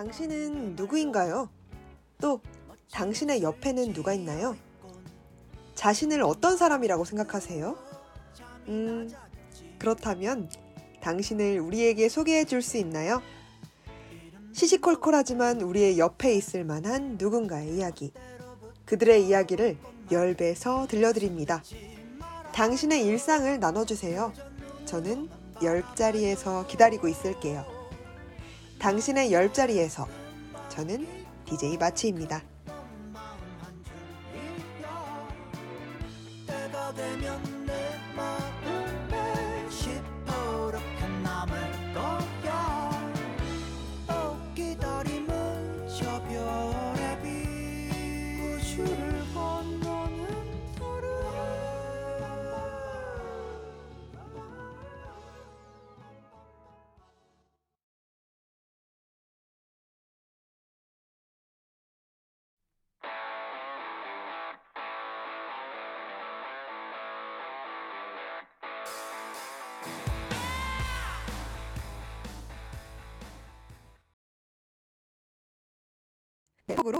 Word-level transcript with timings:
당신은 0.00 0.76
누구인가요? 0.76 1.50
또 2.22 2.40
당신의 2.90 3.42
옆에는 3.42 3.92
누가 3.92 4.14
있나요? 4.14 4.56
자신을 5.74 6.22
어떤 6.22 6.56
사람이라고 6.56 7.04
생각하세요? 7.04 7.76
음, 8.68 9.10
그렇다면 9.78 10.50
당신을 11.02 11.60
우리에게 11.60 12.08
소개해 12.08 12.46
줄 12.46 12.62
수 12.62 12.78
있나요? 12.78 13.20
시시콜콜하지만 14.52 15.60
우리의 15.60 15.98
옆에 15.98 16.34
있을 16.34 16.64
만한 16.64 17.18
누군가의 17.18 17.76
이야기. 17.76 18.10
그들의 18.86 19.26
이야기를 19.26 19.76
열배서 20.10 20.86
들려드립니다. 20.86 21.62
당신의 22.54 23.04
일상을 23.04 23.60
나눠주세요. 23.60 24.32
저는 24.86 25.28
열자리에서 25.62 26.66
기다리고 26.68 27.06
있을게요. 27.06 27.79
당신의 28.80 29.30
열자리에서 29.30 30.08
저는 30.70 31.06
DJ 31.44 31.76
마치입니다. 31.76 32.49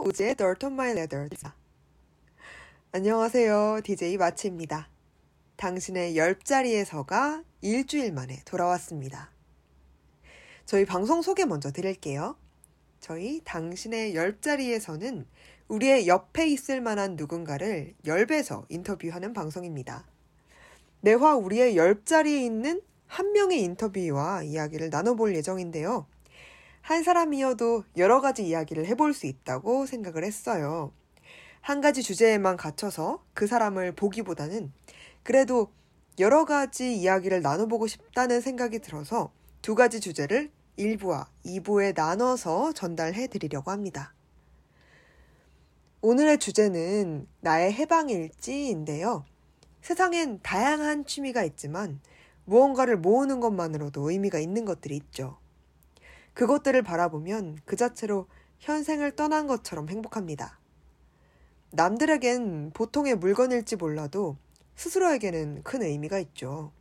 우즈의 0.00 0.36
on 0.40 0.72
My 0.72 0.90
Leather. 0.92 1.28
안녕하세요. 2.92 3.80
DJ 3.84 4.16
마치입니다. 4.16 4.88
당신의 5.56 6.16
열자리에서가 6.16 7.44
일주일 7.60 8.12
만에 8.12 8.40
돌아왔습니다. 8.46 9.30
저희 10.64 10.86
방송 10.86 11.20
소개 11.20 11.44
먼저 11.44 11.70
드릴게요. 11.70 12.36
저희 13.00 13.42
당신의 13.44 14.14
열자리에서는 14.14 15.26
우리의 15.68 16.08
옆에 16.08 16.48
있을 16.48 16.80
만한 16.80 17.16
누군가를 17.16 17.94
열배서 18.06 18.66
인터뷰하는 18.70 19.34
방송입니다. 19.34 20.06
매화 21.02 21.36
우리의 21.36 21.76
옆자리에 21.76 22.42
있는 22.42 22.80
한 23.06 23.32
명의 23.32 23.60
인터뷰와 23.62 24.44
이야기를 24.44 24.88
나눠볼 24.88 25.34
예정인데요. 25.36 26.06
한 26.82 27.02
사람이어도 27.02 27.84
여러 27.96 28.20
가지 28.20 28.46
이야기를 28.46 28.86
해볼 28.86 29.14
수 29.14 29.26
있다고 29.26 29.86
생각을 29.86 30.24
했어요. 30.24 30.92
한 31.60 31.80
가지 31.80 32.02
주제에만 32.02 32.56
갇혀서 32.56 33.24
그 33.34 33.46
사람을 33.46 33.92
보기보다는 33.92 34.72
그래도 35.22 35.70
여러 36.18 36.44
가지 36.44 36.94
이야기를 36.96 37.42
나눠보고 37.42 37.86
싶다는 37.86 38.40
생각이 38.40 38.78
들어서 38.80 39.32
두 39.62 39.74
가지 39.74 40.00
주제를 40.00 40.50
1부와 40.78 41.26
2부에 41.44 41.94
나눠서 41.94 42.72
전달해 42.72 43.26
드리려고 43.26 43.70
합니다. 43.70 44.14
오늘의 46.02 46.38
주제는 46.38 47.26
나의 47.40 47.74
해방일지인데요. 47.74 49.26
세상엔 49.82 50.40
다양한 50.42 51.04
취미가 51.04 51.44
있지만 51.44 52.00
무언가를 52.46 52.96
모으는 52.96 53.40
것만으로도 53.40 54.10
의미가 54.10 54.38
있는 54.38 54.64
것들이 54.64 54.96
있죠. 54.96 55.39
그것들을 56.34 56.82
바라보면 56.82 57.58
그 57.64 57.76
자체로 57.76 58.26
현생을 58.60 59.16
떠난 59.16 59.46
것처럼 59.46 59.88
행복합니다. 59.88 60.58
남들에겐 61.72 62.72
보통의 62.72 63.16
물건일지 63.16 63.76
몰라도 63.76 64.36
스스로에게는 64.76 65.62
큰 65.62 65.82
의미가 65.82 66.18
있죠. 66.20 66.72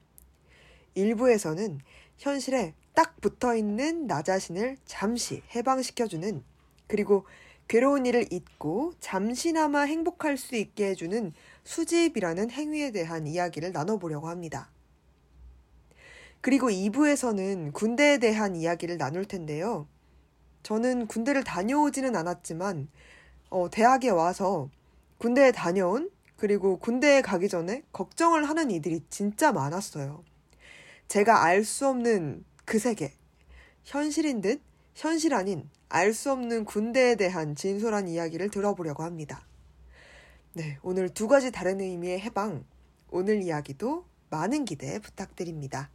일부에서는 0.95 1.79
현실에 2.17 2.73
딱 2.93 3.19
붙어 3.21 3.55
있는 3.55 4.07
나 4.07 4.21
자신을 4.21 4.77
잠시 4.85 5.43
해방시켜주는 5.55 6.43
그리고 6.87 7.25
괴로운 7.67 8.05
일을 8.07 8.33
잊고 8.33 8.93
잠시나마 8.99 9.81
행복할 9.81 10.37
수 10.37 10.55
있게 10.55 10.87
해주는 10.87 11.33
수집이라는 11.63 12.49
행위에 12.49 12.91
대한 12.91 13.27
이야기를 13.27 13.71
나눠보려고 13.71 14.27
합니다. 14.27 14.71
그리고 16.41 16.69
2부에서는 16.69 17.73
군대에 17.73 18.17
대한 18.17 18.55
이야기를 18.55 18.97
나눌 18.97 19.25
텐데요. 19.25 19.87
저는 20.63 21.07
군대를 21.07 21.43
다녀오지는 21.43 22.15
않았지만, 22.15 22.87
어, 23.49 23.69
대학에 23.69 24.09
와서 24.09 24.69
군대에 25.17 25.51
다녀온, 25.51 26.09
그리고 26.37 26.77
군대에 26.77 27.21
가기 27.21 27.49
전에 27.49 27.83
걱정을 27.91 28.47
하는 28.47 28.71
이들이 28.71 29.01
진짜 29.09 29.51
많았어요. 29.51 30.23
제가 31.09 31.43
알 31.43 31.65
수 31.65 31.87
없는 31.87 32.45
그 32.65 32.79
세계. 32.79 33.13
현실인 33.83 34.41
듯, 34.41 34.61
현실 34.95 35.33
아닌, 35.33 35.69
알 35.89 36.13
수 36.13 36.31
없는 36.31 36.65
군대에 36.65 37.15
대한 37.15 37.55
진솔한 37.55 38.07
이야기를 38.07 38.49
들어보려고 38.49 39.03
합니다. 39.03 39.45
네, 40.53 40.77
오늘 40.83 41.09
두 41.09 41.27
가지 41.27 41.51
다른 41.51 41.81
의미의 41.81 42.19
해방. 42.21 42.63
오늘 43.09 43.41
이야기도 43.41 44.05
많은 44.29 44.65
기대 44.65 44.99
부탁드립니다. 44.99 45.89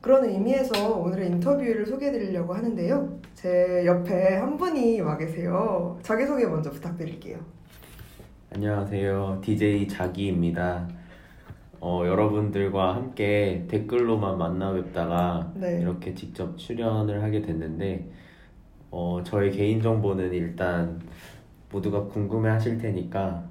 그런 0.00 0.24
의미에서 0.24 0.96
오늘의 0.96 1.28
인터뷰를 1.28 1.84
소개해드리려고 1.84 2.54
하는데요. 2.54 3.20
제 3.34 3.84
옆에 3.84 4.36
한 4.36 4.56
분이 4.56 5.00
와 5.02 5.16
계세요. 5.18 5.98
자기소개 6.02 6.46
먼저 6.46 6.70
부탁드릴게요. 6.70 7.38
안녕하세요. 8.52 9.40
DJ 9.42 9.86
자기입니다. 9.88 10.88
어, 11.80 12.02
여러분들과 12.06 12.94
함께 12.94 13.66
댓글로만 13.68 14.38
만나 14.38 14.72
뵙다가 14.72 15.52
네. 15.54 15.80
이렇게 15.80 16.14
직접 16.14 16.56
출연을 16.56 17.22
하게 17.22 17.42
됐는데, 17.42 18.10
어, 18.90 19.22
저의 19.24 19.50
개인정보는 19.52 20.32
일단 20.32 21.00
모두가 21.70 22.04
궁금해 22.06 22.48
하실 22.50 22.78
테니까 22.78 23.44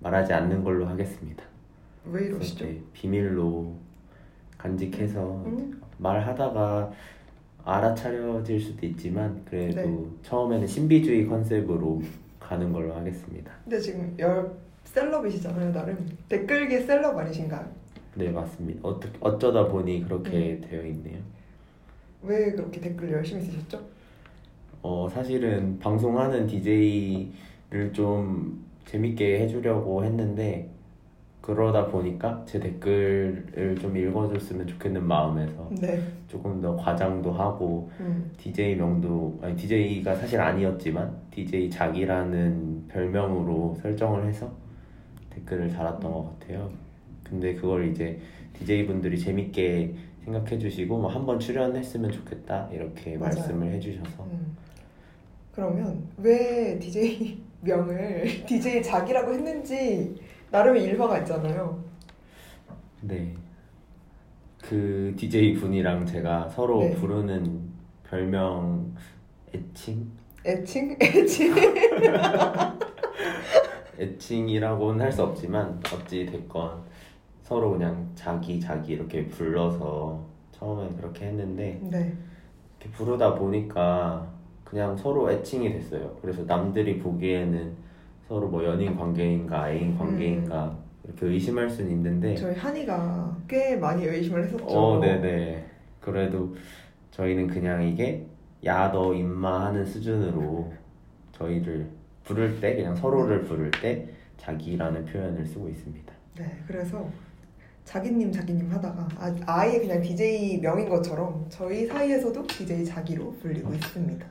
말하지 0.00 0.32
않는 0.32 0.62
걸로 0.62 0.86
하겠습니다. 0.86 1.44
왜 2.04 2.26
이러시죠? 2.26 2.66
비밀로 2.92 3.85
간직해서 4.66 5.42
음? 5.46 5.80
말하다가 5.98 6.90
알아차려질 7.64 8.60
수도 8.60 8.86
있지만 8.86 9.40
그래도 9.44 9.80
네. 9.80 10.06
처음에는 10.22 10.66
신비주의 10.66 11.26
컨셉으로 11.26 12.02
가는 12.38 12.72
걸로 12.72 12.94
하겠습니다. 12.94 13.52
근데 13.64 13.80
지금 13.80 14.14
열 14.18 14.50
셀럽이시잖아요, 14.84 15.72
나름. 15.72 16.06
댓글계 16.28 16.80
셀럽 16.80 17.16
아니신가요? 17.16 17.66
네, 18.14 18.30
맞습니다. 18.30 18.80
어떠, 18.82 19.08
어쩌다 19.20 19.66
보니 19.68 20.04
그렇게 20.04 20.60
음. 20.62 20.66
되어 20.68 20.86
있네요. 20.86 21.18
왜 22.22 22.52
그렇게 22.52 22.80
댓글 22.80 23.10
열심히 23.12 23.42
쓰셨죠? 23.42 23.80
어, 24.82 25.08
사실은 25.12 25.78
방송하는 25.80 26.46
DJ를 26.46 27.92
좀 27.92 28.64
재밌게 28.86 29.40
해주려고 29.40 30.04
했는데 30.04 30.70
그러다 31.46 31.86
보니까 31.86 32.42
제 32.44 32.58
댓글을 32.58 33.76
좀 33.80 33.96
읽어줬으면 33.96 34.66
좋겠는 34.66 35.06
마음에서 35.06 35.70
네. 35.80 36.02
조금 36.26 36.60
더 36.60 36.74
과장도 36.74 37.30
하고 37.30 37.88
음. 38.00 38.32
DJ 38.36 38.74
명도 38.74 39.38
아니 39.40 39.54
DJ가 39.54 40.16
사실 40.16 40.40
아니었지만 40.40 41.16
DJ 41.30 41.70
자기라는 41.70 42.88
별명으로 42.88 43.78
설정을 43.80 44.26
해서 44.26 44.50
댓글을 45.30 45.70
달았던 45.70 46.12
것 46.12 46.40
같아요. 46.40 46.68
근데 47.22 47.54
그걸 47.54 47.92
이제 47.92 48.18
DJ 48.58 48.86
분들이 48.88 49.16
재밌게 49.16 49.94
생각해 50.24 50.58
주시고 50.58 50.98
뭐 50.98 51.08
한번 51.08 51.38
출연했으면 51.38 52.10
좋겠다 52.10 52.68
이렇게 52.72 53.16
맞아요. 53.16 53.36
말씀을 53.36 53.70
해주셔서 53.74 54.24
음. 54.24 54.56
그러면 55.52 56.08
왜 56.16 56.76
DJ 56.80 57.38
명을 57.62 58.44
DJ 58.46 58.82
자기라고 58.82 59.32
했는지 59.32 60.25
나름의 60.50 60.84
일화가 60.84 61.18
있잖아요. 61.20 61.82
네. 63.02 63.34
그 64.62 65.14
DJ 65.16 65.54
분이랑 65.54 66.06
제가 66.06 66.48
서로 66.48 66.80
네. 66.80 66.94
부르는 66.94 67.60
별명 68.08 68.94
애칭? 69.54 70.10
애칭? 70.44 70.96
애칭? 71.02 71.54
애칭이라고는 73.98 75.00
할 75.04 75.12
수 75.12 75.22
없지만 75.22 75.80
어찌 75.94 76.26
됐건 76.26 76.82
서로 77.42 77.70
그냥 77.72 78.10
자기 78.14 78.60
자기 78.60 78.92
이렇게 78.92 79.26
불러서 79.28 80.24
처음엔 80.52 80.96
그렇게 80.96 81.26
했는데 81.26 81.78
네. 81.82 82.12
이렇게 82.80 82.90
부르다 82.96 83.34
보니까 83.36 84.26
그냥 84.64 84.96
서로 84.96 85.30
애칭이 85.30 85.72
됐어요. 85.72 86.16
그래서 86.20 86.42
남들이 86.42 86.98
보기에는 86.98 87.85
서로 88.28 88.48
뭐 88.48 88.64
연인 88.64 88.96
관계인가 88.96 89.70
애인 89.70 89.96
관계인가 89.96 90.76
이렇게 91.04 91.26
의심할 91.26 91.70
수는 91.70 91.90
있는데 91.92 92.34
저희 92.34 92.54
한이가 92.56 93.36
꽤 93.48 93.76
많이 93.76 94.04
의심을 94.04 94.44
했었죠. 94.44 94.66
네. 94.66 94.72
어, 94.74 95.00
네네. 95.00 95.64
그래도 96.00 96.54
저희는 97.12 97.46
그냥 97.46 97.82
이게 97.84 98.26
야 98.64 98.90
너 98.90 99.14
임마 99.14 99.66
하는 99.66 99.84
수준으로 99.84 100.72
저희를 101.32 101.88
부를 102.24 102.60
때 102.60 102.74
그냥 102.74 102.96
서로를 102.96 103.44
부를 103.44 103.70
때 103.70 104.08
자기라는 104.38 105.04
표현을 105.06 105.46
쓰고 105.46 105.68
있습니다. 105.68 106.12
네, 106.38 106.58
그래서 106.66 107.08
자기님 107.84 108.32
자기님 108.32 108.68
하다가 108.72 109.08
아, 109.16 109.34
아예 109.46 109.78
그냥 109.78 110.02
DJ 110.02 110.58
명인 110.60 110.88
것처럼 110.88 111.46
저희 111.48 111.86
사이에서도 111.86 112.44
DJ 112.48 112.84
자기로 112.84 113.32
불리고 113.40 113.72
있습니다. 113.72 114.26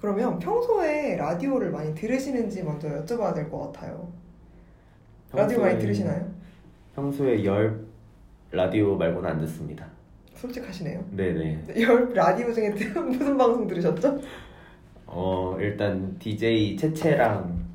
그러면 0.00 0.38
평소에 0.38 1.16
라디오를 1.16 1.70
많이 1.70 1.94
들으시는지 1.94 2.62
먼저 2.62 2.88
여쭤봐야 2.88 3.34
될 3.34 3.50
것 3.50 3.72
같아요. 3.72 4.08
라디오 5.32 5.60
많이 5.60 5.74
평소에- 5.76 5.80
들으시나요? 5.80 6.26
평소에 6.94 7.44
열 7.44 7.84
라디오 8.50 8.96
말고는 8.96 9.28
안 9.28 9.38
듣습니다. 9.40 9.86
솔직하시네요. 10.34 11.04
네네. 11.12 11.64
열 11.82 12.12
라디오 12.14 12.52
중에 12.52 12.70
무슨 12.94 13.36
방송 13.36 13.66
들으셨죠? 13.66 14.18
어 15.06 15.56
일단 15.58 16.16
DJ 16.18 16.76
채채랑 16.76 17.66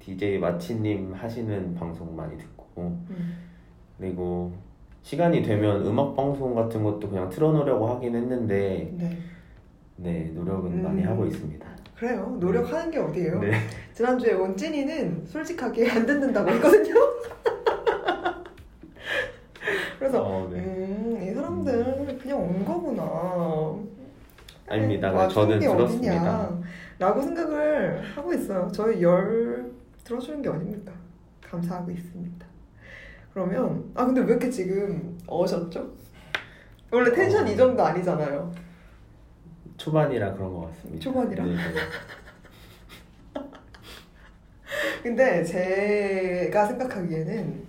DJ 0.00 0.38
마치님 0.38 1.12
하시는 1.14 1.74
방송 1.74 2.14
많이 2.16 2.36
듣고 2.38 2.98
음. 3.10 3.36
그리고 3.98 4.52
시간이 5.02 5.42
되면 5.42 5.84
음악 5.86 6.16
방송 6.16 6.54
같은 6.54 6.82
것도 6.82 7.08
그냥 7.08 7.28
틀어놓으려고 7.28 7.86
하긴 7.88 8.14
했는데 8.16 8.90
네, 8.96 9.16
네 9.96 10.30
노력은 10.34 10.72
음. 10.72 10.82
많이 10.82 11.02
하고 11.02 11.26
있습니다. 11.26 11.66
그래요. 11.96 12.36
노력하는 12.40 12.90
게 12.90 12.98
어디예요? 12.98 13.40
네. 13.40 13.52
지난주에 13.94 14.32
온 14.34 14.56
찐이는 14.56 15.26
솔직하게 15.26 15.90
안 15.90 16.04
듣는다고 16.06 16.50
했거든요. 16.50 16.94
그래서 19.98 20.22
어, 20.22 20.48
네. 20.52 20.58
음, 20.58 21.22
이 21.22 21.32
사람들 21.32 22.18
그냥 22.20 22.40
온 22.40 22.64
거구나. 22.64 23.02
아닙니다. 24.68 25.12
와주는 25.12 25.46
저는 25.46 25.60
게 25.60 25.66
들었습니다. 25.68 26.14
어디냐, 26.14 26.60
라고 26.98 27.22
생각을 27.22 28.02
하고 28.16 28.32
있어요. 28.32 28.68
저희 28.72 29.02
열 29.02 29.70
들어주는 30.02 30.42
게 30.42 30.48
어딥니까? 30.48 30.92
감사하고 31.42 31.90
있습니다. 31.90 32.46
그러면 33.32 33.84
아 33.94 34.04
근데 34.06 34.20
왜 34.22 34.26
이렇게 34.28 34.50
지금 34.50 35.18
어셨죠? 35.26 35.92
원래 36.90 37.12
텐션 37.12 37.46
어. 37.46 37.50
이 37.50 37.56
정도 37.56 37.82
아니잖아요. 37.84 38.52
초반이라 39.86 40.32
그런 40.34 40.52
것 40.54 40.66
같습니다. 40.68 41.02
초반이라? 41.02 41.44
네, 41.44 41.50
네. 41.54 41.58
근데 45.02 45.42
제가 45.44 46.66
생각하기에는 46.66 47.66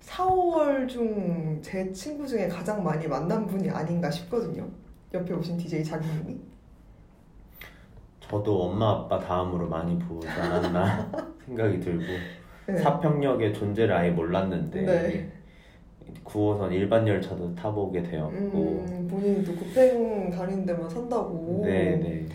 4, 0.00 0.24
5월 0.26 0.88
중 0.88 1.60
제 1.62 1.90
친구 1.92 2.26
중에 2.26 2.46
가장 2.48 2.82
많이 2.84 3.06
만난 3.08 3.46
분이 3.46 3.68
아닌가 3.70 4.10
싶거든요. 4.10 4.68
옆에 5.14 5.32
오신 5.32 5.56
DJ 5.58 5.82
자기님이. 5.84 6.40
저도 8.20 8.62
엄마 8.64 8.90
아빠 8.90 9.18
다음으로 9.18 9.68
많이 9.68 9.98
보지 9.98 10.26
않았나 10.28 11.10
생각이 11.46 11.80
들고 11.80 12.04
네. 12.66 12.76
사평역의 12.78 13.54
존재를 13.54 13.94
아예 13.94 14.10
몰랐는데 14.10 14.82
네. 14.82 15.31
9호선 16.24 16.72
일반 16.72 17.06
열차도 17.06 17.54
타보게 17.54 18.02
되었고 18.02 18.32
음, 18.36 19.08
본인이 19.10 19.44
또 19.44 19.54
고팽 19.54 20.30
다니는 20.30 20.66
데만 20.66 20.88
산다고. 20.88 21.62
네네 21.64 22.26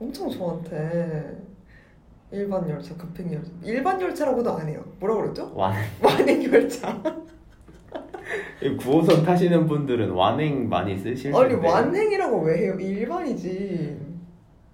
엄청 0.00 0.30
저한테 0.30 1.36
일반 2.32 2.68
열차, 2.68 2.94
급행 2.96 3.32
열차. 3.32 3.50
일반 3.62 4.00
열차라고도 4.00 4.50
안 4.52 4.68
해요. 4.68 4.84
뭐라 5.00 5.14
그랬죠? 5.16 5.52
완 5.54 5.74
완행 6.02 6.42
열차. 6.52 7.00
9호선 8.60 9.24
타시는 9.24 9.66
분들은 9.66 10.10
완행 10.10 10.68
많이 10.68 10.96
쓰실 10.96 11.30
텐데 11.32 11.38
아니 11.38 11.54
완행이라고 11.54 12.40
왜 12.42 12.58
해요? 12.58 12.74
일반이지. 12.78 13.96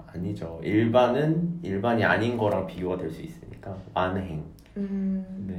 아니죠 0.07 0.61
일반은 0.63 1.61
일반이 1.63 2.05
아닌 2.05 2.37
거랑 2.37 2.67
비교가 2.67 2.97
될 2.99 3.11
수 3.11 3.23
있으니까 3.23 3.75
완행 3.95 4.45
음, 4.77 5.25
네 5.49 5.55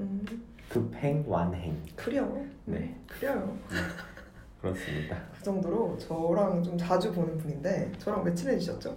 음 0.00 0.24
급행 0.70 1.24
완행 1.26 1.76
그래요. 1.96 2.46
네. 2.64 2.96
그래요. 3.08 3.56
그렇습니다 4.60 5.16
그 5.36 5.42
정도로 5.42 5.98
저랑 5.98 6.62
좀 6.62 6.78
자주 6.78 7.12
보는 7.12 7.36
분인데 7.38 7.90
저랑 7.98 8.22
왜 8.22 8.32
친해지셨죠? 8.32 8.96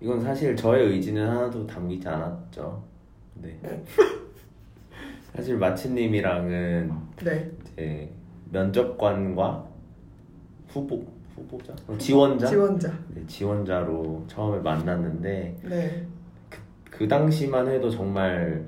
이건 0.00 0.20
사실 0.20 0.54
저의 0.54 0.88
의지는 0.88 1.26
하나도 1.28 1.66
담기지 1.66 2.06
않았죠 2.06 2.82
네 3.36 3.58
사실 5.34 5.56
마치님이랑은 5.56 6.92
네. 7.24 7.50
이제 7.62 8.12
면접관과 8.50 9.66
후보 10.68 11.02
후보자 11.36 11.72
어, 11.86 11.96
지원자 11.96 12.46
지원자. 12.48 12.92
네, 13.14 13.24
지원자로 13.26 14.24
처음에 14.26 14.58
만났는데 14.60 15.56
네. 15.62 16.06
그 16.90 17.08
당시만 17.08 17.68
해도 17.68 17.88
정말 17.88 18.66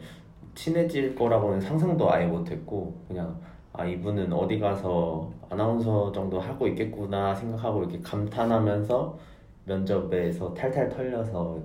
친해질 0.54 1.14
거라고는 1.14 1.60
상상도 1.60 2.12
아예 2.12 2.26
못했고 2.26 2.94
그냥 3.08 3.34
아 3.72 3.84
이분은 3.86 4.32
어디 4.32 4.58
가서 4.58 5.30
아나운서 5.48 6.12
정도 6.12 6.38
하고 6.38 6.66
있겠구나 6.68 7.34
생각하고 7.34 7.80
이렇게 7.80 7.98
감탄하면서 8.00 9.18
면접에서 9.64 10.52
탈탈 10.54 10.88
털려서 10.90 11.58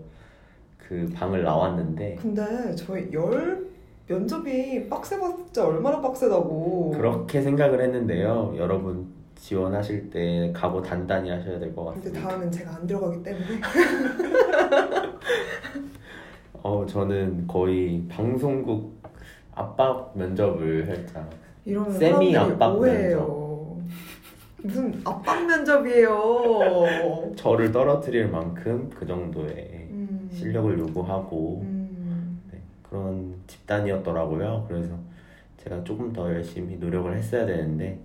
그 0.77 1.09
방을 1.13 1.43
나왔는데 1.43 2.17
근데 2.21 2.73
저희 2.75 3.11
열 3.11 3.67
면접이 4.07 4.87
빡세봤자 4.87 5.67
얼마나 5.67 5.99
빡세다고. 5.99 6.91
그렇게 6.95 7.41
생각을 7.41 7.81
했는데요 7.81 8.53
여러분 8.57 9.05
지원하실 9.35 10.09
때 10.09 10.51
각오 10.55 10.81
단단히 10.81 11.29
하셔야 11.29 11.59
될것 11.59 11.93
근데 11.93 12.09
같습니다 12.09 12.29
다음엔 12.29 12.49
제가 12.51 12.75
안 12.75 12.87
들어가기 12.87 13.21
때문에. 13.21 13.45
어 16.63 16.85
저는 16.85 17.47
거의 17.47 18.03
방송국 18.09 19.01
압박 19.53 20.11
면접을 20.15 20.85
살짝 20.85 21.29
이러면 21.65 21.91
세미 21.91 22.35
압박 22.37 22.77
오해해요. 22.79 23.81
무슨 24.63 25.01
압박 25.05 25.45
면접이에요. 25.45 27.35
저를 27.35 27.71
떨어뜨릴 27.71 28.27
만큼 28.29 28.89
그 28.93 29.05
정도의 29.05 29.87
음. 29.91 30.29
실력을 30.31 30.77
요구하고 30.79 31.61
음. 31.63 32.41
네, 32.51 32.59
그런 32.83 33.35
집단이었더라고요. 33.47 34.65
그래서 34.67 34.95
제가 35.57 35.83
조금 35.83 36.11
더 36.11 36.33
열심히 36.33 36.77
노력을 36.77 37.15
했어야 37.15 37.45
되는데 37.45 37.99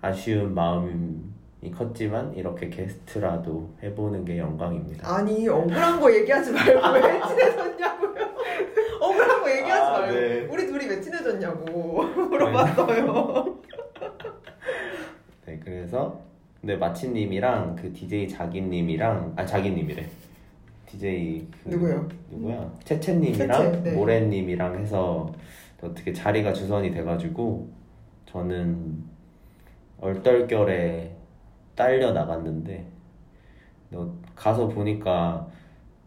아쉬운 0.00 0.54
마음 0.54 1.34
이 1.60 1.70
컸지만 1.70 2.34
이렇게 2.34 2.68
게스트라도 2.68 3.70
해보는 3.82 4.24
게 4.24 4.38
영광입니다. 4.38 5.12
아니 5.16 5.48
억울한 5.48 6.00
거 6.00 6.14
얘기하지 6.14 6.52
말고 6.52 6.88
왜 6.94 7.20
친해졌냐고요. 7.26 8.14
억울한 9.00 9.42
거 9.42 9.50
얘기하지 9.50 9.82
아, 9.82 9.90
말고 10.00 10.14
네. 10.14 10.40
우리 10.50 10.66
둘이 10.66 10.86
왜 10.86 11.00
친해졌냐고 11.00 12.02
물어봤어요. 12.30 13.58
네, 15.46 15.60
그래서 15.64 16.20
근데 16.60 16.76
마치님이랑 16.76 17.76
그 17.76 17.92
DJ 17.92 18.28
자기님이랑 18.28 19.32
아 19.36 19.44
자기님이래. 19.44 20.06
DJ 20.86 21.46
그 21.64 21.68
누구요? 21.70 22.08
누구야? 22.30 22.72
채채님이랑 22.84 23.72
채채, 23.72 23.82
네. 23.82 23.92
모래님이랑 23.96 24.78
해서 24.78 25.32
어떻게 25.82 26.12
자리가 26.12 26.52
주선이 26.52 26.92
돼가지고 26.92 27.68
저는 28.26 29.04
얼떨결에 30.00 31.17
딸려 31.78 32.10
나갔는데 32.10 32.84
너 33.90 34.12
가서 34.34 34.66
보니까 34.66 35.46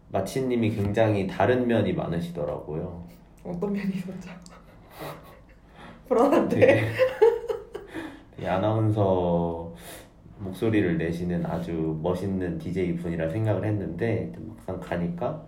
마치님이 0.09 0.71
굉장히 0.71 1.25
다른 1.25 1.65
면이 1.65 1.93
많으시더라고요. 1.93 3.07
어떤 3.45 3.71
면이 3.71 3.93
있었죠? 3.95 4.29
불안한데. 6.09 6.59
되게, 6.59 6.87
되게 8.35 8.47
아나운서 8.49 9.73
목소리를 10.39 10.97
내시는 10.97 11.45
아주 11.45 11.97
멋있는 12.03 12.59
DJ 12.59 12.97
분이라 12.97 13.29
생각을 13.29 13.63
했는데 13.63 14.33
막상 14.39 14.77
가니까 14.81 15.41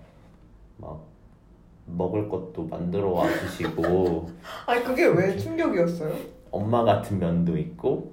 막 0.77 1.05
먹을 1.85 2.29
것도 2.29 2.63
만들어 2.63 3.09
와 3.09 3.27
주시고 3.27 4.29
아니 4.65 4.83
그게 4.83 5.05
왜 5.07 5.35
충격이었어요? 5.35 6.15
엄마 6.49 6.83
같은 6.85 7.19
면도 7.19 7.57
있고 7.57 8.09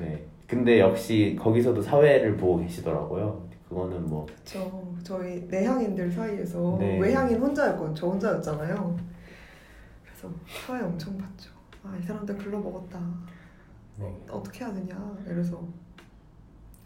네 0.00 0.24
근데 0.50 0.80
역시 0.80 1.36
거기서도 1.40 1.80
사회를 1.80 2.36
보고 2.36 2.58
계시더라고요 2.58 3.48
그거는 3.68 4.04
뭐저 4.06 4.82
저희 5.04 5.42
내향인들 5.48 6.10
사이에서 6.10 6.76
네. 6.80 6.98
외향인 6.98 7.38
혼자였건 7.40 7.94
저 7.94 8.08
혼자였잖아요. 8.08 8.98
그래서 10.04 10.28
사회 10.66 10.82
엄청 10.82 11.16
봤죠. 11.16 11.52
아 11.84 11.96
이 11.96 12.02
사람들 12.02 12.36
글러 12.36 12.58
먹었다. 12.58 13.00
네. 13.96 14.12
어떻게 14.28 14.64
해야 14.64 14.74
되냐. 14.74 15.16
이래서 15.24 15.62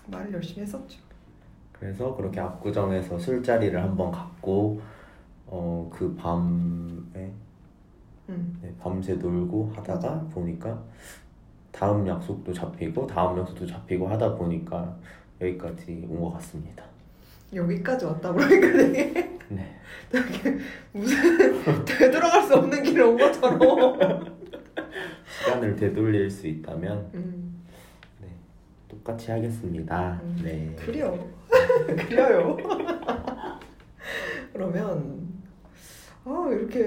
말을 0.09 0.35
열심히 0.35 0.61
했었죠. 0.63 1.01
그래서 1.73 2.15
그렇게 2.15 2.39
압구정에서 2.39 3.19
술자리를 3.19 3.83
한번 3.83 4.13
갖고 4.13 4.79
어 5.47 5.89
그 5.91 6.15
밤에 6.17 7.33
음. 8.29 8.59
네, 8.61 8.75
밤새 8.79 9.15
놀고 9.15 9.73
하다가. 9.75 10.21
보니까 10.35 10.83
다음 11.75 12.07
약속도 12.07 12.53
잡히고 12.53 13.07
다음 13.07 13.39
약속도 13.39 13.67
잡히고 13.67 14.07
하다 14.09 14.37
보니까 14.37 14.97
여기까지 15.41 16.07
온 16.09 16.21
것 16.21 16.31
같습니다. 16.35 16.85
여기까지 17.55 18.05
왔다 18.05 18.33
그러니까 18.33 18.73
되게 18.79 19.39
네. 19.49 19.81
되게 20.11 20.59
무슨 20.93 21.85
되돌아갈 21.85 22.43
수 22.43 22.55
없는 22.55 22.83
길을 22.83 23.03
온 23.05 23.17
것처럼. 23.17 24.35
시간을 25.39 25.75
되돌릴 25.77 26.31
수 26.31 26.47
있다면 26.47 27.11
음. 27.15 27.65
네, 28.21 28.29
똑같이 28.89 29.31
하겠습니다. 29.33 30.21
음, 30.23 30.41
네. 30.45 30.77
그래요. 30.79 31.19
그래요. 31.87 32.57
그러면 34.53 35.29
아 36.25 36.49
이렇게 36.51 36.85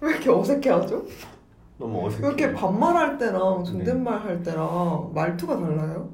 왜 0.00 0.10
이렇게 0.10 0.30
어색해하죠? 0.30 1.04
너무 1.78 1.98
왜 2.00 2.06
어색해. 2.06 2.26
이렇게 2.26 2.52
반말할 2.52 3.18
때랑 3.18 3.58
네. 3.62 3.64
존댓말 3.70 4.18
할 4.20 4.42
때랑 4.42 5.12
말투가 5.14 5.58
달라요? 5.58 6.08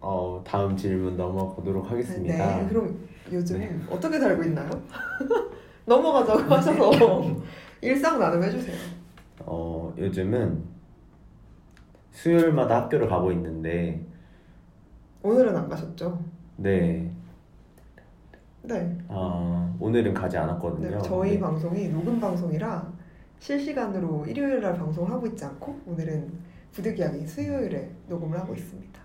어 0.00 0.42
다음 0.44 0.76
질문 0.76 1.16
넘어 1.16 1.48
보도록 1.54 1.90
하겠습니다. 1.90 2.56
네. 2.62 2.68
그럼 2.68 2.98
요즘 3.30 3.58
네. 3.58 3.78
어떻게 3.90 4.18
살고 4.18 4.42
있나요? 4.44 4.70
넘어가자고 5.86 6.40
하셔서 6.54 6.90
일상 7.80 8.18
나눔 8.18 8.42
해주세요. 8.42 8.76
어 9.40 9.92
요즘은 9.98 10.62
수요일마다 12.12 12.82
학교를 12.82 13.08
가고 13.08 13.32
있는데 13.32 14.04
오늘은 15.22 15.56
안 15.56 15.68
가셨죠? 15.68 16.18
네. 16.56 17.10
네. 18.62 18.98
아 19.08 19.74
오늘은 19.80 20.14
가지 20.14 20.36
않았거든요. 20.36 20.90
네, 20.90 20.98
저희 21.02 21.30
네. 21.32 21.40
방송이 21.40 21.88
녹음 21.88 22.20
방송이라 22.20 22.92
실시간으로 23.42 24.24
일요일 24.26 24.60
날 24.60 24.76
방송을 24.76 25.10
하고 25.10 25.26
있지 25.26 25.44
않고 25.44 25.80
오늘은 25.86 26.30
부득이하게 26.70 27.26
수요일에 27.26 27.90
녹음을 28.08 28.38
하고 28.38 28.54
있습니다. 28.54 29.00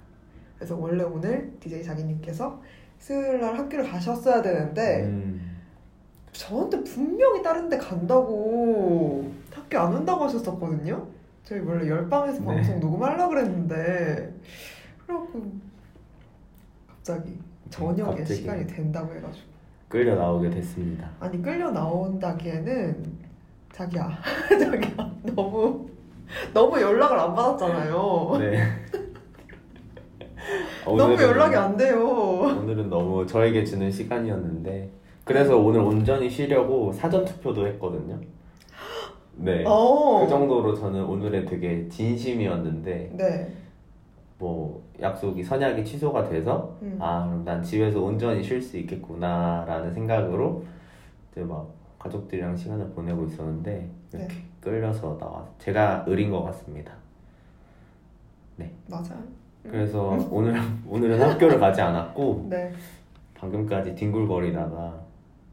그래서 0.55 0.77
원래 0.77 1.03
오늘 1.03 1.51
DJ 1.59 1.83
자기님께서 1.83 2.61
수요일 2.99 3.41
날 3.41 3.57
학교를 3.57 3.89
가셨어야 3.89 4.43
되는데 4.43 5.05
음, 5.05 5.57
저한테 6.31 6.83
분명히 6.83 7.41
다른 7.41 7.67
데 7.67 7.77
간다고 7.79 9.31
학교 9.51 9.79
안 9.79 9.95
온다고 9.95 10.25
하셨었거든요. 10.25 11.07
저희 11.43 11.59
원래 11.61 11.89
열방에서 11.89 12.39
네. 12.39 12.45
방송 12.45 12.79
녹음하려고 12.79 13.29
그랬는데 13.29 14.35
그래갖고 15.05 15.51
갑자기 16.87 17.39
저녁에 17.71 18.19
갑자기. 18.19 18.35
시간이 18.35 18.67
된다고 18.67 19.15
해가지고 19.15 19.47
끌려 19.89 20.13
나오게 20.15 20.51
됐습니다. 20.51 21.09
아니 21.19 21.41
끌려 21.41 21.71
나온다기에는 21.71 23.16
자기야 23.77 24.09
자기야 24.49 25.11
너무 25.35 25.87
너무 26.53 26.81
연락을 26.81 27.19
안 27.19 27.33
받았잖아요. 27.35 28.37
네. 28.39 28.63
너무 30.85 31.21
연락이 31.21 31.55
안 31.55 31.77
돼요. 31.77 32.03
오늘은 32.03 32.89
너무 32.89 33.25
저에게 33.25 33.63
주는 33.63 33.91
시간이었는데 33.91 34.89
그래서 35.23 35.57
오늘 35.57 35.81
온전히 35.81 36.29
쉬려고 36.29 36.91
사전 36.91 37.23
투표도 37.23 37.67
했거든요. 37.67 38.19
네. 39.35 39.63
어. 39.67 40.21
그 40.23 40.29
정도로 40.29 40.73
저는 40.73 41.05
오늘에 41.05 41.45
되게 41.45 41.87
진심이었는데 41.87 43.11
네. 43.13 43.53
뭐 44.39 44.83
약속이 44.99 45.43
선약이 45.43 45.85
취소가 45.85 46.27
돼서 46.29 46.75
음. 46.81 46.97
아 46.99 47.25
그럼 47.27 47.45
난 47.45 47.61
집에서 47.61 48.01
온전히 48.01 48.43
쉴 48.43 48.61
수 48.61 48.77
있겠구나라는 48.77 49.93
생각으로 49.93 50.63
이제 51.31 51.41
막 51.41 51.76
가족들이랑 51.99 52.55
시간을 52.55 52.89
보내고 52.91 53.25
있었는데 53.25 53.89
이렇게 54.13 54.27
네. 54.27 54.43
끌려서 54.61 55.17
나와 55.17 55.45
제가 55.59 56.05
의린 56.07 56.31
것 56.31 56.43
같습니다. 56.43 56.93
맞아요. 58.87 59.21
그래서 59.63 60.17
오늘 60.31 60.59
오늘은 60.87 61.21
학교를 61.21 61.59
가지 61.59 61.81
않았고 61.81 62.47
네. 62.49 62.73
방금까지 63.35 63.93
뒹굴거리다가 63.95 65.01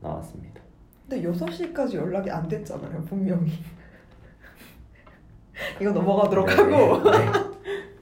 나왔습니다. 0.00 0.60
근데 1.08 1.28
6시까지 1.28 1.94
연락이 1.94 2.30
안 2.30 2.46
됐잖아요, 2.48 3.02
분명히. 3.02 3.52
이거 5.80 5.90
넘어가도록 5.90 6.46
네, 6.46 6.54
하고. 6.54 7.10
네. 7.10 7.53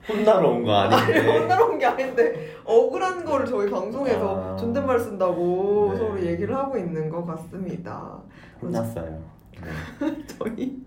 혼나러 0.09 0.49
온 0.51 0.65
거 0.65 0.73
아니, 0.75 0.95
아닌데 0.95 1.39
혼나온 1.39 1.79
게 1.79 1.87
아닌데, 1.87 2.57
억울한 2.65 3.25
거를 3.25 3.47
저희 3.47 3.71
방송에서 3.71 4.55
아. 4.55 4.57
존댓말 4.57 4.99
쓴다고 4.99 5.91
네. 5.93 5.99
서로 5.99 6.21
얘기를 6.21 6.55
하고 6.57 6.77
있는 6.77 7.09
것 7.09 7.25
같습니다. 7.25 8.19
혼났어요. 8.61 9.23
네. 10.01 10.25
저희 10.27 10.83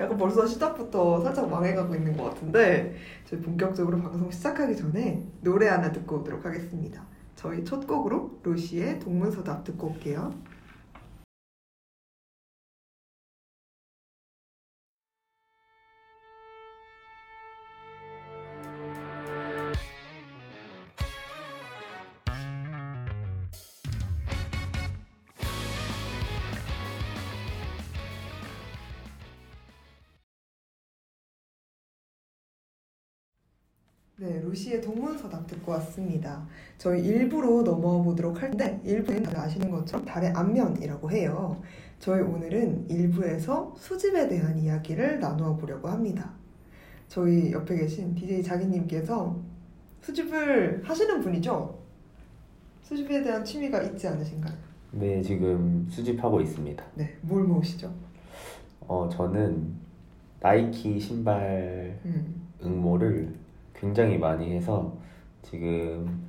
약간 0.00 0.16
벌써 0.16 0.46
시작부터 0.46 1.20
살짝 1.20 1.50
망해가고 1.50 1.94
있는 1.94 2.16
것 2.16 2.24
같은데, 2.24 2.94
저희 3.28 3.40
본격적으로 3.40 3.98
방송 3.98 4.30
시작하기 4.30 4.76
전에 4.76 5.22
노래 5.40 5.68
하나 5.68 5.90
듣고 5.92 6.16
오도록 6.18 6.44
하겠습니다. 6.44 7.02
저희 7.34 7.64
첫 7.64 7.86
곡으로 7.86 8.38
루시의 8.42 8.98
동문서답 9.00 9.64
듣고 9.64 9.88
올게요. 9.88 10.32
네, 34.20 34.40
루시의 34.40 34.80
동문서답 34.80 35.46
듣고 35.46 35.70
왔습니다. 35.72 36.44
저희 36.76 37.04
일부로 37.06 37.62
넘어가 37.62 38.02
보도록 38.02 38.42
할 38.42 38.50
텐데, 38.50 38.80
일부는 38.84 39.22
다들 39.22 39.38
아시는 39.38 39.70
것처럼 39.70 40.04
달의 40.04 40.30
앞면이라고 40.30 41.08
해요. 41.12 41.62
저희 42.00 42.20
오늘은 42.22 42.90
일부에서 42.90 43.72
수집에 43.76 44.26
대한 44.26 44.58
이야기를 44.58 45.20
나누어 45.20 45.56
보려고 45.56 45.86
합니다. 45.86 46.32
저희 47.06 47.52
옆에 47.52 47.76
계신 47.76 48.12
DJ 48.16 48.42
자기님께서 48.42 49.40
수집을 50.00 50.82
하시는 50.84 51.20
분이죠? 51.20 51.78
수집에 52.82 53.22
대한 53.22 53.44
취미가 53.44 53.82
있지 53.82 54.08
않으신가요? 54.08 54.54
네, 54.94 55.22
지금 55.22 55.86
수집하고 55.88 56.40
있습니다. 56.40 56.84
네, 56.96 57.16
뭘 57.20 57.44
모으시죠? 57.44 57.94
어, 58.80 59.08
저는 59.08 59.74
나이키 60.40 60.98
신발 60.98 62.00
음, 62.04 62.48
응모를 62.64 63.46
굉장히 63.78 64.18
많이 64.18 64.52
해서 64.52 64.92
지금 65.42 66.26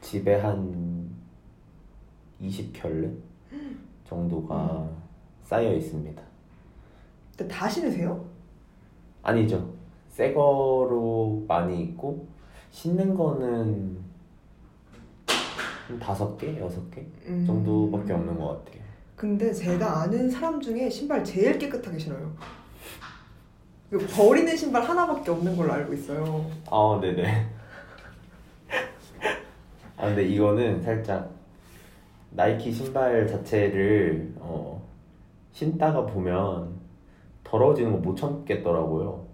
집에 0.00 0.36
한 0.36 1.10
20켤레 2.40 3.14
정도가 4.08 4.88
쌓여 5.42 5.74
있습니다. 5.74 6.22
근데 7.36 7.54
다 7.54 7.68
신으세요? 7.68 8.24
아니죠. 9.22 9.74
새 10.08 10.32
거로 10.32 11.44
많이 11.46 11.82
있고 11.84 12.26
신는 12.70 13.14
거는 13.14 13.98
한 15.86 15.98
다섯 15.98 16.36
개, 16.38 16.58
여섯 16.58 16.90
개 16.90 17.04
음. 17.26 17.44
정도밖에 17.46 18.14
없는 18.14 18.38
것 18.38 18.64
같아요. 18.64 18.82
근데 19.16 19.52
제가 19.52 20.02
아는 20.02 20.30
사람 20.30 20.60
중에 20.60 20.88
신발 20.88 21.22
제일 21.22 21.58
깨끗하게 21.58 21.98
신어요. 21.98 22.34
그 23.90 23.98
버리는 23.98 24.56
신발 24.56 24.82
하나밖에 24.82 25.30
없는 25.30 25.56
걸로 25.56 25.72
알고 25.72 25.92
있어요. 25.94 26.44
아, 26.70 26.98
네네. 27.00 27.46
아, 29.96 30.06
근데 30.08 30.24
이거는 30.24 30.82
살짝 30.82 31.30
나이키 32.30 32.72
신발 32.72 33.26
자체를 33.28 34.32
어, 34.40 34.82
신다가 35.52 36.04
보면 36.06 36.74
더러워지는 37.44 37.92
거 37.92 37.98
못 37.98 38.16
참겠더라고요. 38.16 39.24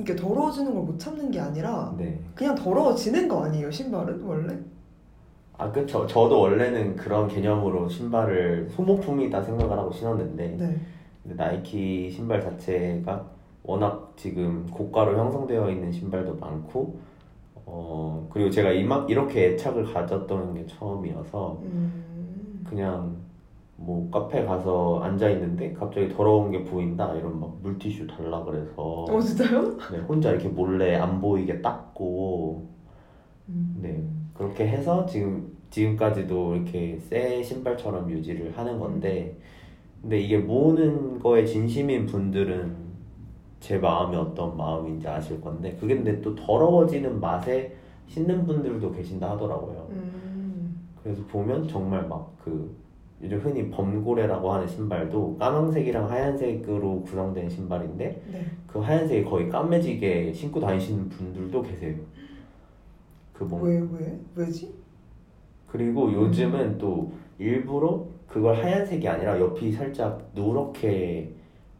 이게 0.00 0.16
더러워지는 0.16 0.74
걸 0.74 0.82
못 0.82 0.98
참는 0.98 1.30
게 1.30 1.38
아니라 1.40 1.94
네. 1.96 2.18
그냥 2.34 2.54
더러워지는 2.56 3.28
거 3.28 3.44
아니에요, 3.44 3.70
신발은 3.70 4.22
원래? 4.22 4.58
아, 5.56 5.70
그쵸. 5.70 6.06
저도 6.06 6.40
원래는 6.40 6.96
그런 6.96 7.28
개념으로 7.28 7.88
신발을 7.88 8.70
소모품이다 8.70 9.42
생각을 9.42 9.76
하고 9.78 9.92
신었는데, 9.92 10.56
네. 10.58 10.80
근데 11.22 11.36
나이키 11.36 12.10
신발 12.10 12.40
자체가 12.40 13.26
워낙 13.62 14.12
지금 14.16 14.66
고가로 14.70 15.18
형성되어 15.18 15.70
있는 15.70 15.92
신발도 15.92 16.36
많고, 16.36 16.98
어, 17.66 18.26
그리고 18.32 18.50
제가 18.50 18.72
이막 18.72 19.10
이렇게 19.10 19.48
애착을 19.48 19.92
가졌던 19.92 20.54
게 20.54 20.66
처음이어서, 20.66 21.58
음, 21.62 22.64
그냥 22.68 23.16
뭐 23.80 24.10
카페 24.10 24.44
가서 24.44 25.00
앉아 25.02 25.30
있는데 25.30 25.72
갑자기 25.72 26.08
더러운 26.08 26.50
게 26.50 26.64
보인다 26.64 27.14
이런 27.14 27.38
막 27.38 27.56
물티슈 27.62 28.08
달라 28.08 28.42
그래서 28.42 28.72
어 28.76 29.20
진짜요? 29.20 29.78
네, 29.92 29.98
혼자 30.00 30.30
이렇게 30.30 30.48
몰래 30.48 30.96
안 30.96 31.20
보이게 31.20 31.62
닦고 31.62 32.66
음. 33.48 33.78
네 33.80 34.04
그렇게 34.34 34.66
해서 34.66 35.06
지금 35.06 35.56
지금까지도 35.70 36.56
이렇게 36.56 36.98
새 36.98 37.40
신발처럼 37.40 38.10
유지를 38.10 38.58
하는 38.58 38.80
건데 38.80 39.36
근데 40.08 40.20
이게 40.20 40.38
모으는 40.38 41.18
거에 41.18 41.44
진심인 41.44 42.06
분들은 42.06 42.74
제 43.60 43.76
마음이 43.76 44.16
어떤 44.16 44.56
마음인지 44.56 45.06
아실 45.06 45.38
건데 45.38 45.76
그게 45.78 45.96
근데 45.96 46.18
또 46.22 46.34
더러워지는 46.34 47.20
맛에 47.20 47.76
신는 48.06 48.46
분들도 48.46 48.90
계신다 48.92 49.32
하더라고요. 49.32 49.86
음. 49.90 50.80
그래서 51.02 51.22
보면 51.26 51.68
정말 51.68 52.08
막 52.08 52.26
그 52.42 52.74
요즘 53.22 53.38
흔히 53.40 53.68
범고래라고 53.68 54.50
하는 54.50 54.66
신발도 54.66 55.36
까만색이랑 55.36 56.08
하얀색으로 56.08 57.02
구성된 57.02 57.50
신발인데 57.50 58.22
네. 58.32 58.46
그 58.66 58.78
하얀색이 58.78 59.28
거의 59.28 59.50
까매지게 59.50 60.32
신고 60.32 60.58
다니시는 60.58 61.10
분들도 61.10 61.62
계세요. 61.62 61.96
그 63.34 63.44
뭐. 63.44 63.60
왜 63.60 63.78
왜? 63.92 64.18
왜지? 64.36 64.72
그리고 65.66 66.10
요즘은 66.10 66.78
또 66.78 67.12
일부러 67.38 68.06
그걸 68.28 68.56
하얀색이 68.62 69.08
아니라 69.08 69.40
옆이 69.40 69.72
살짝 69.72 70.30
누렇게 70.34 71.32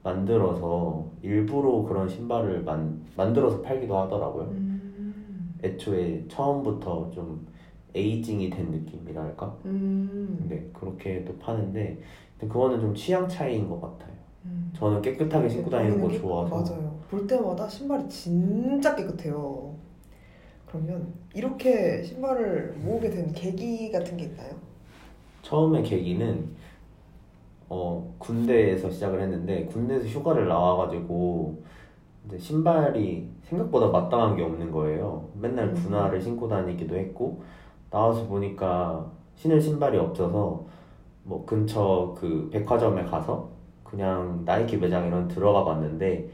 만들어서 0.03 1.05
일부러 1.23 1.83
그런 1.83 2.09
신발을 2.09 2.63
만, 2.63 3.05
만들어서 3.17 3.61
팔기도 3.61 3.97
하더라고요. 3.99 4.45
음. 4.45 5.55
애초에 5.63 6.25
처음부터 6.29 7.11
좀 7.11 7.47
에이징이 7.95 8.49
된 8.51 8.71
느낌이랄까? 8.71 9.57
음. 9.67 10.47
네, 10.49 10.69
그렇게 10.73 11.25
또 11.25 11.37
파는데 11.39 12.01
근데 12.39 12.53
그거는 12.53 12.81
좀 12.81 12.95
취향 12.95 13.29
차이인 13.29 13.69
것 13.69 13.81
같아요. 13.81 14.17
음. 14.47 14.73
저는 14.75 15.03
깨끗하게 15.03 15.49
신고 15.49 15.69
다니는 15.69 16.01
거 16.01 16.11
좋아서 16.11 16.55
맞아요. 16.55 16.99
볼 17.11 17.27
때마다 17.27 17.69
신발이 17.69 18.09
진짜 18.09 18.95
깨끗해요. 18.95 19.75
그러면 20.67 21.13
이렇게 21.35 22.03
신발을 22.03 22.75
모으게 22.85 23.11
된 23.11 23.33
계기 23.33 23.91
같은 23.91 24.17
게 24.17 24.25
있나요? 24.25 24.68
처음에 25.49 25.81
계기는 25.83 26.47
어 27.71 28.15
군대에서 28.19 28.91
시작을 28.91 29.21
했는데 29.23 29.65
군대에서 29.65 30.07
휴가를 30.07 30.47
나와가지고 30.47 31.63
이제 32.27 32.39
신발이 32.39 33.27
생각보다 33.45 33.89
마땅한 33.89 34.37
게 34.37 34.43
없는 34.43 34.71
거예요. 34.71 35.27
맨날 35.41 35.69
음. 35.69 35.75
군화를 35.75 36.21
신고 36.21 36.49
다니기도 36.49 36.95
했고 36.97 37.43
나와서 37.91 38.27
보니까 38.27 39.11
신을 39.37 39.59
신발이 39.61 39.97
없어서 39.97 40.67
뭐 41.25 41.47
근처 41.47 42.15
그 42.19 42.51
백화점에 42.53 43.05
가서 43.05 43.49
그냥 43.85 44.43
나이키 44.45 44.77
매장 44.77 45.07
이런 45.07 45.29
데 45.29 45.35
들어가 45.35 45.65
봤는데 45.65 46.29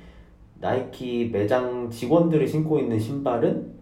나이키 0.58 1.30
매장 1.32 1.88
직원들이 1.88 2.48
신고 2.48 2.80
있는 2.80 2.98
신발은 2.98 3.74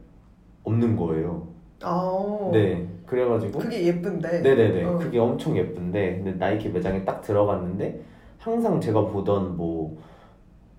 없는 0.65 0.97
거예요. 0.97 1.49
아. 1.83 2.51
네, 2.53 2.92
그래가지고 3.13 3.59
그게 3.59 3.87
예쁜데. 3.89 4.41
네네네. 4.41 4.85
어. 4.85 4.99
그게 4.99 5.19
엄청 5.19 5.55
예쁜데, 5.55 6.23
근데 6.23 6.33
나이키 6.33 6.71
매장에 6.71 7.05
딱 7.05 7.21
들어갔는데, 7.21 8.01
항상 8.39 8.81
제가 8.81 9.05
보던 9.05 9.59
뭐, 9.59 9.99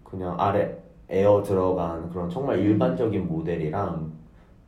그냥 0.04 0.36
아래 0.40 0.76
에어 1.10 1.44
들어간 1.44 2.10
그런 2.10 2.28
정말 2.32 2.58
일반적인 2.58 3.28
모델이랑, 3.28 4.12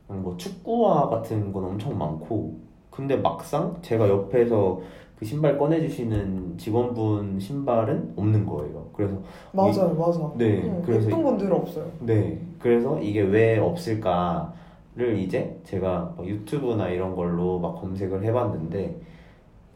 뭐 0.06 0.36
축구화 0.36 1.08
같은 1.08 1.52
건 1.52 1.64
엄청 1.64 1.98
많고, 1.98 2.54
근데 2.90 3.16
막상 3.16 3.76
제가 3.82 4.08
옆에서 4.08 4.80
그 5.18 5.24
신발 5.24 5.58
꺼내주시는 5.58 6.58
직원분 6.58 7.40
신발은 7.40 8.12
없는 8.16 8.46
거예요. 8.46 8.86
그래서, 8.92 9.16
맞아요, 9.52 9.92
맞아. 9.98 10.32
네, 10.36 10.62
응, 10.62 10.82
그래서 10.86 11.08
예쁜 11.08 11.24
건들 11.24 11.52
없어요. 11.52 11.90
네, 11.98 12.38
그래서 12.60 13.00
이게 13.00 13.22
왜 13.22 13.58
없을까 13.58 14.54
를 14.96 15.18
이제 15.18 15.60
제가 15.62 16.14
뭐 16.16 16.26
유튜브나 16.26 16.88
이런 16.88 17.14
걸로 17.14 17.58
막 17.58 17.78
검색을 17.78 18.24
해봤는데 18.24 18.98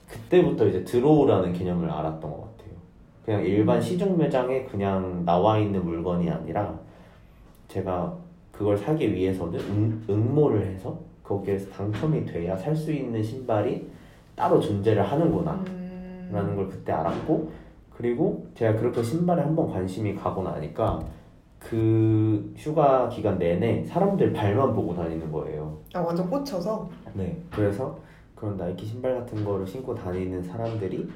그때부터 0.09 0.67
이제 0.67 0.83
드로우라는 0.83 1.53
개념을 1.53 1.91
알았던 1.91 2.23
것 2.23 2.41
같아요. 2.41 2.71
그냥 3.25 3.45
일반 3.45 3.83
시중 3.83 4.17
매장에 4.17 4.65
그냥 4.65 5.23
나와 5.27 5.59
있는 5.59 5.85
물건이 5.85 6.31
아니라 6.31 6.75
제가 7.69 8.17
그걸 8.51 8.79
사기 8.79 9.13
위해서는 9.13 9.61
응, 9.61 10.03
응모를 10.09 10.67
해서 10.67 10.99
거기에서 11.23 11.69
당첨이 11.71 12.25
돼야 12.25 12.57
살 12.57 12.75
수 12.75 12.91
있는 12.91 13.23
신발이 13.23 13.91
따로 14.35 14.59
존재를 14.59 15.03
하는구나. 15.03 15.63
음. 15.69 16.31
라는 16.33 16.57
걸 16.57 16.67
그때 16.67 16.93
알았고 16.93 17.51
그리고 17.95 18.47
제가 18.55 18.79
그렇게 18.81 19.03
신발에 19.03 19.43
한번 19.43 19.71
관심이 19.71 20.15
가고 20.15 20.43
나니까 20.43 21.05
그 21.61 22.53
휴가 22.57 23.09
기간 23.09 23.39
내내 23.39 23.85
사람들 23.85 24.33
발만 24.33 24.75
보고 24.75 24.95
다니는 24.95 25.31
거예요. 25.31 25.79
아, 25.95 26.01
완전 26.01 26.29
꽂혀서. 26.29 26.91
네. 27.15 27.41
그래서 27.51 27.99
그런 28.35 28.57
나이키 28.57 28.87
신발 28.87 29.15
같은 29.15 29.45
거를 29.45 29.67
신고 29.67 29.95
다니는 29.95 30.43
사람들이 30.43 31.09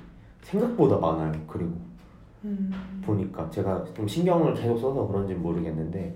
생각보다 0.42 0.98
많아요. 0.98 1.33
그리고 1.46 1.72
음. 2.44 2.70
보니까 3.02 3.48
제가 3.50 3.83
좀 3.94 4.07
신경을 4.07 4.52
계속 4.52 4.76
써서 4.76 5.07
그런지 5.07 5.35
모르겠는데 5.35 6.14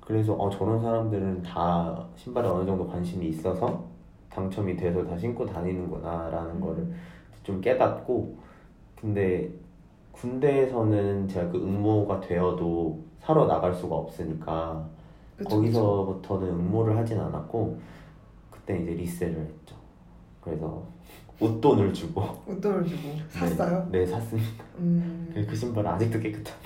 그래서 0.00 0.34
어 0.34 0.50
저런 0.50 0.80
사람들은 0.82 1.42
다 1.42 2.06
신발에 2.16 2.48
어느 2.48 2.66
정도 2.66 2.86
관심이 2.86 3.28
있어서 3.28 3.84
당첨이 4.30 4.76
돼서 4.76 5.06
다 5.06 5.16
신고 5.16 5.46
다니는구나라는 5.46 6.60
거를 6.60 6.92
좀 7.44 7.60
깨닫고 7.60 8.36
근데 9.00 9.48
군대에서는 10.10 11.28
제가 11.28 11.52
그 11.52 11.58
응모가 11.58 12.20
되어도 12.20 13.00
사러 13.24 13.46
나갈 13.46 13.74
수가 13.74 13.96
없으니까 13.96 14.86
그쵸, 15.36 15.48
거기서부터는 15.48 16.48
응모를 16.48 16.96
하진 16.96 17.18
않았고 17.18 17.78
그때 18.50 18.78
이제 18.80 18.92
리셀을 18.92 19.36
했죠. 19.40 19.74
그래서 20.40 20.82
웃돈을 21.40 21.92
주고. 21.92 22.22
웃돈을 22.46 22.86
주고 22.86 23.08
샀어요. 23.30 23.88
네, 23.90 24.00
네 24.00 24.06
샀습니다. 24.06 24.64
음. 24.78 25.32
그 25.48 25.56
신발은 25.56 25.90
아직도 25.90 26.20
깨끗합니다. 26.20 26.52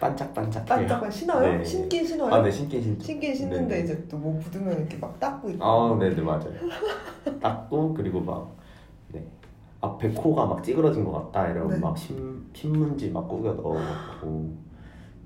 반짝반짝해요. 0.00 0.66
반짝반 0.66 1.10
신어요? 1.10 1.58
네. 1.58 1.64
신긴 1.64 2.06
신어요? 2.06 2.34
아, 2.34 2.42
네 2.42 2.50
신긴 2.50 2.82
신죠. 2.82 3.04
신긴 3.04 3.34
신는데 3.34 3.76
네. 3.76 3.82
이제 3.84 4.08
또 4.08 4.16
뭐 4.18 4.32
묻으면 4.40 4.78
이렇게 4.78 4.96
막 4.96 5.18
닦고 5.20 5.50
있고. 5.50 5.64
아, 5.64 5.96
네, 5.98 6.10
네 6.14 6.22
맞아요. 6.22 6.52
닦고 7.40 7.94
그리고 7.94 8.20
막 8.20 8.50
네. 8.56 8.61
앞에 9.82 10.10
코가 10.10 10.46
막 10.46 10.62
찌그러진 10.62 11.04
것 11.04 11.12
같다 11.12 11.48
이러면 11.50 11.70
네. 11.70 11.78
막 11.78 11.98
신, 11.98 12.46
신문지 12.52 13.10
막 13.10 13.28
꾸겨 13.28 13.52
넣어놓고 13.54 14.56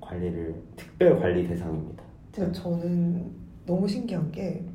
관리를 0.01 0.55
특별 0.75 1.19
관리 1.19 1.47
대상입니다. 1.47 2.03
근데 2.33 2.51
저는 2.51 3.31
너무 3.65 3.87
신기한 3.87 4.31
게 4.31 4.65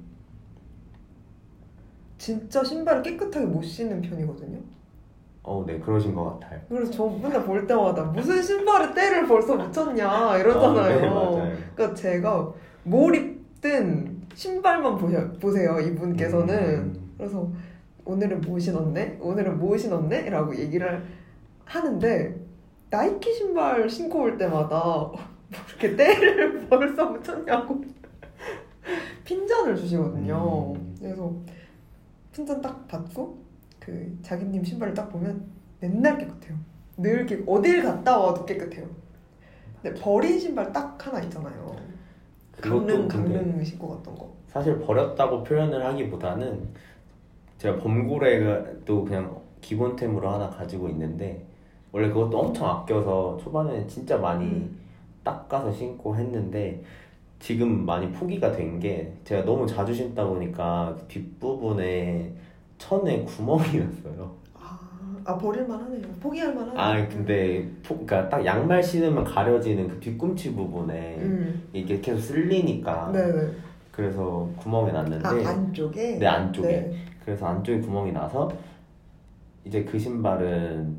진짜 2.16 2.62
신발을 2.62 3.03
깨끗하게 3.03 3.45
못 3.47 3.62
신는 3.62 4.01
편이거든요. 4.01 4.61
어, 5.42 5.64
네 5.66 5.81
그러신 5.81 6.14
것 6.14 6.38
같아요. 6.38 6.61
그래서 6.68 6.88
저 6.92 7.07
맨날 7.21 7.45
볼 7.45 7.66
때마다 7.66 8.05
무슨 8.05 8.40
신발에 8.40 8.95
때를 8.95 9.27
벌써 9.27 9.57
묻혔냐 9.57 10.38
이러잖아요. 10.38 11.11
아, 11.11 11.45
네. 11.45 11.57
그러니까 11.75 11.95
제가 11.97 12.53
몰입된 12.85 14.23
신발만 14.35 14.97
보셔, 14.97 15.33
보세요 15.40 15.81
이분께서는. 15.81 16.55
음, 16.57 17.14
그래서 17.18 17.51
오늘은 18.05 18.41
뭐 18.41 18.59
신었네? 18.59 19.19
오늘은 19.21 19.59
뭐 19.59 19.77
신었네? 19.77 20.31
라고 20.31 20.57
얘기를 20.57 21.05
하는데 21.65 22.37
나이키 22.91 23.33
신발 23.33 23.88
신고 23.88 24.23
올 24.23 24.37
때마다 24.37 24.77
뭐 24.85 25.17
이렇게 25.69 25.97
때를 25.97 26.67
벌써 26.69 27.07
묻혔냐고 27.07 27.83
핀잔을 29.25 29.77
주시거든요. 29.77 30.75
음. 30.75 30.97
그래서 30.99 31.33
핀잔 32.33 32.61
딱 32.61 32.87
받고 32.88 33.38
그 33.79 34.19
자기님 34.23 34.65
신발을 34.65 34.95
딱 34.95 35.09
보면 35.11 35.45
맨날 35.81 36.19
깨끗해요. 36.19 36.57
늘 36.97 37.27
깨, 37.27 37.43
어딜 37.47 37.83
갔다 37.83 38.19
와도 38.19 38.45
깨끗해요. 38.45 38.87
근데 39.81 40.01
버린 40.01 40.38
신발 40.38 40.73
딱 40.73 41.05
하나 41.05 41.21
있잖아요. 41.21 41.77
강릉 42.61 43.09
강릉 43.09 43.65
신고 43.65 43.88
갔던 43.88 44.15
거. 44.15 44.33
사실 44.47 44.79
버렸다고 44.79 45.43
표현을 45.43 45.85
하기보다는 45.85 46.69
제가 47.62 47.79
범고래가 47.79 48.64
또 48.85 49.05
그냥 49.05 49.37
기본템으로 49.61 50.29
하나 50.29 50.51
가지고 50.51 50.88
있는데 50.88 51.46
원래 51.92 52.09
그것도 52.09 52.37
엄청 52.37 52.68
아껴서 52.68 53.38
초반에는 53.40 53.87
진짜 53.87 54.18
많이 54.18 54.46
음. 54.46 54.77
닦아서 55.22 55.70
신고 55.72 56.16
했는데 56.16 56.83
지금 57.38 57.87
많이 57.87 58.11
포기가 58.11 58.51
된 58.51 58.81
게 58.81 59.12
제가 59.25 59.44
너무 59.44 59.64
자주 59.64 59.94
신다 59.94 60.25
보니까 60.27 60.96
그 60.98 61.07
뒷부분에 61.07 62.33
천에 62.79 63.22
구멍이 63.22 63.79
났어요. 63.79 64.33
아, 64.59 64.81
아 65.25 65.38
버릴만 65.38 65.81
하네요. 65.83 66.03
포기할 66.20 66.53
만하네요. 66.53 66.81
아 66.81 67.09
근데 67.09 67.70
포, 67.85 67.94
그러니까 67.94 68.29
딱 68.29 68.44
양말 68.44 68.83
신으면 68.83 69.22
가려지는 69.22 69.87
그 69.87 70.01
뒤꿈치 70.01 70.53
부분에 70.53 71.18
음. 71.20 71.62
이게 71.72 72.01
계속 72.01 72.18
쓸리니까 72.18 73.12
네네. 73.12 73.53
그래서 73.92 74.48
구멍이 74.57 74.90
났는데 74.90 75.29
아 75.29 75.51
안쪽에. 75.51 76.18
네, 76.18 76.27
안쪽에. 76.27 76.66
네. 76.68 77.12
그래서 77.25 77.47
안쪽에 77.47 77.81
구멍이 77.81 78.13
나서 78.13 78.51
이제 79.65 79.85
그 79.85 79.99
신발은 79.99 80.97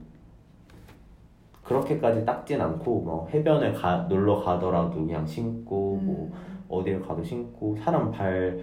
그렇게까지 1.64 2.26
닦진 2.26 2.60
않고 2.62 3.02
뭐 3.02 3.28
해변에 3.30 3.72
가, 3.74 3.98
놀러 4.10 4.42
가더라도 4.44 5.06
그냥 5.06 5.26
신고 5.26 5.98
뭐 6.02 6.30
음. 6.34 6.64
어딜 6.68 7.02
가도 7.02 7.24
신고 7.24 7.76
사람 7.78 8.12
발 8.12 8.60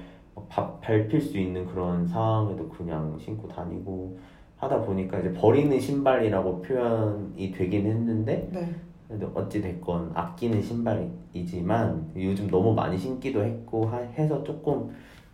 바- 0.49 0.73
밟힐 0.81 1.21
수 1.21 1.39
있는 1.39 1.67
그런 1.67 2.07
상황에도 2.07 2.69
그냥 2.69 3.17
신고 3.19 3.49
다니고 3.49 4.19
하다 4.57 4.83
보니까 4.83 5.19
이제 5.19 5.33
버리는 5.33 5.79
신발이라고 5.81 6.61
표현이 6.63 7.51
되긴 7.53 7.87
했는데 7.87 8.49
네. 8.53 8.75
그래도 9.09 9.31
어찌 9.35 9.61
됐건 9.61 10.13
아끼는 10.15 10.63
신발이지만 10.63 12.11
요즘 12.17 12.49
너무 12.49 12.75
많이 12.75 12.97
신기도 12.99 13.43
했고 13.43 13.87
하- 13.87 13.97
해서 13.99 14.43
조금 14.45 14.91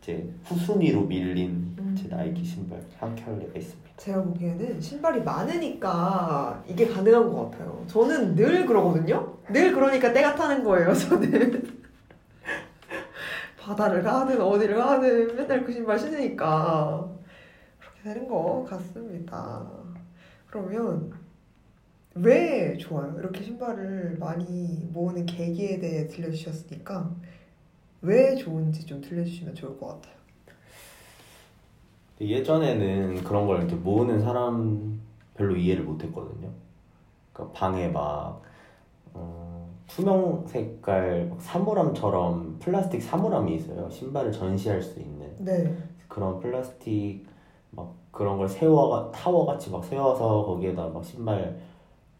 이제 0.07 0.25
후순위로 0.45 1.03
밀린 1.07 1.75
제 1.97 2.05
음. 2.05 2.11
나이키 2.11 2.45
신발 2.45 2.81
한 3.01 3.17
켤레가 3.17 3.59
있습니다. 3.59 3.91
제가 3.97 4.23
보기에는 4.23 4.81
신발이 4.81 5.23
많으니까 5.23 6.63
이게 6.69 6.87
가능한 6.87 7.33
것 7.33 7.51
같아요. 7.51 7.85
저는 7.89 8.37
늘 8.37 8.65
그러거든요. 8.67 9.37
늘 9.49 9.73
그러니까 9.73 10.13
때가 10.13 10.37
타는 10.37 10.63
거예요. 10.63 10.95
저는 10.95 11.77
바다를 13.59 14.05
가든 14.05 14.41
어디를 14.41 14.77
가든 14.77 15.35
맨날 15.35 15.65
그 15.65 15.73
신발 15.73 15.99
신으니까 15.99 17.11
그렇게 17.81 18.03
되는 18.05 18.29
것 18.29 18.65
같습니다. 18.71 19.67
그러면 20.47 21.11
왜 22.15 22.77
좋아요? 22.77 23.17
이렇게 23.19 23.43
신발을 23.43 24.19
많이 24.21 24.89
모으는 24.93 25.27
계기에 25.27 25.81
대해 25.81 26.07
들려주셨으니까 26.07 27.11
왜 28.07 28.37
좋은지 28.37 28.87
좀 28.87 29.01
들려주시면 29.01 29.55
좋을 29.55 29.79
것 29.79 29.89
같아요. 29.89 30.15
예전에는 32.21 33.25
그런 33.25 33.47
걸 33.47 33.59
이렇게 33.59 33.75
모으는 33.75 34.21
사람 34.21 35.01
별로 35.35 35.57
이해를 35.57 35.85
못했거든요. 35.85 36.49
그러니까 37.33 37.59
방에 37.59 37.89
막 37.89 38.41
어, 39.13 39.69
투명 39.89 40.47
색깔 40.47 41.27
막 41.29 41.41
사물함처럼 41.41 42.59
플라스틱 42.61 43.03
사물함이 43.03 43.57
있어요. 43.57 43.91
신발을 43.91 44.33
전시할 44.33 44.81
수 44.81 45.01
있는 45.01 45.29
네. 45.39 45.77
그런 46.09 46.41
플라스틱 46.41 47.27
막 47.71 47.93
그런 48.13 48.39
걸 48.39 48.49
세워 48.49 49.11
타워 49.11 49.45
같이 49.45 49.71
막 49.71 49.85
세워서 49.85 50.47
거기에다 50.47 50.89
막 50.89 51.05
신발 51.05 51.59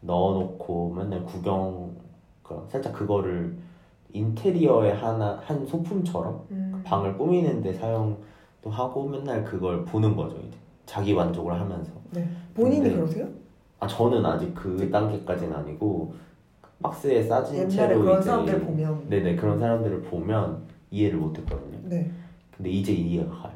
넣어놓고 0.01 0.93
맨날 0.93 1.23
구경 1.23 1.95
그 2.43 2.67
살짝 2.69 2.93
그거를 2.93 3.57
인테리어의 4.17 4.95
하나 4.95 5.39
한 5.43 5.65
소품처럼 5.65 6.45
음. 6.51 6.81
방을 6.83 7.17
꾸미는데 7.17 7.73
사용도 7.73 8.69
하고 8.69 9.07
맨날 9.07 9.43
그걸 9.43 9.83
보는 9.85 10.15
거죠 10.15 10.37
이제 10.47 10.57
자기 10.85 11.13
만족을 11.13 11.59
하면서 11.59 11.91
네. 12.11 12.27
본인이 12.53 12.81
근데 12.81 12.95
그러세요? 12.95 13.27
아 13.79 13.87
저는 13.87 14.25
아직 14.25 14.53
그 14.55 14.89
단계까지는 14.89 15.55
아니고 15.55 16.15
박스에 16.81 17.23
싸진 17.23 17.69
채로 17.69 18.01
그런 18.01 18.19
이제 18.19 18.29
사람들 18.29 18.61
보면 18.61 19.09
네네 19.09 19.35
그런 19.35 19.59
사람들을 19.59 20.03
보면 20.03 20.63
이해를 20.91 21.19
못했거든요 21.19 21.79
네. 21.83 22.09
근데 22.55 22.69
이제 22.69 22.93
이해가 22.93 23.29
가요 23.29 23.53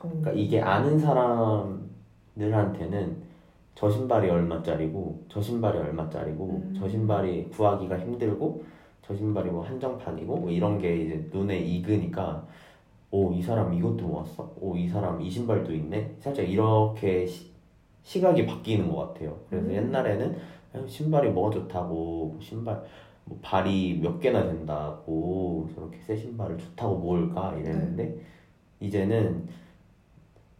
어. 0.00 0.08
그러니까 0.08 0.32
이게 0.32 0.60
아는 0.60 0.98
사람들한테는 0.98 3.32
저 3.74 3.90
신발이 3.90 4.30
얼마짜리고 4.30 5.24
저 5.28 5.40
신발이 5.40 5.78
얼마짜리고 5.78 6.44
음. 6.44 6.74
저 6.78 6.88
신발이 6.88 7.50
구하기가 7.50 7.98
힘들고 7.98 8.62
저 9.02 9.14
신발이 9.16 9.50
뭐 9.50 9.64
한정판이고 9.64 10.36
뭐 10.36 10.50
이런 10.50 10.78
게 10.78 10.96
이제 10.96 11.28
눈에 11.32 11.58
익으니까 11.58 12.46
오 13.10 13.32
이 13.32 13.42
사람 13.42 13.74
이것도 13.74 14.06
모았어 14.06 14.52
오 14.60 14.74
이 14.76 14.88
사람 14.88 15.20
이 15.20 15.30
신발도 15.30 15.74
있네 15.74 16.14
살짝 16.18 16.48
이렇게 16.48 17.26
시, 17.26 17.50
시각이 18.02 18.46
바뀌는 18.46 18.90
것 18.90 18.96
같아요 19.12 19.36
그래서 19.50 19.66
음. 19.68 19.74
옛날에는 19.74 20.36
신발이 20.86 21.30
뭐가 21.30 21.50
좋다고 21.50 22.38
신발 22.40 22.82
뭐 23.24 23.38
발이 23.42 24.00
몇 24.02 24.18
개나 24.18 24.44
된다고 24.46 25.68
저렇게 25.74 25.98
새 25.98 26.16
신발을 26.16 26.56
좋다고 26.58 26.96
모을까 26.98 27.54
이랬는데 27.56 28.04
네. 28.04 28.16
이제는 28.80 29.46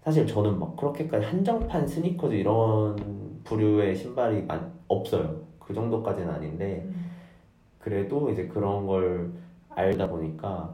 사실 0.03 0.27
저는 0.27 0.59
막 0.59 0.77
그렇게까지 0.77 1.25
한정판 1.25 1.87
스니커즈 1.87 2.35
이런 2.35 2.97
부류의 3.45 3.97
신발이 3.97 4.43
많, 4.43 4.73
없어요. 4.89 5.41
그 5.59 5.73
정도까지는 5.75 6.29
아닌데 6.29 6.83
음. 6.87 7.02
그래도 7.83 8.31
이제 8.31 8.47
그런 8.47 8.87
걸 8.87 9.33
알다 9.71 10.09
보니까 10.09 10.73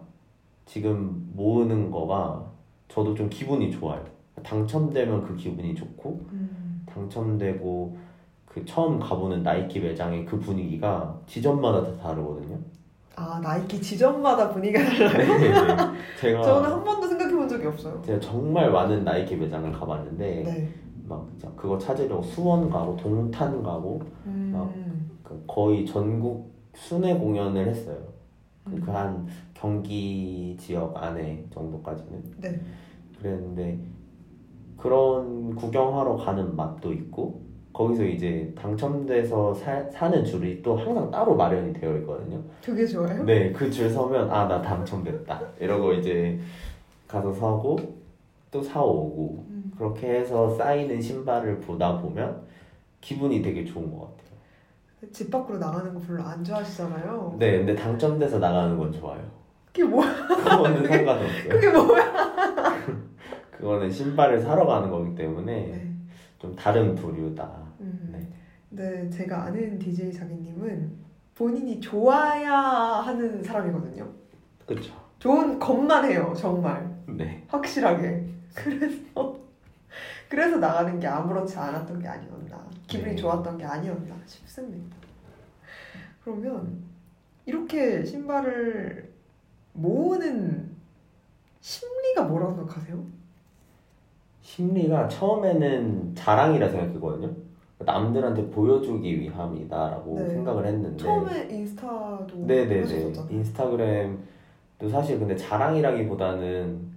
지금 0.66 1.30
모으는 1.34 1.90
거가 1.90 2.44
저도 2.88 3.14
좀 3.14 3.28
기분이 3.30 3.72
좋아요. 3.72 4.04
당첨되면 4.42 5.26
그 5.26 5.34
기분이 5.34 5.74
좋고 5.74 6.20
음. 6.32 6.82
당첨되고 6.86 7.96
그 8.46 8.64
처음 8.66 8.98
가보는 8.98 9.42
나이키 9.42 9.80
매장의 9.80 10.26
그 10.26 10.38
분위기가 10.38 11.18
지점마다 11.26 11.82
다 11.82 11.96
다르거든요. 12.02 12.58
아 13.16 13.40
나이키 13.42 13.80
지점마다 13.80 14.50
분위기가 14.50 14.84
달라요? 14.84 15.38
네, 15.38 15.48
네. 15.48 15.76
제가 16.20 16.42
저는 16.44 16.70
한 16.70 16.84
번도 16.84 17.08
생각해 17.08 17.34
본 17.34 17.48
적이 17.48 17.66
없어요. 17.66 18.02
제가 18.04 18.20
정말 18.20 18.70
많은 18.70 19.02
나이키 19.02 19.34
매장을 19.34 19.72
가봤는데 19.72 20.42
네. 20.44 20.68
막 21.08 21.26
그거 21.56 21.78
찾으려고 21.78 22.22
수원 22.22 22.68
가고 22.68 22.96
동탄 22.96 23.62
가고 23.62 24.02
음. 24.26 25.10
그 25.24 25.42
거의 25.46 25.86
전국 25.86 26.57
순회 26.78 27.18
공연을 27.18 27.68
했어요. 27.68 27.98
음. 28.68 28.80
그한 28.80 29.26
경기 29.54 30.56
지역 30.58 30.96
안에 30.96 31.44
정도까지는 31.52 32.22
네. 32.40 32.60
그랬는데 33.18 33.78
그런 34.76 35.54
구경하러 35.56 36.16
가는 36.16 36.54
맛도 36.54 36.92
있고 36.92 37.42
거기서 37.72 38.04
이제 38.04 38.52
당첨돼서 38.56 39.54
사, 39.54 39.82
사는 39.90 40.24
줄이 40.24 40.62
또 40.62 40.76
항상 40.76 41.10
따로 41.10 41.34
마련이 41.36 41.72
되어 41.72 41.96
있거든요. 41.98 42.40
그게 42.64 42.86
좋아요? 42.86 43.24
네, 43.24 43.52
그 43.52 43.70
줄 43.70 43.90
서면 43.90 44.30
아 44.30 44.46
나 44.48 44.62
당첨됐다 44.62 45.40
이러고 45.60 45.92
이제 45.94 46.38
가서 47.06 47.32
사고 47.32 47.76
또 48.50 48.62
사오고 48.62 49.44
음. 49.50 49.72
그렇게 49.76 50.08
해서 50.20 50.48
쌓이는 50.56 51.00
신발을 51.00 51.60
보다 51.60 52.00
보면 52.00 52.42
기분이 53.00 53.42
되게 53.42 53.64
좋은 53.64 53.90
것 53.90 54.00
같아요. 54.16 54.27
집 55.12 55.30
밖으로 55.30 55.58
나가는 55.58 55.94
거 55.94 56.00
별로 56.00 56.22
안 56.22 56.42
좋아하시잖아요. 56.42 57.36
네, 57.38 57.58
근데 57.58 57.74
당첨돼서 57.74 58.38
나가는 58.38 58.76
건 58.76 58.92
좋아요. 58.92 59.20
그게 59.66 59.84
뭐야? 59.84 60.26
그거는 60.26 60.86
상관없어요. 60.86 61.48
그게 61.48 61.70
뭐야? 61.70 62.12
그거는 63.52 63.90
신발을 63.90 64.40
사러 64.40 64.66
가는 64.66 64.90
거기 64.90 65.14
때문에 65.14 65.52
네. 65.52 65.92
좀 66.38 66.54
다른 66.56 66.94
부류다. 66.94 67.48
음. 67.80 68.08
네. 68.12 68.28
네, 68.70 69.10
제가 69.10 69.44
아는 69.44 69.78
DJ 69.78 70.12
자기님은 70.12 70.92
본인이 71.34 71.80
좋아야 71.80 72.52
하는 72.52 73.42
사람이거든요. 73.42 74.06
그렇죠. 74.66 74.92
좋은 75.18 75.58
것만 75.58 76.04
해요, 76.10 76.32
정말. 76.36 76.88
네. 77.06 77.44
확실하게. 77.48 78.24
그래서 78.54 79.36
그래서 80.28 80.58
나가는 80.58 80.98
게 81.00 81.06
아무렇지 81.06 81.56
않았던 81.56 82.00
게 82.00 82.08
아니었나. 82.08 82.66
기분이 82.86 83.10
네. 83.12 83.16
좋았던 83.16 83.58
게 83.58 83.64
아니었나 83.64 84.14
싶습니다. 84.26 84.96
그러면 86.22 86.82
이렇게 87.46 88.04
신발을 88.04 89.10
모으는 89.72 90.70
심리가 91.60 92.24
뭐라고 92.24 92.54
생각하세요? 92.56 93.02
심리가 94.42 95.08
처음에는 95.08 96.14
자랑이라 96.14 96.68
생각했거든요. 96.68 97.34
남들한테 97.80 98.50
보여주기 98.50 99.20
위함이다라고 99.20 100.18
네. 100.18 100.30
생각을 100.30 100.66
했는데 100.66 100.96
처음에 101.04 101.48
인스타도 101.48 102.36
네네네 102.46 102.80
하셨었잖아요. 102.80 103.30
인스타그램도 103.30 104.88
사실 104.90 105.18
근데 105.18 105.36
자랑이라기보다는 105.36 106.87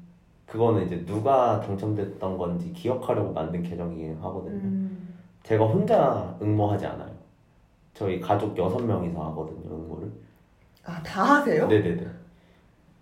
그거는 0.51 0.85
이제 0.85 1.05
누가 1.05 1.61
당첨됐던 1.61 2.37
건지 2.37 2.73
기억하려고 2.73 3.31
만든 3.31 3.63
계정이긴 3.63 4.17
하거든요. 4.17 4.53
음, 4.53 5.13
제가 5.43 5.65
혼자 5.65 6.37
응모하지 6.41 6.85
않아요. 6.87 7.09
저희 7.93 8.19
가족 8.19 8.57
여섯 8.57 8.79
명이서 8.83 9.23
하거든요 9.29 9.73
응모를. 9.73 10.11
아, 10.83 11.01
다 11.03 11.23
하세요? 11.23 11.67
네네네. 11.67 12.05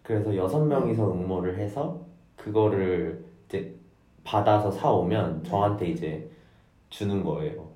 그래서 0.03 0.35
여섯 0.35 0.63
명이서 0.63 1.11
응모를 1.11 1.57
해서 1.57 1.99
그거를 2.37 3.25
이제 3.47 3.75
받아서 4.23 4.69
사오면 4.69 5.43
저한테 5.43 5.87
이제 5.87 6.29
주는 6.91 7.23
거예요. 7.23 7.67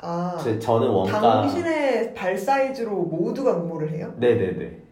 아, 0.00 0.38
제- 0.42 0.58
저는 0.58 0.88
원가 0.88 1.20
당신의 1.20 2.14
발 2.14 2.38
사이즈로 2.38 3.02
모두가 3.02 3.58
응모를 3.60 3.90
해요? 3.90 4.14
네네네. 4.18 4.85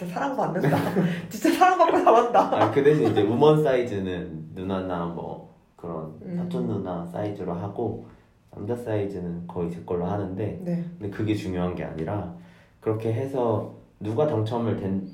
진짜 0.00 0.14
사랑받는다. 0.14 0.78
진짜 1.28 1.50
사랑받고 1.58 2.04
잡았다. 2.04 2.62
아, 2.62 2.70
그 2.70 2.82
대신 2.82 3.10
이제 3.10 3.22
우먼 3.22 3.62
사이즈는 3.62 4.48
누나나 4.54 5.04
뭐 5.04 5.54
그런 5.76 6.14
음. 6.22 6.36
사촌 6.38 6.66
누나 6.66 7.04
사이즈로 7.06 7.52
하고 7.52 8.06
남자 8.50 8.74
사이즈는 8.74 9.46
거의 9.46 9.70
제 9.70 9.82
걸로 9.84 10.06
하는데 10.06 10.60
네. 10.64 10.84
근데 10.98 11.10
그게 11.10 11.34
중요한 11.34 11.74
게 11.74 11.84
아니라 11.84 12.34
그렇게 12.80 13.12
해서 13.12 13.74
누가 14.00 14.26
당첨을 14.26 14.76
된 14.76 15.06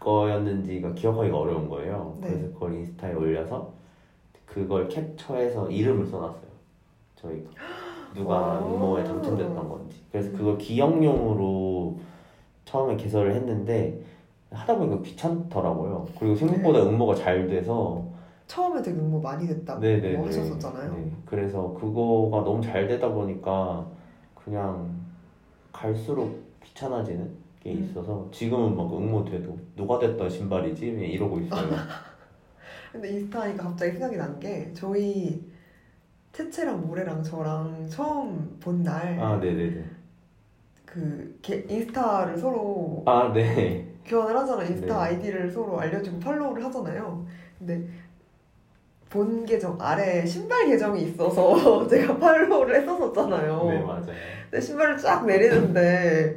거였는지가 0.00 0.94
기억하기가 0.94 1.36
어려운 1.36 1.68
거예요. 1.68 2.16
네. 2.22 2.28
그래서 2.28 2.54
그걸 2.54 2.72
인스타에 2.74 3.12
올려서 3.12 3.74
그걸 4.46 4.88
캡처해서 4.88 5.70
이름을 5.70 6.06
써놨어요. 6.06 6.52
저희가 7.16 7.50
누가 8.16 8.60
오. 8.60 8.76
응모에 8.76 9.04
당첨됐던 9.04 9.68
건지. 9.68 10.00
그래서 10.10 10.32
그걸 10.32 10.56
기억용으로 10.56 11.98
처음에 12.64 12.96
개설을 12.96 13.34
했는데 13.34 14.00
하다 14.52 14.76
보니까 14.76 15.02
귀찮더라고요. 15.02 16.06
그리고 16.18 16.34
생각보다 16.34 16.80
네. 16.80 16.86
응모가 16.90 17.14
잘 17.14 17.46
돼서 17.46 18.04
처음에 18.46 18.82
되게 18.82 18.98
응모 18.98 19.20
많이 19.20 19.46
됐다고 19.46 19.80
네네네. 19.80 20.16
뭐 20.18 20.26
하셨었잖아요. 20.26 20.92
네. 20.94 21.12
그래서 21.24 21.72
그거가 21.74 22.44
너무 22.44 22.60
잘 22.62 22.86
되다 22.86 23.08
보니까 23.08 23.86
그냥 24.34 24.90
갈수록 25.72 26.38
귀찮아지는 26.62 27.30
게 27.62 27.72
음. 27.72 27.84
있어서 27.90 28.28
지금은 28.30 28.76
막 28.76 28.92
응모 28.92 29.24
돼도 29.24 29.56
누가 29.76 29.98
됐던 29.98 30.28
신발이지 30.28 30.86
이러고 30.86 31.40
있어요. 31.40 31.68
근데 32.92 33.08
인스타 33.10 33.42
하니까 33.42 33.64
갑자기 33.64 33.92
생각이 33.92 34.16
난 34.16 34.38
게 34.38 34.70
저희 34.74 35.50
채채랑 36.32 36.86
모래랑 36.86 37.22
저랑 37.22 37.86
처음 37.88 38.56
본 38.60 38.82
날 38.82 39.18
아 39.18 39.36
네네네. 39.38 39.84
그 40.84 41.38
인스타를 41.44 42.36
서로 42.36 43.02
아 43.06 43.32
네. 43.32 43.88
교환을 44.04 44.36
하잖아요. 44.40 44.66
인스타 44.68 44.86
네. 44.86 45.00
아이디를 45.00 45.50
서로 45.50 45.78
알려주고 45.80 46.20
follow를 46.20 46.64
하잖아요. 46.64 47.26
근데 47.58 47.86
본 49.08 49.44
계정 49.44 49.76
아래 49.80 50.24
신발 50.26 50.66
계정이 50.66 51.02
있어서 51.02 51.86
제가 51.88 52.16
follow를 52.18 52.80
했었었잖아요. 52.80 53.64
네 53.68 53.78
맞아요. 53.80 54.06
근데 54.50 54.60
신발을 54.60 54.96
쫙 54.98 55.24
내리는데 55.26 56.36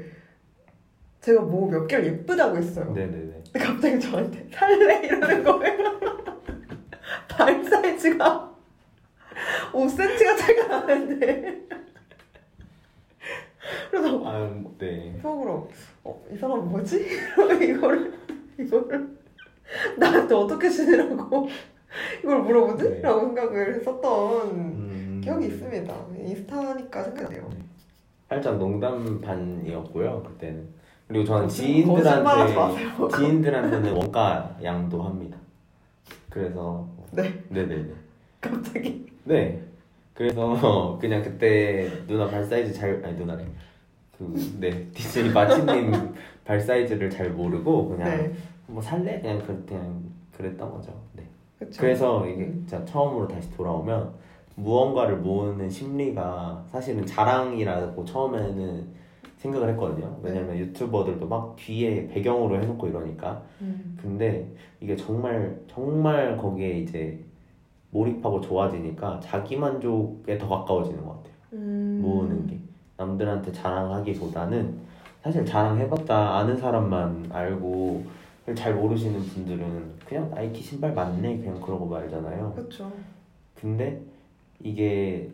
제가 1.22 1.42
뭐 1.42 1.70
몇 1.70 1.88
개를 1.88 2.06
예쁘다고 2.06 2.58
했어요. 2.58 2.92
네네네. 2.94 3.44
근데 3.52 3.60
갑자기 3.60 4.00
저한테 4.00 4.48
살래 4.52 5.00
이러는 5.08 5.44
거예요. 5.44 6.00
발 7.30 7.64
사이즈가 7.64 8.54
5cm가 9.74 10.38
차이가 10.38 10.68
나는데. 10.68 11.62
그래서 13.90 14.22
아 14.26 14.50
네. 14.78 15.18
속으로 15.22 15.70
어, 16.06 16.24
이 16.32 16.38
사람 16.38 16.70
뭐지? 16.70 17.04
이거를 17.62 18.14
이거를 18.60 19.18
나한테 19.98 20.36
어떻게 20.36 20.70
지내라고 20.70 21.50
이걸 22.24 22.42
물어보지? 22.44 22.84
네. 22.90 23.02
라고 23.02 23.22
생각을 23.22 23.76
했었던 23.76 24.50
음, 24.52 25.22
기억이 25.24 25.48
있습니다. 25.48 25.94
인스타니까 26.20 27.04
생각나요. 27.04 27.50
살짝 28.30 28.58
농담 28.58 29.20
반이었고요 29.20 30.24
그때는. 30.24 30.68
그리고 31.08 31.26
저는 31.26 31.48
지인들한테. 31.48 32.56
지인들한테는 33.18 33.94
원가 33.94 34.56
양도 34.64 35.02
합니다. 35.02 35.38
그래서 36.30 36.88
네. 37.12 37.34
네네네. 37.50 37.92
갑자기 38.42 39.12
네. 39.24 39.60
그래서 40.14 40.98
그냥 41.02 41.24
그때 41.24 41.90
누나 42.08 42.28
발 42.28 42.44
사이즈 42.44 42.72
잘 42.74 43.02
아니 43.04 43.18
누나래. 43.18 43.44
그 44.18 44.34
네 44.60 44.88
DJ 44.94 45.32
마치님 45.32 45.92
발 46.46 46.60
사이즈를 46.60 47.10
잘 47.10 47.30
모르고 47.32 47.90
그냥 47.90 48.10
네. 48.10 48.34
뭐 48.68 48.82
살래 48.82 49.20
그냥 49.20 49.40
그 49.40 49.66
그냥 49.66 50.04
그랬던 50.38 50.72
거죠. 50.72 50.94
네. 51.14 51.24
그쵸. 51.60 51.82
그래서 51.82 52.28
이게 52.28 52.44
음. 52.46 52.66
진짜 52.68 52.84
처음으로 52.86 53.28
다시 53.28 53.52
돌아오면 53.56 54.14
무언가를 54.56 55.18
모으는 55.18 55.70
심리가 55.70 56.64
사실은 56.72 57.06
자랑이라고 57.06 58.06
처음에는 58.06 58.96
생각을 59.38 59.70
했거든요. 59.70 60.18
왜냐면 60.24 60.58
유튜버들도 60.58 61.28
막 61.28 61.56
뒤에 61.58 62.08
배경으로 62.08 62.62
해놓고 62.62 62.88
이러니까. 62.88 63.44
음. 63.62 63.98
근데 64.02 64.50
이게 64.80 64.96
정말 64.96 65.60
정말 65.68 66.38
거기에 66.38 66.80
이제 66.80 67.20
몰입하고 67.92 68.42
좋아지니까 68.42 69.20
자기 69.22 69.56
만족에 69.58 70.38
더 70.38 70.48
가까워지는 70.48 71.04
것 71.06 71.18
같아요. 71.18 71.34
음. 71.54 72.00
모으는 72.02 72.48
게 72.48 72.60
남들한테 72.98 73.52
자랑하기보다는 73.52 74.78
사실 75.22 75.46
자랑해봤자 75.46 76.16
아는 76.16 76.58
사람만 76.58 77.30
알고 77.32 78.06
잘 78.56 78.76
모르시는 78.76 79.20
분들은 79.22 79.94
그냥 80.08 80.30
나이키 80.30 80.62
신발 80.62 80.94
맞네 80.94 81.40
그냥 81.40 81.60
그러고 81.60 81.88
말잖아요. 81.88 82.54
그렇죠. 82.56 82.92
근데 83.56 84.02
이게 84.60 85.32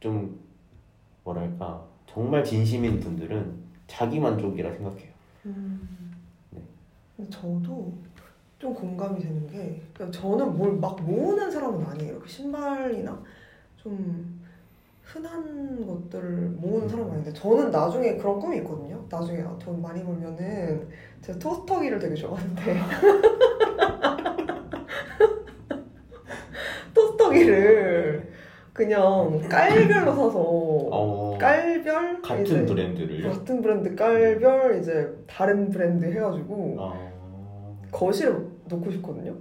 좀 0.00 0.38
뭐랄까 1.22 1.84
정말 2.06 2.42
진심인 2.44 2.98
분들은 2.98 3.54
자기 3.86 4.18
만족이라 4.18 4.72
생각해요. 4.72 5.10
음. 5.46 6.12
네. 6.50 6.60
저도 7.30 7.92
좀 8.58 8.74
공감이 8.74 9.20
되는 9.20 9.46
게 9.46 9.80
그냥 9.94 10.10
저는 10.10 10.56
뭘 10.56 10.72
막 10.80 11.00
모으는 11.02 11.50
사람은 11.50 11.86
아니에요. 11.86 12.18
그 12.18 12.28
신발이나 12.28 13.16
좀 13.76 14.39
흔한 15.12 15.84
것들을 15.86 16.30
모으는 16.60 16.88
사람은 16.88 17.10
아닌데 17.12 17.32
저는 17.32 17.70
나중에 17.72 18.16
그런 18.16 18.38
꿈이 18.38 18.58
있거든요. 18.58 19.04
나중에 19.10 19.42
아, 19.42 19.56
돈 19.58 19.82
많이 19.82 20.04
벌면은 20.04 20.88
제가 21.20 21.36
토스터기를 21.38 21.98
되게 21.98 22.14
좋아하는데 22.14 22.78
토스터기를 26.94 28.30
그냥 28.72 29.40
깔별로 29.48 30.14
사서 30.14 30.38
어, 30.38 31.36
깔별 31.38 32.22
같은 32.22 32.44
이제 32.44 32.64
브랜드를요? 32.64 33.30
같은 33.32 33.60
브랜드 33.62 33.94
깔별 33.96 34.78
이제 34.78 35.12
다른 35.26 35.70
브랜드 35.70 36.04
해가지고 36.04 36.76
어, 36.78 37.80
거실에 37.90 38.32
놓고 38.68 38.90
싶거든요. 38.92 39.34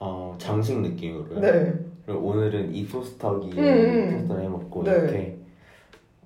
어, 0.00 0.34
장식 0.38 0.80
느낌으로요? 0.80 1.38
네. 1.38 1.72
그리고 2.06 2.20
오늘은 2.28 2.74
이 2.74 2.86
토스터기에 2.88 3.52
음, 3.60 3.64
음. 4.10 4.16
토스터를 4.18 4.44
해먹고 4.44 4.82
네. 4.84 4.90
이렇게 4.92 5.38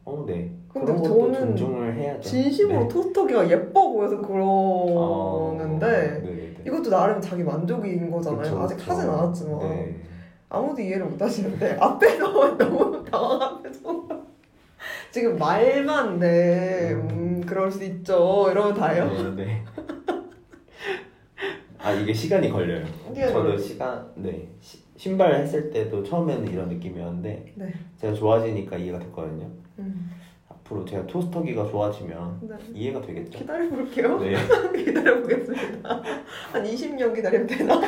어, 0.05 0.25
네. 0.27 0.51
근데 0.73 0.87
그런 0.93 1.03
것도 1.03 1.33
저는 1.33 1.57
존중을 1.57 1.95
해야죠. 1.95 2.21
진심으로 2.23 2.81
네. 2.83 2.89
토스터기가 2.89 3.51
예뻐 3.51 3.91
보여서 3.93 4.17
어, 4.17 5.55
그러는데 5.59 6.21
네네네. 6.23 6.57
이것도 6.67 6.91
나름 6.91 7.21
자기 7.21 7.43
만족인 7.43 8.11
거잖아요. 8.11 8.43
그쵸, 8.43 8.59
아직 8.61 8.77
그쵸. 8.77 8.93
하진 8.93 9.11
않았지만 9.11 9.59
네. 9.61 9.97
아무도 10.49 10.81
이해를 10.81 11.07
못 11.07 11.21
하시는데 11.21 11.77
앞에서 11.81 12.57
너무 12.57 13.05
당황하면서 13.05 14.07
지금 15.11 15.39
말만 15.39 16.19
네, 16.19 16.93
음, 16.93 17.43
그럴 17.47 17.71
수 17.71 17.83
있죠. 17.85 18.49
이러면 18.51 18.75
다예요. 18.75 19.35
네, 19.35 19.45
네. 19.45 19.65
아 21.79 21.93
이게 21.93 22.12
시간이 22.12 22.51
걸려요. 22.51 22.85
저도 23.15 23.33
걸려요. 23.33 23.59
시간 23.59 24.11
네 24.17 24.49
시- 24.61 24.86
신발 24.97 25.35
했을 25.35 25.71
때도 25.71 26.03
처음에는 26.03 26.49
이런 26.51 26.69
느낌이었는데 26.69 27.53
네. 27.55 27.73
제가 27.99 28.15
좋아지니까 28.15 28.77
이해가 28.77 28.99
됐거든요. 28.99 29.47
음, 29.79 30.11
앞으로 30.49 30.85
제가 30.85 31.07
토스터기가 31.07 31.67
좋아지면 31.71 32.41
네. 32.43 32.57
이해가 32.75 33.01
되겠죠. 33.03 33.39
기다려 33.39 33.69
볼게요. 33.69 34.19
네. 34.19 34.35
기다려 34.85 35.21
보겠습니다. 35.23 36.03
한 36.53 36.65
20년 36.65 37.15
기다리면 37.15 37.47
되나? 37.47 37.81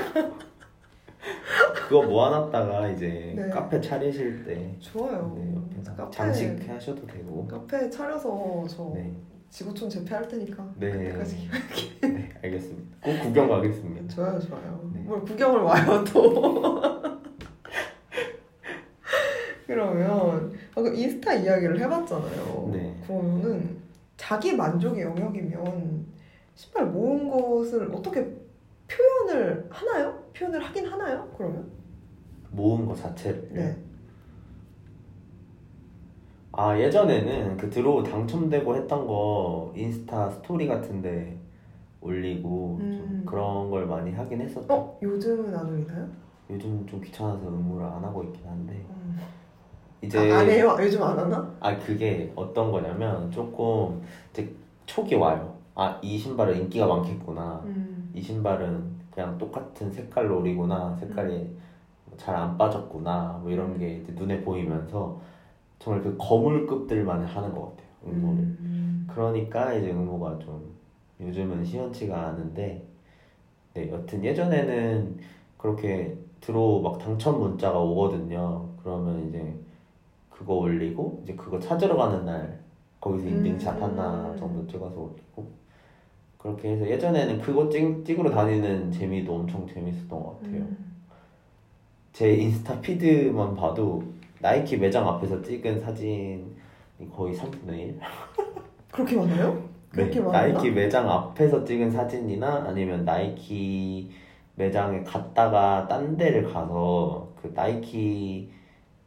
그거 1.89 2.03
모아놨다가 2.03 2.89
이제 2.91 3.33
네. 3.35 3.49
카페 3.49 3.81
차리실 3.81 4.45
때 4.45 4.75
좋아요. 4.79 5.35
네, 5.37 5.55
옆에서 5.57 5.95
카페- 5.97 6.11
장식 6.17 6.69
하셔도 6.69 7.07
되고. 7.07 7.47
카페 7.47 7.89
차려서 7.89 8.65
저 8.69 8.93
네, 8.95 9.11
지구촌 9.51 9.89
재패할 9.89 10.29
테니까 10.29 10.75
네. 10.77 10.91
그때까지 10.93 11.49
네, 12.03 12.29
알겠습니다. 12.43 12.97
꼭 13.03 13.21
구경 13.23 13.49
가겠습니다. 13.49 14.15
좋아요 14.15 14.39
좋아요 14.39 14.91
네. 14.93 15.01
뭘 15.01 15.21
구경을 15.23 15.61
와요 15.63 16.05
또 16.13 16.83
그러면 19.67 20.53
방금 20.75 20.95
인스타 20.95 21.35
이야기를 21.35 21.79
해봤잖아요 21.81 22.71
네. 22.73 22.95
그러면은 23.07 23.79
자기 24.17 24.55
만족의 24.57 25.03
영역이면 25.05 26.07
신발 26.55 26.87
모은 26.87 27.29
것을 27.31 27.91
어떻게 27.95 28.27
표현을 28.89 29.67
하나요? 29.71 30.19
표현을 30.35 30.61
하긴 30.65 30.87
하나요? 30.87 31.29
그러면? 31.37 31.71
모은 32.51 32.87
거 32.87 32.95
자체를. 32.95 33.49
네. 33.53 33.77
아 36.61 36.77
예전에는 36.77 37.57
그 37.57 37.71
draw 37.71 38.03
당첨되고 38.03 38.75
했던 38.75 39.07
거 39.07 39.73
인스타 39.77 40.29
스토리 40.29 40.67
같은데 40.67 41.39
올리고 42.01 42.79
좀 42.81 42.89
음. 42.89 43.23
그런 43.25 43.71
걸 43.71 43.87
많이 43.87 44.13
하긴 44.13 44.41
했었죠. 44.41 44.67
어? 44.75 44.99
요즘은 45.01 45.55
안 45.57 45.69
올리나요? 45.69 46.09
요즘 46.51 46.85
좀 46.89 47.01
귀찮아서 47.01 47.45
의무를 47.45 47.87
안 47.87 48.03
하고 48.03 48.25
있긴 48.25 48.45
한데 48.45 48.73
음. 48.91 49.21
이제 50.03 50.33
아, 50.33 50.39
안 50.41 50.51
해요? 50.51 50.77
요즘 50.81 51.01
안 51.01 51.17
하나? 51.17 51.49
아 51.61 51.79
그게 51.79 52.33
어떤 52.35 52.73
거냐면 52.73 53.31
조금 53.31 54.03
이제 54.33 54.53
촉이 54.87 55.15
와요. 55.15 55.55
아 55.77 56.01
이 56.03 56.19
신발은 56.19 56.57
인기가 56.57 56.89
많겠구나. 56.89 57.63
음. 57.67 58.11
이 58.13 58.21
신발은 58.21 58.83
그냥 59.15 59.39
똑같은 59.39 59.93
색깔 59.93 60.29
롤이구나. 60.29 60.97
색깔이 60.99 61.49
잘 62.17 62.35
안 62.35 62.59
빠졌구나. 62.59 63.39
뭐 63.43 63.49
이런 63.53 63.79
게 63.79 63.99
이제 63.99 64.13
눈에 64.13 64.41
보이면서 64.41 65.21
정말 65.79 66.03
그 66.03 66.17
거물급들만 66.19 67.25
하는 67.25 67.53
것 67.55 67.71
같아요. 67.71 67.89
응모를. 68.07 68.39
음. 68.41 69.07
그러니까 69.09 69.73
이제 69.75 69.91
응모가 69.91 70.39
좀 70.39 70.75
요즘은 71.21 71.65
시원치가 71.65 72.29
않은데 72.29 72.85
네, 73.75 73.91
여튼 73.91 74.25
예전에는 74.25 75.19
그렇게 75.57 76.17
들어 76.41 76.81
막 76.81 76.99
당첨 76.99 77.41
문자가 77.41 77.79
오거든요. 77.79 78.69
그러면 78.83 79.29
이제 79.29 79.55
그거 80.31 80.55
올리고 80.55 81.21
이제 81.25 81.35
그거 81.35 81.59
찾으러 81.59 81.97
가는 81.97 82.25
날 82.25 82.61
거기서 83.01 83.29
인증샷 83.29 83.77
음. 83.77 83.83
하나 83.83 84.37
정도 84.37 84.67
찍어서 84.67 85.01
올리고 85.01 85.47
그렇게 86.39 86.71
해서 86.71 86.89
예전에는 86.89 87.41
그거 87.41 87.69
찍, 87.69 88.05
찍으러 88.05 88.31
다니는 88.31 88.93
재미도 88.93 89.35
엄청 89.35 89.67
재밌었던 89.67 90.09
것 90.09 90.37
같아요. 90.37 90.61
음. 90.61 90.89
제 92.13 92.35
인스타 92.35 92.81
피드만 92.81 93.55
봐도 93.55 94.03
나이키 94.41 94.77
매장 94.77 95.09
앞에서 95.09 95.43
찍은 95.43 95.81
사진이 95.81 96.47
거의 97.15 97.35
3분의 97.35 97.79
1? 97.79 98.01
그렇게 98.93 99.17
많아요? 99.17 99.69
그렇게? 99.91 100.21
네, 100.21 100.27
나이키 100.27 100.71
매장 100.71 101.11
앞에서 101.11 101.65
찍은 101.65 101.91
사진이나 101.91 102.65
아니면 102.67 103.05
나이키 103.05 104.11
매장에 104.55 105.03
갔다가 105.03 105.87
딴 105.89 106.17
데를 106.17 106.45
가서 106.45 107.29
그 107.41 107.53
나이키 107.55 108.51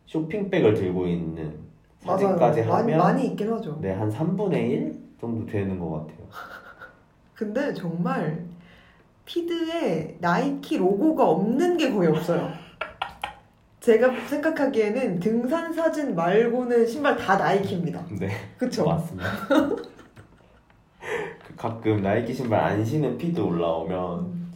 쇼핑백을 0.06 0.74
들고 0.74 1.08
있는 1.08 1.60
사진까지 2.00 2.62
맞아요. 2.62 2.72
많이, 2.72 2.92
하면 2.94 2.98
많이 2.98 3.28
있긴 3.28 3.52
하죠. 3.54 3.78
네, 3.82 3.92
한 3.92 4.10
3분의 4.10 4.54
1 4.54 5.02
정도 5.20 5.46
되는 5.46 5.80
것 5.80 5.92
같아요. 5.92 6.28
근데 7.36 7.74
정말 7.74 8.44
피드에 9.26 10.18
나이키 10.20 10.78
로고가 10.78 11.28
없는 11.30 11.78
게 11.78 11.92
거의 11.92 12.10
없어요. 12.10 12.50
제가 13.82 14.12
생각하기에는 14.28 15.20
등산 15.20 15.74
사진 15.74 16.14
말고는 16.16 16.86
신발 16.86 17.18
다 17.18 17.36
나이키입니다. 17.36 18.06
네, 18.20 18.30
그쵸? 18.58 18.86
맞습니다. 18.86 19.28
그 21.48 21.56
가끔 21.58 22.02
나이키 22.04 22.32
신발 22.32 22.60
안 22.60 22.86
신은 22.86 23.18
feed 23.18 23.40
올라오면 23.40 24.20
음. 24.20 24.52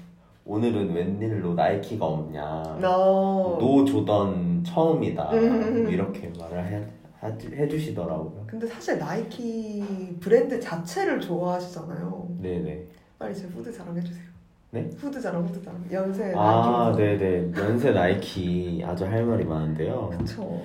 오늘은 0.45 0.93
웬일로 0.93 1.55
나이키가 1.55 2.05
없냐. 2.05 2.43
어. 2.83 3.57
no 3.59 3.83
조던 3.83 4.63
처음이다. 4.63 5.31
음. 5.33 5.89
이렇게 5.89 6.31
말을 6.39 6.63
해, 6.63 6.83
하- 7.19 7.27
해주시더라고요. 7.29 8.43
근데 8.45 8.67
사실 8.67 8.99
나이키 8.99 9.83
브랜드 10.19 10.59
자체를 10.59 11.19
좋아하시잖아요. 11.19 12.27
네네. 12.41 12.85
빨리 13.17 13.33
제 13.33 13.45
후드 13.47 13.73
자랑해주세요. 13.73 14.34
네? 14.75 14.89
후드 14.97 15.21
자랑, 15.21 15.45
후드 15.45 15.63
자랑. 15.63 15.85
연세 15.89 16.33
아, 16.35 16.91
나이키. 16.93 17.17
네네. 17.17 17.51
연세 17.57 17.91
나이키 17.91 18.83
아주 18.85 19.05
할 19.05 19.23
말이 19.25 19.45
많은데요. 19.45 20.09
그쵸. 20.17 20.61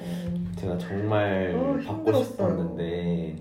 제가 0.57 0.77
정말 0.79 1.55
어, 1.55 1.75
받고 1.75 1.81
힘들었어요. 1.83 2.25
싶었는데 2.25 3.37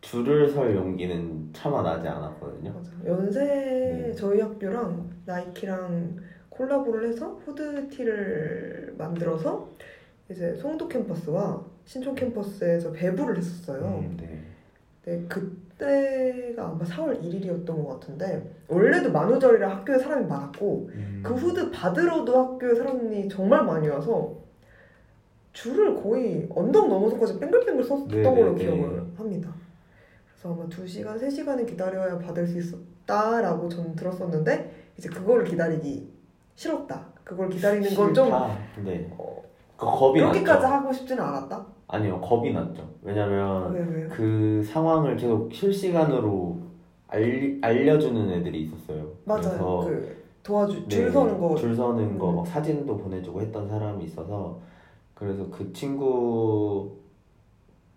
줄을 0.00 0.50
설 0.50 0.74
용기는 0.74 1.50
차마 1.52 1.80
나지 1.82 2.08
않았거든요. 2.08 2.72
맞아. 2.72 2.90
연세 3.06 3.40
네. 3.44 4.12
저희 4.14 4.40
학교랑 4.40 5.10
나이키랑 5.26 6.16
콜라보를 6.48 7.08
해서 7.08 7.40
후드티를 7.44 8.96
만들어서 8.98 9.68
이제 10.28 10.56
송도 10.56 10.88
캠퍼스와 10.88 11.64
신촌 11.84 12.16
캠퍼스에서 12.16 12.90
배부를 12.90 13.36
했었어요. 13.36 13.84
음, 14.02 14.16
네. 14.20 14.40
네, 15.04 15.24
그 15.28 15.56
때가 15.78 16.66
아마 16.68 16.84
4월 16.84 17.20
1일이었던 17.22 17.66
것 17.66 18.00
같은데 18.00 18.54
원래도 18.68 19.10
만우절이라 19.10 19.76
학교에 19.76 19.98
사람이 19.98 20.26
많았고 20.26 20.90
음, 20.94 21.22
그 21.24 21.34
후드 21.34 21.70
받으러도 21.70 22.38
학교에 22.38 22.74
사람이 22.74 23.28
정말 23.28 23.64
많이 23.64 23.88
와서 23.88 24.36
줄을 25.52 25.94
거의 26.02 26.46
언덕 26.50 26.88
넘어서까지 26.88 27.38
뺑글뺑글 27.38 27.84
네, 28.16 28.22
걸로 28.22 28.54
네, 28.54 28.64
네. 28.64 28.64
기억을 28.64 29.02
합니다. 29.16 29.54
그래서 30.32 30.52
아마 30.52 30.68
2시간, 30.68 31.18
3시간은 31.18 31.66
기다려야 31.66 32.18
받을 32.18 32.46
수 32.46 32.58
있었다라고 32.58 33.68
저는 33.68 33.94
들었었는데 33.94 34.72
이제 34.98 35.08
그거를 35.08 35.44
기다리기 35.44 36.08
싫었다. 36.56 37.06
그걸 37.22 37.48
기다리는 37.48 37.94
건좀 37.94 38.24
싫다. 38.26 38.58
네. 38.84 39.08
어, 39.16 39.33
그 39.76 39.86
겁이 39.86 40.20
그렇게까지 40.20 40.62
났죠. 40.62 40.66
하고 40.74 40.92
싶지는 40.92 41.22
않았다. 41.24 41.66
아니요, 41.88 42.20
겁이 42.20 42.52
났죠. 42.52 42.88
왜냐면 43.02 43.72
왜 43.72 43.80
왜? 43.80 44.08
그 44.08 44.62
상황을 44.64 45.16
계속 45.16 45.52
실시간으로 45.52 46.58
알, 47.08 47.58
알려주는 47.62 48.30
애들이 48.30 48.62
있었어요. 48.62 49.06
맞아요. 49.24 49.42
그래서 49.42 49.84
그 49.84 50.24
도와주 50.42 50.88
줄 50.88 51.04
네, 51.06 51.10
서는 51.10 51.40
거. 51.40 51.54
줄 51.56 51.74
서는 51.74 52.18
거 52.18 52.30
음. 52.30 52.36
막 52.36 52.46
사진도 52.46 52.96
보내주고 52.96 53.40
했던 53.40 53.68
사람이 53.68 54.04
있어서 54.04 54.58
그래서 55.14 55.48
그 55.50 55.72
친구가 55.72 56.88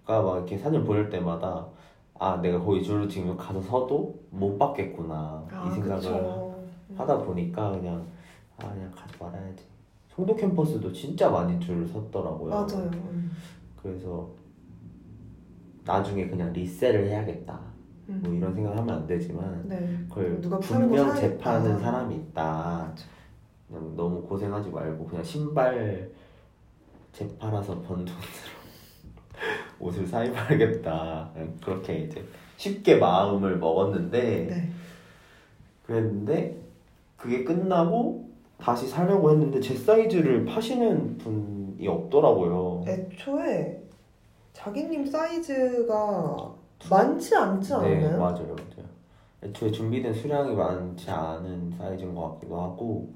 막 0.08 0.38
이렇게 0.38 0.58
사진 0.58 0.84
보낼 0.84 1.10
때마다 1.10 1.66
아 2.20 2.40
내가 2.42 2.60
거기 2.60 2.82
줄을 2.84 3.08
지금 3.10 3.36
가서 3.38 3.62
서도 3.62 4.16
못 4.32 4.58
받겠구나 4.58 5.44
아, 5.52 5.68
이 5.68 5.72
생각을 5.76 5.98
그쵸. 5.98 6.56
하다 6.96 7.18
보니까 7.20 7.72
그냥 7.72 8.06
아 8.58 8.70
그냥 8.72 8.92
가지 8.96 9.14
말아야지. 9.20 9.64
송도 10.18 10.36
캠퍼스도 10.36 10.92
진짜 10.92 11.30
많이 11.30 11.60
줄 11.60 11.88
섰더라고요. 11.88 12.50
맞아요. 12.50 12.90
음. 12.92 13.32
그래서 13.80 14.28
나중에 15.86 16.28
그냥 16.28 16.52
리셀을 16.52 17.08
해야겠다. 17.08 17.60
음. 18.10 18.22
뭐 18.24 18.34
이런 18.34 18.52
생각을 18.56 18.80
하면 18.80 18.96
안 18.96 19.06
되지만 19.08 19.68
네. 19.70 20.06
그걸 20.10 20.42
누가 20.42 20.58
분명. 20.58 21.14
재파는 21.16 21.80
사람이 21.80 22.16
있다. 22.16 22.44
맞아. 22.90 23.06
그냥 23.68 23.96
너무 23.96 24.24
고생하지 24.24 24.70
말고 24.72 25.06
그냥 25.06 25.24
신발 25.24 26.10
재팔아서 27.12 27.76
번 27.84 28.04
돈으로 28.04 28.12
옷을 29.80 30.08
사입어야겠다. 30.08 31.32
그렇게 31.64 32.00
이제 32.00 32.26
쉽게 32.56 32.96
마음을 32.96 33.60
먹었는데 33.60 34.48
네. 34.50 34.72
그랬는데 35.86 36.60
그게 37.18 37.44
끝나고 37.44 38.28
다시 38.58 38.88
사려고 38.88 39.32
했는데 39.32 39.60
제 39.60 39.76
사이즈를 39.76 40.46
파시는 40.46 41.18
분이 41.18 41.88
없더라고요. 41.88 42.84
애초에 42.88 43.82
자기님 44.54 45.06
사이즈가 45.06 46.54
많지 46.90 47.36
않지 47.36 47.70
네, 47.70 47.76
않나요? 48.06 48.20
맞아요, 48.20 48.48
맞아요. 48.48 48.88
애초에 49.44 49.72
준비된 49.72 50.14
수량이 50.14 50.56
많지 50.56 51.10
않은 51.10 51.76
사이즈인 51.78 52.16
것 52.16 52.34
같기도 52.34 52.60
하고 52.60 53.14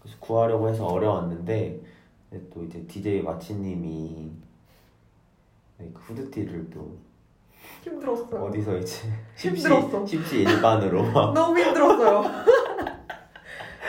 그래서 0.00 0.16
구하려고 0.18 0.68
해서 0.68 0.86
어려웠는데 0.86 1.80
또 2.52 2.64
이제 2.64 2.84
DJ 2.86 3.22
마치님이 3.22 4.32
네, 5.78 5.90
그 5.94 6.00
후드티를 6.00 6.68
또 6.70 6.96
힘들었어요. 7.84 8.42
어디서 8.44 8.76
이제 8.78 9.08
십시 9.36 9.68
힘들었어. 9.68 10.04
십시 10.06 10.40
일반으로 10.42 11.04
막 11.12 11.32
너무 11.32 11.58
힘들었어요. 11.58 12.22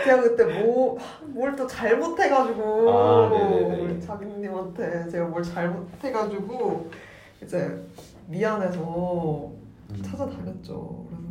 제가 0.04 0.22
그때 0.22 0.44
뭐, 0.64 0.98
뭘 1.28 1.56
또 1.56 1.68
잘못해가지고 1.68 2.90
아. 2.92 4.00
자기님한테 4.00 5.08
제가 5.10 5.28
뭘 5.28 5.44
잘못해가지고 5.44 6.90
이제 7.44 7.86
미안해서 8.28 9.52
음, 9.92 10.02
찾아다녔죠. 10.02 11.06
그래서 11.10 11.24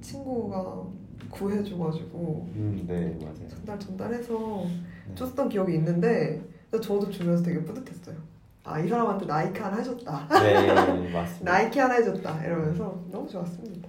친구가 0.00 0.82
구해줘가지고 1.30 2.48
음, 2.56 2.84
네 2.86 3.16
맞아요. 3.22 3.48
전달 3.48 3.78
전달해서 3.78 4.64
네. 5.08 5.14
줬던 5.14 5.48
기억이 5.48 5.74
있는데 5.74 6.42
저도 6.72 7.10
주면서 7.10 7.42
되게 7.42 7.62
뿌듯했어요. 7.64 8.16
아 8.64 8.78
이 8.80 8.88
사람한테 8.88 9.26
나이키 9.26 9.60
하나 9.60 9.76
해줬다. 9.78 10.28
네 10.42 11.12
맞습니다. 11.12 11.52
나이키 11.52 11.78
하나 11.80 11.94
해줬다 11.94 12.44
이러면서 12.44 13.00
너무 13.10 13.28
좋았습니다. 13.28 13.88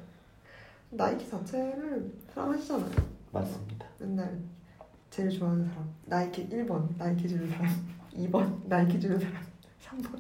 나이키 0.92 1.30
자체를 1.30 2.12
사랑하시잖아요. 2.34 3.13
맞습니다. 3.34 3.86
맨날 4.00 4.40
제일 5.10 5.30
좋아하는 5.30 5.66
사람 5.66 5.90
나이키 6.06 6.48
1번 6.50 6.88
나이키 6.98 7.28
주는 7.28 7.50
사람 7.50 7.68
2번 8.16 8.68
나이키 8.68 9.00
주는 9.00 9.20
사람 9.20 9.42
3번 9.82 10.20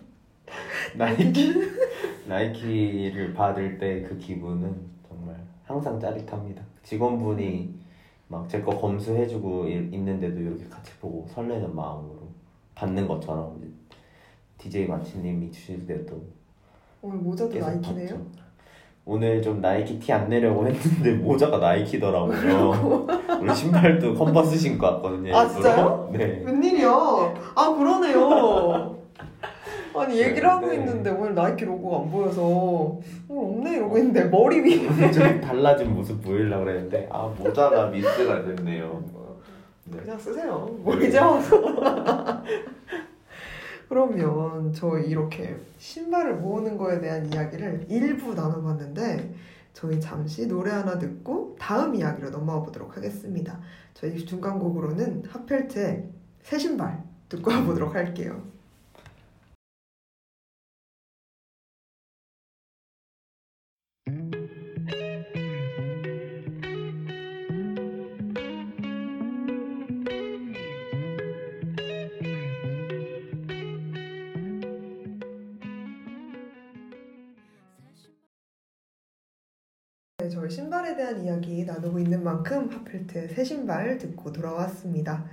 나이키 0.97 1.53
나이키를 2.27 3.33
받을 3.33 3.77
때 3.77 4.03
그 4.03 4.17
기분은 4.17 4.75
정말 5.07 5.35
항상 5.63 5.99
짜릿합니다. 5.99 6.63
직원분이 6.83 7.81
막 8.29 8.47
제 8.47 8.61
거 8.63 8.75
검수해주고 8.77 9.67
이- 9.67 9.89
있는데도 9.93 10.39
이렇게 10.39 10.65
같이 10.67 10.91
보고 10.99 11.27
설레는 11.29 11.75
마음으로 11.75 12.27
받는 12.75 13.07
것처럼 13.07 13.61
DJ 14.57 14.87
마치님이 14.87 15.51
주실 15.51 15.85
때도 15.85 16.23
오늘 17.01 17.17
모자도 17.17 17.57
나이키네요. 17.59 18.07
받죠. 18.09 18.42
오늘 19.05 19.41
좀 19.41 19.59
나이키 19.59 19.99
티 19.99 20.13
안 20.13 20.29
내려고 20.29 20.65
했는데 20.65 21.11
모자가 21.21 21.57
나이키더라고요. 21.57 23.07
우리 23.41 23.53
신발도 23.53 24.13
컨버스 24.15 24.57
신고 24.57 24.85
왔거든요. 24.85 25.35
아. 25.35 25.47
진짜요? 25.47 26.09
네. 26.13 26.41
웬일이야? 26.45 26.89
아 27.55 27.75
그러네요. 27.77 28.97
아니 29.95 30.19
얘기를 30.19 30.49
하고 30.49 30.67
네. 30.67 30.75
있는데 30.75 31.09
오늘 31.11 31.35
나이키 31.35 31.65
로고가 31.65 31.97
안 32.03 32.11
보여서 32.11 32.41
오늘 33.29 33.57
없네 33.59 33.77
이러고 33.77 33.97
있는데 33.99 34.23
머리 34.25 34.59
위에 34.61 34.87
좀 35.11 35.41
달라진 35.41 35.93
모습 35.93 36.23
보이려고 36.23 36.63
그랬는데 36.63 37.07
아 37.11 37.29
모자가 37.37 37.87
미스가 37.87 38.43
됐네요. 38.45 39.03
네. 39.85 39.97
그냥 39.97 40.17
쓰세요. 40.17 40.67
뭐 40.79 40.95
이제 40.95 41.19
와서. 41.19 41.61
그러면 43.93 44.73
저희 44.73 45.07
이렇게 45.07 45.55
신발을 45.77 46.37
모으는 46.37 46.77
거에 46.79 46.99
대한 46.99 47.31
이야기를 47.31 47.85
일부 47.89 48.33
나눠봤는데 48.33 49.35
저희 49.71 50.01
잠시 50.01 50.47
노래 50.47 50.71
하나 50.71 50.97
듣고 50.97 51.55
다음 51.59 51.93
이야기로 51.93 52.31
넘어가 52.31 52.63
보도록 52.63 52.97
하겠습니다. 52.97 53.59
저희 53.93 54.25
중간 54.25 54.57
곡으로는 54.57 55.25
하펠트의 55.29 56.09
새 56.41 56.57
신발 56.57 57.03
듣고 57.29 57.51
와보도록 57.51 57.93
할게요. 57.93 58.52
만큼 82.33 82.67
하필트의 82.69 83.27
새 83.29 83.43
신발 83.43 83.97
듣고 83.99 84.31
돌아왔습니다. 84.31 85.23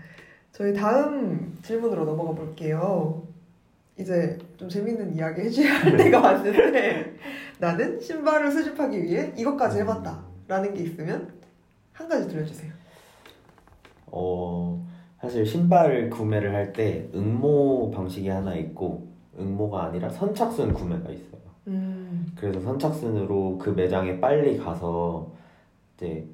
저희 0.52 0.74
다음 0.74 1.58
질문으로 1.62 2.04
넘어가 2.04 2.32
볼게요. 2.32 3.22
이제 3.98 4.38
좀 4.58 4.68
재밌는 4.68 5.14
이야기 5.14 5.42
해줘야 5.42 5.80
할 5.80 5.96
때가 5.96 6.20
왔는데 6.20 7.16
나는 7.58 7.98
신발을 8.00 8.50
수집하기 8.52 9.02
위해 9.02 9.32
이것까지 9.36 9.80
해봤다 9.80 10.22
라는 10.46 10.74
게 10.74 10.82
있으면 10.82 11.32
한 11.92 12.08
가지 12.08 12.28
들려주세요. 12.28 12.70
어, 14.06 14.86
사실 15.20 15.46
신발 15.46 16.10
구매를 16.10 16.54
할 16.54 16.72
때 16.72 17.08
응모 17.14 17.92
방식이 17.92 18.28
하나 18.28 18.54
있고 18.56 19.08
응모가 19.38 19.84
아니라 19.84 20.08
선착순 20.10 20.74
구매가 20.74 21.10
있어요. 21.10 21.40
음, 21.68 22.26
그래서 22.36 22.60
선착순으로 22.60 23.58
그 23.58 23.70
매장에 23.70 24.20
빨리 24.20 24.58
가서 24.58 25.30
이제 25.96 26.26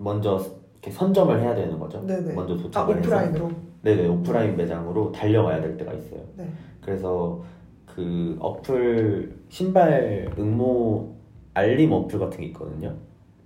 먼저 0.00 0.40
이렇게 0.74 0.90
선점을 0.90 1.38
해야 1.40 1.54
되는 1.54 1.78
거죠. 1.78 2.04
네네. 2.06 2.32
먼저 2.32 2.54
아 2.54 2.56
도착을 2.56 2.96
해서 2.98 3.06
오프라인으로. 3.08 3.50
네네 3.82 4.08
오프라인 4.08 4.56
매장으로 4.56 5.12
달려가야 5.12 5.60
될 5.60 5.76
때가 5.76 5.92
있어요. 5.92 6.20
네. 6.36 6.48
그래서 6.80 7.42
그 7.86 8.36
어플 8.40 9.36
신발 9.48 10.30
응모 10.38 11.14
알림 11.54 11.92
어플 11.92 12.18
같은 12.18 12.40
게 12.40 12.46
있거든요. 12.46 12.94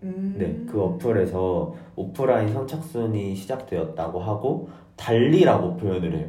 음, 0.03 0.35
네, 0.39 0.71
그 0.71 0.81
어플에서 0.81 1.75
오프라인 1.97 2.53
선착순이 2.53 3.35
시작되었다고 3.35 4.21
하고 4.21 4.69
달리라고 4.97 5.77
표현을 5.77 6.17
해요. 6.17 6.27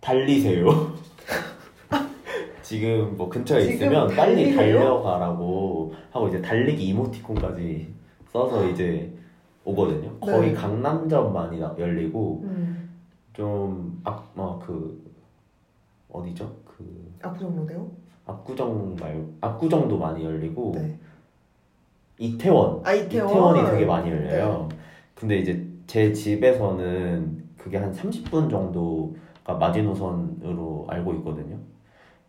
달리세요. 0.00 0.66
지금 2.62 3.14
뭐 3.16 3.28
근처에 3.28 3.62
지금 3.62 3.74
있으면 3.74 4.08
빨리 4.08 4.54
달리세요? 4.54 4.56
달려가라고 4.56 5.94
하고 6.10 6.28
이제 6.28 6.42
달리기 6.42 6.84
이모티콘까지 6.88 7.88
써서 8.32 8.68
이제 8.68 9.15
오거든요. 9.66 10.16
거의 10.20 10.52
네. 10.52 10.54
강남점만이 10.54 11.58
나- 11.58 11.74
열리고 11.78 12.40
음, 12.44 12.88
좀악그 13.32 15.04
어디죠? 16.10 16.50
그 16.64 17.12
압구정 17.22 17.56
로데오? 17.56 17.90
압구정 18.26 18.96
말 18.98 19.24
압구정도 19.40 19.98
많이 19.98 20.24
열리고 20.24 20.72
네. 20.76 20.98
이태원 22.18 22.80
아 22.84 22.92
이태원. 22.94 23.28
이태원이 23.30 23.70
되게 23.70 23.84
많이 23.84 24.10
열려요. 24.10 24.68
근데 25.14 25.38
이제 25.38 25.66
제 25.86 26.12
집에서는 26.12 27.44
그게 27.58 27.76
한 27.78 27.92
30분 27.92 28.48
정도가 28.48 29.54
마지노선으로 29.58 30.86
알고 30.88 31.12
있거든요. 31.14 31.56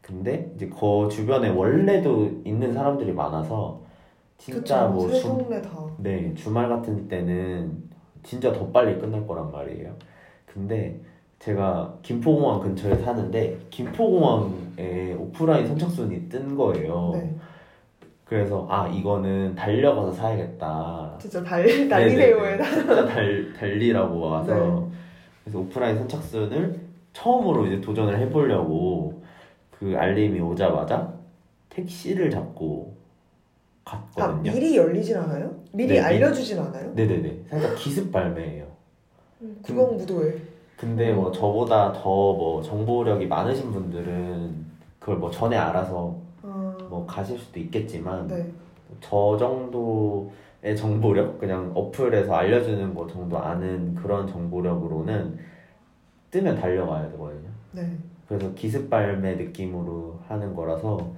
근데 0.02 0.52
이제 0.56 0.68
그 0.70 1.08
주변에 1.12 1.50
원래도 1.50 2.30
있는 2.46 2.74
사람들이 2.74 3.14
많아서 3.14 3.82
진짜 4.38 4.88
그쵸. 4.88 4.94
뭐새 4.94 5.20
주. 5.20 5.46
네, 5.98 6.34
주말 6.36 6.70
같은 6.70 7.08
때는 7.08 7.84
진짜 8.24 8.52
더 8.52 8.68
빨리 8.68 9.00
끝날 9.00 9.26
거란 9.26 9.52
말이에요. 9.52 9.96
근데 10.46 11.00
제가 11.40 11.98
김포공항 12.02 12.62
근처에 12.62 12.96
사는데 12.96 13.58
김포공항에 13.70 15.14
오프라인 15.18 15.68
선착순이 15.68 16.30
뜬 16.30 16.56
거예요. 16.56 17.12
네. 17.14 17.36
그래서 18.26 18.68
아 18.70 18.88
이거는 18.88 19.56
달려가서 19.56 20.12
사야겠다. 20.12 21.16
진짜 21.20 21.44
달 21.44 21.88
달리세요에 21.88 22.58
네네네. 22.58 22.64
진짜 22.64 23.06
달 23.06 23.54
달리라고 23.54 24.20
와서 24.20 24.54
네. 24.54 24.98
그래서 25.44 25.60
오프라인 25.60 25.98
선착순을 25.98 26.80
처음으로 27.14 27.66
이제 27.68 27.80
도전을 27.80 28.20
해보려고 28.20 29.24
그 29.72 29.96
알림이 29.96 30.42
오자마자 30.42 31.14
택시를 31.70 32.30
잡고 32.30 32.97
아 33.88 34.04
갔거든요. 34.14 34.52
미리 34.52 34.76
열리진 34.78 35.18
않아요? 35.18 35.56
미리 35.72 35.94
네, 35.94 36.00
알려주진 36.00 36.60
않아요? 36.60 36.92
네네네. 36.94 37.44
살짝 37.50 37.76
기습 37.76 38.12
발매예요. 38.12 38.66
음, 39.42 39.58
구경 39.62 39.96
무도회. 39.98 40.36
근데 40.78 41.14
뭐 41.14 41.32
저보다 41.32 41.92
더 41.94 42.34
뭐 42.38 42.62
정보력이 42.62 43.28
많으신 43.28 43.72
분들은 43.72 44.66
그걸 45.00 45.18
뭐 45.18 45.32
전에 45.32 45.56
알아서 45.56 46.16
아, 46.44 46.76
뭐 46.90 47.06
가실 47.08 47.38
수도 47.40 47.60
있겠지만 47.60 48.28
네. 48.28 48.46
저 49.02 49.36
정도의 49.38 50.76
정보력 50.78 51.40
그냥 51.40 51.72
어플에서 51.74 52.34
알려주는 52.34 52.94
거 52.94 53.08
정도 53.08 53.38
아는 53.40 53.96
그런 53.96 54.28
정보력으로는 54.28 55.38
뜨면 56.32 56.56
달려가야 56.60 57.10
되거든요. 57.12 57.50
네. 57.72 57.98
그래서 58.28 58.54
기습 58.54 58.90
발매 58.90 59.36
느낌으로 59.36 60.20
하는 60.28 60.54
거라서 60.56 61.12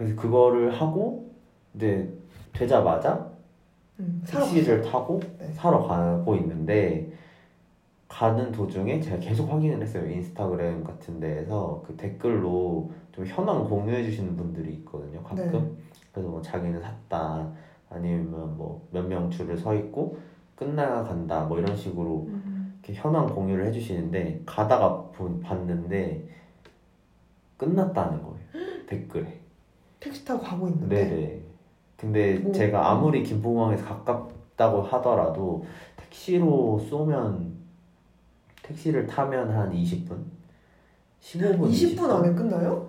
그래서 0.00 0.16
그거를 0.16 0.72
하고 0.72 1.30
이제 1.74 2.10
되자마자 2.54 3.30
음, 3.98 4.22
택시를 4.26 4.80
타고 4.80 5.20
네. 5.38 5.52
사러 5.52 5.82
가고 5.86 6.34
있는데 6.36 7.12
가는 8.08 8.50
도중에 8.50 8.98
제가 8.98 9.18
계속 9.18 9.52
확인을 9.52 9.82
했어요. 9.82 10.10
인스타그램 10.10 10.82
같은 10.84 11.20
데에서 11.20 11.84
그 11.86 11.94
댓글로 11.98 12.90
좀 13.12 13.26
현황 13.26 13.68
공유해 13.68 14.02
주시는 14.02 14.36
분들이 14.38 14.72
있거든요 14.76 15.22
가끔. 15.22 15.52
네. 15.52 15.70
그래서 16.12 16.30
뭐 16.30 16.40
자기는 16.40 16.80
샀다 16.80 17.52
아니면 17.90 18.56
뭐 18.56 18.80
몇 18.92 19.02
명 19.06 19.28
줄을 19.30 19.58
서 19.58 19.74
있고 19.74 20.16
끝나 20.56 21.02
간다 21.04 21.44
뭐 21.44 21.58
이런 21.58 21.76
식으로 21.76 22.24
음, 22.28 22.80
이렇게 22.82 22.98
현황 22.98 23.26
공유를 23.26 23.66
해주시는데 23.66 24.44
가다가 24.46 25.02
본- 25.12 25.40
봤는데 25.42 26.26
끝났다는 27.58 28.22
거예요 28.22 28.38
댓글에 28.88 29.39
택시 30.00 30.24
타고 30.24 30.40
가고 30.42 30.68
있는데. 30.68 31.04
네네. 31.08 31.40
근데 31.96 32.34
뭐- 32.38 32.52
제가 32.52 32.90
아무리 32.90 33.22
김포공항에서 33.22 33.84
가깝다고 33.84 34.82
하더라도 34.82 35.64
택시로 35.96 36.78
쏘면 36.88 37.52
택시를 38.62 39.06
타면 39.06 39.50
한 39.50 39.70
20분? 39.72 40.16
15분, 41.20 41.70
20분 41.70 42.08
안에 42.10 42.34
끝나요? 42.34 42.88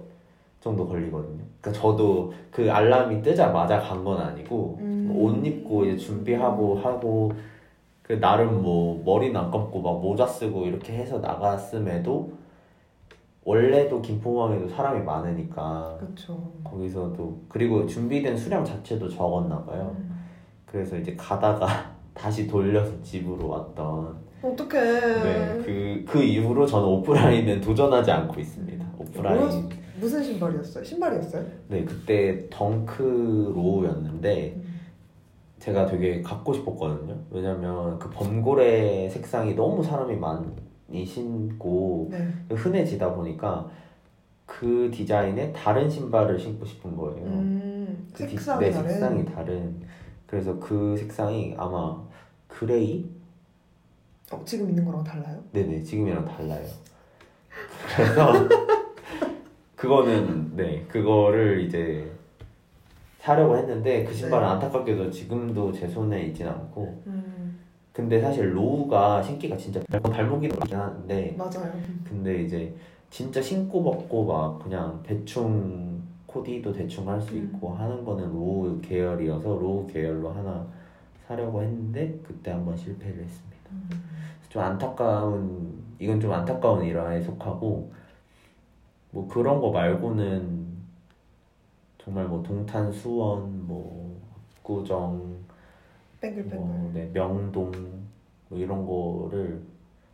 정도 0.61 0.87
걸리거든요. 0.87 1.41
그러니까 1.59 1.71
저도 1.81 2.31
그 2.51 2.71
알람이 2.71 3.21
뜨자마자 3.21 3.79
간 3.81 4.03
건 4.05 4.19
아니고 4.21 4.77
음. 4.79 5.09
뭐옷 5.11 5.45
입고 5.45 5.85
이제 5.85 5.97
준비하고 5.97 6.75
하고 6.77 7.31
그 8.03 8.13
나름 8.19 8.61
뭐 8.61 9.01
머리는 9.03 9.35
안 9.35 9.49
감고 9.51 9.81
막 9.81 9.99
모자 10.01 10.25
쓰고 10.25 10.65
이렇게 10.65 10.93
해서 10.93 11.17
나갔음에도 11.19 12.31
원래도 13.43 14.01
김포공항에도 14.01 14.69
사람이 14.69 15.03
많으니까 15.03 15.97
그렇죠. 15.99 16.51
거기서도 16.63 17.41
그리고 17.49 17.85
준비된 17.87 18.37
수량 18.37 18.63
자체도 18.63 19.09
적었나 19.09 19.63
봐요. 19.65 19.95
음. 19.97 20.19
그래서 20.65 20.95
이제 20.97 21.15
가다가 21.15 21.67
다시 22.13 22.45
돌려서 22.47 23.01
집으로 23.01 23.47
왔던 23.47 24.15
어떡해. 24.43 24.79
네, 25.23 25.61
그, 25.63 26.03
그 26.07 26.21
이후로 26.23 26.65
저는 26.65 26.87
오프라인은 26.87 27.61
도전하지 27.61 28.11
않고 28.11 28.39
있습니다. 28.39 28.85
오프라인. 28.97 29.39
뭐였- 29.41 29.69
무슨 29.99 30.23
신발이었어요? 30.23 30.83
신발이었어요? 30.83 31.45
네, 31.67 31.83
그때 31.85 32.47
덩크 32.49 33.53
로우였는데 33.55 34.53
음. 34.55 34.79
제가 35.59 35.85
되게 35.85 36.21
갖고 36.23 36.53
싶었거든요. 36.53 37.15
왜냐면 37.29 37.99
그 37.99 38.09
범고래 38.09 39.09
색상이 39.09 39.53
너무 39.55 39.83
사람이 39.83 40.15
많이 40.15 40.47
신고 41.05 42.07
네. 42.11 42.27
흔해지다 42.53 43.13
보니까 43.13 43.69
그 44.45 44.91
디자인에 44.93 45.51
다른 45.53 45.89
신발을 45.89 46.37
신고 46.37 46.65
싶은 46.65 46.95
거예요. 46.97 47.25
음, 47.25 48.07
그 48.13 48.25
디- 48.25 48.31
색상이 48.31 48.65
네, 48.65 48.71
다른. 48.71 48.89
색상이 48.89 49.25
다른. 49.25 49.75
그래서 50.27 50.59
그 50.59 50.95
색상이 50.97 51.55
아마 51.57 51.97
그레이? 52.47 53.09
어, 54.31 54.41
지금 54.45 54.69
있는 54.69 54.83
거랑 54.85 55.03
달라요? 55.03 55.41
네네, 55.51 55.83
지금이랑 55.83 56.25
달라요. 56.25 56.65
그래서 57.95 58.33
그거는 59.75 60.55
네, 60.55 60.85
그거를 60.87 61.61
이제 61.61 62.09
사려고 63.19 63.55
했는데 63.57 64.03
그 64.03 64.13
신발은 64.13 64.45
네. 64.47 64.53
안타깝게도 64.53 65.11
지금도 65.11 65.71
제 65.71 65.87
손에 65.87 66.23
있진 66.27 66.47
않고 66.47 67.03
음, 67.07 67.40
근데 67.93 68.21
사실 68.21 68.55
low가 68.55 69.21
신기가 69.21 69.57
진짜 69.57 69.81
발목이 69.89 70.47
넓긴 70.47 70.77
하는데 70.77 71.35
맞아요. 71.37 71.73
근데 72.07 72.43
이제 72.43 72.73
진짜 73.09 73.41
신고 73.41 73.83
벗고 73.83 74.25
막 74.25 74.59
그냥 74.59 75.01
대충 75.03 76.01
코디도 76.25 76.71
대충 76.71 77.07
할수 77.09 77.33
음. 77.33 77.51
있고 77.55 77.73
하는 77.75 78.05
거는 78.05 78.31
low 78.31 78.79
계열이어서 78.81 79.49
low 79.49 79.85
계열로 79.87 80.31
하나 80.31 80.65
사려고 81.27 81.61
했는데 81.61 82.17
그때 82.23 82.51
한번 82.51 82.77
실패를 82.77 83.23
했습니다. 83.23 83.51
좀 84.47 84.61
안타까운 84.61 85.81
이건 85.99 86.19
좀 86.19 86.31
안타까운 86.31 86.83
일화에 86.85 87.21
속하고 87.21 87.91
뭐 89.11 89.27
그런 89.27 89.59
거 89.59 89.71
말고는 89.71 90.67
정말 91.97 92.25
뭐 92.25 92.41
동탄 92.41 92.91
수원 92.91 93.67
뭐 93.67 94.19
압구정 94.57 95.30
뱅글뱅글. 96.21 96.57
뭐, 96.57 96.91
네, 96.93 97.09
명동 97.13 97.71
뭐 98.47 98.59
이런 98.59 98.85
거를 98.85 99.61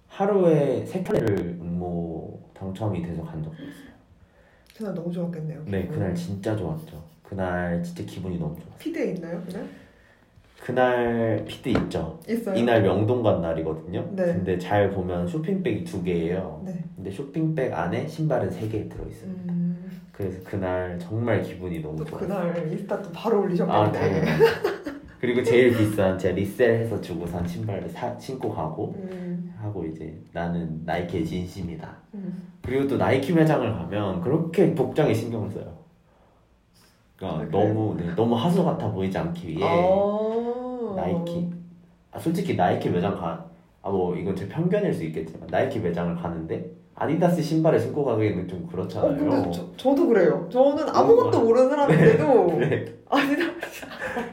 하루에 0.07 0.85
세 0.85 1.03
차례를 1.03 1.57
응모 1.61 2.39
당첨이 2.53 3.01
돼서 3.03 3.23
간 3.23 3.43
적도 3.43 3.61
있어요. 3.63 3.87
그날 4.77 4.93
너무 4.93 5.11
좋았겠네요. 5.11 5.63
네, 5.65 5.81
기분. 5.81 5.95
그날 5.95 6.15
진짜 6.15 6.55
좋았죠. 6.55 7.03
그날 7.23 7.83
진짜 7.83 8.03
기분이 8.05 8.39
너무 8.39 8.55
좋았어요. 8.55 8.77
피드에 8.79 9.11
있나요 9.11 9.41
그날? 9.45 9.67
그날 10.63 11.43
피드 11.47 11.69
있죠. 11.69 12.19
있어요. 12.27 12.55
이날 12.55 12.81
명동 12.81 13.21
간 13.21 13.41
날이거든요. 13.41 14.09
네. 14.15 14.23
근데 14.25 14.57
잘 14.57 14.89
보면 14.91 15.27
쇼핑백이 15.27 15.83
두 15.83 16.01
개예요. 16.03 16.61
네. 16.65 16.83
근데 16.95 17.11
쇼핑백 17.11 17.73
안에 17.73 18.07
신발은 18.07 18.49
세 18.49 18.67
개 18.69 18.87
들어있어요. 18.89 19.29
음, 19.29 20.01
그래서 20.11 20.39
그날 20.43 20.97
정말 20.99 21.41
기분이 21.43 21.79
너무 21.81 21.97
또 21.97 22.05
좋았어요. 22.05 22.27
그날 22.53 22.71
인스타 22.71 23.01
또 23.01 23.11
바로 23.11 23.37
아, 23.37 23.41
올리셨겠네. 23.41 23.91
당연히. 23.91 24.41
그리고 25.19 25.41
제일 25.43 25.75
비싼 25.75 26.17
제가 26.17 26.35
리셀해서 26.35 27.01
주고 27.01 27.25
산 27.25 27.47
신발을 27.47 27.89
사, 27.89 28.17
신고 28.19 28.51
가고 28.53 28.93
음, 28.97 29.53
하고 29.57 29.83
이제 29.85 30.15
나는 30.31 30.81
나이키의 30.85 31.25
진심이다. 31.25 31.97
음. 32.13 32.47
그리고 32.61 32.87
또 32.87 32.97
나이키 32.97 33.33
매장을 33.33 33.71
가면 33.73 34.21
그렇게 34.21 34.75
복장에 34.75 35.13
신경을 35.13 35.49
써요. 35.49 35.75
그러니까 37.15 37.45
아? 37.45 37.49
너무 37.49 37.95
네, 37.97 38.13
너무 38.15 38.35
하수 38.35 38.63
같아 38.63 38.91
보이지 38.91 39.17
않기 39.17 39.47
위해 39.47 39.63
아. 39.63 40.93
나이키. 40.95 41.49
아, 42.11 42.19
솔직히 42.19 42.55
나이키 42.55 42.89
매장 42.89 43.15
가. 43.15 43.45
아 43.81 43.89
뭐 43.89 44.15
이건 44.17 44.35
제 44.35 44.47
편견일 44.49 44.93
수 44.93 45.03
있겠지만 45.05 45.47
나이키 45.49 45.79
매장을 45.79 46.13
가는데 46.15 46.69
아디다스 46.99 47.43
신발을 47.43 47.79
신고 47.79 48.03
가기에는 48.03 48.47
좀어 48.47 48.67
그렇잖아요. 48.71 49.15
근데 49.17 49.51
저, 49.51 49.63
저도 49.77 50.07
그래요. 50.07 50.47
저는 50.51 50.83
아무것도 50.89 51.41
모르는 51.41 51.69
사람인데도 51.69 52.57
네. 52.59 52.85
아니다. 53.07 53.43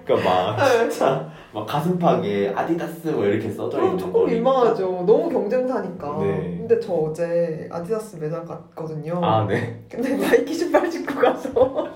그러니까 0.07 0.31
막 0.31 0.57
네. 0.65 0.89
진짜 0.89 1.29
막 1.53 1.67
가슴팍에 1.67 2.55
아디다스 2.55 3.09
뭐 3.09 3.27
이렇게 3.27 3.51
써져 3.51 3.83
있는 3.83 3.99
조금 3.99 4.13
거니까. 4.15 4.33
민망하죠. 4.33 5.05
너무 5.07 5.29
경쟁사니까. 5.29 6.19
네. 6.21 6.57
근데 6.59 6.81
저 6.81 6.95
어제 6.95 7.69
아디다스 7.71 8.17
매장 8.17 8.47
갔거든요. 8.47 9.21
아 9.23 9.47
네. 9.47 9.85
근데 9.91 10.17
나이키 10.17 10.55
신발 10.55 10.91
신고 10.91 11.15
가서 11.21 11.51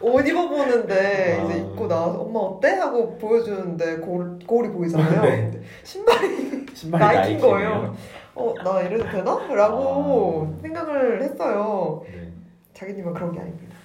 옷 0.00 0.26
입어보는데 0.26 1.38
아. 1.40 1.44
이제 1.44 1.60
입고 1.60 1.86
나와서 1.86 2.18
엄마 2.20 2.40
어때? 2.40 2.68
하고 2.70 3.16
보여주는데 3.16 4.00
거울, 4.00 4.38
거울이 4.44 4.70
보이잖아요. 4.70 5.22
네. 5.22 5.52
신발이 5.84 6.66
신발이 6.74 7.04
나이키인. 7.16 7.40
거예요. 7.40 7.94
어, 8.34 8.54
나 8.62 8.82
이래도 8.82 9.04
되나? 9.04 9.54
라고 9.54 10.52
아. 10.56 10.60
생각을 10.60 11.22
했어요. 11.22 12.02
네. 12.06 12.32
자기님은 12.72 13.14
그런 13.14 13.32
게 13.32 13.40
아닙니다. 13.40 13.76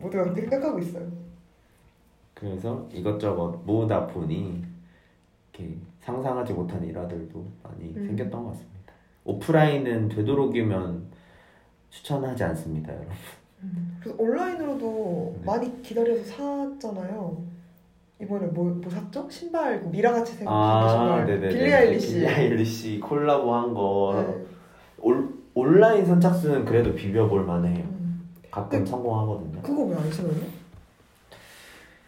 모두가 0.00 0.24
그렇게 0.24 0.42
생각하고 0.42 0.78
있어요. 0.78 1.06
그래서 2.34 2.88
이것저것 2.92 3.60
모으다 3.64 4.06
보니 4.06 4.64
이렇게 5.52 5.76
상상하지 6.00 6.52
못한 6.54 6.82
일화들도 6.84 7.44
많이 7.62 7.92
음. 7.96 8.06
생겼던 8.06 8.44
것 8.44 8.50
같습니다. 8.50 8.78
오프라인은 9.24 10.08
되도록이면 10.08 11.06
추천하지 11.90 12.44
않습니다, 12.44 12.94
여러분. 12.94 13.12
그래서 14.00 14.22
온라인으로도 14.22 15.34
네. 15.38 15.44
많이 15.44 15.82
기다려서 15.82 16.24
샀잖아요. 16.24 17.42
이번에 18.20 18.46
뭐, 18.46 18.64
뭐 18.64 18.90
샀죠? 18.90 19.28
신발 19.30 19.80
그 19.80 19.86
미라같이 19.86 20.32
생긴 20.32 20.48
아, 20.48 20.88
신발 20.88 21.26
네네네. 21.26 21.48
빌리 21.48 21.72
아일리시 21.72 22.14
빌리 22.14 22.26
아일리시 22.26 23.00
콜라보 23.00 23.54
한 23.54 23.74
거. 23.74 24.24
네. 24.26 24.44
올, 25.00 25.28
온라인 25.54 26.04
선착순은 26.04 26.64
그래도 26.64 26.94
비벼볼 26.94 27.44
만해요. 27.44 27.84
음. 27.84 28.28
가끔 28.50 28.80
네. 28.80 28.86
성공하거든요. 28.90 29.62
그거 29.62 29.82
왜 29.84 29.94
안 29.96 30.10
신어요? 30.10 30.32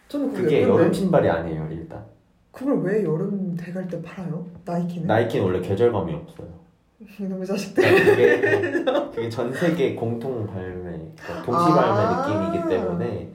저는 0.09 0.33
그게 0.33 0.63
여름 0.63 0.91
신발이 0.91 1.29
아니에요, 1.29 1.69
일단. 1.71 2.03
그걸 2.51 2.81
왜 2.81 3.03
여름 3.05 3.55
돼갈 3.55 3.87
때 3.87 4.01
팔아요? 4.01 4.45
나이키는? 4.65 5.07
나이키는 5.07 5.45
원래 5.45 5.61
계절감이 5.61 6.13
없어요. 6.13 6.47
이놈의 7.19 7.47
자식들 7.47 7.81
그러니까 7.81 8.11
그게, 9.09 9.15
그게 9.15 9.29
전 9.29 9.51
세계 9.53 9.95
공통 9.95 10.45
발매, 10.45 10.81
그러니까 11.15 11.43
동시 11.45 11.61
아. 11.71 12.25
발매 12.27 12.51
느낌이기 12.51 12.69
때문에. 12.69 13.31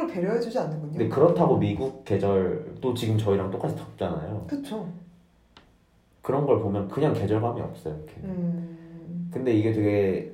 한국을 0.00 0.06
배려해주지 0.08 0.58
않는군요 0.58 0.92
근데 0.92 1.08
그렇다고 1.08 1.56
미국 1.58 2.04
계절도 2.04 2.94
지금 2.94 3.18
저희랑 3.18 3.50
똑같이 3.50 3.76
덥잖아요. 3.76 4.44
그쵸 4.46 4.86
그런 6.22 6.46
걸 6.46 6.60
보면 6.60 6.88
그냥 6.88 7.12
계절감이 7.12 7.60
없어요. 7.60 7.94
이렇게. 7.96 8.20
음... 8.24 9.30
근데 9.32 9.52
이게 9.52 9.72
되게 9.72 10.32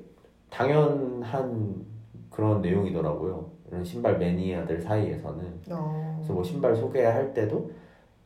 당연한 0.50 1.84
그런 2.30 2.60
내용이더라고요. 2.60 3.50
이런 3.68 3.84
신발 3.84 4.18
매니아들 4.18 4.80
사이에서는. 4.80 5.60
어... 5.70 6.14
그래서 6.18 6.32
뭐 6.32 6.42
신발 6.42 6.74
소개할 6.74 7.32
때도 7.32 7.70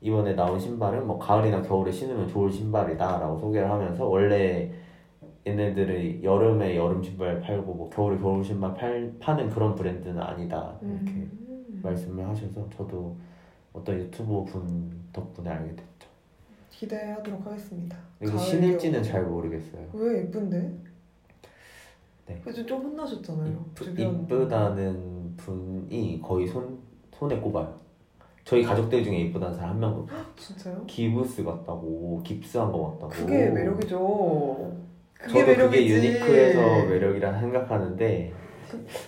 이번에 0.00 0.34
나온 0.34 0.58
신발은 0.58 1.06
뭐 1.06 1.18
가을이나 1.18 1.60
겨울에 1.62 1.92
신으면 1.92 2.28
좋을 2.28 2.50
신발이다라고 2.50 3.38
소개를 3.38 3.70
하면서 3.70 4.06
원래 4.06 4.72
얘네들이 5.50 6.20
여름에 6.22 6.76
여름 6.76 7.02
신발 7.02 7.40
팔고 7.40 7.74
뭐 7.74 7.90
겨울에 7.90 8.18
겨울 8.18 8.44
신발 8.44 8.74
팔, 8.74 9.12
파는 9.18 9.50
그런 9.50 9.74
브랜드는 9.74 10.20
아니다 10.20 10.76
이렇게 10.80 11.10
음... 11.10 11.80
말씀을 11.82 12.26
하셔서 12.28 12.68
저도 12.70 13.16
어떤 13.72 13.98
유튜버 13.98 14.44
분 14.44 14.90
덕분에 15.12 15.48
알게 15.50 15.70
됐죠. 15.76 16.08
기대하도록 16.70 17.46
하겠습니다 17.46 17.96
이거 18.22 18.32
가을, 18.32 18.46
신을지는 18.46 19.02
잘 19.02 19.24
모르겠어요. 19.24 19.88
왜 19.92 20.22
예쁜데? 20.22 20.72
네. 22.26 22.40
그래서 22.42 22.64
좀 22.64 22.82
혼나셨잖아요 22.82 23.64
이쁘, 23.72 24.00
이쁘 24.00 24.48
다는 24.48 25.36
분이 25.36 26.20
거의 26.22 26.46
손 26.46 26.78
손에 27.12 27.38
꼽아요. 27.38 27.78
저희 28.44 28.62
가족들 28.62 29.04
중에 29.04 29.20
이쁘다는 29.20 29.54
사람 29.54 29.70
한 29.72 29.80
명도. 29.80 30.06
진짜요? 30.36 30.84
기부스 30.86 31.44
같다고 31.44 32.22
깁스한 32.24 32.72
거 32.72 32.92
같다고. 32.92 33.08
그게 33.10 33.50
매력이죠 33.50 34.89
저도 35.22 35.32
그게 35.34 35.44
매력이지 35.46 35.88
유니크해서 35.94 36.86
매력이라 36.86 37.38
생각하는데 37.40 38.32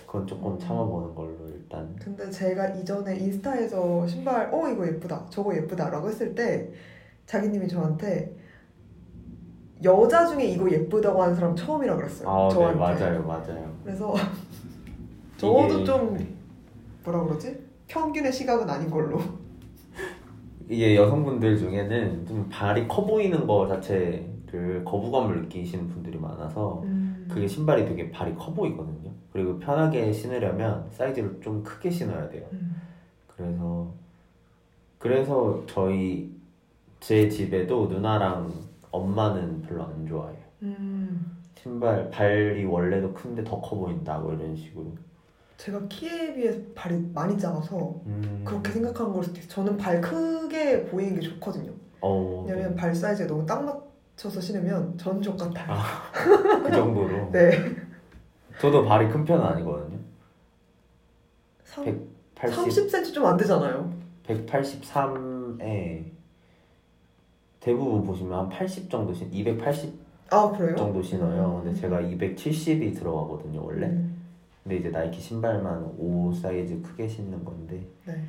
그건 0.05 0.27
조금 0.27 0.59
참아보는 0.59 1.15
걸로 1.15 1.35
일단. 1.47 1.95
근데 1.99 2.29
제가 2.29 2.67
이전에 2.69 3.15
인스타에서 3.17 4.05
신발 4.07 4.49
어 4.53 4.67
이거 4.69 4.85
예쁘다 4.85 5.25
저거 5.29 5.55
예쁘다라고 5.55 6.09
했을 6.09 6.35
때 6.35 6.69
자기님이 7.25 7.67
저한테 7.67 8.35
여자 9.83 10.25
중에 10.27 10.45
이거 10.45 10.69
예쁘다고 10.69 11.21
하는 11.23 11.35
사람 11.35 11.55
처음이라 11.55 11.95
그랬어요 11.95 12.29
아, 12.29 12.47
네 12.49 12.53
저한테 12.53 12.79
맞아요, 12.79 13.23
맞아요. 13.23 13.73
그래서 13.83 14.13
저도 15.37 15.67
이게- 15.75 15.83
좀 15.85 16.13
네. 16.17 16.27
뭐라 17.03 17.23
그러지 17.23 17.57
평균의 17.87 18.31
시각은 18.31 18.69
아닌 18.69 18.89
걸로 18.89 19.19
이게 20.69 20.95
여성분들 20.95 21.57
중에는 21.57 22.25
좀 22.25 22.47
발이 22.49 22.87
커 22.87 23.05
보이는 23.05 23.45
거 23.45 23.67
자체 23.67 24.25
를 24.53 24.83
거부감을 24.85 25.41
느끼시는 25.43 25.87
분들이 25.87 26.19
많아서 26.19 26.81
음. 26.83 27.25
그게 27.27 27.47
신발이 27.47 27.85
되게 27.85 28.11
발이 28.11 28.35
커 28.35 28.53
보이거든요. 28.53 29.09
그리고 29.31 29.57
편하게 29.57 30.13
신으려면 30.13 30.87
사이즈를 30.91 31.41
좀 31.41 31.63
크게 31.63 31.89
신어야 31.89 32.29
돼요. 32.29 32.45
음. 32.51 32.75
그래서 33.27 33.91
그래서 34.99 35.63
저희 35.65 36.31
제 36.99 37.27
집에도 37.27 37.87
누나랑 37.87 38.53
엄마는 38.91 39.63
별로 39.63 39.85
안 39.85 40.05
좋아해요. 40.05 40.37
음. 40.61 41.35
신발 41.55 42.11
발이 42.11 42.63
원래도 42.65 43.11
큰데 43.11 43.43
더 43.43 43.59
커 43.59 43.75
보인다고 43.75 44.33
이런 44.33 44.55
식으로. 44.55 44.85
제가 45.57 45.81
키에 45.87 46.35
비해 46.35 46.61
발이 46.75 47.09
많이 47.13 47.35
작아서 47.39 48.01
음. 48.05 48.43
그렇게 48.45 48.71
생각하는 48.71 49.13
걸 49.13 49.23
수도 49.23 49.39
있어요 49.39 49.49
저는 49.49 49.77
발 49.77 49.99
크게 50.01 50.85
보이는 50.87 51.15
게 51.15 51.21
좋거든요 51.21 51.71
어, 52.01 52.43
왜냐면 52.45 52.71
네. 52.71 52.75
발 52.75 52.93
사이즈에 52.93 53.27
너무 53.27 53.45
딱 53.45 53.63
맞 53.63 53.92
춰서 54.15 54.39
신으면 54.39 54.97
전족 54.97 55.37
같아요 55.37 55.75
그 56.63 56.71
정도로. 56.71 57.31
네 57.31 57.51
저도 58.59 58.85
발이 58.85 59.09
큰 59.09 59.25
편은 59.25 59.43
아니거든요. 59.43 59.97
삼- 61.65 61.83
180, 62.35 62.87
30cm 62.91 63.13
좀 63.13 63.25
안 63.25 63.37
되잖아요 63.37 63.91
183에 64.27 66.03
대부분 67.59 68.03
보시면 68.05 68.37
한 68.39 68.49
80 68.49 68.89
정도 68.89 69.13
신, 69.13 69.31
280 69.33 69.93
아? 70.31 70.51
정도 70.77 71.01
신어요. 71.01 71.61
근데 71.63 71.69
음. 71.69 71.81
제가 71.81 72.01
270이 72.01 72.95
들어가거든요, 72.97 73.63
원래. 73.63 73.85
음. 73.87 74.21
근데 74.63 74.77
이제 74.77 74.89
나이키 74.89 75.19
신발만 75.21 75.93
5 75.97 76.33
사이즈 76.33 76.81
크게 76.81 77.07
신는 77.07 77.43
건데. 77.45 77.85
네. 78.05 78.21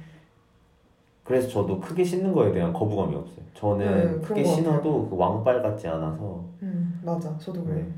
그래서 1.24 1.48
저도 1.48 1.80
크게 1.80 2.04
신는 2.04 2.32
거에 2.32 2.52
대한 2.52 2.72
거부감이 2.72 3.16
없어요. 3.16 3.44
저는 3.54 4.20
네, 4.20 4.26
크게 4.26 4.42
것 4.42 4.54
신어도 4.54 5.08
그 5.08 5.16
왕발 5.16 5.62
같지 5.62 5.88
않아서 5.88 6.44
음 6.62 7.00
맞아 7.02 7.36
저도 7.38 7.64
그래요 7.64 7.78
네. 7.84 7.92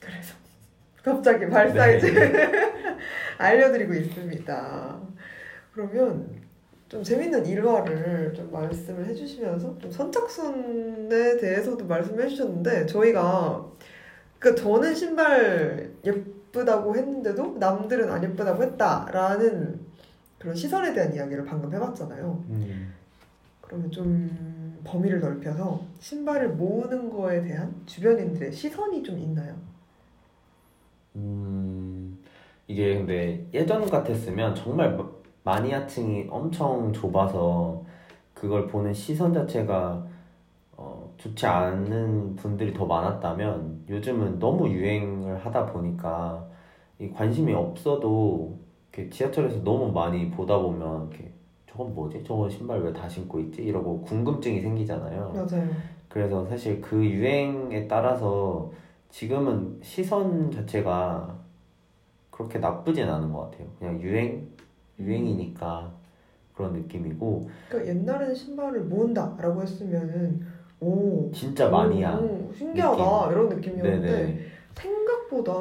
그래서 0.00 0.34
갑자기 1.02 1.48
발 1.48 1.70
사이즈 1.70 2.06
네. 2.06 2.52
알려드리고 3.38 3.94
있습니다. 3.94 4.98
그러면 5.72 6.28
좀 6.88 7.02
재밌는 7.02 7.46
일화를 7.46 8.34
좀 8.34 8.50
말씀을 8.50 9.06
해주시면서 9.06 9.78
좀 9.78 9.90
선착순에 9.90 11.36
대해서도 11.38 11.86
말씀해 11.86 12.26
주셨는데 12.28 12.86
저희가 12.86 13.64
그 14.38 14.54
저는 14.54 14.94
신발 14.94 15.90
예쁘다고 16.04 16.96
했는데도 16.96 17.56
남들은 17.58 18.10
안 18.10 18.22
예쁘다고 18.22 18.62
했다라는 18.62 19.87
그런 20.38 20.54
시선에 20.54 20.92
대한 20.92 21.14
이야기를 21.14 21.44
방금 21.44 21.72
해봤잖아요. 21.74 22.44
음, 22.50 22.94
그러면 23.60 23.90
좀 23.90 24.78
범위를 24.84 25.20
넓혀서 25.20 25.80
신발을 25.98 26.50
모으는 26.50 27.10
거에 27.10 27.42
대한 27.42 27.74
주변인들의 27.86 28.52
시선이 28.52 29.02
좀 29.02 29.18
있나요? 29.18 29.54
음, 31.16 32.18
이게 32.66 32.96
근데 32.98 33.46
예전 33.52 33.88
같았으면 33.88 34.54
정말 34.54 34.96
마- 34.96 35.08
마니아층이 35.44 36.28
엄청 36.30 36.92
좁아서 36.92 37.84
그걸 38.34 38.66
보는 38.68 38.92
시선 38.94 39.32
자체가 39.32 40.06
어, 40.76 41.12
좋지 41.18 41.46
않은 41.46 42.36
분들이 42.36 42.72
더 42.72 42.86
많았다면 42.86 43.86
요즘은 43.88 44.38
너무 44.38 44.68
유행을 44.68 45.44
하다 45.44 45.66
보니까 45.66 46.46
이 47.00 47.10
관심이 47.10 47.52
없어도 47.54 48.58
이렇게 48.98 49.10
지하철에서 49.10 49.62
너무 49.62 49.92
많이 49.92 50.28
보다 50.30 50.58
보면 50.58 51.08
이렇게 51.10 51.30
저건 51.70 51.94
뭐지? 51.94 52.24
저건 52.26 52.50
신발 52.50 52.80
왜 52.82 52.92
다 52.92 53.08
신고 53.08 53.38
있지? 53.38 53.62
이러고 53.62 54.02
궁금증이 54.02 54.60
생기잖아요. 54.60 55.32
맞아요. 55.32 55.68
그래서 56.08 56.44
사실 56.46 56.80
그 56.80 57.04
유행에 57.04 57.86
따라서 57.86 58.72
지금은 59.10 59.78
시선 59.82 60.50
자체가 60.50 61.38
그렇게 62.30 62.58
나쁘진 62.58 63.08
않은 63.08 63.32
것 63.32 63.50
같아요. 63.50 63.68
그냥 63.78 64.00
유행, 64.00 64.48
유행이니까 64.98 65.92
그런 66.54 66.72
느낌이고 66.72 67.48
그러니까 67.68 67.90
옛날에는 67.94 68.34
신발을 68.34 68.80
모은다라고 68.84 69.62
했으면은 69.62 70.44
오 70.80 71.30
진짜 71.32 71.68
마니아. 71.70 72.18
오, 72.18 72.50
신기하다 72.52 73.30
이런 73.30 73.48
느낌이었는데 73.48 74.08
네네 74.10 74.38
생각보다 74.74 75.52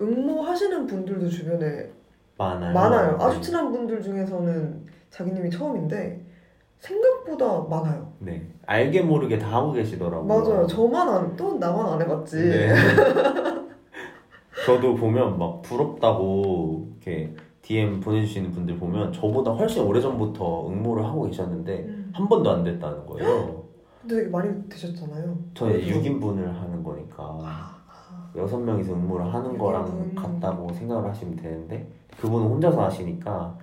응모하시는 0.00 0.86
분들도 0.86 1.28
주변에 1.28 1.90
많아요. 2.38 2.72
많아요. 2.72 3.16
아주 3.20 3.36
네. 3.36 3.40
친한 3.42 3.70
분들 3.72 4.00
중에서는 4.00 4.86
자기님이 5.10 5.50
처음인데 5.50 6.24
생각보다 6.78 7.60
많아요. 7.68 8.12
네, 8.20 8.46
알게 8.66 9.02
모르게 9.02 9.36
다 9.38 9.48
하고 9.56 9.72
계시더라고요. 9.72 10.24
맞아요. 10.24 10.66
저만 10.66 11.08
안, 11.08 11.36
또 11.36 11.58
나만 11.58 11.86
안 11.94 12.00
해봤지. 12.00 12.36
네. 12.36 12.74
저도 14.64 14.94
보면 14.94 15.38
막 15.38 15.62
부럽다고 15.62 16.88
이렇게 16.96 17.34
DM 17.62 18.00
보내주시는 18.00 18.52
분들 18.52 18.78
보면 18.78 19.12
저보다 19.12 19.50
훨씬 19.52 19.82
오래전부터 19.82 20.68
응모를 20.68 21.04
하고 21.04 21.24
계셨는데 21.26 21.78
음. 21.80 22.10
한 22.14 22.28
번도 22.28 22.50
안 22.50 22.64
됐다는 22.64 23.04
거예요. 23.06 23.64
근데 24.06 24.28
많이 24.28 24.68
되셨잖아요. 24.68 25.36
저는 25.54 25.72
그래서- 25.80 26.00
6인분을 26.00 26.44
하는 26.46 26.82
거니까 26.84 27.24
아, 27.24 27.38
아. 27.42 27.77
여섯 28.36 28.58
명이서 28.58 28.92
응모를 28.92 29.32
하는 29.32 29.56
거랑 29.58 29.86
음. 29.86 30.14
같다고 30.14 30.72
생각을 30.72 31.08
하시면 31.10 31.36
되는데 31.36 31.86
그분은 32.20 32.48
혼자서 32.48 32.84
하시니까 32.84 33.58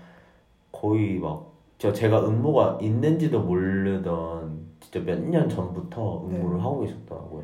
거의 0.72 1.20
막 1.20 1.56
저 1.78 1.92
제가 1.92 2.26
응모가 2.26 2.80
있는지도 2.82 3.42
모르던 3.44 4.66
진짜 4.80 5.00
몇 5.02 5.20
년 5.20 5.50
전부터 5.50 6.26
응모를 6.26 6.58
네. 6.58 6.64
하고 6.64 6.80
계셨더라고요. 6.82 7.44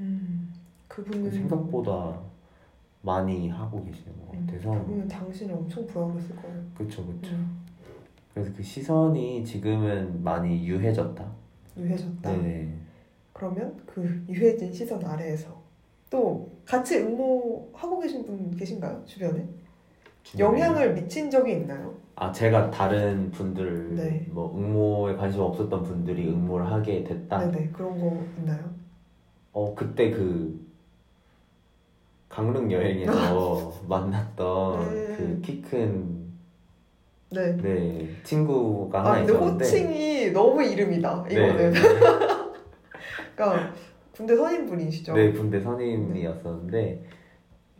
음, 0.00 0.52
그분은 0.88 1.30
생각보다 1.30 2.18
많이 3.02 3.48
하고 3.48 3.84
계시는 3.84 4.12
것 4.26 4.34
음, 4.34 4.46
같아서 4.46 4.70
그분은 4.72 5.06
당신을 5.08 5.54
엄청 5.54 5.86
부러워했을 5.86 6.34
거예요. 6.36 6.62
그쵸 6.74 7.06
그쵸. 7.06 7.32
음, 7.32 7.60
그래서 8.34 8.50
그 8.56 8.62
시선이 8.62 9.44
지금은 9.44 10.22
많이 10.22 10.66
유해졌다. 10.66 11.24
유해졌다. 11.76 12.32
네. 12.38 12.74
그러면 13.32 13.80
그 13.86 14.24
유해진 14.28 14.72
시선 14.72 15.04
아래에서 15.04 15.59
또 16.10 16.50
같이 16.66 16.98
응모하고 16.98 18.00
계신 18.00 18.26
분 18.26 18.54
계신가요? 18.56 19.02
주변에? 19.06 19.46
영향을 20.38 20.92
미친 20.94 21.30
적이 21.30 21.52
있나요? 21.52 21.94
아 22.16 22.30
제가 22.30 22.70
다른 22.70 23.30
분들 23.30 23.94
네. 23.96 24.26
뭐 24.30 24.54
응모에 24.54 25.16
관심 25.16 25.40
없었던 25.40 25.82
분들이 25.84 26.28
응모를 26.28 26.70
하게 26.70 27.02
됐다. 27.04 27.38
네네 27.38 27.70
그런 27.72 27.98
거 27.98 28.22
있나요? 28.38 28.62
어 29.52 29.74
그때 29.74 30.10
그 30.10 30.60
강릉 32.28 32.70
여행에서 32.70 33.72
만났던 33.88 34.94
네. 34.94 35.16
그키 35.16 35.62
큰 35.62 36.30
네. 37.32 37.56
네, 37.56 38.08
친구가 38.24 39.00
아 39.00 39.04
하나 39.04 39.18
근데 39.18 39.32
있었는데 39.32 39.64
호칭이 39.64 40.30
너무 40.32 40.62
이름이다 40.62 41.24
네, 41.28 41.34
이거는. 41.34 41.72
그러니까 43.36 43.72
군대 44.20 44.36
선임분이시죠? 44.36 45.14
네 45.14 45.32
군대 45.32 45.58
선임이었었는데 45.60 47.04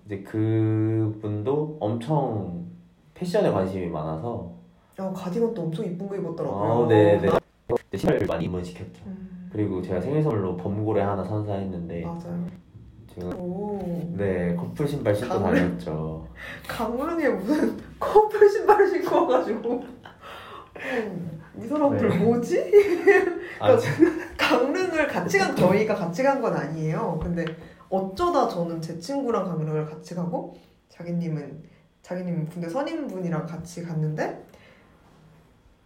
이제 0.07 0.23
그분도 0.23 1.77
엄청 1.79 2.65
패션에 3.13 3.51
관심이 3.51 3.89
많아서 3.89 4.51
아 4.97 5.13
가디건도 5.13 5.61
엄청 5.63 5.85
이쁜 5.85 6.09
거 6.09 6.17
입었더라고요. 6.17 6.59
어, 6.73 6.89
네네 6.89 7.29
신발을 7.95 8.27
많이 8.27 8.47
입문시켰죠. 8.47 9.03
음, 9.07 9.51
그리고 9.53 9.83
제가 9.83 10.01
생일 10.01 10.23
선물로 10.23 10.57
범고래 10.57 11.03
하나 11.03 11.23
선사했는데 11.23 12.05
맞아요. 12.07 12.47
제가 13.15 13.29
오 13.37 13.79
네 14.17 14.55
커플 14.57 14.89
신발 14.89 15.15
신고 15.15 15.35
강릉? 15.41 15.55
다녔죠. 15.55 16.27
강릉에 16.67 17.29
무슨 17.29 17.77
커플 18.01 18.49
신발을 18.49 18.89
신고 18.89 19.15
와가지고 19.17 19.73
음, 19.75 21.41
이 21.63 21.67
사람들 21.67 22.09
네. 22.09 22.19
뭐지? 22.19 22.57
아, 23.61 23.77
강릉을 24.39 25.07
같이 25.07 25.39
간 25.39 25.55
저희가 25.55 25.95
같이 25.95 26.23
간 26.23 26.41
건 26.41 26.55
아니에요. 26.55 27.19
근데 27.23 27.45
어쩌다 27.89 28.49
저는 28.49 28.81
제 28.81 28.99
친구랑 28.99 29.45
강릉을 29.45 29.87
같이 29.87 30.15
가고 30.15 30.57
자기님은 30.89 31.63
자기님은 32.03 32.49
군대 32.49 32.69
선임분이랑 32.69 33.47
같이 33.47 33.83
갔는데 33.83 34.47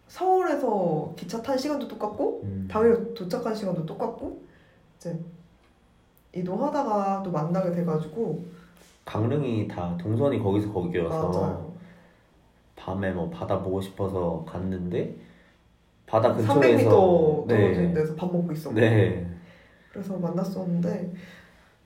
서울에서 0.07 1.13
기차 1.17 1.41
탄 1.41 1.57
시간도 1.57 1.87
똑같고 1.87 2.41
음, 2.43 2.67
당일 2.71 3.13
도착한 3.13 3.53
시간도 3.53 3.85
똑같고 3.85 4.41
이제 4.97 5.19
이동하다가 6.33 7.23
또 7.23 7.31
만나게 7.31 7.71
돼가지고 7.71 8.45
강릉이 9.03 9.67
다 9.67 9.95
동선이 9.97 10.39
거기서 10.39 10.71
거기여서 10.71 11.29
맞아요. 11.31 11.73
밤에 12.75 13.11
뭐 13.11 13.29
바다 13.29 13.61
보고 13.61 13.81
싶어서 13.81 14.45
갔는데 14.47 15.15
바다 16.15 16.33
300m 16.33 16.37
근처에서 16.37 16.89
떨어진 17.47 17.87
네, 17.87 17.93
데서 17.93 18.15
밥 18.15 18.31
먹고 18.31 18.51
있었고 18.53 18.75
네 18.79 19.27
그래서 19.91 20.17
만났었는데 20.17 21.11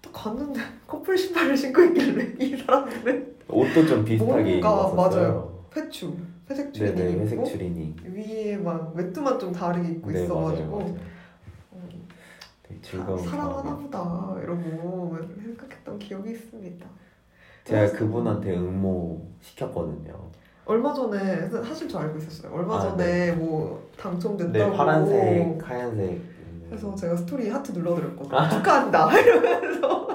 또 0.01 0.11
갔는데 0.11 0.59
커플 0.85 1.17
신발을 1.17 1.57
신고 1.57 1.81
있길래 1.83 2.35
이 2.39 2.55
사람들은 2.57 3.35
옷도 3.49 3.85
좀 3.87 4.05
비슷하게 4.05 4.61
뭔가, 4.61 4.89
입었었어요. 4.91 4.95
맞아요. 5.23 5.65
회추 5.75 6.15
회색 6.49 6.73
추리닝 6.73 6.95
네네 6.95 7.19
회색 7.23 7.45
추리닝. 7.45 7.95
위에 8.05 8.57
막 8.57 8.93
외투만 8.95 9.39
좀 9.39 9.51
다르게 9.51 9.89
입고 9.93 10.11
네 10.11 10.19
맞아요 10.19 10.25
있어가지고 10.25 10.77
맞아요. 10.77 10.95
음, 11.73 12.07
되게 12.63 12.79
사- 12.83 12.89
즐거운 12.91 13.23
사랑하나. 13.23 13.75
보다 13.77 14.35
이러고 14.43 15.17
생각했던 15.43 15.97
기억이 15.99 16.31
있습니다. 16.31 16.85
제가 17.63 17.91
그분한테 17.97 18.55
응모 18.55 19.27
시켰거든요. 19.41 20.29
얼마 20.69 20.93
전에 20.93 21.49
사실 21.49 21.89
저 21.89 21.97
알고 21.97 22.19
있었어요. 22.19 22.53
얼마 22.53 22.75
아, 22.75 22.79
전에 22.79 23.31
뭐 23.31 23.81
당첨됐다고 23.97 24.71
네 24.71 24.77
파란색, 24.77 25.67
하얀색. 25.67 26.21
그래서 26.69 26.93
제가 26.93 27.15
스토리 27.15 27.49
하트 27.49 27.71
눌러드렸거든요. 27.71 28.49
축하한다 28.51 29.09
이러면서 29.19 30.07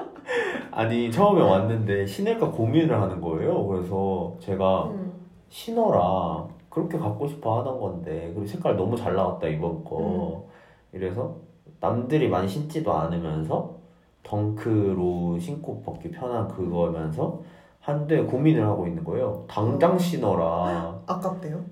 아니 0.71 1.11
처음에 1.11 1.41
왔는데 1.41 2.05
신을까 2.05 2.51
고민을 2.51 3.01
하는 3.01 3.19
거예요. 3.19 3.67
그래서 3.67 4.37
제가 4.39 4.85
음, 4.85 5.11
신어라 5.49 6.47
그렇게 6.69 6.97
갖고 6.97 7.27
싶어 7.27 7.59
하던 7.59 7.77
건데 7.77 8.31
그리고 8.33 8.47
색깔 8.47 8.77
너무 8.77 8.95
잘 8.95 9.13
나왔다 9.13 9.47
이번 9.47 9.71
음. 9.71 9.83
거. 9.83 10.45
이래서 10.93 11.35
남들이 11.81 12.29
많이 12.29 12.47
신지도 12.47 12.93
않으면서 12.93 13.75
덩크로 14.23 15.37
신고 15.37 15.81
벗기 15.81 16.09
편한 16.09 16.47
그거면서 16.47 17.41
한데 17.85 18.23
고민을 18.23 18.65
하고 18.65 18.87
있는 18.87 19.03
거예요. 19.03 19.45
당장 19.47 19.93
어. 19.93 19.97
신어라. 19.99 21.01
아깝대요. 21.05 21.63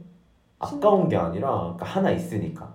아까운 0.59 1.09
게 1.09 1.17
아니라 1.17 1.49
그러니까 1.59 1.85
하나 1.85 2.11
있으니까 2.11 2.71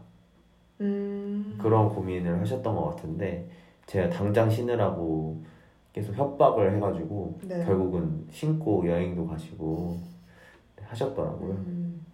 음, 0.81 1.57
그런 1.63 1.89
고민을 1.89 2.41
하셨던 2.41 2.75
것 2.75 2.87
같은데 2.91 3.49
제가 3.87 4.11
당장 4.11 4.51
신으라고 4.51 5.41
계속 5.93 6.17
협박을 6.17 6.75
해가지고 6.75 7.39
네. 7.45 7.65
결국은 7.65 8.27
신고 8.29 8.87
여행도 8.87 9.29
가시고 9.29 9.99
하셨더라고요. 10.83 11.53
음, 11.53 12.05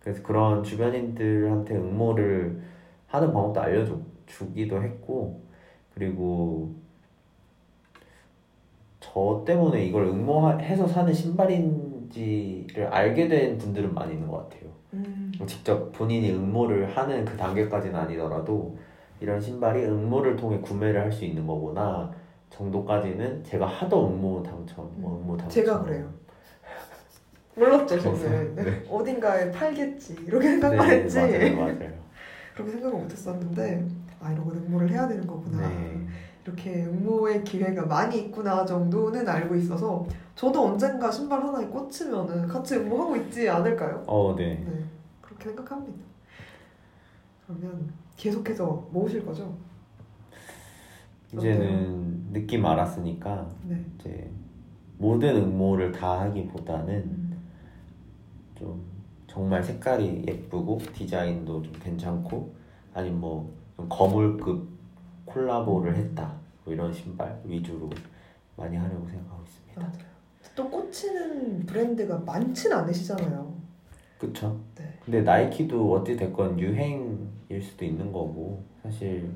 그래서 0.00 0.22
그런 0.22 0.62
주변인들한테 0.62 1.74
응모를 1.74 2.60
하는 3.06 3.32
방법도 3.32 3.60
알려주기도 3.62 4.82
했고 4.82 5.40
그리고 5.94 6.74
저 9.16 9.42
때문에 9.46 9.82
이걸 9.86 10.04
응모해서 10.04 10.86
사는 10.86 11.10
신발인지를 11.10 12.86
알게 12.88 13.28
된 13.28 13.56
분들은 13.56 13.94
많이 13.94 14.12
있는 14.12 14.28
것 14.28 14.46
같아요. 14.50 14.70
음. 14.92 15.32
직접 15.46 15.90
본인이 15.92 16.30
응모를 16.32 16.94
하는 16.94 17.24
그 17.24 17.34
단계까지는 17.34 17.98
아니더라도 17.98 18.76
이런 19.18 19.40
신발이 19.40 19.86
응모를 19.86 20.36
통해 20.36 20.58
구매를 20.60 21.00
할 21.00 21.10
수 21.10 21.24
있는 21.24 21.46
거구나 21.46 22.12
정도까지는 22.50 23.42
제가 23.42 23.64
하도 23.66 24.06
응모 24.06 24.42
당첨, 24.42 24.86
뭐 24.96 25.18
응모 25.18 25.34
당첨. 25.38 25.48
제가 25.64 25.82
그래요. 25.82 26.10
몰랐죠 27.54 27.98
저는 27.98 28.54
네. 28.54 28.64
네. 28.64 28.84
어딘가에 28.90 29.50
팔겠지 29.50 30.14
이렇게 30.26 30.46
생각만 30.50 30.86
네, 30.88 30.94
했지 31.04 31.16
맞아요, 31.18 31.56
맞아요. 31.56 31.92
그렇게 32.54 32.72
생각을 32.72 32.98
못했었는데 33.00 33.86
아 34.20 34.30
이런 34.30 34.44
건 34.44 34.56
응모를 34.58 34.90
해야 34.90 35.08
되는 35.08 35.26
거구나 35.26 35.66
네. 35.66 36.06
이렇게 36.46 36.84
응모의 36.84 37.42
기회가 37.42 37.84
많이 37.86 38.20
있구나 38.20 38.64
정도는 38.64 39.28
알고 39.28 39.56
있어서 39.56 40.06
저도 40.36 40.66
언젠가 40.66 41.10
신발 41.10 41.42
하나에 41.42 41.66
꽂히면은 41.66 42.46
같이 42.46 42.76
응모하고 42.76 43.16
있지 43.16 43.48
않을까요? 43.48 44.04
어, 44.06 44.34
네. 44.36 44.54
네 44.54 44.84
그렇게 45.20 45.46
생각합니다 45.46 45.98
그러면 47.44 47.92
계속해서 48.16 48.88
모으실 48.92 49.26
거죠? 49.26 49.56
이제는 51.34 52.32
느낌 52.32 52.64
알았으니까 52.64 53.48
네 53.64 53.84
이제 53.98 54.30
모든 54.98 55.34
응모를 55.36 55.90
다 55.90 56.20
하기보다는 56.20 56.94
음. 56.94 57.42
좀 58.54 58.84
정말 59.26 59.62
색깔이 59.62 60.24
예쁘고 60.28 60.78
디자인도 60.94 61.62
좀 61.62 61.72
괜찮고 61.82 62.54
아니면 62.94 63.20
뭐좀 63.20 63.88
거물급 63.88 64.75
콜라보를 65.26 65.96
했다 65.96 66.32
뭐 66.64 66.72
이런 66.74 66.92
신발 66.92 67.38
위주로 67.44 67.90
많이 68.56 68.76
하려고 68.76 69.06
생각하고 69.08 69.42
있습니다. 69.44 69.80
맞아요 69.80 70.16
또 70.54 70.70
꽂히는 70.70 71.66
브랜드가 71.66 72.18
많진 72.24 72.72
않으시잖아요 72.72 73.54
그쵸? 74.18 74.58
네 74.76 74.98
근데 75.04 75.20
나이키도 75.22 75.92
어찌 75.92 76.16
됐건 76.16 76.58
유행일 76.58 77.62
수도 77.62 77.84
있는 77.84 78.10
거고 78.10 78.62
사실 78.82 79.28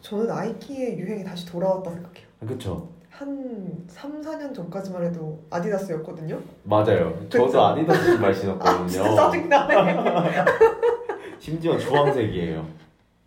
저는 0.00 0.26
나이키의 0.26 0.98
유행이 0.98 1.22
다시 1.24 1.44
돌아왔다 1.46 1.90
생각해요 1.90 2.26
그쵸? 2.46 2.88
한 3.10 3.84
3, 3.88 4.20
4년 4.20 4.54
전까지만 4.54 5.04
해도 5.04 5.42
아디다스였거든요 5.50 6.38
맞아요. 6.64 7.14
그쵸? 7.18 7.46
저도 7.46 7.64
아디다스 7.66 8.04
신발 8.12 8.30
아 8.30 8.32
진짜 8.34 8.50
신었거든요. 8.90 9.16
짜증나네 9.16 10.44
심지어 11.38 11.78
주황색이에요. 11.78 12.66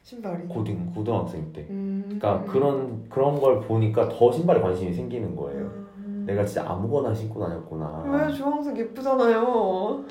신발이 0.10 0.48
고등 0.48 0.92
고등학생 0.92 1.54
때. 1.54 1.68
음. 1.70 2.04
그러니까 2.20 2.44
그런 2.52 3.08
그런 3.10 3.40
걸 3.40 3.62
보니까 3.62 4.10
더 4.10 4.32
신발에 4.32 4.60
관심이 4.60 4.92
생기는 4.92 5.36
거예요. 5.36 5.66
음. 5.98 6.24
내가 6.26 6.44
진짜 6.44 6.68
아무거나 6.68 7.14
신고 7.14 7.40
다녔구나. 7.40 8.06
왜 8.08 8.34
주황색 8.34 8.76
예쁘잖아요 8.76 10.04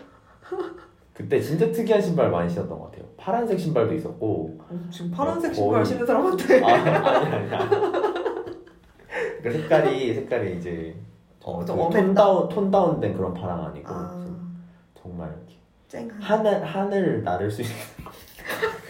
그때 1.15 1.41
진짜 1.41 1.73
특이한 1.73 2.01
신발 2.01 2.31
많이 2.31 2.49
신었던 2.49 2.79
것 2.79 2.85
같아요. 2.93 3.07
파란색 3.17 3.59
신발도 3.59 3.93
있었고. 3.95 4.59
어, 4.61 4.81
지금 4.89 5.11
파란색 5.11 5.53
신발 5.53 5.85
신는 5.85 6.07
사람한테 6.07 6.63
아, 6.63 6.69
아니 6.69 7.55
아니. 7.55 7.71
그 9.43 9.51
색깔이 9.51 10.15
색깔이 10.15 10.59
이제 10.59 10.95
어? 11.43 11.65
톤 11.65 12.15
다운 12.15 12.49
톤 12.49 12.71
다운된 12.71 13.15
그런 13.15 13.35
파랑 13.35 13.65
아니고 13.65 13.89
아 13.89 14.25
정말 14.95 15.29
이렇게 15.29 15.57
쨍한 15.89 16.23
하늘 16.23 16.65
하늘 16.65 17.25
나를 17.25 17.51
수 17.51 17.63
있는. 17.63 17.75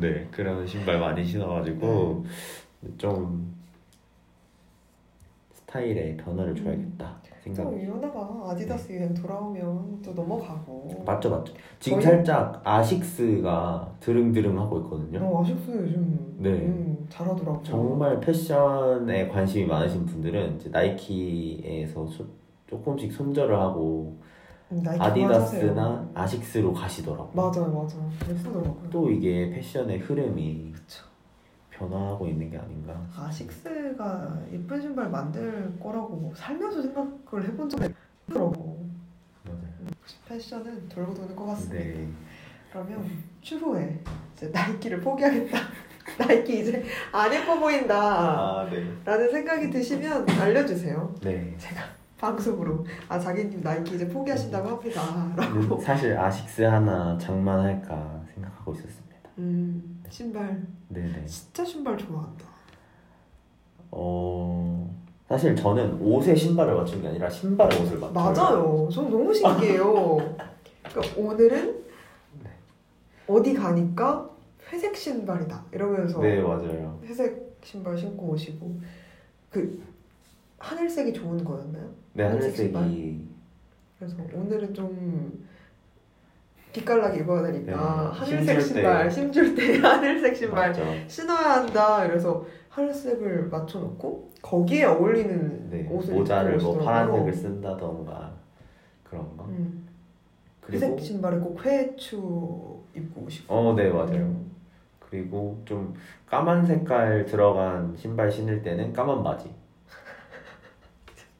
네 0.00 0.26
그런 0.30 0.66
신발 0.66 0.98
많이 1.00 1.24
신어가지고 1.24 2.24
좀 2.96 3.54
스타일에 5.54 6.16
변화를 6.16 6.54
줘야겠다 6.54 7.16
생각. 7.42 7.64
또 7.64 7.76
이러다가 7.76 8.50
아디다스 8.50 8.92
유행 8.92 9.12
돌아오면 9.14 10.02
또 10.04 10.12
넘어가고 10.12 11.02
맞죠 11.04 11.30
맞죠. 11.30 11.52
지금 11.78 12.00
저희- 12.00 12.16
살짝 12.16 12.60
아식스가 12.64 13.94
드릉드릉 14.00 14.58
하고 14.58 14.78
있거든요. 14.80 15.20
어, 15.20 15.42
아쉽스 15.42 15.70
요즘 15.70 16.36
네. 16.38 16.50
음, 16.50 17.06
잘하더라고요 17.08 17.62
정말 17.62 18.20
패션에 18.20 19.28
관심이 19.28 19.66
많으신 19.66 20.06
분들은 20.06 20.56
이제 20.56 20.68
나이키에서 20.70 22.06
소- 22.06 22.26
조금씩 22.66 23.12
손절을 23.12 23.58
하고 23.58 24.16
아디다스나. 24.98 26.08
아식스로 26.14 26.72
가시더라고요. 26.72 27.30
맞아요 27.34 27.68
맞아요 27.72 28.10
예쁘더라고요 28.28 28.88
또 28.90 29.10
이게 29.10 29.50
패션의 29.50 30.00
흐름이 30.00 30.72
그쵸. 30.74 31.04
변화하고 31.70 32.26
있는 32.26 32.50
게 32.50 32.58
아닌가. 32.58 33.00
아식스가 33.16 34.38
예쁜 34.52 34.80
신발 34.80 35.08
만들 35.08 35.72
거라고 35.80 36.32
살면서 36.34 36.82
생각을 36.82 37.48
해본 37.48 37.68
적이 37.68 37.94
없더라고 38.28 38.84
맞아요. 39.44 39.58
패션은 40.28 40.88
돌고 40.88 41.14
도는 41.14 41.36
것 41.36 41.46
같습니다 41.46 41.78
네. 41.84 42.08
그러면 42.72 43.08
추후에 43.40 43.98
이제 44.34 44.48
나이키를 44.48 45.00
포기하겠다 45.00 45.56
나이키 46.18 46.60
이제 46.60 46.84
안 47.12 47.32
예뻐 47.32 47.58
보인다 47.58 47.96
아 48.60 48.68
네. 48.70 48.84
라는 49.04 49.30
생각이 49.30 49.70
드시면 49.70 50.28
알려주세요 50.28 51.14
네. 51.22 51.54
제가 51.56 51.80
방송으로 52.18 52.84
아 53.08 53.18
자기님 53.18 53.60
나이키 53.60 53.94
이제 53.94 54.08
포기하신다고 54.08 54.68
합니다 54.68 55.32
라고 55.36 55.60
근데 55.60 55.80
사실 55.84 56.16
아식스 56.18 56.62
하나 56.62 57.16
장만할까 57.16 58.22
생각하고 58.34 58.72
있었습니다. 58.74 58.98
음 59.38 60.02
신발 60.10 60.60
네네. 60.88 61.24
진짜 61.26 61.64
신발 61.64 61.96
좋아한다 61.96 62.44
어 63.90 64.90
사실 65.28 65.54
저는 65.54 66.00
옷에 66.00 66.34
신발을 66.34 66.74
맞춘 66.74 67.00
게 67.02 67.08
아니라 67.08 67.30
신발에 67.30 67.76
옷을 67.82 67.98
맞춰요. 67.98 68.12
맞아요 68.14 68.88
전 68.90 69.10
너무 69.10 69.32
신기해요 69.32 70.16
그러니까 70.88 71.20
오늘은 71.20 71.84
네. 72.42 72.50
어디 73.28 73.54
가니까 73.54 74.28
회색 74.72 74.96
신발이다 74.96 75.64
이러면서 75.72 76.20
네 76.20 76.40
맞아요. 76.42 76.98
회색 77.04 77.56
신발 77.62 77.96
신고 77.96 78.30
오시고 78.32 78.80
그 79.50 79.80
하늘색이 80.58 81.12
좋은 81.12 81.42
거였나요? 81.44 81.88
네 82.14 82.24
하늘색 82.24 82.74
하늘색이 82.74 83.28
그래서 83.98 84.16
오늘은 84.34 84.74
좀 84.74 85.46
기깔나게 86.72 87.20
입어야 87.20 87.42
되니까 87.50 88.12
네, 88.12 88.18
하늘색. 88.18 88.60
신발 88.62 89.08
힘줄 89.10 89.54
때 89.54 89.78
하늘색 89.80 90.36
신발 90.36 90.68
맞죠. 90.68 90.82
신어야 91.06 91.62
한다 91.62 92.04
이래서 92.04 92.44
하늘색을 92.68 93.48
맞춰놓고 93.48 94.30
거기에 94.42 94.84
어울리는 94.84 95.70
네 95.70 95.88
옷을 95.90 96.14
모자를 96.14 96.58
뭐. 96.58 96.78
파란색을 96.78 97.32
쓴다던가 97.32 98.32
그런 99.02 99.36
거. 99.36 99.44
음, 99.46 99.88
그리고 100.60 100.84
회색 100.86 101.00
신발에 101.00 101.38
꼭 101.38 101.64
회추 101.64 102.16
입고 102.94 103.22
오시고 103.22 103.52
어 103.54 103.74
네 103.74 103.88
맞아요. 103.88 104.16
음, 104.26 104.50
그리고 105.00 105.60
좀 105.64 105.94
까만 106.26 106.66
색깔 106.66 107.24
들어간 107.24 107.96
신발 107.96 108.30
신을 108.30 108.62
때는 108.62 108.92
까만 108.92 109.24
바지. 109.24 109.50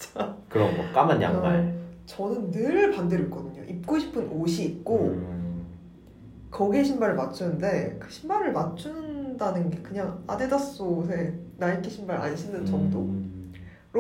진짜 0.09 0.37
그런 0.49 0.77
거 0.77 0.83
까만 0.93 1.21
양말. 1.21 1.57
어, 1.57 1.79
저는 2.07 2.51
늘 2.51 2.91
반대로 2.93 3.25
입거든요 3.25 3.63
입고 3.65 3.99
싶은 3.99 4.29
옷이 4.31 4.65
있고 4.65 5.09
음, 5.09 5.67
거기에 6.51 6.83
신발을 6.83 7.15
맞추는데 7.15 7.97
그 8.01 8.11
신발을 8.11 8.53
맞춘다는 8.53 9.71
게 9.71 9.79
그냥 9.83 10.23
아디다스 10.27 10.83
옷에 10.83 11.35
나이키 11.59 11.91
신발 11.91 12.19
안 12.21 12.35
신는 12.35 12.65
정도로 12.65 13.05
음, 13.05 13.53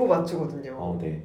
맞추거든요. 0.09 0.72
어, 0.78 0.98
네. 1.00 1.22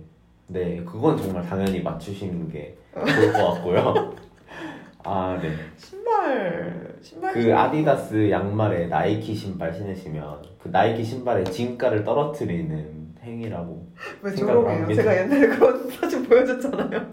네, 0.47 0.83
그건 0.83 1.17
정말 1.17 1.41
당연히 1.43 1.81
맞추시는 1.81 2.49
게 2.49 2.77
좋을 2.93 3.31
것 3.31 3.53
같고요. 3.53 4.13
아, 5.05 5.39
네. 5.41 5.53
신발 5.77 6.95
신발 7.01 7.33
그 7.33 7.55
아디다스 7.55 8.29
양말에 8.29 8.87
나이키 8.87 9.33
신발 9.33 9.73
신으시면 9.73 10.41
그 10.61 10.67
나이키 10.67 11.03
신발의 11.03 11.45
진가를 11.45 12.03
떨어뜨리는 12.03 13.02
행위라고 13.23 13.87
왜 14.21 14.35
조롱해요? 14.35 14.93
제가 14.93 15.17
옛날에 15.17 15.47
그런 15.47 15.89
사진 15.91 16.23
보여줬잖아요. 16.23 17.05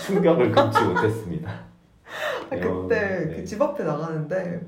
충격을 0.00 0.50
금치 0.50 0.84
못했습니다. 0.84 1.50
아, 2.50 2.54
네, 2.54 2.60
그때 2.60 3.26
네. 3.28 3.36
그집 3.36 3.60
앞에 3.60 3.84
나가는데 3.84 4.60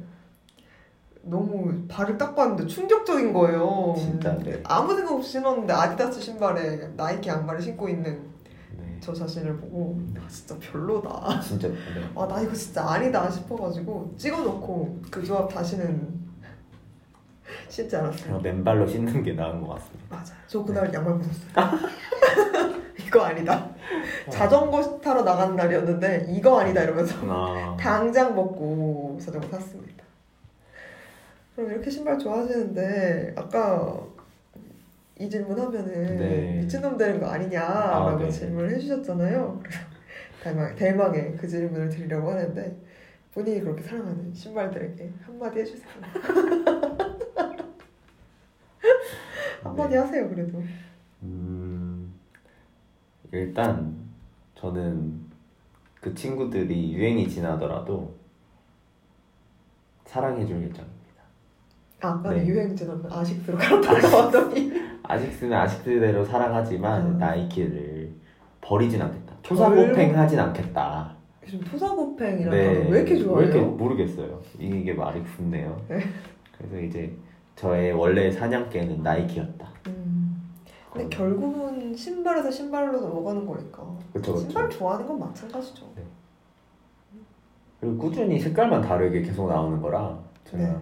너무 1.22 1.86
발을 1.88 2.16
딱 2.18 2.34
봤는데 2.34 2.66
충격적인 2.66 3.32
거예요. 3.32 3.94
진짜, 3.96 4.36
네. 4.38 4.60
아무 4.64 4.94
생각 4.94 5.12
없이 5.12 5.32
신었는데 5.32 5.72
아디다스 5.72 6.20
신발에 6.20 6.90
나이키 6.96 7.28
양말을 7.28 7.60
신고 7.60 7.88
있는 7.88 8.20
네. 8.78 8.96
저 9.00 9.12
자신을 9.12 9.56
보고 9.56 9.98
아 10.16 10.28
진짜 10.28 10.56
별로다. 10.60 11.40
진짜 11.40 11.68
네. 11.68 11.74
아나 12.14 12.40
이거 12.40 12.52
진짜 12.52 12.88
아니다 12.88 13.28
싶어가지고 13.30 14.14
찍어놓고 14.16 15.02
그 15.10 15.24
조합 15.24 15.48
다시는 15.52 16.25
신지 17.68 17.96
않았어요. 17.96 18.38
그냥 18.38 18.42
맨발로 18.42 18.86
신는 18.86 19.22
게 19.22 19.32
나은 19.32 19.60
것 19.60 19.74
같습니다. 19.74 20.16
맞아. 20.16 20.34
저 20.46 20.62
그날 20.64 20.92
양말 20.92 21.18
벗었어요. 21.18 21.90
이거 23.06 23.20
아니다. 23.22 23.70
자전거 24.30 25.00
타러 25.00 25.22
나간 25.22 25.54
날이었는데 25.54 26.26
이거 26.30 26.60
아니다 26.60 26.82
이러면서 26.82 27.14
아, 27.22 27.76
당장 27.80 28.34
먹고 28.34 29.18
자전거 29.20 29.48
탔습니다. 29.48 30.04
그럼 31.54 31.70
이렇게 31.70 31.90
신발 31.90 32.18
좋아하시는데 32.18 33.34
아까 33.36 34.00
이 35.18 35.30
질문 35.30 35.58
하면은 35.58 36.16
네. 36.16 36.58
미친놈 36.60 36.98
되는 36.98 37.18
거 37.18 37.26
아니냐라고 37.26 38.08
아, 38.08 38.18
네. 38.18 38.30
질문을 38.30 38.70
해주셨잖아요. 38.74 39.62
대망, 40.42 40.74
대망의 40.74 41.36
그 41.36 41.48
질문을 41.48 41.88
드리려고 41.88 42.30
하는데 42.32 42.76
본인이 43.32 43.60
그렇게 43.60 43.82
사랑하는 43.82 44.32
신발들에게 44.34 45.12
한마디 45.24 45.60
해주세요. 45.60 45.88
한마디 49.68 49.94
네. 49.94 49.98
하세요 49.98 50.28
그래도. 50.28 50.62
음, 51.22 52.12
일단 53.32 53.94
저는 54.54 55.20
그 56.00 56.14
친구들이 56.14 56.92
유행이 56.94 57.28
지나더라도 57.28 58.14
사랑해줄 60.04 60.56
예정입니다. 60.56 60.82
아, 62.02 62.08
아까 62.08 62.30
네. 62.32 62.46
유행 62.46 62.76
지나면 62.76 63.10
아식스로 63.10 63.56
갈아타고 63.58 64.06
하더니 64.16 64.72
아식스는 65.02 65.52
아식스대로 65.56 66.24
사랑하지만 66.24 67.06
음. 67.14 67.18
나이키를 67.18 68.12
버리진 68.60 69.00
않겠다. 69.02 69.34
결국- 69.42 69.48
토사보팽하진 69.48 70.38
않겠다. 70.38 71.16
요즘 71.44 71.60
토사보팽이라는 71.60 72.50
단어 72.50 72.90
왜 72.90 72.98
이렇게 73.00 73.16
좋아해요? 73.18 73.48
네. 73.48 73.54
왜 73.54 73.60
이렇게 73.60 73.76
모르겠어요. 73.76 74.42
이게 74.58 74.92
말이 74.92 75.22
굳네요. 75.22 75.80
네. 75.88 75.98
그래서 76.58 76.80
이제 76.80 77.16
저의 77.56 77.92
원래 77.92 78.30
사냥개는 78.30 79.02
나이키였다. 79.02 79.68
음. 79.88 80.50
근데 80.92 81.06
어. 81.06 81.08
결국은 81.08 81.94
신발에서 81.94 82.50
신발로 82.50 83.00
넘어가는 83.00 83.46
거니까. 83.46 83.82
그쵸, 84.12 84.34
그쵸. 84.34 84.44
신발 84.44 84.70
좋아하는 84.70 85.06
건 85.06 85.18
마찬가지죠. 85.18 85.86
그리고 87.80 87.98
꾸준히 87.98 88.38
색깔만 88.38 88.80
다르게 88.80 89.20
계속 89.22 89.48
나오는 89.48 89.80
거라 89.82 90.18
제가 90.44 90.62
네. 90.62 90.76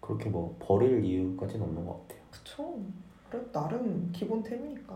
그렇게 0.00 0.28
뭐 0.28 0.56
버릴 0.58 1.04
이유까지는 1.04 1.64
없는 1.64 1.84
것 1.86 2.00
같아요. 2.02 2.20
그쵸. 2.30 2.74
그래 3.30 3.42
나름 3.52 4.10
기본템이니까. 4.12 4.94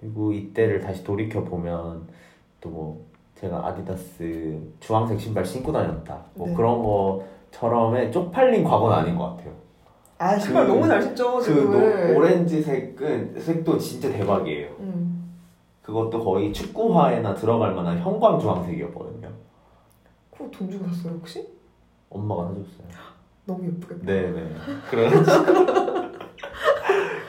그리고 0.00 0.32
이때를 0.32 0.80
다시 0.80 1.02
돌이켜 1.04 1.42
보면 1.44 2.06
또 2.60 2.70
뭐 2.70 3.04
제가 3.36 3.66
아디다스 3.66 4.58
주황색 4.80 5.20
신발 5.20 5.44
신고 5.44 5.70
다녔다. 5.72 6.24
뭐 6.34 6.46
네. 6.48 6.54
그런 6.54 6.82
거처럼의 6.82 8.10
쪽팔린 8.12 8.64
과거는 8.64 8.96
아닌 8.96 9.16
것 9.16 9.36
같아요. 9.36 9.52
아 10.18 10.38
신발 10.38 10.66
그- 10.66 10.72
너무 10.72 10.86
잘그 10.86 11.14
지금. 11.42 11.70
노- 11.72 12.16
오렌지 12.18 12.62
색은 12.62 13.40
색도 13.40 13.78
진짜 13.78 14.08
대박이에요. 14.10 14.68
음. 14.80 15.32
그것도 15.82 16.24
거의 16.24 16.52
축구화에나 16.52 17.34
들어갈 17.34 17.74
만한 17.74 17.98
형광 17.98 18.38
주황색이었거든요. 18.38 19.28
그거 20.30 20.50
돈 20.50 20.70
주고 20.70 20.86
샀어요 20.88 21.14
혹시? 21.14 21.46
엄마가 22.10 22.44
사줬어요. 22.48 22.86
너무 23.44 23.66
예쁘겠다. 23.66 24.06
네네. 24.06 24.50
그런 24.90 25.10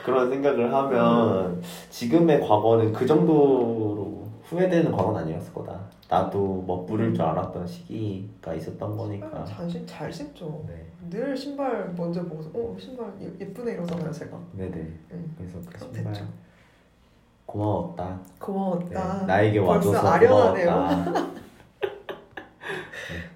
그런 0.04 0.30
생각을 0.30 0.72
하면 0.72 1.60
지금의 1.90 2.40
과거는 2.40 2.92
그 2.92 3.04
정도로 3.04 4.24
후회되는 4.44 4.92
과거는 4.92 5.22
아니었을 5.22 5.52
거다. 5.52 5.78
나도 6.08 6.62
멋부릴 6.66 7.14
줄 7.14 7.24
알았던 7.24 7.66
시기가 7.66 8.54
있었던 8.54 8.96
거니까. 8.96 9.26
신발 9.44 9.46
잘, 9.46 9.70
신, 9.70 9.86
잘 9.86 10.12
신죠. 10.12 10.64
네. 10.68 10.86
늘 11.10 11.36
신발 11.36 11.92
먼저 11.96 12.22
보고서 12.24 12.50
어 12.54 12.76
신발 12.78 13.12
예- 13.20 13.32
예쁘네 13.40 13.72
이러잖아요 13.72 14.12
제가. 14.12 14.38
네네. 14.52 14.88
응. 15.12 15.34
그래서 15.36 15.58
그 15.72 15.78
신발 15.78 16.12
됐죠. 16.12 16.26
고마웠다. 17.46 18.08
네. 18.08 18.34
고마웠다. 18.40 19.26
나에게 19.26 19.60
벌써 19.60 19.90
와줘서 19.90 20.08
아련하네요. 20.08 20.66
고마웠다. 20.66 21.26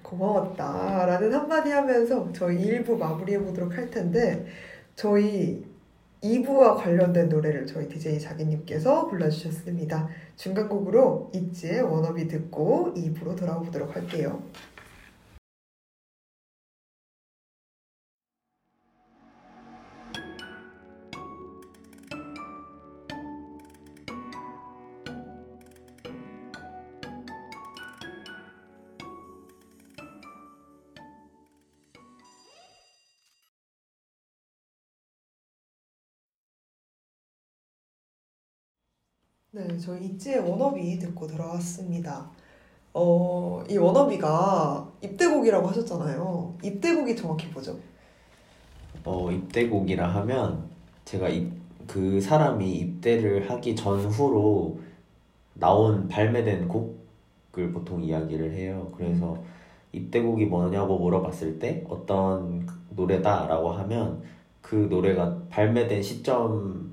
고마웠다라는 0.03 1.33
한마디 1.33 1.71
하면서 1.71 2.31
저희 2.33 2.57
1부 2.83 2.97
마무리해 2.97 3.39
보도록 3.39 3.77
할 3.77 3.89
텐데 3.89 4.45
저희 4.95 5.65
2부와 6.23 6.77
관련된 6.77 7.29
노래를 7.29 7.65
저희 7.65 7.87
DJ 7.87 8.19
자기님께서 8.19 9.07
불러주셨습니다. 9.07 10.07
중간곡으로 10.35 11.31
있지의 11.33 11.81
워너비 11.81 12.27
듣고 12.27 12.93
2부로 12.95 13.35
돌아오도록 13.35 13.95
할게요. 13.95 14.43
네, 39.53 39.77
저희 39.77 40.05
있지의 40.05 40.39
워너비 40.39 40.97
듣고 40.97 41.27
들어왔습니다. 41.27 42.31
어, 42.93 43.61
이 43.69 43.75
워너비가 43.75 44.89
입대곡이라고 45.01 45.67
하셨잖아요. 45.67 46.55
입대곡이 46.63 47.17
정확히 47.17 47.47
뭐죠? 47.47 47.77
어, 49.03 49.29
입대곡이라 49.29 50.07
하면 50.07 50.69
제가 51.03 51.27
입, 51.27 51.51
그 51.85 52.21
사람이 52.21 52.71
입대를 52.77 53.49
하기 53.49 53.75
전후로 53.75 54.79
나온 55.55 56.07
발매된 56.07 56.69
곡을 56.69 57.73
보통 57.73 58.01
이야기를 58.01 58.53
해요. 58.53 58.89
그래서 58.95 59.37
입대곡이 59.91 60.45
뭐냐고 60.45 60.97
물어봤을 60.97 61.59
때 61.59 61.83
어떤 61.89 62.65
노래다라고 62.91 63.73
하면 63.73 64.23
그 64.61 64.87
노래가 64.89 65.41
발매된 65.49 66.01
시점 66.01 66.90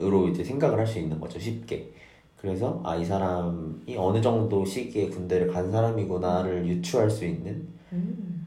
으로 0.00 0.28
이제 0.28 0.42
생각을 0.44 0.78
할 0.78 0.86
수 0.86 0.98
있는 0.98 1.20
거죠. 1.20 1.38
쉽게. 1.38 1.90
그래서 2.36 2.80
아, 2.84 2.96
이 2.96 3.04
사람이 3.04 3.96
어느 3.96 4.20
정도 4.20 4.64
시기에 4.64 5.08
군대를 5.08 5.48
간 5.48 5.70
사람이구나를 5.70 6.66
유추할 6.66 7.08
수 7.10 7.24
있는 7.24 7.68
음, 7.92 8.46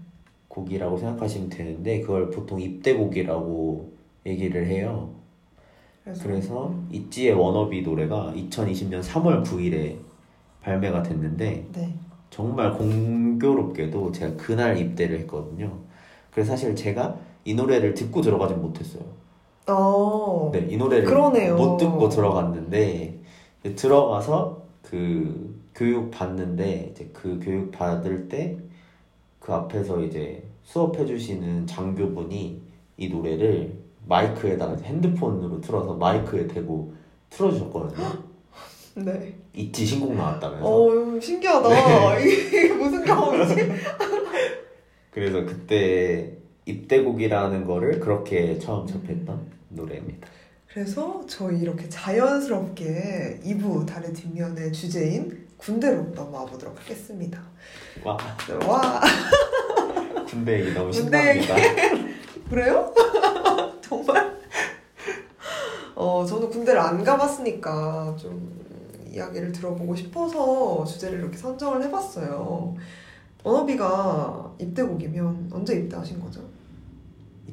곡이라고 0.50 0.98
생각하시면 0.98 1.50
되는데 1.50 2.02
그걸 2.02 2.30
보통 2.30 2.62
입대곡이라고 2.62 3.92
얘기를 4.26 4.68
해요. 4.68 5.16
그래서, 6.04 6.24
그래서 6.24 6.68
음, 6.68 6.88
있지의 6.92 7.34
워너비 7.34 7.82
노래가 7.82 8.34
2020년 8.36 9.02
3월 9.02 9.44
9일에 9.44 9.98
발매가 10.62 11.04
됐는데 11.04 11.68
네. 11.74 11.94
정말 12.30 12.74
공교롭게도 12.78 14.12
제가 14.12 14.36
그날 14.38 14.78
입대를 14.78 15.20
했거든요. 15.22 15.80
그래서 16.32 16.52
사실 16.52 16.76
제가 16.76 17.18
이 17.46 17.56
노래를 17.56 17.94
듣고 17.94 18.22
들어가진 18.22 18.62
못했어요. 18.62 19.04
어, 19.70 20.50
네, 20.54 20.68
이 20.70 20.78
노래를 20.78 21.06
그러네요. 21.06 21.56
못 21.56 21.78
듣고 21.78 22.10
들어갔는데 22.10 23.20
들어가서 23.76 24.62
그 24.82 25.56
교육 25.76 26.10
받는데 26.12 26.90
이제 26.92 27.10
그 27.14 27.40
교육 27.44 27.72
받을 27.72 28.28
때 28.30 28.58
그 29.48 29.54
앞에서 29.54 30.02
이제 30.02 30.44
수업해 30.64 31.06
주시는 31.06 31.66
장교분이 31.68 32.62
이 32.98 33.08
노래를 33.08 33.78
마이크에다가 34.10 34.76
핸드폰으로 34.84 35.62
틀어서 35.62 35.94
마이크에 35.94 36.48
대고 36.48 36.94
틀어주셨거든요. 37.30 38.06
네. 39.06 39.36
있지 39.54 39.86
신곡 39.86 40.16
나왔다면서. 40.16 40.66
어, 40.68 41.18
신기하다. 41.22 41.70
네. 41.70 42.26
이게 42.28 42.74
무슨 42.74 43.06
경험이지? 43.06 43.56
그래서 45.12 45.46
그때 45.46 46.34
입대곡이라는 46.66 47.66
거를 47.66 48.02
그렇게 48.02 48.60
처음 48.60 48.86
접했던 48.86 49.57
노래입니다. 49.70 50.28
그래서 50.68 51.24
저희 51.28 51.60
이렇게 51.60 51.88
자연스럽게 51.90 53.42
2부 53.44 53.86
달의 53.86 54.14
뒷면의 54.14 54.74
주제인 54.74 55.48
군대로 55.58 56.04
넘어와 56.14 56.46
보도록 56.46 56.80
하겠습니다. 56.80 57.42
와 58.04 58.18
네, 58.48 58.66
와, 58.66 59.02
군대 60.30 60.60
얘기 60.60 60.74
너무 60.74 60.92
신납니다. 60.92 61.56
그래요? 62.50 62.94
정말? 63.82 64.38
어, 65.96 66.24
저는 66.26 66.50
군대를 66.50 66.80
안 66.80 67.04
가봤으니까 67.04 68.16
좀 68.20 68.64
이야기를 69.12 69.52
들어보고 69.52 69.96
싶어서 69.96 70.86
주제를 70.86 71.20
이렇게 71.20 71.38
선정을 71.38 71.84
해봤어요. 71.86 72.76
언어비가 73.44 74.54
입대곡이면 74.60 75.50
언제 75.52 75.76
입대하신 75.76 76.20
거죠? 76.20 76.47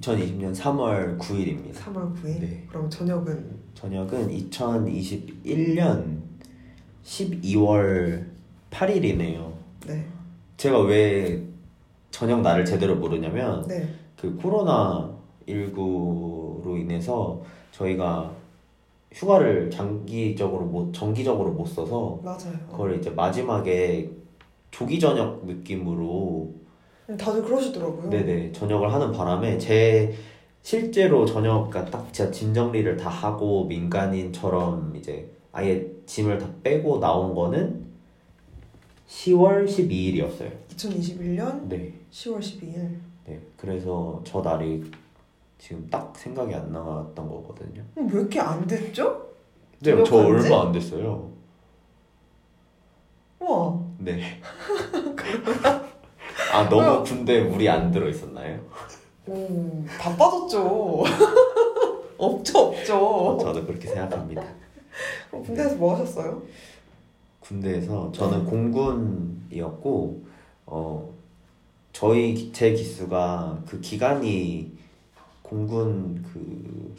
2020년 0.00 0.54
3월 0.54 1.18
9일입니다. 1.18 1.74
3월 1.74 2.14
9일? 2.14 2.40
네. 2.40 2.64
그럼 2.68 2.90
저녁은 2.90 3.50
저녁은 3.74 4.28
2021년 4.28 6.18
12월 7.04 8.24
8일이네요. 8.70 9.52
네, 9.86 10.04
제가 10.56 10.80
왜 10.80 11.42
저녁 12.10 12.40
날을 12.40 12.64
제대로 12.64 12.96
모르냐면 12.96 13.66
네, 13.66 13.88
그 14.16 14.34
코로나 14.36 15.14
19로 15.46 16.78
인해서 16.80 17.42
저희가 17.72 18.32
휴가를 19.12 19.70
장기적으로 19.70 20.64
못 20.64 20.92
정기적으로 20.92 21.52
못 21.52 21.66
써서 21.66 22.18
맞아요. 22.22 22.58
그걸 22.70 22.98
이제 22.98 23.10
마지막에 23.10 24.10
조기 24.70 24.98
저녁 24.98 25.44
느낌으로 25.46 26.52
다들 27.06 27.42
그러시더라고요. 27.42 28.08
네네 28.10 28.52
저녁을 28.52 28.92
하는 28.92 29.12
바람에 29.12 29.58
제 29.58 30.14
실제로 30.62 31.26
저녁 31.26 31.68
그러니까 31.68 31.98
딱 31.98 32.12
진짜 32.12 32.30
짐 32.30 32.54
정리를 32.54 32.96
다 32.96 33.10
하고 33.10 33.64
민간인처럼 33.66 34.96
이제 34.96 35.30
아예 35.52 35.86
짐을 36.06 36.38
다 36.38 36.48
빼고 36.62 37.00
나온 37.00 37.34
거는 37.34 37.84
10월 39.06 39.66
12일이었어요. 39.66 40.50
2021년 40.74 41.68
네. 41.68 41.92
10월 42.10 42.38
12일. 42.40 42.96
네. 43.26 43.40
그래서 43.58 44.22
저 44.24 44.40
날이 44.40 44.90
지금 45.58 45.86
딱 45.90 46.16
생각이 46.16 46.54
안 46.54 46.72
나왔던 46.72 47.28
거거든요. 47.28 47.82
왜 47.96 48.04
이렇게 48.04 48.40
안 48.40 48.66
됐죠? 48.66 49.28
네, 49.80 49.90
저 50.04 50.16
간지? 50.16 50.48
얼마 50.48 50.62
안 50.62 50.72
됐어요. 50.72 51.30
우와. 53.40 53.78
네. 53.98 54.40
아, 56.54 56.68
너무 56.68 57.02
군대에 57.04 57.42
물이 57.44 57.68
안 57.68 57.90
들어 57.90 58.08
있었나요? 58.08 58.60
오, 59.26 59.84
다 59.98 60.14
빠졌죠. 60.16 61.02
없죠, 62.16 62.58
없죠. 62.58 63.38
저도 63.40 63.66
그렇게 63.66 63.88
생각합니다. 63.88 64.42
그럼 65.30 65.44
군대에서 65.44 65.76
뭐 65.76 65.94
하셨어요? 65.94 66.42
군대에서 67.40 68.12
저는 68.12 68.44
네. 68.44 68.50
공군이었고 68.50 70.22
어 70.66 71.10
저희 71.92 72.34
기- 72.34 72.52
제 72.52 72.72
기수가 72.72 73.64
그 73.66 73.80
기간이 73.80 74.72
공군 75.42 76.22
그 76.32 76.94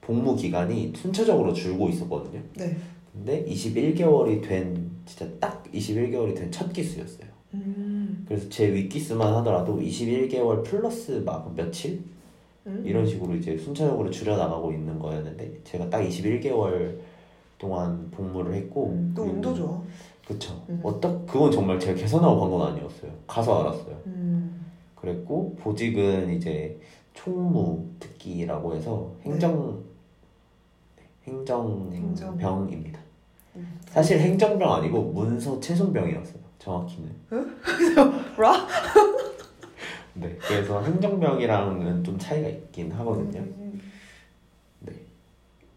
복무 0.00 0.34
기간이 0.34 0.92
순차적으로 0.96 1.52
줄고 1.52 1.88
있었거든요. 1.90 2.40
네. 2.56 2.76
근데 3.12 3.44
21개월이 3.44 4.42
된 4.42 4.90
진짜 5.06 5.26
딱 5.38 5.62
21개월이 5.72 6.34
된 6.34 6.50
첫 6.50 6.72
기수였어요. 6.72 7.26
음, 7.54 7.91
그래서 8.26 8.48
제 8.48 8.72
윗기수만 8.72 9.32
하더라도 9.36 9.78
21개월 9.80 10.64
플러스 10.64 11.22
막 11.24 11.52
며칠 11.54 12.02
음. 12.66 12.82
이런 12.86 13.06
식으로 13.06 13.34
이제 13.34 13.56
순차적으로 13.56 14.10
줄여 14.10 14.36
나가고 14.36 14.72
있는 14.72 14.98
거였는데 14.98 15.60
제가 15.64 15.90
딱 15.90 16.00
21개월 16.00 16.96
동안 17.58 18.08
복무를 18.10 18.54
했고 18.54 18.88
음, 18.90 19.12
또 19.16 19.22
운도 19.22 19.54
좋아. 19.54 19.80
그쵸. 20.26 20.62
음. 20.68 20.80
어떤 20.82 21.24
그건 21.26 21.50
정말 21.50 21.78
제가 21.78 21.94
계산하고 22.00 22.40
간 22.40 22.50
건 22.50 22.68
아니었어요. 22.68 23.10
가서 23.26 23.60
알았어요. 23.60 23.96
음, 24.06 24.64
그랬고 24.94 25.54
보직은 25.56 26.32
이제 26.34 26.78
총무 27.14 27.84
특기라고 27.98 28.74
해서 28.74 29.12
행정 29.22 29.82
행정병입니다. 31.24 33.00
음. 33.56 33.78
사실 33.88 34.18
행정병 34.18 34.72
아니고 34.72 35.02
문서 35.12 35.60
채송병이었어요. 35.60 36.41
정확히는. 36.62 37.10
라? 38.38 38.66
네. 40.14 40.36
그래서 40.40 40.80
행정병이랑은 40.82 42.04
좀 42.04 42.16
차이가 42.18 42.48
있긴 42.48 42.92
하거든요. 42.92 43.40
음, 43.40 43.80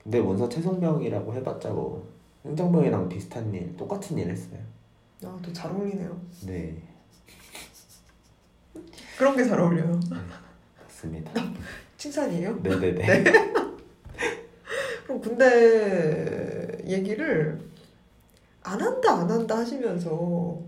근데 0.04 0.22
문서 0.22 0.48
채송병이라고 0.48 1.34
해봤자 1.34 1.70
뭐 1.70 2.08
행정병이랑 2.46 3.10
비슷한 3.10 3.52
일, 3.54 3.76
똑같은 3.76 4.16
일 4.20 4.30
했어요. 4.30 4.60
아, 5.24 5.40
또 5.42 5.52
잘 5.52 5.72
어울리네요. 5.72 6.22
네, 6.46 6.78
그런 9.18 9.36
게 9.36 9.44
잘 9.46 9.60
어울려요. 9.60 10.00
맞습니다. 10.84 11.32
칭찬이에요? 11.98 12.62
네네 12.62 12.92
네. 12.94 13.24
그럼 15.08 15.22
군대 15.22 16.78
얘기를 16.86 17.60
안 18.62 18.80
한다 18.82 19.22
안 19.22 19.32
한다 19.32 19.58
하시면서 19.58 20.60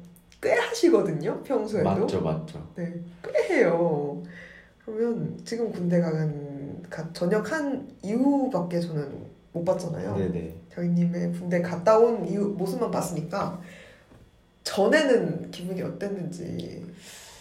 꽤 0.48 0.54
하시거든요 0.54 1.42
평소에도 1.44 1.90
맞죠, 1.90 2.22
맞죠. 2.22 2.68
네, 2.76 2.94
꽤 3.24 3.56
해요 3.56 4.22
그러면 4.86 5.38
지금 5.44 5.72
군대 5.72 6.00
간 6.00 6.82
가- 6.90 7.12
전역한 7.14 7.88
이후밖에 8.04 8.80
저는 8.80 9.26
못 9.54 9.64
봤잖아요 9.66 10.16
네네. 10.18 10.56
저희님의 10.74 11.32
군대 11.34 11.62
갔다 11.62 11.98
온 11.98 12.26
이후 12.28 12.46
모습만 12.58 12.90
봤으니까 12.92 13.60
전에는 14.64 15.50
기분이 15.52 15.82
어땠는지 15.82 16.86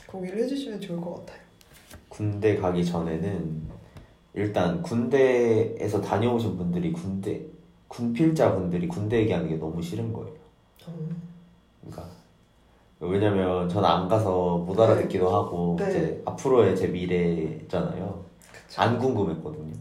공유를 0.06 0.44
해주시면 0.44 0.80
좋을 0.80 1.00
것 1.00 1.14
같아요 1.26 1.40
군대 2.08 2.56
가기 2.56 2.84
전에는 2.84 3.62
일단 4.34 4.82
군대에서 4.82 6.00
다녀오신 6.00 6.56
분들이 6.56 6.92
군대 6.92 7.42
군필자 7.88 8.54
분들이 8.54 8.86
군대 8.88 9.18
얘기하는 9.20 9.48
게 9.48 9.56
너무 9.56 9.80
싫은 9.80 10.12
거예요. 10.12 10.34
어, 10.86 11.08
그러니까 11.80 12.10
왜냐면 13.00 13.68
저는 13.68 13.88
안 13.88 14.08
가서 14.08 14.58
못 14.58 14.78
알아듣기도 14.78 15.28
하고 15.28 15.76
네. 15.78 15.88
이제 15.88 16.22
앞으로의 16.24 16.74
제 16.76 16.88
미래잖아요. 16.88 18.24
그쵸. 18.52 18.82
안 18.82 18.98
궁금했거든요. 18.98 19.74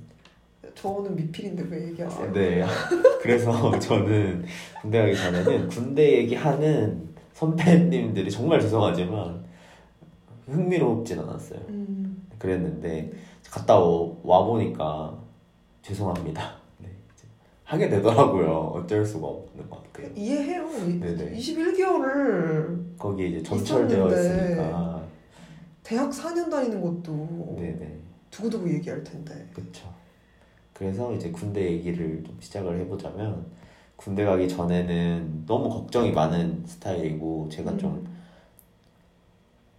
저는 0.76 1.16
미필인데 1.16 1.64
왜 1.70 1.88
얘기하세요? 1.90 2.28
아, 2.28 2.32
네. 2.34 2.64
그래서 3.22 3.80
저는 3.80 4.46
군대 4.82 5.00
가기 5.02 5.16
전에는 5.16 5.68
군대 5.70 6.18
얘기하는 6.18 7.10
선배님들이 7.34 8.30
정말 8.30 8.60
죄송하지만 8.60 9.46
흥미롭진 10.48 11.20
않았어요. 11.20 11.60
음, 11.70 12.28
그랬는데 12.38 13.12
갔다 13.50 13.80
오- 13.80 14.20
와 14.24 14.44
보니까 14.44 15.18
죄송합니다. 15.82 16.56
하게 17.66 17.90
되더라고요. 17.90 18.74
어쩔 18.76 19.04
수가 19.04 19.28
없는 19.28 19.68
것 19.70 19.92
같아요. 19.92 20.12
이해해요. 20.16 20.68
네네. 21.00 21.36
21개월을 21.36 22.98
거기에 22.98 23.28
이제 23.28 23.56
있었는데. 23.56 23.96
있으니까. 24.16 25.04
대학 25.84 26.12
4년 26.12 26.50
다니는 26.50 26.80
것도 26.80 27.56
네네. 27.58 27.98
두고두고 28.30 28.72
얘기할 28.76 29.04
텐데. 29.04 29.48
그쵸. 29.54 29.88
그래서 30.74 31.12
이제 31.14 31.32
군대 31.32 31.64
얘기를 31.64 32.24
좀 32.24 32.38
시작을 32.40 32.80
해보자면 32.82 33.46
군대 33.96 34.26
가기 34.26 34.48
전에는 34.48 35.44
너무 35.48 35.70
걱정이 35.70 36.12
많은 36.12 36.64
스타일이고 36.68 37.50
제가 37.52 37.78
좀 37.78 37.94
음, 37.96 38.16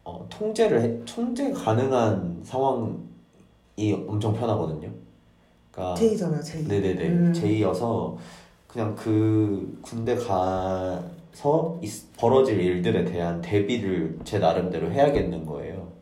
어, 0.04 0.26
통제를 0.28 0.80
해, 0.80 1.04
통제 1.04 1.52
가능한 1.52 2.40
상황이 2.42 2.96
엄청 4.08 4.32
편하거든요. 4.34 4.90
그러니까 5.76 5.94
제이잖아요, 5.94 6.42
제이. 6.42 6.64
네네네 6.66 7.08
음. 7.08 7.32
제이여서 7.34 8.16
그냥 8.66 8.94
그 8.96 9.78
군대 9.82 10.14
가서 10.16 11.78
있- 11.82 12.16
벌어질 12.16 12.58
일들에 12.60 13.04
대한 13.04 13.40
대비를 13.42 14.18
제 14.24 14.38
나름대로 14.38 14.90
해야겠는 14.90 15.44
거예요. 15.44 15.92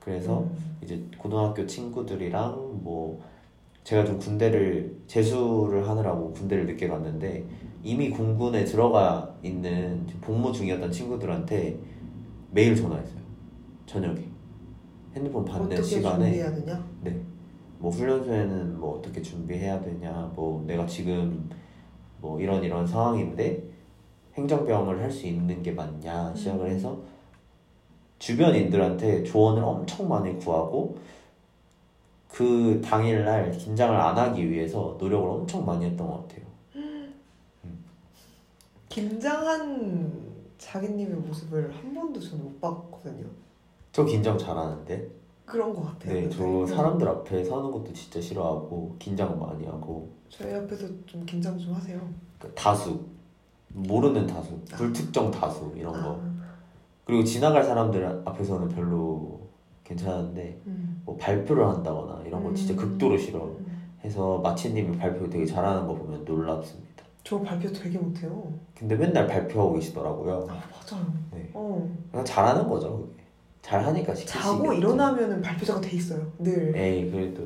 그래서 0.00 0.40
음, 0.40 0.76
이제 0.82 1.02
고등학교 1.18 1.66
친구들이랑 1.66 2.80
뭐 2.82 3.22
제가 3.84 4.04
좀 4.04 4.18
군대를 4.18 4.98
재수를 5.06 5.88
하느라고 5.88 6.32
군대를 6.32 6.66
늦게 6.66 6.88
갔는데 6.88 7.44
이미 7.82 8.10
군군에 8.10 8.64
들어가 8.64 9.34
있는 9.42 10.06
복무 10.20 10.52
중이었던 10.52 10.92
친구들한테 10.92 11.78
매일 12.50 12.76
전화했어요. 12.76 13.20
저녁에 13.86 14.22
핸드폰 15.14 15.44
받는 15.44 15.66
어떻게 15.72 15.82
시간에 15.82 16.24
준비해야 16.32 16.54
되냐? 16.54 16.86
네. 17.02 17.20
뭐 17.80 17.90
훈련소에는 17.90 18.78
뭐 18.78 18.98
어떻게 18.98 19.22
준비해야 19.22 19.80
되냐, 19.80 20.30
뭐 20.34 20.62
내가 20.66 20.86
지금 20.86 21.48
뭐 22.20 22.38
이런 22.38 22.62
이런 22.62 22.86
상황인데 22.86 23.64
행정병을 24.34 25.00
할 25.02 25.10
수 25.10 25.26
있는 25.26 25.62
게 25.62 25.72
맞냐 25.72 26.34
시작을 26.34 26.66
음. 26.66 26.70
해서 26.70 27.00
주변인들한테 28.18 29.24
조언을 29.24 29.64
엄청 29.64 30.08
많이 30.08 30.38
구하고 30.38 30.98
그 32.28 32.80
당일날 32.84 33.50
긴장을 33.52 33.98
안 33.98 34.16
하기 34.16 34.50
위해서 34.50 34.96
노력을 35.00 35.28
엄청 35.28 35.64
많이 35.64 35.86
했던 35.86 36.06
것 36.06 36.28
같아요. 36.28 36.44
긴장한 38.90 40.30
자기님의 40.58 41.14
모습을 41.20 41.74
한 41.74 41.94
번도 41.94 42.20
저는 42.20 42.44
못 42.44 42.60
봤거든요. 42.60 43.24
저 43.92 44.04
긴장 44.04 44.36
잘하는데, 44.36 45.08
그런 45.50 45.74
것 45.74 45.82
같아요. 45.82 46.14
네. 46.14 46.28
저 46.28 46.44
음. 46.44 46.66
사람들 46.66 47.08
앞에 47.08 47.44
서는 47.44 47.72
것도 47.72 47.92
진짜 47.92 48.20
싫어하고 48.20 48.94
긴장 48.98 49.38
많이 49.38 49.66
하고 49.66 50.08
저희 50.28 50.54
앞에서 50.54 50.86
좀 51.06 51.26
긴장 51.26 51.58
좀 51.58 51.74
하세요. 51.74 52.00
그 52.38 52.50
다수 52.54 53.00
모르는 53.68 54.26
다수, 54.26 54.58
불특정 54.70 55.30
다수 55.30 55.72
이런 55.76 55.92
거. 55.92 56.12
아, 56.12 56.30
그리고 57.04 57.24
지나갈 57.24 57.64
사람들 57.64 58.22
앞에서는 58.24 58.68
별로 58.68 59.40
괜찮은데 59.84 60.60
음. 60.66 61.02
뭐 61.04 61.16
발표를 61.16 61.66
한다거나 61.68 62.22
이런 62.24 62.44
거 62.44 62.54
진짜 62.54 62.74
음. 62.74 62.76
극도로 62.76 63.18
싫어 63.18 63.44
음. 63.44 63.66
해서 64.04 64.38
마치님이 64.38 64.96
발표 64.96 65.28
되게 65.28 65.44
잘하는 65.44 65.86
거 65.86 65.94
보면 65.94 66.24
놀랍습니다. 66.24 67.04
저 67.24 67.40
발표 67.40 67.70
되게 67.72 67.98
못해요. 67.98 68.52
근데 68.74 68.94
맨날 68.96 69.26
발표하고 69.26 69.74
계시더라고요. 69.74 70.46
아 70.48 70.54
맞아요. 70.54 71.12
네. 71.32 71.50
어. 71.52 71.88
그냥 72.10 72.24
잘하는 72.24 72.68
거죠. 72.68 73.08
그게. 73.10 73.19
잘하니까 73.62 74.14
시키시겠죠. 74.14 74.42
자고 74.48 74.72
일어나면은 74.72 75.42
발표자가 75.42 75.80
돼 75.80 75.96
있어요. 75.96 76.26
늘. 76.38 76.74
에이 76.76 77.10
그래도 77.10 77.42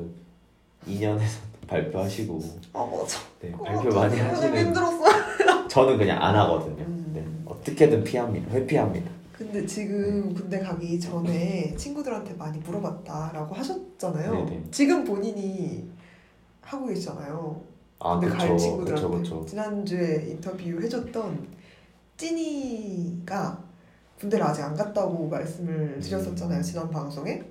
2년에서 0.87 1.37
발표하시고 1.67 2.39
아 2.73 2.85
맞아. 2.85 3.19
네, 3.41 3.51
발표 3.51 3.89
많이 3.95 4.17
너무 4.17 4.29
하시는 4.29 4.65
힘들었어요. 4.67 5.67
저는 5.67 5.97
그냥 5.97 6.21
안 6.21 6.35
하거든요. 6.35 6.83
음. 6.85 7.11
네, 7.13 7.25
어떻게든 7.45 8.03
피합니다. 8.03 8.51
회피합니다. 8.51 9.11
근데 9.33 9.65
지금 9.65 10.33
군대 10.33 10.59
가기 10.59 10.97
전에 10.99 11.75
친구들한테 11.75 12.33
많이 12.35 12.57
물어봤다라고 12.59 13.53
하셨잖아요. 13.53 14.31
네네. 14.45 14.63
지금 14.71 15.03
본인이 15.03 15.83
하고 16.61 16.85
계시잖아요. 16.87 17.61
아 17.99 18.17
군대 18.19 18.33
갈 18.35 18.47
그쵸 18.47 18.57
친구들한테 18.57 19.07
그쵸 19.07 19.19
그쵸 19.41 19.45
지난주에 19.45 20.27
인터뷰 20.29 20.81
해줬던 20.81 21.47
찐이가 22.17 23.64
군대를 24.25 24.43
아직 24.45 24.63
안 24.63 24.75
갔다고 24.75 25.27
말씀을 25.27 25.99
드렸었잖아요. 25.99 26.59
음. 26.59 26.63
지난 26.63 26.89
방송에 26.89 27.43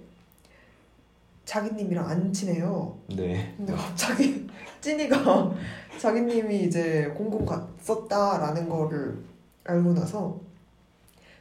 자기님이랑 1.44 2.08
안 2.08 2.32
친해요. 2.32 2.96
네 3.16 3.54
근데 3.56 3.72
갑자기 3.74 4.46
찐이가 4.80 5.52
자기님이 6.00 6.64
이제 6.64 7.12
공군 7.16 7.44
갔었다라는 7.46 8.68
거를 8.68 9.18
알고 9.64 9.94
나서 9.94 10.40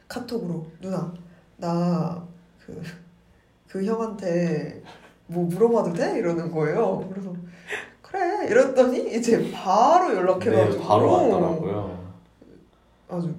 카톡으로 0.08 0.66
누나 0.80 1.12
나 1.56 2.24
그 2.64 2.80
그 3.68 3.84
형한테 3.84 4.80
뭐 5.26 5.46
물어봐도 5.46 5.92
돼? 5.94 6.16
이러는 6.16 6.48
거예요. 6.52 7.08
그래서 7.12 7.34
그래 8.02 8.46
이랬더니 8.48 9.16
이제 9.16 9.50
바로 9.50 10.14
연락해가지고 10.14 10.78
네, 10.80 10.86
바로 10.86 11.10
왔더라고요 11.12 12.14
아주 13.08 13.34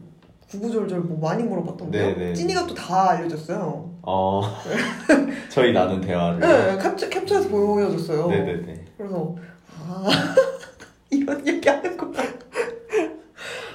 구구절절 0.59 1.01
뭐 1.01 1.17
많이 1.19 1.43
물어봤던데요. 1.43 2.07
네, 2.07 2.15
네. 2.15 2.33
찐이가 2.33 2.65
또 2.67 2.73
다 2.75 3.11
알려줬어요. 3.11 3.89
어 4.03 4.41
저희 5.49 5.73
나눈 5.73 5.99
대화를 6.01 6.39
네, 6.39 6.77
캡처, 6.81 7.09
캡처해서 7.09 7.49
보여줬어요. 7.49 8.27
네네네 8.27 8.85
그래서 8.97 9.35
아 9.87 10.07
이런 11.09 11.45
얘기 11.47 11.67
하는 11.67 11.97
거야. 11.97 12.23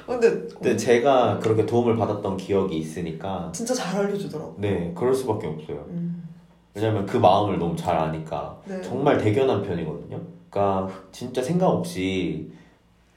근데 0.06 0.30
근데 0.48 0.76
제가 0.76 1.38
그렇게 1.38 1.64
도움을 1.64 1.96
받았던 1.96 2.36
기억이 2.36 2.76
있으니까 2.78 3.50
진짜 3.54 3.72
잘 3.74 4.04
알려주더라고. 4.06 4.54
네 4.58 4.92
그럴 4.96 5.14
수밖에 5.14 5.46
없어요 5.46 5.84
음, 5.88 6.28
왜냐면 6.74 7.06
그 7.06 7.16
마음을 7.16 7.58
너무 7.58 7.76
잘 7.76 7.96
아니까 7.96 8.58
네. 8.66 8.80
정말 8.82 9.18
대견한 9.18 9.62
편이거든요 9.62 10.20
그러니까 10.50 10.92
진짜 11.12 11.40
생각 11.42 11.68
없이 11.68 12.50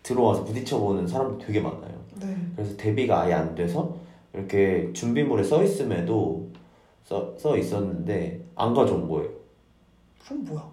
들어와서 0.03 0.43
부딪혀보는 0.43 1.07
사람도 1.07 1.39
되게 1.43 1.59
많아요 1.59 2.02
네. 2.25 2.35
그래서 2.55 2.75
대비가 2.77 3.21
아예 3.21 3.33
안 3.33 3.55
돼서 3.55 3.95
이렇게 4.33 4.91
준비물에 4.93 5.43
써 5.43 5.63
있음에도 5.63 6.49
써, 7.03 7.37
써 7.37 7.57
있었는데 7.57 8.43
안 8.55 8.73
가져온 8.73 9.07
거예요 9.07 9.29
그럼 10.25 10.45
뭐야? 10.45 10.69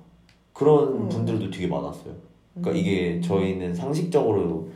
그런 0.52 0.94
음. 0.94 1.08
분들도 1.08 1.50
되게 1.50 1.66
많았어요 1.66 2.14
그러니까 2.54 2.70
음. 2.72 2.76
이게 2.76 3.20
저희는 3.20 3.74
상식적으로 3.74 4.70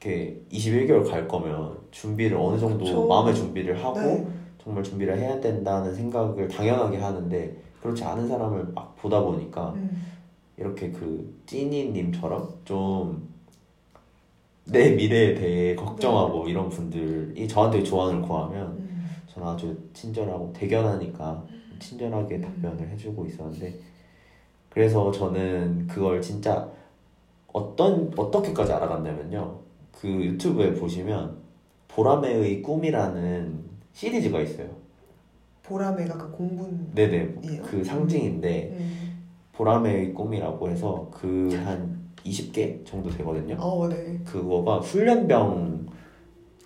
이렇게 0.00 0.40
21개월 0.52 1.08
갈 1.08 1.26
거면 1.26 1.78
준비를 1.90 2.36
어느 2.36 2.58
정도 2.58 2.84
그쵸. 2.84 3.06
마음의 3.06 3.34
준비를 3.34 3.82
하고 3.82 4.00
네. 4.00 4.26
정말 4.62 4.82
준비를 4.82 5.18
해야 5.18 5.40
된다는 5.40 5.94
생각을 5.94 6.48
당연하게 6.48 6.98
하는데 6.98 7.56
그렇지 7.82 8.02
않은 8.02 8.28
사람을 8.28 8.72
막 8.74 8.96
보다 8.96 9.22
보니까 9.22 9.72
음. 9.74 10.06
이렇게 10.56 10.90
그 10.90 11.34
찐이님처럼 11.46 12.48
좀 12.64 13.33
내 14.66 14.90
미래에 14.92 15.34
대해 15.34 15.74
걱정하고 15.74 16.48
이런 16.48 16.68
분들이 16.68 17.46
저한테 17.46 17.82
조언을 17.82 18.22
구하면 18.22 18.68
음. 18.78 19.06
저는 19.26 19.48
아주 19.48 19.76
친절하고 19.92 20.52
대견하니까 20.54 21.44
친절하게 21.78 22.36
음. 22.36 22.40
답변을 22.40 22.88
해주고 22.90 23.26
있었는데 23.26 23.74
그래서 24.70 25.12
저는 25.12 25.86
그걸 25.86 26.20
진짜 26.22 26.68
어떤 27.52 28.10
어떻게까지 28.16 28.72
알아갔냐면요 28.72 29.60
그 29.92 30.08
유튜브에 30.08 30.74
보시면 30.74 31.36
보라매의 31.88 32.62
꿈이라는 32.62 33.64
시리즈가 33.92 34.40
있어요 34.40 34.68
보라매가 35.62 36.18
그 36.18 36.30
공군. 36.30 36.90
네네 36.94 37.36
이에요? 37.42 37.62
그 37.62 37.84
상징인데 37.84 38.76
음. 38.78 39.16
보라매의 39.52 40.14
꿈이라고 40.14 40.70
해서 40.70 41.08
그 41.12 41.50
한 41.64 42.03
20개 42.24 42.84
정도 42.86 43.10
되거든요 43.10 43.56
어, 43.58 43.88
네. 43.88 44.20
그거가 44.24 44.78
훈련병 44.78 45.86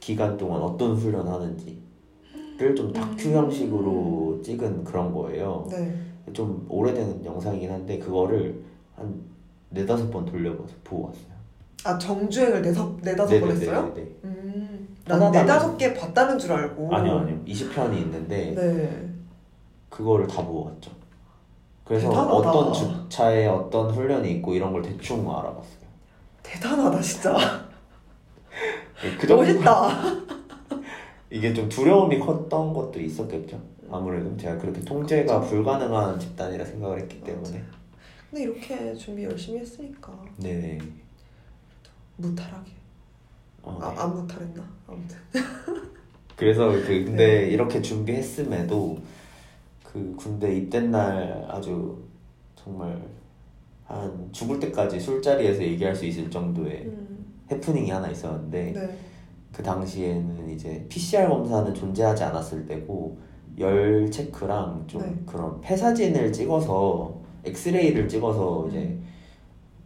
기간 0.01 0.37
동안 0.37 0.63
어떤 0.63 0.95
훈련 0.95 1.27
하는지를 1.29 2.75
좀 2.75 2.93
다큐 2.93 3.31
형식으로 3.31 4.41
찍은 4.43 4.85
그런 4.85 5.13
거예요. 5.13 5.67
네. 5.71 5.95
좀 6.33 6.65
오래된 6.69 7.25
영상이긴 7.25 7.71
한데 7.71 7.99
그거를 7.99 8.63
한 8.97 9.21
네다섯 9.71 10.11
번 10.11 10.25
돌려봐서 10.25 10.75
보고 10.83 11.09
왔어요. 11.09 11.39
아 11.85 11.99
정주행을 11.99 12.63
네다섯 12.63 13.01
네다섯 13.03 13.41
번 13.41 13.51
했어요? 13.51 13.93
네네네. 13.95 14.17
음. 14.25 14.97
난 15.05 15.31
네다섯 15.31 15.77
개 15.77 15.93
봤다는 15.93 16.39
줄 16.39 16.53
알고. 16.53 16.95
아니요 16.95 17.19
아니요 17.19 17.41
20편이 17.47 17.99
있는데 17.99 18.55
네. 18.55 19.11
그거를 19.91 20.27
다 20.27 20.43
보고 20.43 20.67
왔죠. 20.67 20.91
그래서 21.89 22.11
대단하다. 22.11 22.33
어떤 22.35 22.73
주차에 22.75 23.47
어떤 23.47 23.91
훈련이 23.91 24.31
있고 24.33 24.55
이런 24.55 24.73
걸 24.73 24.83
대충 24.83 25.21
알아봤어요. 25.31 25.89
대단하다 26.43 27.01
진짜. 27.01 27.37
그 29.19 29.27
정도 29.27 29.43
멋있다. 29.43 29.89
이게 31.31 31.55
좀 31.55 31.67
두려움이 31.69 32.19
컸던 32.19 32.75
것도 32.75 33.01
있었겠죠. 33.01 33.59
아무래도 33.91 34.37
제가 34.37 34.59
그렇게 34.59 34.81
통제가 34.83 35.41
불가능한 35.41 36.21
집단이라 36.21 36.63
생각을 36.65 37.01
했기 37.01 37.23
때문에. 37.23 37.63
근데 38.31 38.43
이렇게 38.43 38.95
준비 38.95 39.25
열심히 39.25 39.61
했으니까 39.61 40.13
네네. 40.37 40.79
무탈하게. 42.17 42.73
어, 43.63 43.79
아, 43.81 43.95
네. 43.95 44.01
안 44.01 44.15
무탈했나? 44.15 44.63
아무튼. 44.87 45.17
그래서 46.37 46.69
그 46.69 46.87
네. 46.89 47.05
근데 47.05 47.49
이렇게 47.49 47.81
준비했음에도 47.81 48.99
그 49.93 50.15
군대 50.17 50.55
입된 50.55 50.91
날 50.91 51.47
아주 51.49 51.97
정말 52.55 53.01
한 53.87 54.29
죽을 54.33 54.61
때까지 54.61 55.01
술자리에서 55.01 55.63
얘기할 55.63 55.97
수 55.97 56.05
있을 56.05 56.31
정도의 56.31 56.83
음. 56.85 57.25
해프닝이 57.51 57.91
하나 57.91 58.07
있었는데 58.09 58.73
네. 58.73 58.99
그 59.51 59.63
당시에는 59.63 60.51
이제 60.51 60.85
PCR 60.91 61.27
검사는 61.27 61.73
존재하지 61.73 62.23
않았을 62.23 62.67
때고 62.67 63.17
열 63.59 64.11
체크랑 64.11 64.85
좀 64.87 65.01
네. 65.01 65.15
그런 65.25 65.59
폐사진을 65.63 66.35
찍어서 66.35 67.19
엑스레이를 67.45 68.07
찍어서 68.07 68.65
음. 68.65 68.69
이제 68.69 68.99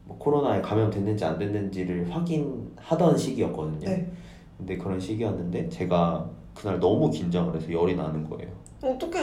뭐 0.05 0.19
코로나에 0.19 0.61
감염됐는지 0.61 1.25
안 1.25 1.39
됐는지를 1.39 2.13
확인하던 2.13 3.17
시기였거든요. 3.17 3.89
네. 3.89 4.11
근데 4.59 4.77
그런 4.77 4.99
시기였는데 4.99 5.69
제가 5.69 6.29
그날 6.55 6.81
너무 6.81 7.09
긴장을 7.09 7.55
해서 7.55 7.73
열이 7.73 7.95
나는 7.95 8.29
거예요. 8.29 8.62
어떡해. 8.83 9.21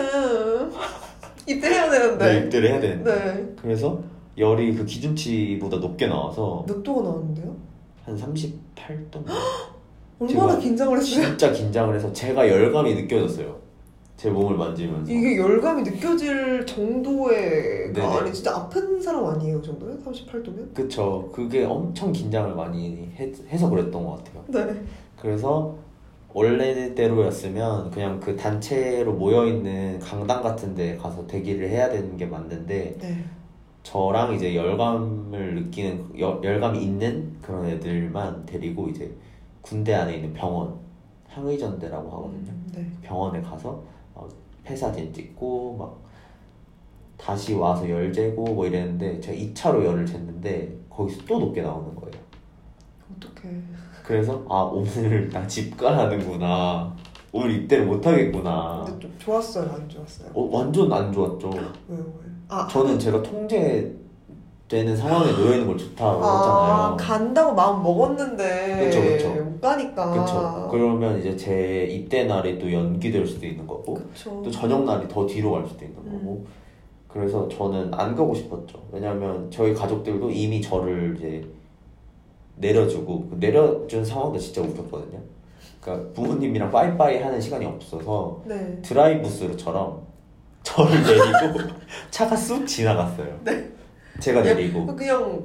입대해야 1.48 1.90
되는데. 1.90 2.38
입대를 2.46 2.70
해야 2.70 2.80
되는데. 2.80 3.14
네. 3.16 3.56
그래서 3.62 4.02
열이 4.38 4.74
그 4.76 4.86
기준치보다 4.86 5.78
높게 5.78 6.08
나와서 6.08 6.64
몇 6.68 6.82
도가 6.82 7.02
나왔는데요? 7.04 7.56
한 8.06 8.16
38도. 8.18 9.24
얼마나 10.20 10.58
긴장을 10.58 10.98
했어요? 10.98 11.26
진짜 11.26 11.52
긴장을 11.52 11.94
해서 11.96 12.12
제가 12.12 12.48
열감이 12.48 12.94
느껴졌어요. 12.96 13.58
제 14.18 14.30
몸을 14.30 14.58
만지면서. 14.58 15.10
이게 15.12 15.38
열감이 15.38 15.82
느껴질 15.84 16.66
정도의 16.66 17.94
네네. 17.94 18.06
아니 18.06 18.34
진짜 18.34 18.54
아픈 18.58 19.02
사람 19.02 19.26
아니에요 19.26 19.62
그 19.62 19.68
정도면? 19.68 20.04
38도면? 20.04 20.74
그쵸. 20.74 21.30
그게 21.34 21.64
엄청 21.64 22.12
긴장을 22.12 22.54
많이 22.54 23.10
해, 23.16 23.32
해서 23.48 23.70
그랬던 23.70 24.06
것 24.06 24.18
같아요. 24.24 24.44
네. 24.68 24.82
그래서 25.18 25.76
원래대로였으면 26.34 27.90
그냥 27.92 28.20
그 28.20 28.36
단체로 28.36 29.14
모여있는 29.14 30.00
강당 30.00 30.42
같은 30.44 30.76
데 30.76 30.96
가서 30.96 31.26
대기를 31.26 31.70
해야 31.70 31.90
되는 31.90 32.16
게 32.18 32.26
맞는데 32.26 32.98
네. 33.00 33.24
저랑 33.84 34.34
이제 34.36 34.56
열감을 34.56 35.56
느끼는 35.56 36.20
여- 36.20 36.40
열감이 36.44 36.82
있는 36.84 37.36
그런 37.42 37.66
애들만 37.66 38.46
데리고 38.46 38.88
이제 38.90 39.12
군대 39.62 39.94
안에 39.94 40.16
있는 40.18 40.34
병원 40.34 40.76
항의전대라고 41.28 42.10
하거든요. 42.12 42.52
음, 42.52 42.72
네. 42.76 42.88
병원에 43.02 43.42
가서 43.42 43.82
막 44.16 44.30
폐사진 44.64 45.12
찍고 45.14 45.78
막 45.78 46.00
다시 47.18 47.54
와서 47.54 47.90
열 47.90 48.12
재고 48.14 48.44
뭐 48.46 48.66
이랬는데 48.66 49.20
제가 49.20 49.38
2차로 49.38 49.84
열을 49.84 50.06
쟀는데 50.06 50.70
거기서 50.90 51.24
또 51.26 51.40
높게 51.40 51.62
나오는 51.62 51.94
거예요. 51.96 52.14
어떡해. 53.18 53.56
그래서 54.10 54.42
아 54.50 54.62
오늘 54.64 55.30
나 55.30 55.46
집 55.46 55.78
가라는구나. 55.78 56.92
오늘 57.32 57.52
입대를 57.52 57.86
못 57.86 58.04
하겠구나. 58.04 58.84
근데 58.84 59.00
좀 59.02 59.14
좋았어요 59.20 59.70
안 59.72 59.88
좋았어요? 59.88 60.30
어, 60.34 60.50
완전 60.52 60.92
안 60.92 61.14
좋았죠. 61.14 61.52
왜요? 61.88 62.04
아, 62.48 62.68
저는 62.68 62.98
제가 62.98 63.22
통제되는 63.22 64.98
상황에 64.98 65.32
놓여 65.34 65.52
있는 65.54 65.68
걸 65.68 65.78
좋다고 65.78 66.26
아 66.26 66.88
했잖아요. 66.90 66.98
간다고 67.00 67.54
마음 67.54 67.84
먹었는데 67.84 68.86
그쵸, 68.86 69.00
그쵸. 69.04 69.44
못 69.44 69.62
가니까 69.62 70.12
그쵸. 70.26 70.68
그러면 70.72 71.20
이제 71.20 71.36
제 71.38 71.84
입대 71.86 72.24
날이 72.24 72.58
또 72.58 72.74
연기될 72.74 73.28
수도 73.28 73.46
있는 73.46 73.68
거고 73.68 73.94
그쵸. 73.94 74.42
또 74.44 74.50
저녁 74.50 74.86
날이 74.86 75.08
더 75.08 75.28
뒤로 75.28 75.52
갈 75.52 75.68
수도 75.68 75.86
있는 75.86 75.98
거고 76.04 76.48
그래서 77.08 77.48
저는 77.48 77.94
안 77.94 78.16
가고 78.16 78.34
싶었죠. 78.34 78.80
왜냐면 78.92 79.52
저희 79.52 79.72
가족들도 79.76 80.32
이미 80.32 80.60
저를 80.60 81.16
이제 81.16 81.48
내려주고 82.60 83.28
그 83.30 83.38
내려준 83.40 84.04
상황도 84.04 84.38
진짜 84.38 84.62
웃겼거든요. 84.62 85.20
그러니까 85.82 86.10
부모님이랑 86.14 86.72
빠이빠이 86.72 87.22
하는 87.22 87.40
시간이 87.40 87.66
없어서 87.66 88.42
네. 88.46 88.78
드라이브스루처럼 88.82 90.02
저를 90.64 91.02
내리고 91.04 91.70
차가 92.12 92.36
쑥 92.36 92.66
지나갔어요. 92.66 93.40
네. 93.44 93.70
제가 94.20 94.42
내리고 94.42 94.86
그냥 94.96 95.42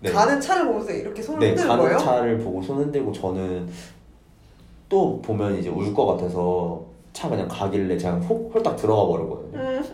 네. 0.00 0.10
가는 0.12 0.38
차를 0.40 0.66
보면서 0.66 0.92
이렇게 0.92 1.22
손을 1.22 1.40
네, 1.40 1.46
흔드는 1.48 1.68
가는 1.68 1.82
거예요? 1.84 1.98
차를 1.98 2.38
보고 2.38 2.62
손 2.62 2.76
흔들고 2.78 3.12
저는 3.12 3.68
또 4.88 5.20
보면 5.22 5.58
이제 5.58 5.68
울 5.70 5.92
것 5.94 6.06
같아서 6.06 6.84
차 7.14 7.28
그냥 7.28 7.48
가길래 7.48 7.96
제가 7.98 8.16
홀, 8.20 8.50
홀딱 8.54 8.76
들어가 8.76 9.06
버리거든요. 9.06 9.58
음. 9.58 9.84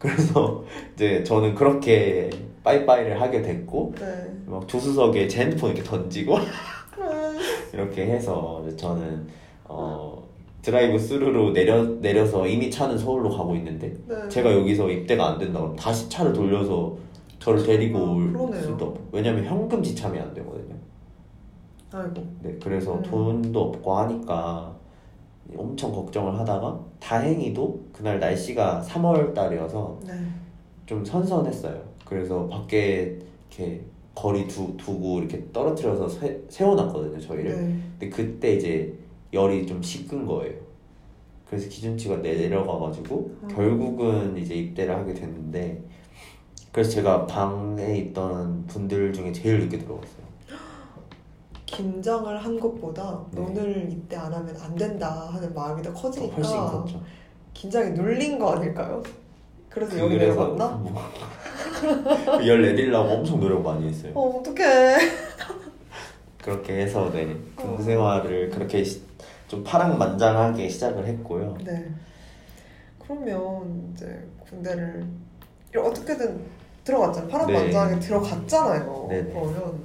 그래서 0.00 0.64
이제 0.94 1.22
저는 1.22 1.54
그렇게 1.54 2.30
빠이빠이를 2.64 3.20
하게 3.20 3.42
됐고 3.42 3.94
네. 4.00 4.32
막 4.46 4.66
조수석에 4.66 5.28
제 5.28 5.42
핸드폰 5.42 5.70
이렇게 5.70 5.82
던지고 5.88 6.36
음. 6.36 7.38
이렇게 7.72 8.06
해서 8.06 8.64
저는 8.76 9.26
어 9.64 10.26
드라이브 10.62 10.98
스루로 10.98 11.52
내려 11.52 11.84
내려서 12.00 12.46
이미 12.46 12.70
차는 12.70 12.96
서울로 12.96 13.28
가고 13.28 13.54
있는데 13.56 13.94
네. 14.08 14.28
제가 14.30 14.52
여기서 14.54 14.88
입대가 14.90 15.28
안 15.28 15.38
된다 15.38 15.60
고 15.60 15.76
다시 15.76 16.08
차를 16.08 16.32
돌려서 16.32 16.96
저를 17.38 17.62
데리고 17.62 17.98
아, 17.98 18.10
올 18.10 18.32
그러네요. 18.32 18.62
수도 18.62 18.86
없고 18.86 19.08
왜냐면 19.12 19.44
현금 19.44 19.82
지참이 19.82 20.18
안 20.18 20.32
되거든요. 20.32 20.74
아이고. 21.92 22.26
네, 22.42 22.56
그래서 22.62 22.94
음. 22.94 23.02
돈도 23.02 23.60
없고 23.60 23.98
하니까 23.98 24.74
엄청 25.56 25.92
걱정을 25.92 26.38
하다가 26.38 26.80
다행히도 27.00 27.80
그날 27.92 28.18
날씨가 28.20 28.84
3월 28.86 29.34
달이어서 29.34 30.00
네. 30.06 30.12
좀 30.86 31.04
선선했어요. 31.04 31.80
그래서 32.04 32.46
밖에 32.48 33.18
이렇게 33.48 33.82
거리 34.14 34.46
두, 34.46 34.76
두고 34.76 35.20
이렇게 35.20 35.44
떨어뜨려서 35.52 36.08
세, 36.08 36.42
세워놨거든요, 36.48 37.20
저희를. 37.20 37.50
네. 37.50 37.80
근데 37.98 38.08
그때 38.08 38.54
이제 38.54 38.94
열이 39.32 39.66
좀 39.66 39.82
식은 39.82 40.26
거예요. 40.26 40.54
그래서 41.46 41.68
기준치가 41.68 42.16
내려가가지고 42.18 43.36
음. 43.42 43.48
결국은 43.48 44.36
이제 44.36 44.54
입대를 44.54 44.94
하게 44.94 45.14
됐는데 45.14 45.82
그래서 46.72 46.90
제가 46.90 47.26
방에 47.26 47.96
있던 47.98 48.66
분들 48.66 49.12
중에 49.12 49.32
제일 49.32 49.60
늦게 49.60 49.78
들어갔어요. 49.78 50.29
긴장을 51.70 52.36
한 52.44 52.58
것보다 52.58 53.20
네. 53.30 53.40
오늘 53.40 53.90
입대 53.90 54.16
안 54.16 54.32
하면 54.32 54.56
안 54.60 54.74
된다 54.74 55.28
하는 55.32 55.54
마음이 55.54 55.82
더 55.82 55.92
커지니까 55.92 56.34
훨씬 56.36 56.56
컸죠. 56.56 57.00
긴장이 57.54 57.90
눌린 57.92 58.38
거 58.38 58.52
아닐까요? 58.54 59.02
그래서 59.68 59.98
여기 59.98 60.16
내려갔나? 60.16 60.66
뭐 60.68 61.00
열 62.44 62.62
내리려고 62.62 63.10
엄청 63.10 63.38
노력 63.38 63.62
많이 63.62 63.88
했어요. 63.88 64.12
어 64.14 64.38
어떡해 64.38 64.96
그렇게 66.42 66.80
해서 66.82 67.10
네 67.12 67.36
어. 67.56 67.62
군부 67.62 67.82
생활을 67.82 68.50
그렇게 68.50 68.82
시- 68.82 69.02
좀 69.46 69.62
파랑만장하게 69.62 70.68
시작을 70.68 71.06
했고요. 71.06 71.56
네 71.64 71.88
그러면 72.98 73.92
이제 73.94 74.26
군대를 74.48 75.06
어떻게든 75.76 76.40
들어갔잖아요 76.82 77.30
파란만장하게 77.30 77.94
네. 77.94 78.00
들어갔잖아요 78.00 79.06
네네. 79.08 79.30
그러면 79.32 79.78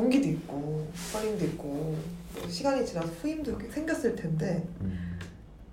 동기도 0.00 0.28
있고 0.28 0.86
선임도 0.94 1.44
있고 1.44 1.94
또 2.34 2.48
시간이 2.48 2.86
지나서 2.86 3.06
후임도 3.08 3.58
생겼을 3.68 4.16
텐데 4.16 4.66
음, 4.80 5.18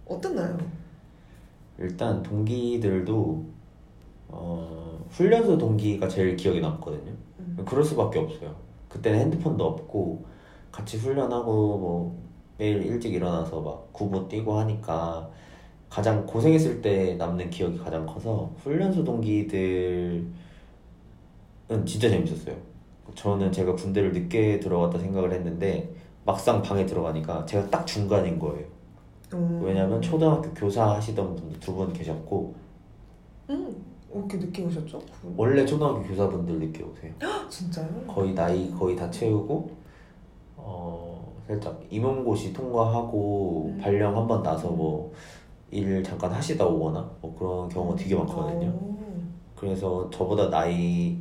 어땠나요? 0.05 0.57
일단 1.77 2.21
동기들도 2.21 3.45
어, 4.27 5.05
훈련소 5.11 5.57
동기가 5.57 6.09
제일 6.09 6.35
기억에 6.35 6.59
남거든요. 6.59 7.13
음. 7.39 7.63
그럴 7.65 7.85
수밖에 7.85 8.19
없어요. 8.19 8.53
그때는 8.89 9.19
핸드폰도 9.19 9.63
없고 9.63 10.25
같이 10.73 10.97
훈련하고 10.97 11.77
뭐 11.77 12.21
매일 12.57 12.85
일찍 12.85 13.13
일어나서 13.13 13.61
막 13.61 13.93
구보 13.93 14.27
뛰고 14.27 14.59
하니까 14.59 15.29
가장 15.89 16.25
고생했을 16.25 16.81
때 16.81 17.13
남는 17.13 17.49
기억이 17.49 17.77
가장 17.77 18.05
커서 18.05 18.51
훈련소 18.61 19.05
동기들은 19.05 20.33
진짜 21.85 22.09
재밌었어요. 22.09 22.76
저는 23.17 23.51
제가 23.51 23.73
군대를 23.75 24.11
늦게 24.13 24.59
들어갔다 24.59 24.99
생각을 24.99 25.33
했는데 25.33 25.91
막상 26.23 26.61
방에 26.61 26.85
들어가니까 26.85 27.43
제가 27.45 27.67
딱 27.69 27.85
중간인 27.87 28.37
거예요. 28.37 28.63
음. 29.33 29.59
왜냐면 29.63 29.99
초등학교 30.01 30.53
교사 30.53 30.91
하시던 30.95 31.35
분도 31.35 31.59
두 31.59 31.73
분 31.73 31.91
계셨고 31.91 32.53
음, 33.49 33.75
왜 34.13 34.19
이렇게 34.19 34.37
늦게 34.37 34.63
오셨죠? 34.65 34.99
군? 34.99 35.33
원래 35.35 35.65
초등학교 35.65 36.03
교사분들 36.03 36.59
늦게 36.59 36.83
오세요. 36.83 37.11
진짜요? 37.49 37.87
거의 38.07 38.33
나이 38.33 38.69
거의 38.71 38.95
다 38.95 39.09
채우고 39.09 39.71
어 40.57 41.33
살짝 41.47 41.81
임용고시 41.89 42.53
통과하고 42.53 43.71
음. 43.73 43.79
발령 43.81 44.15
한 44.15 44.27
번 44.27 44.43
나서 44.43 44.69
뭐 44.69 45.11
일 45.69 46.01
잠깐 46.01 46.31
하시다 46.31 46.65
오거나 46.65 47.11
뭐 47.19 47.35
그런 47.37 47.67
경우가 47.67 47.95
되게 47.97 48.15
많거든요. 48.15 48.69
어. 48.69 48.97
그래서 49.53 50.09
저보다 50.09 50.49
나이 50.49 51.17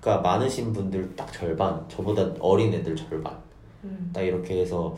가 0.00 0.18
많으신 0.20 0.72
분들 0.72 1.14
딱 1.14 1.30
절반, 1.32 1.86
저보다 1.88 2.34
어린 2.40 2.72
애들 2.72 2.96
절반 2.96 3.36
음, 3.84 4.10
딱 4.12 4.22
이렇게 4.22 4.60
해서 4.60 4.96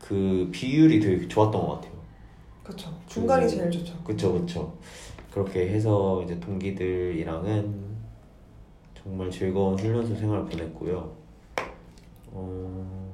그 0.00 0.48
비율이 0.52 1.00
되게 1.00 1.26
좋았던 1.26 1.60
것 1.60 1.74
같아요. 1.74 1.92
그쵸. 2.62 2.94
중간이 3.06 3.44
그- 3.44 3.48
제일 3.48 3.70
좋죠. 3.70 3.94
그쵸 4.04 4.32
그쵸 4.34 4.74
그렇게 5.32 5.68
해서 5.70 6.22
이제 6.22 6.38
동기들이랑은 6.38 7.88
정말 8.94 9.30
즐거운 9.30 9.78
훈련소 9.78 10.14
생활 10.16 10.44
보냈고요 10.44 11.10
어... 12.32 13.12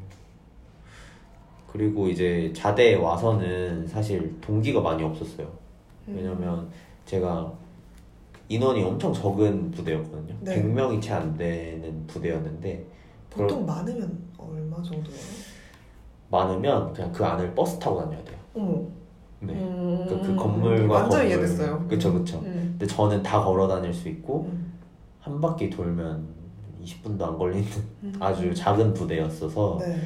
그리고 1.71 2.09
이제 2.09 2.53
자대에 2.55 2.95
와서는 2.97 3.87
사실 3.87 4.41
동기가 4.41 4.81
많이 4.81 5.03
없었어요 5.03 5.47
음. 6.09 6.15
왜냐면 6.17 6.69
제가 7.07 7.53
인원이 8.49 8.83
엄청 8.83 9.13
적은 9.13 9.71
부대였거든요 9.71 10.35
네. 10.41 10.63
100명이 10.63 11.01
채 11.01 11.13
안 11.15 11.37
되는 11.37 12.07
부대였는데 12.07 12.87
보통 13.31 13.65
많으면 13.65 14.19
얼마 14.37 14.77
정도예요? 14.83 15.19
많으면 16.31 16.93
그냥 16.93 17.13
그 17.13 17.25
안을 17.25 17.55
버스 17.55 17.79
타고 17.79 18.01
다녀야 18.01 18.23
돼요 18.25 18.37
어머. 18.55 18.83
네. 19.41 19.53
음, 19.55 20.07
그, 20.09 20.21
그 20.23 20.37
건물과 20.37 20.95
완전 20.95 21.11
건물. 21.21 21.27
이해됐어요. 21.29 21.87
그쵸 21.89 22.13
그쵸 22.13 22.39
음. 22.45 22.77
근데 22.79 22.87
저는 22.87 23.23
다 23.23 23.43
걸어 23.45 23.67
다닐 23.69 23.93
수 23.93 24.09
있고 24.09 24.47
음. 24.51 24.73
한 25.21 25.41
바퀴 25.41 25.69
돌면 25.71 26.27
20분도 26.83 27.23
안 27.23 27.37
걸리는 27.39 27.67
음. 28.05 28.13
아주 28.21 28.55
작은 28.55 28.95
부대였어서 28.95 29.79
네. 29.81 30.01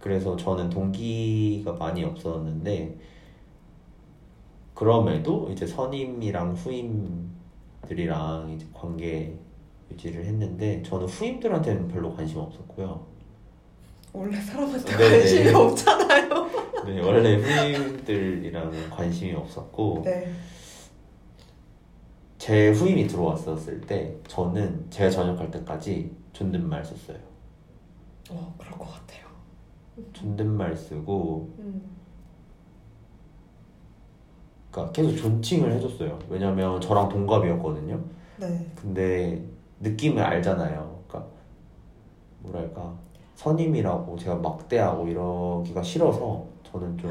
그래서 0.00 0.36
저는 0.36 0.70
동기가 0.70 1.72
많이 1.74 2.04
없었는데 2.04 2.96
그럼에도 4.74 5.48
이제 5.50 5.66
선임이랑 5.66 6.52
후임 6.54 7.30
들이랑 7.86 8.52
이제 8.54 8.66
관계 8.72 9.38
유지를 9.90 10.24
했는데 10.24 10.82
저는 10.82 11.06
후임들한테는 11.06 11.88
별로 11.88 12.14
관심 12.14 12.38
없었고요. 12.38 13.06
원래 14.12 14.40
사람한테 14.40 14.96
네네. 14.96 15.18
관심이 15.18 15.48
없잖아요. 15.54 16.50
네, 16.86 17.00
원래 17.00 17.36
후임들이랑 17.36 18.90
관심이 18.90 19.32
없었고 19.34 20.02
네. 20.04 20.32
제 22.38 22.70
후임이 22.70 23.06
들어왔었을 23.06 23.80
때 23.82 24.16
저는 24.28 24.86
제가 24.90 25.10
전역할 25.10 25.50
때까지 25.50 26.10
존댓말 26.32 26.84
썼어요. 26.84 27.18
어, 28.30 28.54
그럴 28.58 28.72
것 28.78 28.86
같아요. 28.86 29.26
존댓말 30.12 30.76
쓰고 30.76 31.54
음. 31.58 31.82
그러니까 34.76 34.92
계속 34.92 35.16
존칭을 35.16 35.72
해줬어요. 35.72 36.18
왜냐면 36.28 36.78
저랑 36.82 37.08
동갑이었거든요. 37.08 37.98
네. 38.36 38.70
근데 38.74 39.42
느낌을 39.80 40.22
알잖아요. 40.22 41.00
그러니까 41.08 41.30
뭐랄까 42.40 42.94
선임이라고 43.36 44.18
제가 44.18 44.36
막대하고 44.36 45.08
이러기가 45.08 45.82
싫어서 45.82 46.44
저는 46.70 46.98
좀 46.98 47.10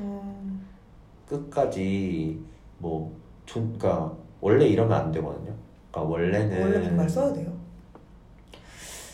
음. 0.00 0.66
끝까지 1.28 2.40
뭐 2.78 3.12
존, 3.44 3.76
그러니까 3.78 4.10
원래 4.40 4.66
이러면 4.66 4.98
안 4.98 5.12
되거든요. 5.12 5.52
그러니까 5.90 6.10
원래는 6.10 6.62
원래 6.62 6.82
반말 6.82 7.08
써야 7.08 7.32
돼요. 7.34 7.52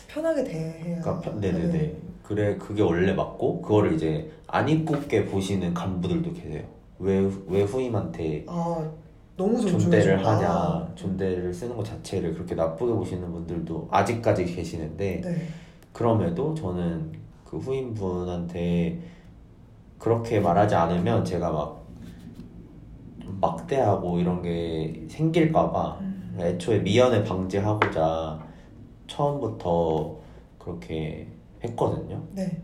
편하게 0.07 0.43
대해야. 0.45 1.01
그러니까 1.01 1.19
편- 1.19 1.39
네네네. 1.41 1.97
그래 2.23 2.55
그게 2.57 2.81
원래 2.81 3.13
맞고 3.13 3.61
그거를 3.61 3.93
이제 3.93 4.31
안 4.47 4.67
이쁘게 4.69 5.25
보시는 5.25 5.73
간부들도 5.73 6.31
계세요. 6.33 6.63
왜 7.01 7.29
왜 7.47 7.63
후임한테 7.63 8.45
아, 8.47 8.89
존대를. 9.37 10.25
하냐, 10.25 10.91
존대를 10.95 11.53
쓰는 11.53 11.75
것 11.75 11.83
자체를 11.83 12.33
그렇게 12.33 12.53
나쁘게 12.55 12.93
보시는 12.93 13.31
분들도 13.31 13.87
아직까지 13.91 14.45
계시는데 14.45 15.21
네. 15.21 15.47
그럼에도 15.91 16.53
저는 16.53 17.11
그 17.45 17.57
후임분한테 17.57 18.99
그렇게 19.97 20.39
말하지 20.39 20.75
않으면 20.75 21.25
제가 21.25 21.51
막 21.51 21.81
막대하고 23.39 24.19
이런 24.19 24.41
게 24.41 25.05
생길까봐 25.09 25.97
음. 26.01 26.37
애초에 26.39 26.79
미연에 26.79 27.23
방지하고자 27.23 28.39
처음부터 29.07 30.17
그렇게 30.59 31.27
했거든요. 31.63 32.21
네. 32.33 32.61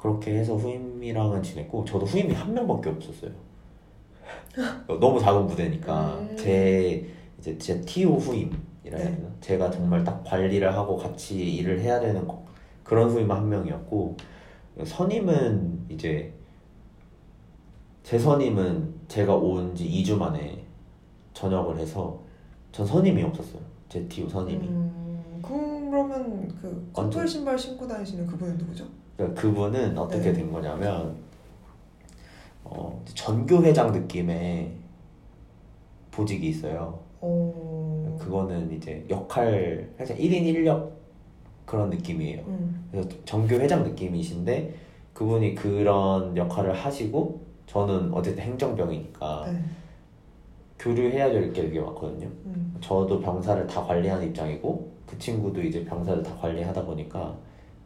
그렇게 0.00 0.34
해서 0.38 0.56
후임이랑은 0.56 1.42
지냈고 1.42 1.84
저도 1.84 2.06
후임이 2.06 2.32
한 2.32 2.54
명밖에 2.54 2.88
없었어요. 2.88 3.30
너무 4.98 5.20
작은 5.20 5.46
부대니까 5.46 6.18
음. 6.20 6.36
제 6.38 7.06
이제 7.38 7.58
제 7.58 7.80
TO 7.82 8.16
후임이라 8.16 8.96
해야 8.96 9.10
네. 9.10 9.16
되나? 9.16 9.28
제가 9.42 9.70
정말 9.70 10.02
딱 10.02 10.24
관리를 10.24 10.74
하고 10.74 10.96
같이 10.96 11.38
일을 11.56 11.80
해야 11.80 12.00
되는 12.00 12.26
거- 12.26 12.42
그런 12.82 13.10
후임 13.10 13.30
한 13.30 13.46
명이었고 13.48 14.16
선임은 14.84 15.84
이제 15.90 16.32
제 18.02 18.18
선임은 18.18 18.94
제가 19.08 19.34
온 19.36 19.74
지 19.74 19.86
2주 19.86 20.16
만에 20.16 20.64
전역을 21.34 21.76
해서 21.78 22.22
전 22.72 22.86
선임이 22.86 23.22
없었어요. 23.22 23.60
제 23.90 24.06
TO 24.08 24.28
선임이. 24.28 24.66
음, 24.66 25.40
그러면 25.42 26.48
그 26.60 26.90
커플 26.94 27.28
신발 27.28 27.58
신고 27.58 27.86
다니시는 27.86 28.26
그분은 28.26 28.56
누구죠? 28.58 28.86
그러니까 29.20 29.40
그분은 29.40 29.98
어떻게 29.98 30.32
네. 30.32 30.32
된 30.32 30.50
거냐면 30.50 31.14
어, 32.64 33.02
전교 33.14 33.62
회장 33.62 33.92
느낌의 33.92 34.72
보직이 36.10 36.48
있어요. 36.48 36.98
어. 37.20 38.16
그거는 38.18 38.72
이제 38.74 39.04
역할 39.10 39.90
살짝 39.98 40.16
1인 40.16 40.44
1역 40.44 40.90
그런 41.66 41.90
느낌이에요. 41.90 42.42
음. 42.46 42.88
그래서 42.90 43.08
전교 43.26 43.56
회장 43.56 43.82
느낌이신데 43.84 44.74
그분이 45.12 45.54
그런 45.54 46.34
역할을 46.36 46.72
하시고 46.72 47.42
저는 47.66 48.12
어쨌든 48.14 48.42
행정병이니까 48.44 49.50
네. 49.52 49.62
교류해야 50.78 51.30
될 51.30 51.52
게 51.52 51.62
되게 51.62 51.78
많거든요. 51.78 52.26
음. 52.46 52.74
저도 52.80 53.20
병사를 53.20 53.66
다 53.66 53.84
관리하는 53.84 54.28
입장이고 54.28 54.90
그 55.06 55.18
친구도 55.18 55.60
이제 55.62 55.84
병사를 55.84 56.22
다 56.22 56.34
관리하다 56.40 56.86
보니까 56.86 57.36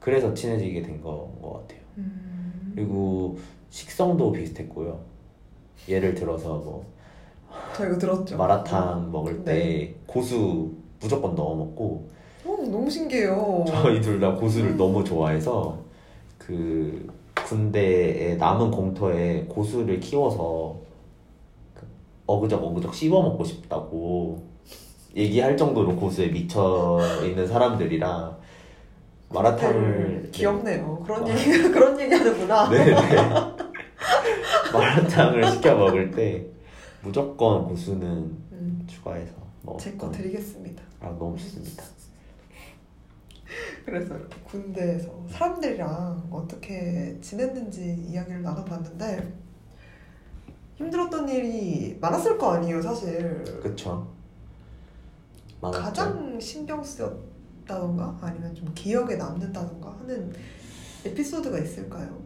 그래서 0.05 0.35
친해지게 0.35 0.83
된거 0.83 1.31
같아요. 1.41 1.81
음. 1.97 2.73
그리고 2.75 3.39
식성도 3.71 4.33
비슷했고요. 4.33 5.01
예를 5.89 6.15
들어서 6.15 6.57
뭐 6.59 6.85
저 7.75 7.87
이거 7.87 7.97
들었죠. 7.97 8.37
마라탕 8.37 9.11
먹을 9.11 9.43
때 9.45 9.53
네. 9.55 9.95
고수 10.07 10.71
무조건 11.01 11.35
넣어 11.35 11.55
먹고 11.57 12.09
어, 12.45 12.57
너무 12.71 12.91
신기해요. 12.91 13.65
저희 13.67 14.01
둘 14.01 14.21
다 14.21 14.35
고수를 14.35 14.77
너무 14.77 15.03
좋아해서 15.03 15.79
그 16.37 17.07
군대에 17.35 18.35
남은 18.37 18.71
공터에 18.71 19.45
고수를 19.49 19.99
키워서 20.01 20.77
그 21.75 21.87
어그적 22.27 22.63
어그적 22.63 22.95
씹어 22.95 23.23
먹고 23.23 23.43
싶다고 23.45 24.43
얘기할 25.17 25.57
정도로 25.57 25.97
고수에 25.97 26.29
미쳐 26.29 26.99
있는 27.25 27.47
사람들이라 27.47 28.37
마라탕을 29.31 30.23
네, 30.25 30.31
귀엽네요. 30.31 31.03
그런 31.05 31.23
마- 31.23 31.29
얘기 31.31 31.63
그런 31.73 31.99
얘기 32.01 32.15
하는구나. 32.15 32.69
네네 32.71 32.95
마라탕을 34.73 35.51
시켜 35.53 35.75
먹을 35.77 36.11
때 36.11 36.47
무조건 37.03 37.65
고수는 37.67 38.07
음, 38.53 38.85
추가해서 38.89 39.33
제거 39.79 40.07
먹었던 40.07 40.13
드리겠습니다. 40.13 40.83
아 41.01 41.07
너무 41.19 41.37
좋습니다. 41.37 41.83
그래서 43.85 44.15
군대에서 44.45 45.11
사람들이랑 45.29 46.29
어떻게 46.31 47.17
지냈는지 47.21 47.95
이야기를 48.09 48.43
나눠봤는데 48.43 49.33
힘들었던 50.77 51.29
일이 51.29 51.97
많았을 52.01 52.37
거 52.37 52.53
아니에요, 52.55 52.83
사실. 52.83 53.45
그쵸? 53.63 54.09
많았죠? 55.61 55.83
가장 55.83 56.41
신경 56.41 56.83
쓰였 56.83 57.13
다던가 57.67 58.17
아니면 58.21 58.55
좀 58.55 58.71
기억에 58.75 59.17
남는다던가 59.17 59.97
하는 59.99 60.33
에피소드가 61.05 61.59
있을까요? 61.59 62.23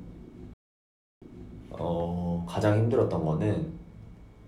어 1.71 2.45
가장 2.49 2.79
힘들었던 2.79 3.25
거는 3.25 3.73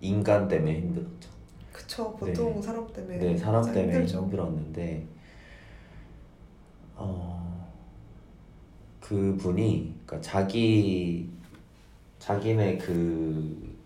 인간 0.01 0.49
때문에 0.49 0.81
힘들었죠. 0.81 1.31
그쵸, 1.73 2.17
보통 2.17 2.61
사람 2.61 2.87
때문에 2.93 3.19
네 3.19 3.37
사람 3.37 3.65
때문에 3.65 3.99
힘들죠. 3.99 4.23
힘들었는데 4.23 5.07
어 6.97 7.71
그분이 9.01 9.95
그러니까 10.05 10.21
자기 10.21 11.31
자기네 12.19 12.79
그 12.79 13.77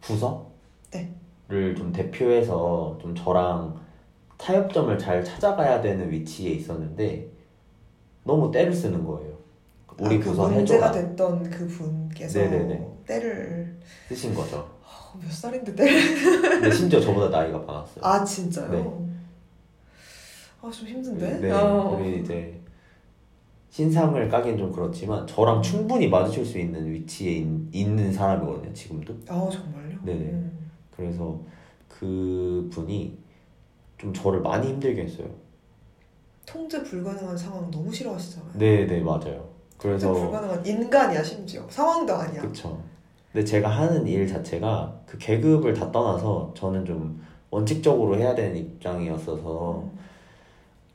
부서를 0.00 0.44
네. 0.92 1.74
좀 1.74 1.92
대표해서 1.92 2.98
좀 3.00 3.14
저랑 3.14 3.85
타협점을 4.38 4.98
잘 4.98 5.24
찾아가야 5.24 5.80
되는 5.80 6.10
위치에 6.10 6.50
있었는데 6.52 7.28
너무 8.24 8.50
때를 8.50 8.72
쓰는 8.72 9.04
거예요. 9.04 9.36
우리 9.98 10.16
아, 10.16 10.20
그 10.20 10.28
문제가 10.28 10.50
해줘라 10.60 10.90
됐던 10.92 11.50
그 11.50 11.66
분께서 11.66 12.38
네네네. 12.40 12.86
때를 13.06 13.76
쓰신 14.08 14.34
거죠. 14.34 14.58
어, 14.58 15.18
몇 15.18 15.32
살인데 15.32 15.74
때를 15.74 15.92
근데 16.60 16.70
심지어 16.70 17.00
저보다 17.00 17.28
나이가 17.28 17.58
많았어요. 17.58 18.04
아 18.04 18.22
진짜요? 18.22 18.70
네. 18.70 19.06
아좀 20.62 20.88
힘든데? 20.88 21.40
네. 21.40 21.50
어. 21.50 21.96
그리고 21.96 22.18
이제 22.18 22.60
신상을 23.70 24.28
까긴 24.28 24.58
좀 24.58 24.72
그렇지만 24.72 25.26
저랑 25.26 25.62
충분히 25.62 26.08
마주칠 26.08 26.44
수 26.44 26.58
있는 26.58 26.90
위치에 26.90 27.44
있, 27.72 27.88
는 27.88 28.12
사람이거든요. 28.12 28.72
지금도. 28.72 29.14
아 29.28 29.48
정말요? 29.50 29.98
네네. 30.02 30.24
음. 30.24 30.70
그래서 30.94 31.38
그 31.88 32.68
분이 32.72 33.18
좀 33.98 34.12
저를 34.12 34.40
많이 34.40 34.68
힘들게 34.68 35.02
했어요. 35.02 35.28
통제 36.44 36.82
불가능한 36.82 37.36
상황 37.36 37.70
너무 37.70 37.92
싫어하시잖아요. 37.92 38.52
네 38.54 38.86
네 38.86 39.00
맞아요. 39.00 39.20
통제 39.78 39.78
그래서 39.78 40.12
불가능한 40.12 40.64
인간이야 40.66 41.22
심지어 41.22 41.64
상황도 41.68 42.14
아니야. 42.14 42.42
그쵸. 42.42 42.80
근데 43.32 43.44
제가 43.44 43.68
하는 43.68 44.06
일 44.06 44.26
자체가 44.26 45.00
그 45.06 45.18
계급을 45.18 45.74
다 45.74 45.90
떠나서 45.90 46.52
저는 46.56 46.84
좀 46.84 47.22
원칙적으로 47.50 48.16
해야 48.16 48.34
되는 48.34 48.56
입장이었어서 48.56 49.80
음. 49.82 49.98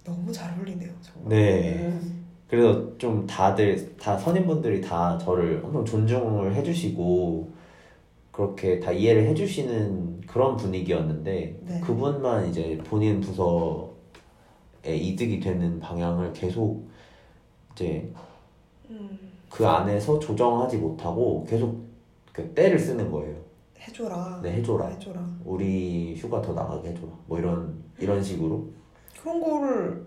너무 0.04 0.32
잘 0.32 0.54
어울리네요 0.58 0.90
정말. 1.02 1.30
네. 1.30 1.78
음. 1.88 2.26
그래서 2.48 2.98
좀 2.98 3.26
다들 3.28 3.96
다 3.98 4.18
선임분들이 4.18 4.82
다 4.82 5.18
저를 5.18 5.62
엄청 5.64 5.86
존중을 5.86 6.54
해주시고 6.56 7.50
그렇게 8.32 8.80
다 8.80 8.92
이해를 8.92 9.28
해주시는 9.28 10.22
그런 10.28 10.56
분위기였는데 10.56 11.60
네. 11.62 11.82
그분만 11.82 12.50
이제 12.50 12.80
본인 12.86 13.20
부서에 13.20 13.92
이득이 14.86 15.40
되는 15.40 15.80
방향을 15.80 16.32
계속 16.34 16.88
이제 17.74 18.12
음. 18.90 19.20
그 19.50 19.68
안에서 19.68 20.20
조정하지 20.20 20.78
못하고 20.78 21.46
계속 21.50 21.86
그 22.32 22.54
때를 22.54 22.80
쓰는 22.80 23.12
거예요. 23.12 23.36
해줘라. 23.80 24.40
네 24.42 24.54
해줘라. 24.54 24.88
해줘라. 24.88 25.28
우리 25.44 26.16
휴가 26.16 26.42
더 26.42 26.54
나가게 26.54 26.90
해줘라. 26.90 27.12
뭐 27.28 27.38
이런 27.38 27.84
이런 28.00 28.24
식으로. 28.24 28.70
그런 29.22 29.42
거를 29.42 30.06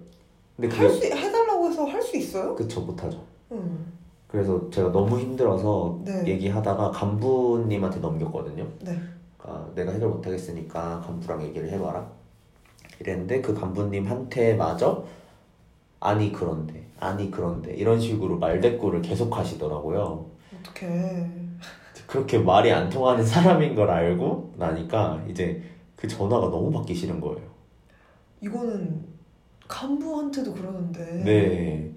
근데 0.56 0.74
할 0.74 0.88
그게 0.88 1.08
수 1.10 1.14
해달라고 1.14 1.68
해서 1.68 1.84
할 1.84 2.00
수 2.00 2.16
있어요? 2.16 2.54
그쵸 2.54 2.80
못하죠. 2.80 3.22
음. 3.52 3.92
그래서 4.34 4.68
제가 4.68 4.90
너무 4.90 5.20
힘들어서 5.20 6.00
네. 6.04 6.26
얘기하다가 6.26 6.90
간부님한테 6.90 8.00
넘겼거든요. 8.00 8.66
네. 8.80 9.00
아, 9.38 9.64
내가 9.76 9.92
해결 9.92 10.08
못하겠으니까 10.08 11.00
간부랑 11.06 11.40
얘기를 11.44 11.70
해봐라. 11.70 12.04
이랬는데 12.98 13.40
그 13.40 13.54
간부님한테 13.54 14.54
마저 14.54 15.04
아니 16.00 16.32
그런데 16.32 16.84
아니 16.98 17.30
그런데 17.30 17.74
이런 17.74 18.00
식으로 18.00 18.40
말대꾸를 18.40 19.02
계속 19.02 19.38
하시더라고요. 19.38 20.26
어떡해. 20.58 21.30
그렇게 22.08 22.38
말이 22.38 22.72
안 22.72 22.90
통하는 22.90 23.24
사람인 23.24 23.76
걸 23.76 23.88
알고 23.88 24.54
나니까 24.56 25.22
이제 25.30 25.62
그 25.94 26.08
전화가 26.08 26.50
너무 26.50 26.72
받기 26.72 26.92
싫은 26.92 27.20
거예요. 27.20 27.46
이거는 28.40 29.00
간부한테도 29.68 30.54
그러는데 30.54 31.22
네. 31.22 31.93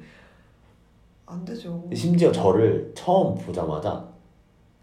안 1.27 1.43
되죠. 1.43 1.87
심지어 1.93 2.31
저를 2.31 2.91
처음 2.95 3.35
보자마자 3.35 4.07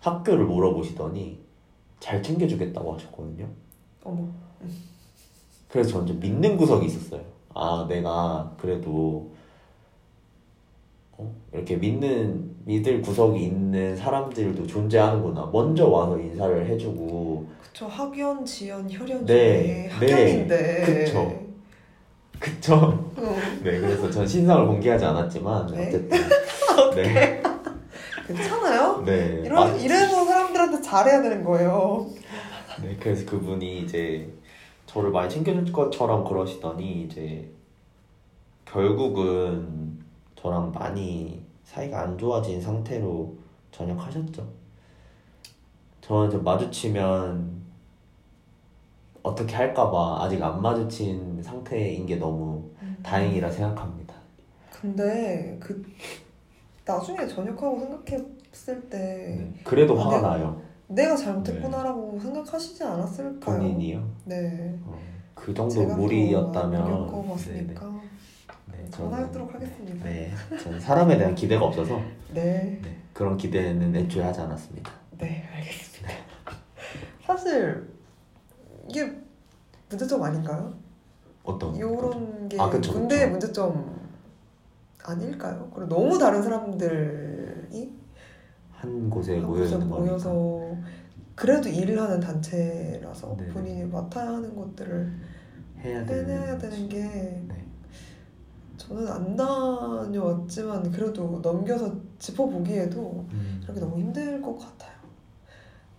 학교를 0.00 0.44
물어보시더니 0.44 1.40
잘 1.98 2.22
챙겨주겠다고 2.22 2.92
하셨거든요. 2.94 3.48
어머. 4.04 4.28
그래서 5.68 5.90
저는 5.90 6.06
좀 6.06 6.20
믿는 6.20 6.56
구석이 6.56 6.86
있었어요. 6.86 7.22
아, 7.54 7.86
내가 7.88 8.54
그래도 8.58 9.32
어? 11.12 11.34
이렇게 11.52 11.76
믿는 11.76 12.54
믿을 12.64 13.00
구석이 13.00 13.42
있는 13.42 13.96
사람들도 13.96 14.66
존재하는구나. 14.66 15.46
먼저 15.46 15.88
와서 15.88 16.18
인사를 16.18 16.66
해주고 16.68 17.46
그쵸 17.62 17.86
학연, 17.86 18.44
지연, 18.44 18.90
혈연 18.90 19.24
네, 19.24 19.62
중에 19.62 19.88
학연인데. 19.88 20.46
네, 20.46 21.04
그쵸. 21.04 21.43
그쵸? 22.38 23.12
응. 23.18 23.24
네, 23.62 23.80
그래서 23.80 24.10
전 24.10 24.26
신상을 24.26 24.66
공개하지 24.66 25.04
않았지만 25.04 25.66
네. 25.68 25.88
어쨌든 25.88 26.10
네, 26.94 27.42
괜찮아요? 28.26 29.02
네, 29.04 29.42
이런 29.44 29.68
아, 29.68 29.74
이래서 29.76 30.24
사람들한테 30.24 30.80
잘해야 30.82 31.22
되는 31.22 31.44
거예요. 31.44 32.06
네, 32.82 32.96
그래서 33.00 33.24
그분이 33.26 33.80
이제 33.80 34.32
저를 34.86 35.10
많이 35.10 35.30
챙겨줄 35.30 35.72
것처럼 35.72 36.24
그러시더니 36.24 37.02
이제 37.02 37.50
결국은 38.64 39.98
저랑 40.36 40.72
많이 40.72 41.44
사이가 41.64 42.00
안 42.02 42.18
좋아진 42.18 42.60
상태로 42.60 43.36
전역하셨죠. 43.72 44.46
저는 46.00 46.30
저 46.30 46.38
마주치면 46.38 47.63
어떻게 49.24 49.56
할까봐 49.56 50.22
아직 50.22 50.40
안 50.42 50.60
마주친 50.60 51.42
상태인 51.42 52.04
게 52.06 52.16
너무 52.16 52.70
다행이라 53.02 53.50
생각합니다. 53.50 54.14
근데 54.70 55.56
그 55.58 55.82
나중에 56.84 57.26
전역하고 57.26 57.80
생각했을 57.80 58.82
때 58.90 59.36
네. 59.40 59.54
그래도 59.64 59.98
아, 59.98 60.04
화가 60.04 60.16
내가- 60.18 60.28
나요. 60.36 60.62
내가 60.88 61.16
잘못했구나라고 61.16 62.20
생각하시지 62.20 62.84
않았을까요? 62.84 63.58
본인이요. 63.58 64.06
네. 64.26 64.78
어, 64.84 64.94
그 65.34 65.54
정도 65.54 65.82
무리였다면 65.86 66.84
또 66.86 67.06
겪어봤으니까 67.06 67.86
네, 68.66 68.76
네, 68.84 68.90
전화하도록 68.90 69.54
하겠습니다. 69.54 70.04
네, 70.04 70.30
저는 70.62 70.78
사람에 70.78 71.16
대한 71.16 71.34
기대가 71.34 71.64
없어서 71.64 71.98
네. 72.34 72.78
네, 72.82 72.96
그런 73.14 73.38
기대는 73.38 73.96
애초에 73.96 74.22
하지 74.24 74.42
않았습니다. 74.42 74.90
네, 75.16 75.48
알겠습니다. 75.56 76.12
사실 77.24 77.88
이게 78.88 79.20
문제점 79.88 80.22
아닌가요? 80.22 80.74
어떤? 81.42 81.74
이런 81.74 82.48
게 82.48 82.60
아, 82.60 82.68
그쵸, 82.70 82.92
군대의 82.92 83.22
그쵸. 83.22 83.30
문제점 83.32 84.04
아닐까요? 85.02 85.70
그리고 85.74 85.88
너무 85.88 86.18
다른 86.18 86.42
사람들이 86.42 87.92
한 88.72 89.10
곳에 89.10 89.38
한 89.38 89.46
모여 89.46 89.64
있는 89.64 89.90
거니까. 89.90 90.14
그래도 91.34 91.68
일을 91.68 92.00
하는 92.00 92.20
단체라서 92.20 93.36
네네. 93.36 93.52
본인이 93.52 93.84
맡아야 93.84 94.28
하는 94.28 94.54
것들을 94.54 95.12
해야 95.80 96.04
되는 96.06 96.58
되는 96.58 96.88
게 96.88 97.02
네. 97.02 97.66
저는 98.76 99.08
안 99.08 99.36
다녀왔지만 99.36 100.90
그래도 100.92 101.40
넘겨서 101.42 101.94
짚어보기에도 102.18 103.26
음, 103.32 103.60
이렇게 103.64 103.80
너무 103.80 103.98
힘들 103.98 104.40
것 104.40 104.58
같아요. 104.58 104.92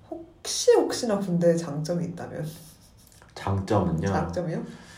혹시 0.09 0.71
혹시나 0.73 1.19
군대에 1.19 1.55
장점이 1.55 2.05
있다면 2.05 2.45
장점은요. 3.45 4.07
장점이요? 4.07 4.57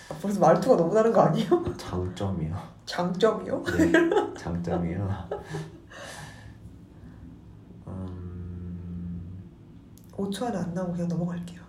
아, 0.09 0.15
벌써 0.21 0.39
말투가 0.39 0.77
너무 0.77 0.93
다른 0.93 1.11
거 1.11 1.19
아니에요? 1.21 1.63
장점이요. 1.75 2.55
장점이요? 2.85 3.63
네, 3.63 3.91
장점이요. 4.37 5.27
음, 7.87 9.43
5초 10.13 10.43
안에 10.43 10.57
안 10.57 10.73
나오고 10.73 10.93
그냥 10.93 11.07
넘어갈게요. 11.09 11.61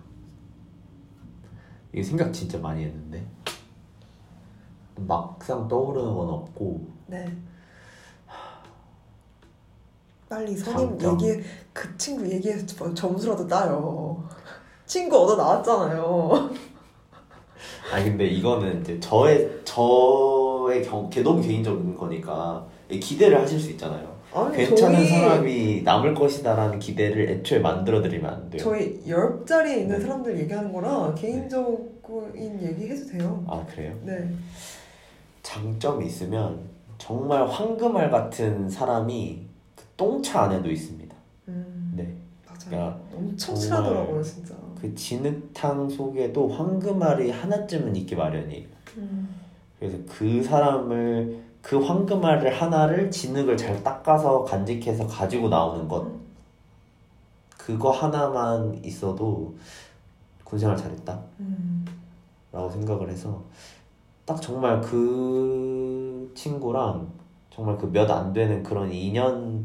이게 1.92 2.02
생각 2.02 2.32
진짜 2.32 2.58
많이 2.58 2.84
했는데 2.84 3.26
막상 4.96 5.66
떠오르는 5.66 6.14
건 6.14 6.28
없고 6.28 6.86
네. 7.06 7.36
빨리 10.28 10.54
선임 10.56 10.98
장점. 10.98 11.20
얘기 11.28 11.42
그 11.72 11.96
친구 11.96 12.28
얘기해서 12.30 12.66
저- 12.66 12.94
점수라도 12.94 13.46
따요. 13.48 14.28
친구 14.88 15.18
얻어 15.18 15.36
나왔잖아요. 15.36 16.50
아니 17.92 18.04
근데 18.06 18.26
이거는 18.26 18.80
이제 18.80 18.98
저의 18.98 19.60
저의 19.64 20.82
경 20.82 21.08
개- 21.10 21.22
너무 21.22 21.40
개인적인 21.42 21.94
거니까 21.94 22.66
기대를 22.90 23.40
하실 23.40 23.60
수 23.60 23.70
있잖아요. 23.72 24.16
아니 24.32 24.56
괜찮은 24.56 24.96
저희 24.96 25.08
사람이 25.08 25.82
남을 25.82 26.14
것이다라는 26.14 26.78
기대를 26.78 27.28
애초에 27.30 27.58
만들어 27.60 28.00
드리면 28.02 28.32
안 28.32 28.50
돼요. 28.50 28.62
저희 28.62 29.02
옆자리에 29.06 29.80
있는 29.82 29.98
네. 29.98 30.02
사람들 30.02 30.38
얘기하는 30.40 30.72
거라 30.72 31.14
개인적인 31.14 32.58
얘기 32.62 32.88
해도 32.88 33.06
돼요. 33.06 33.44
아 33.46 33.64
그래요? 33.70 33.94
네. 34.02 34.30
장점이 35.42 36.06
있으면 36.06 36.60
정말 36.98 37.46
황금알 37.46 38.10
같은 38.10 38.68
사람이 38.68 39.46
그 39.76 39.84
똥차 39.96 40.42
안에도 40.44 40.70
있습니다. 40.70 41.14
음, 41.48 41.92
네. 41.96 42.14
맞아요. 42.46 42.84
야, 42.86 42.98
엄청 43.14 43.54
친하더라고요, 43.54 44.22
진짜. 44.22 44.54
그 44.80 44.94
진흙탕 44.94 45.88
속에도 45.90 46.48
황금알이 46.48 47.30
하나쯤은 47.30 47.96
있기 47.96 48.16
마련이에요. 48.16 48.66
음. 48.96 49.28
그래서 49.78 49.98
그 50.08 50.42
사람을 50.42 51.42
그 51.62 51.78
황금알을 51.78 52.52
하나를 52.54 53.10
진흙을 53.10 53.56
잘 53.56 53.82
닦아서 53.82 54.44
간직해서 54.44 55.06
가지고 55.06 55.48
나오는 55.48 55.86
것 55.88 56.06
그거 57.56 57.90
하나만 57.90 58.80
있어도 58.84 59.54
군생활 60.44 60.76
잘했다 60.76 61.20
음. 61.40 61.84
라고 62.52 62.70
생각을 62.70 63.10
해서 63.10 63.42
딱 64.24 64.40
정말 64.40 64.80
그 64.80 66.32
친구랑 66.34 67.08
정말 67.50 67.76
그 67.76 67.86
몇 67.88 68.10
안 68.10 68.32
되는 68.32 68.62
그런 68.62 68.90
인연 68.92 69.64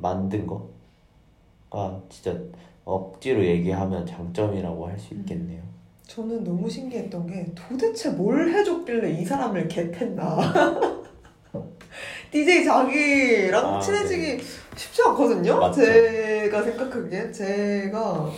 만든 0.00 0.46
거가 0.46 2.00
진짜 2.08 2.38
억지로 2.84 3.44
얘기하면 3.44 4.04
장점이라고 4.06 4.86
할 4.88 4.98
수 4.98 5.14
있겠네요. 5.14 5.62
저는 6.06 6.44
너무 6.44 6.68
신기했던 6.68 7.26
게 7.26 7.46
도대체 7.54 8.10
뭘 8.10 8.48
해줬길래 8.50 9.10
이 9.12 9.24
사람을 9.24 9.66
겟했나. 9.68 10.36
DJ 12.30 12.64
자기랑 12.64 13.74
아, 13.76 13.80
친해지기 13.80 14.42
쉽지 14.76 15.02
않거든요. 15.06 15.58
맞죠. 15.58 15.80
제가 15.82 16.62
생각하기에 16.62 17.32
제가 17.32 18.30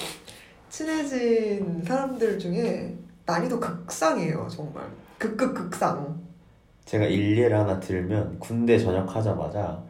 친해진 0.69 1.83
사람들 1.85 2.39
중에 2.39 2.95
난이도 3.27 3.59
극상이에요, 3.59 4.47
정말. 4.51 4.85
극극 5.19 5.55
극상. 5.55 6.23
제가 6.85 7.07
일례를 7.07 7.59
하나 7.59 7.81
들면 7.81 8.39
군대 8.39 8.79
전역하자마자 8.79 9.83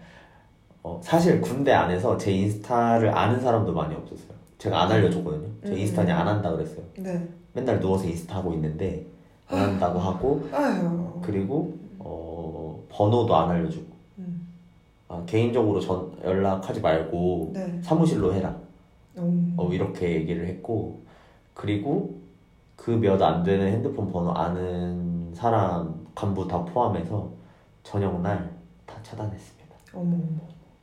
어, 0.83 1.01
사실 1.03 1.41
군대 1.41 1.73
안에서 1.73 2.17
제 2.17 2.31
인스타를 2.31 3.09
아는 3.11 3.41
사람도 3.41 3.73
많이 3.73 3.95
없었어요. 3.95 4.34
제가 4.65 4.85
안 4.85 4.93
알려줬거든요. 4.93 5.47
제 5.63 5.73
음. 5.73 5.79
인스타 5.79 6.03
그냥 6.05 6.21
안 6.21 6.27
한다 6.29 6.51
그랬어요. 6.51 6.83
네. 6.97 7.29
맨날 7.53 7.79
누워서 7.79 8.07
인스타 8.07 8.37
하고 8.37 8.55
있는데 8.55 9.05
안 9.47 9.59
한다고 9.61 9.99
하고 9.99 10.49
아유. 10.53 11.21
그리고 11.21 11.75
어, 11.99 12.83
번호도 12.89 13.37
안 13.37 13.51
알려주고 13.51 13.87
음. 14.21 14.49
아, 15.09 15.23
개인적으로 15.27 15.79
전 15.81 16.11
연락하지 16.25 16.81
말고 16.81 17.51
네. 17.53 17.79
사무실로 17.83 18.33
해라. 18.33 18.57
음. 19.19 19.53
어, 19.59 19.71
이렇게 19.71 20.15
얘기를 20.15 20.47
했고 20.49 21.03
그리고 21.53 22.19
그 22.77 22.93
몇 22.97 23.21
안 23.23 23.43
되는 23.45 23.71
핸드폰 23.71 24.11
번호 24.11 24.33
아는 24.33 25.31
사람 25.35 26.07
간부 26.15 26.49
다 26.49 26.65
포함해서 26.65 27.31
저녁 27.83 28.19
날 28.23 28.51
다 28.87 28.95
차단했습니다. 29.03 29.77
어머 29.93 30.15
어머. 30.17 30.41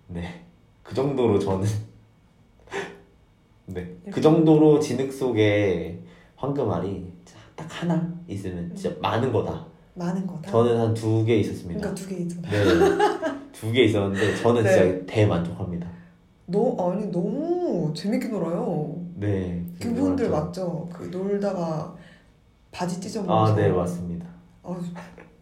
네, 0.08 0.44
그 0.84 0.94
정도로 0.96 1.38
저는 1.40 1.66
네, 3.66 3.96
그 4.12 4.20
정도로 4.22 4.80
진흙 4.80 5.12
속에 5.14 6.02
황금알이 6.36 7.12
딱 7.56 7.68
하나 7.70 8.14
있으면 8.28 8.74
진짜 8.76 8.96
많은 9.02 9.32
거다. 9.32 9.66
많은 9.94 10.26
거다. 10.26 10.50
저는 10.52 10.80
한 10.80 10.94
두 10.94 11.24
개 11.26 11.36
있었습니다. 11.38 11.80
그러니까 11.80 11.96
두 11.96 12.08
개 12.10 12.16
있잖아. 12.22 12.50
네, 12.50 13.50
두 13.52 13.72
개 13.72 13.84
있었는데 13.84 14.36
저는 14.38 14.64
네. 14.64 14.74
진짜 14.98 15.06
대만족합니다. 15.14 15.88
너 16.48 16.76
아니 16.92 17.08
너무 17.12 17.94
재밌게 17.96 18.28
놀아요. 18.30 18.96
네, 19.16 19.64
그분들 19.82 20.30
맞죠? 20.30 20.90
그 20.92 21.04
놀다가 21.06 21.96
바지 22.72 23.00
찢어먹어서 23.00 23.54
아, 23.54 23.56
네 23.56 23.70
맞습니다. 23.70 24.26
아주 24.64 24.82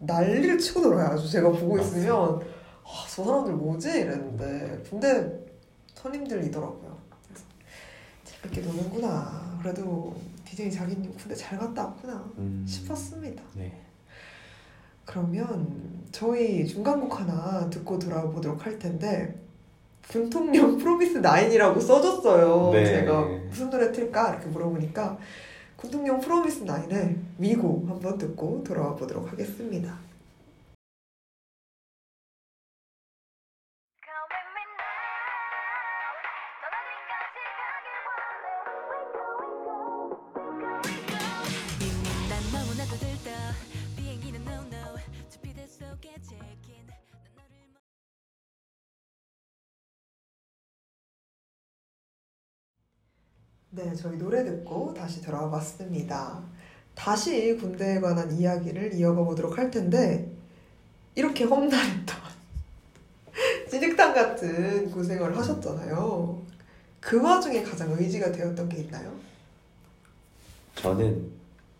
난리를 0.00 0.58
치고 0.58 0.80
놀아요. 0.80 1.06
아주 1.08 1.28
제가 1.28 1.50
보고 1.50 1.76
맞습니다. 1.76 2.00
있으면 2.00 2.40
아, 2.84 3.06
저 3.08 3.24
사람들 3.24 3.54
뭐지 3.54 3.88
이랬는데 3.88 4.82
근데 4.88 5.40
선임들이더라고요. 5.94 6.89
재밌게 8.42 8.60
노는구나. 8.62 9.58
그래도 9.62 10.16
DJ 10.44 10.70
자기님 10.70 11.14
군대 11.14 11.34
잘 11.34 11.58
갔다 11.58 11.84
왔구나 11.86 12.24
음, 12.38 12.64
싶었습니다. 12.66 13.42
네. 13.54 13.80
그러면 15.04 15.68
저희 16.10 16.66
중간곡 16.66 17.20
하나 17.20 17.68
듣고 17.68 17.98
돌아보도록 17.98 18.64
할 18.64 18.78
텐데 18.78 19.34
분통령 20.02 20.76
프로미스 20.78 21.20
9이라고 21.20 21.80
써줬어요. 21.80 22.70
네. 22.72 22.84
제가 22.84 23.22
무슨 23.48 23.70
노래 23.70 23.92
틀까 23.92 24.30
이렇게 24.30 24.46
물어보니까 24.46 25.18
군통령 25.76 26.20
프로미스 26.20 26.64
9의 26.64 27.16
미고 27.36 27.84
한번 27.88 28.16
듣고 28.18 28.62
돌아와 28.64 28.94
보도록 28.94 29.30
하겠습니다. 29.30 29.98
네, 53.82 53.94
저희 53.94 54.18
노래 54.18 54.44
듣고 54.44 54.92
다시 54.92 55.22
돌아와 55.22 55.48
봤습니다. 55.50 56.38
다시 56.94 57.56
군대에 57.56 57.98
관한 57.98 58.30
이야기를 58.30 58.92
이어가 58.92 59.24
보도록 59.24 59.56
할 59.56 59.70
텐데 59.70 60.30
이렇게 61.14 61.44
험난했던 61.44 62.16
진흙탕 63.70 64.12
같은 64.12 64.90
고생을 64.90 65.34
하셨잖아요. 65.34 66.42
그 67.00 67.22
와중에 67.22 67.62
가장 67.62 67.90
의지가 67.92 68.30
되었던 68.32 68.68
게 68.68 68.82
있나요? 68.82 69.10
저는 70.74 71.30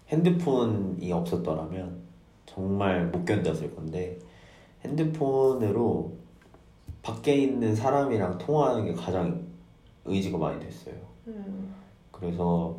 핸드폰이 0.08 1.12
없었더라면 1.12 1.98
정말 2.46 3.08
못 3.08 3.26
견뎠을 3.26 3.76
건데 3.76 4.18
핸드폰으로 4.86 6.14
밖에 7.02 7.34
있는 7.34 7.76
사람이랑 7.76 8.38
통화하는 8.38 8.86
게 8.86 8.94
가장 8.94 9.44
의지가 10.06 10.38
많이 10.38 10.58
됐어요. 10.60 10.94
음. 11.26 11.79
그래서 12.20 12.76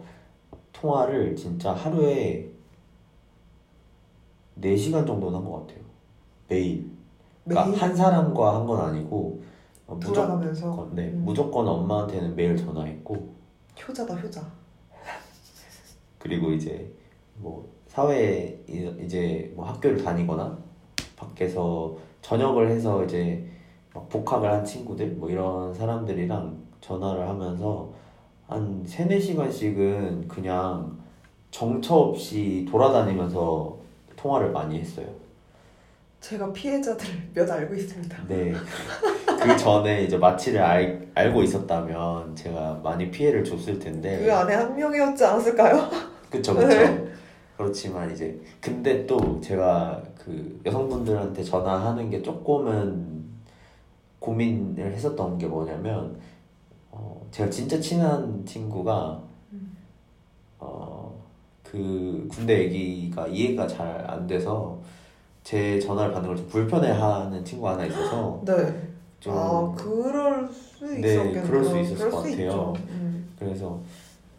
통화를 0.72 1.36
진짜 1.36 1.74
하루에 1.74 2.50
4시간 4.60 5.06
정도는 5.08 5.40
한 5.40 5.46
것 5.46 5.62
같아요. 5.68 5.84
매일. 6.48 6.90
그러니까 7.46 7.66
매일 7.72 7.82
한 7.82 7.96
사람과 7.96 8.56
한 8.60 8.68
건 8.68 8.80
아니고 8.82 9.42
어, 9.88 10.00
돌아가면서 10.00 10.68
무조건, 10.70 10.96
네, 10.96 11.08
음. 11.10 11.24
무조건 11.26 11.68
엄마한테는 11.68 12.36
매일 12.36 12.56
전화했고 12.56 13.34
효자다 13.88 14.16
효자. 14.16 14.46
그리고 16.20 16.52
이제 16.52 16.94
뭐 17.36 17.68
사회에 17.88 18.64
이- 18.70 18.96
이제 19.04 19.52
뭐 19.56 19.66
학교를 19.66 20.04
다니거나 20.04 20.58
밖에서 21.18 21.96
전역을 22.22 22.70
해서 22.70 23.04
이제 23.04 23.50
막 23.94 24.08
복학을 24.08 24.50
한 24.52 24.64
친구들 24.64 25.08
뭐 25.16 25.30
이런 25.30 25.74
사람들이랑 25.74 26.58
전화를 26.80 27.28
하면서 27.28 27.91
한 28.52 28.84
세네 28.86 29.18
시간씩은 29.18 30.28
그냥 30.28 30.98
정처 31.52 31.96
없이 31.96 32.68
돌아다니면서 32.70 33.78
통화를 34.18 34.52
많이 34.52 34.78
했어요. 34.78 35.08
제가 36.20 36.52
피해자들을 36.52 37.14
몇 37.34 37.50
알고 37.50 37.74
있습니다. 37.74 38.18
네. 38.28 38.52
그 39.42 39.58
전에 39.58 40.04
이제 40.04 40.18
마취를 40.18 40.62
알, 40.62 41.08
알고 41.16 41.42
있었다면 41.44 42.36
제가 42.36 42.82
많이 42.84 43.10
피해를 43.10 43.42
줬을 43.46 43.80
텐데. 43.80 44.20
그 44.22 44.34
안에 44.34 44.54
한 44.54 44.76
명이었지 44.76 45.24
않았을까요? 45.24 45.90
그쵸 46.30 46.54
그쵸 46.54 46.68
네. 46.68 47.08
그렇지만 47.56 48.12
이제 48.12 48.38
근데 48.60 49.06
또 49.06 49.40
제가 49.40 50.04
그 50.18 50.60
여성분들한테 50.66 51.42
전화하는 51.42 52.10
게 52.10 52.22
조금은 52.22 53.22
고민을 54.20 54.92
했었던 54.92 55.38
게 55.38 55.48
뭐냐면 55.48 55.92
어 55.96 56.20
제가 57.32 57.50
진짜 57.50 57.80
친한 57.80 58.46
친구가 58.46 59.22
음. 59.54 59.76
어그 60.60 62.28
군대 62.30 62.64
얘기가 62.66 63.28
이해가 63.28 63.68
잘 63.68 64.06
안 64.10 64.28
돼서 64.28 64.78
제 65.44 65.80
전화를 65.80 66.12
받는 66.14 66.30
걸 66.30 66.38
좀 66.38 66.48
불편해하는 66.48 67.44
친구가 67.44 67.72
하나 67.74 67.86
있어서 67.86 68.42
네. 68.46 68.54
좀 69.20 69.34
아 69.36 69.74
그럴 69.76 70.50
수 70.52 70.86
네, 70.86 71.00
있었겠네요. 71.14 71.44
그럴 71.44 71.64
수 71.64 71.80
있었을 71.80 71.98
그럴 71.98 72.12
것 72.12 72.22
수 72.24 72.30
같아요. 72.32 72.74
음. 72.90 73.34
그래서 73.40 73.80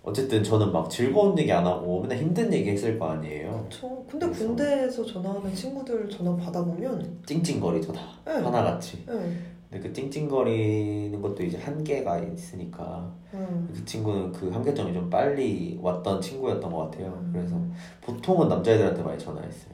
어쨌든 0.04 0.42
저는 0.42 0.72
막 0.72 0.90
즐거운 0.90 1.38
얘기 1.38 1.52
안 1.52 1.64
하고 1.64 2.00
맨날 2.00 2.18
힘든 2.18 2.52
얘기 2.52 2.70
했을 2.70 2.98
거 2.98 3.06
아니에요 3.10 3.66
그렇죠. 3.70 4.04
근데 4.10 4.28
군대에서 4.28 5.04
전화하는 5.06 5.54
친구들 5.54 6.08
전화 6.10 6.34
받아보면 6.36 7.18
찡찡거리죠 7.24 7.92
다 7.92 8.00
네. 8.26 8.32
하나같이 8.32 9.04
네. 9.06 9.36
근데 9.72 9.88
그 9.88 9.94
찡찡거리는 9.94 11.22
것도 11.22 11.42
이제 11.42 11.56
한계가 11.56 12.18
있으니까 12.18 13.10
음. 13.32 13.70
그 13.74 13.82
친구는 13.86 14.30
그 14.30 14.50
한계점이 14.50 14.92
좀 14.92 15.08
빨리 15.08 15.78
왔던 15.80 16.20
친구였던 16.20 16.70
것 16.70 16.90
같아요. 16.90 17.06
음. 17.06 17.30
그래서 17.32 17.56
보통은 18.02 18.48
남자애들한테 18.48 19.02
많이 19.02 19.18
전화했어요. 19.18 19.72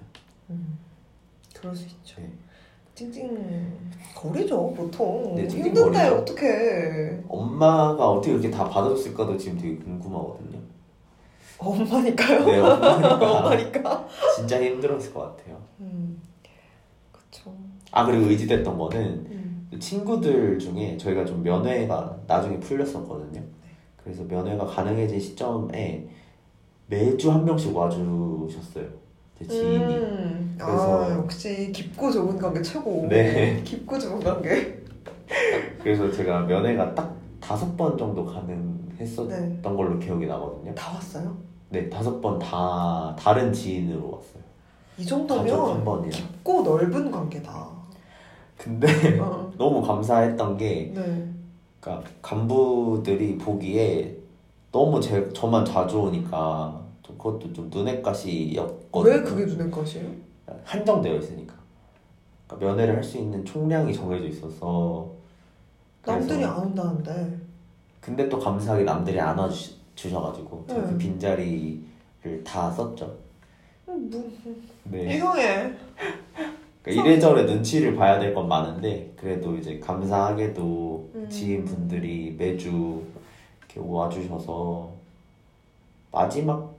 음. 0.51 0.79
그럴 1.53 1.75
수 1.75 1.87
있죠. 1.87 2.21
네. 2.21 2.31
찡찡 2.95 3.91
거리죠 4.15 4.73
보통. 4.73 5.35
네, 5.35 5.49
힘든데. 5.49 6.09
어떻게 6.09 7.21
엄마가 7.29 8.09
어떻게 8.09 8.33
그렇게 8.33 8.51
다 8.53 8.69
받아줬을까도 8.69 9.37
지금 9.37 9.59
되게 9.59 9.77
궁금하거든요. 9.79 10.59
엄마니까요. 11.59 12.45
네, 12.47 12.59
엄마니까 12.61 13.19
엄마니까. 13.41 14.09
진짜 14.37 14.63
힘들었을 14.63 15.13
것 15.13 15.37
같아요. 15.37 15.61
음. 15.81 16.23
그쵸. 17.11 17.53
아 17.91 18.05
그리고 18.07 18.27
의지됐던 18.27 18.79
거는 18.79 19.01
음. 19.01 19.25
그 19.29 19.38
친구들 19.79 20.59
중에 20.59 20.97
저희가 20.97 21.25
좀 21.25 21.43
면회가 21.43 22.17
나중에 22.27 22.59
풀렸었거든요. 22.61 23.43
그래서 24.03 24.25
면회가 24.25 24.65
가능해진 24.67 25.21
시점에 25.21 26.09
매주 26.87 27.31
한 27.31 27.45
명씩 27.45 27.77
와주셨어요. 27.77 28.87
제 29.39 29.47
지인이. 29.47 29.95
음. 29.95 30.57
그래서- 30.59 31.05
아 31.05 31.11
역시 31.19 31.71
깊고 31.73 32.11
좁은 32.11 32.39
관계 32.39 32.63
최고. 32.63 33.07
네. 33.09 33.61
깊고 33.63 33.99
좁은 33.99 34.21
관계. 34.21 34.83
그래서 35.83 36.11
제가 36.11 36.41
면회가 36.41 36.95
딱 36.95 37.15
다섯 37.41 37.77
번 37.77 37.97
정도 37.99 38.25
가능했었던 38.25 39.29
네. 39.29 39.61
걸로 39.63 39.99
기억이 39.99 40.27
나거든요. 40.27 40.75
다 40.75 40.95
왔어요? 40.95 41.37
네, 41.71 41.89
다섯 41.91 42.21
번 42.21 42.39
다 42.39 43.15
다른 43.19 43.53
지인으로 43.53 44.11
왔어요. 44.13 44.43
이 44.97 45.05
정도면. 45.05 46.11
깊고 46.11 46.63
넓은 46.63 47.11
관계다. 47.11 47.78
근데 48.59 49.19
어. 49.21 49.51
너무 49.57 49.81
감사했던 49.83 50.57
게, 50.59 50.93
네. 50.95 51.29
그러니까 51.81 52.11
간부들이 52.21 53.39
보기에 53.39 54.17
너무 54.73 55.01
제 55.01 55.29
저만 55.33 55.65
자주 55.65 56.01
오니까 56.01 56.83
좀 57.03 57.17
그것도 57.17 57.53
좀 57.53 57.71
눈엣가시였거든요. 57.73 59.15
왜 59.15 59.23
그게 59.23 59.45
눈에 59.47 59.71
것이에요? 59.71 60.11
한정되어 60.65 61.15
있으니까. 61.17 61.55
그러니까 62.47 62.67
면회를 62.67 62.97
할 62.97 63.05
수 63.05 63.17
있는 63.19 63.45
총량이 63.45 63.95
정해져 63.95 64.27
있어서. 64.27 65.11
남들이 66.05 66.45
안 66.45 66.59
온다는데. 66.59 67.39
근데 68.01 68.29
또 68.29 68.39
감사하게 68.39 68.85
남들이 68.85 69.21
안 69.21 69.39
와주셔가지고 69.39 70.65
그 70.67 70.73
네. 70.73 70.99
빈자리를 70.99 72.45
다 72.45 72.71
썼죠. 72.71 73.15
음, 73.89 74.11
뭐, 74.11 74.31
네. 74.85 75.17
이상해. 75.17 75.73
그러니까 76.89 77.05
이래저래 77.11 77.43
눈치를 77.45 77.95
봐야 77.97 78.19
될 78.19 78.35
건 78.35 78.49
많은데 78.49 79.13
그래도 79.17 79.57
이제 79.57 79.79
감사하게도 79.79 81.11
음. 81.15 81.29
지인분들이 81.29 82.35
매주 82.39 83.03
이렇게 83.59 83.81
와주셔서 83.83 84.91
마지막 86.13 86.75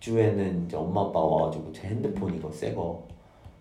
주에는 0.00 0.66
이제 0.66 0.76
엄마 0.76 1.02
아빠 1.02 1.18
와가지고 1.20 1.72
제 1.72 1.88
핸드폰 1.88 2.34
이거 2.34 2.50
새 2.52 2.74
거 2.74 3.06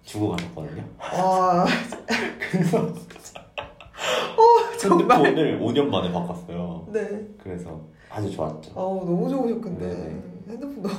주고 0.04 0.32
가셨거든요. 0.32 0.84
와, 1.00 1.66
그래서 2.52 2.80
어, 2.84 4.78
정말. 4.78 5.18
핸드폰을 5.26 5.60
5년 5.62 5.86
만에 5.88 6.12
바꿨어요. 6.12 6.86
네. 6.92 7.26
그래서 7.42 7.80
아주 8.10 8.30
좋았죠. 8.30 8.72
어우, 8.76 9.06
너무 9.06 9.30
좋으셨겠네. 9.30 9.80
네네. 9.80 10.22
핸드폰도. 10.50 10.90
핸드폰 10.90 10.92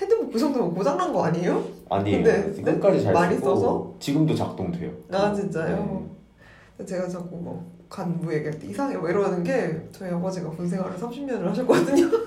핸드폰 0.00 0.30
그 0.30 0.38
정도면 0.38 0.74
고장난 0.74 1.12
거 1.12 1.24
아니에요? 1.24 1.64
아니에요. 1.88 2.22
근데 2.22 2.62
끝까지 2.62 3.02
잘 3.02 3.12
많이 3.12 3.34
쓰고 3.36 3.46
써서? 3.54 3.94
지금도 3.98 4.34
작동돼요. 4.34 4.90
아, 5.10 5.32
진짜요? 5.32 6.08
네. 6.78 6.84
제가 6.84 7.08
자꾸 7.08 7.36
뭐 7.36 7.70
간부 7.88 8.32
얘기할 8.34 8.58
때 8.58 8.66
이상해 8.66 8.96
왜 9.00 9.10
이러는 9.10 9.42
게 9.44 9.88
저희 9.92 10.10
아버지가 10.10 10.50
군 10.50 10.68
생활을 10.68 10.96
30년을 10.96 11.44
하셨거든요. 11.44 12.10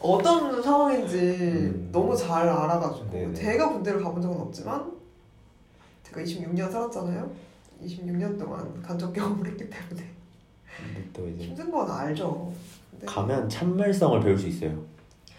어떤 0.00 0.60
상황인지 0.60 1.16
음. 1.16 1.88
너무 1.92 2.16
잘 2.16 2.48
알아가지고 2.48 3.10
네네. 3.10 3.34
제가 3.34 3.72
군대를 3.72 4.02
가본 4.02 4.20
적은 4.20 4.40
없지만 4.40 4.92
제가 6.02 6.20
26년 6.22 6.70
살았잖아요. 6.70 7.30
26년 7.84 8.38
동안 8.38 8.82
간접 8.82 9.12
경험을 9.12 9.46
했기 9.46 9.70
때문에 9.70 10.10
근데 10.76 11.08
또 11.12 11.28
이제 11.28 11.44
힘든 11.44 11.70
건 11.70 11.88
알죠. 11.90 12.52
근데 13.02 13.06
가면 13.06 13.48
참을성을 13.48 14.20
배울 14.20 14.38
수 14.38 14.46
있어요. 14.46 14.80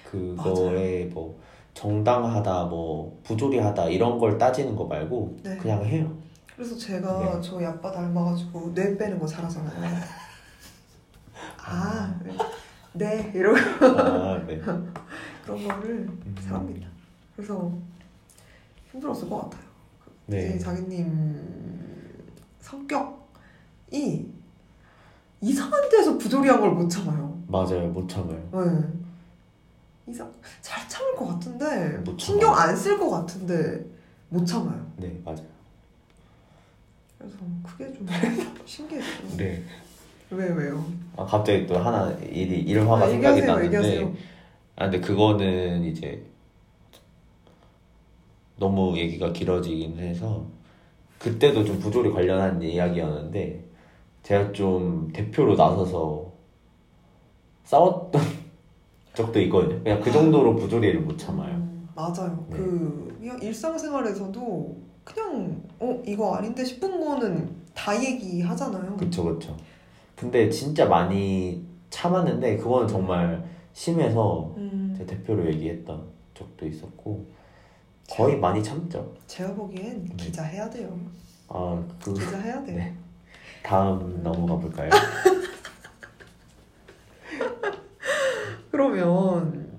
그거에 0.04 1.06
뭐 1.06 1.40
정당하다, 1.74 2.66
뭐 2.66 3.20
부조리하다 3.24 3.86
이런 3.90 4.20
걸 4.20 4.38
따지는 4.38 4.76
거 4.76 4.86
말고 4.86 5.38
네. 5.44 5.58
그냥 5.58 5.84
해요. 5.86 6.16
그래서 6.56 6.78
제가 6.78 7.36
네. 7.36 7.42
저희 7.42 7.66
아빠 7.66 7.92
닮아가지고 7.92 8.74
뇌 8.74 8.96
빼는 8.98 9.18
거 9.18 9.26
잘하잖아요. 9.26 9.96
아, 11.66 12.20
네. 12.24 12.38
네 12.94 13.32
이러고 13.34 13.58
아, 14.00 14.38
네. 14.46 14.60
그런 15.44 15.68
거를 15.68 15.90
음. 16.08 16.36
잘합니다. 16.46 16.88
그래서 17.36 17.72
힘들었을 18.92 19.28
것 19.30 19.42
같아요. 19.50 19.64
네. 20.28 20.50
이제 20.50 20.60
자기님 20.60 22.14
성격이 22.60 24.32
이상한 25.42 25.90
데서 25.90 26.18
부조리한 26.18 26.60
걸 26.62 26.72
못 26.72 26.88
참아요. 26.88 27.33
맞아요. 27.54 27.88
못 27.90 28.10
참아요. 28.10 28.40
네. 28.52 30.12
이상 30.12 30.34
잘 30.60 30.90
참을 30.90 31.16
것 31.16 31.28
같은데 31.28 31.98
못 32.04 32.20
신경 32.20 32.52
참아요. 32.52 32.70
안쓸 32.72 32.98
것 32.98 33.10
같은데 33.12 33.86
못 34.30 34.44
참아요. 34.44 34.84
네, 34.98 35.22
맞아요. 35.24 35.46
그래서 37.20 37.38
그게 37.64 37.94
좀 37.94 38.08
신기했어요. 38.66 39.38
네. 39.38 39.64
왜 40.32 40.50
왜요? 40.50 40.84
아, 41.16 41.24
갑자기 41.26 41.68
또 41.68 41.78
하나 41.78 42.12
일이 42.24 42.62
일화가 42.62 43.06
아, 43.06 43.08
생각이 43.08 43.38
얘기하세요, 43.42 43.46
나는데 43.46 43.78
얘기하세요. 43.78 44.14
아, 44.78 44.90
근데 44.90 45.00
그거는 45.00 45.84
이제 45.84 46.26
너무 48.58 48.98
얘기가 48.98 49.32
길어지긴 49.32 50.00
해서 50.00 50.44
그때도 51.20 51.64
좀 51.64 51.80
부조리 51.80 52.12
관련한 52.12 52.62
이야기였는데 52.64 53.64
제가 54.24 54.52
좀 54.54 55.12
대표로 55.14 55.56
나서서 55.56 56.33
싸웠던 57.64 58.22
적도 59.14 59.40
있거든요. 59.42 59.82
그냥 59.84 60.02
그 60.02 60.12
정도로 60.12 60.56
부조리를 60.56 61.02
못 61.02 61.18
참아요. 61.18 61.56
음, 61.56 61.88
맞아요. 61.96 62.46
네. 62.50 62.58
그 62.58 63.40
일상생활에서도 63.42 64.78
그냥 65.04 65.62
어 65.80 66.02
이거 66.06 66.36
아닌데 66.36 66.64
싶은 66.64 67.00
거는 67.00 67.50
다 67.74 68.02
얘기하잖아요. 68.04 68.98
그쵸 68.98 69.24
그쵸. 69.26 69.56
근데 70.16 70.50
진짜 70.50 70.86
많이 70.88 71.66
참았는데 71.90 72.58
그거는 72.58 72.88
정말 72.88 73.44
심해서 73.74 74.54
음, 74.58 74.94
제 74.98 75.06
대표로 75.06 75.46
얘기했던 75.48 76.04
적도 76.34 76.66
있었고 76.68 77.26
거의 78.10 78.38
많이 78.40 78.64
참죠. 78.64 79.14
제가 79.28 79.54
보기엔 79.54 80.06
네. 80.06 80.16
기자 80.16 80.44
해야 80.44 80.70
돼요. 80.70 80.98
아 81.50 81.82
그 82.02 82.14
기자 82.14 82.38
해야 82.40 82.64
돼요. 82.64 82.78
네. 82.78 82.94
다음 83.62 84.22
넘어가 84.24 84.58
볼까요? 84.58 84.90
그러면 88.74 89.70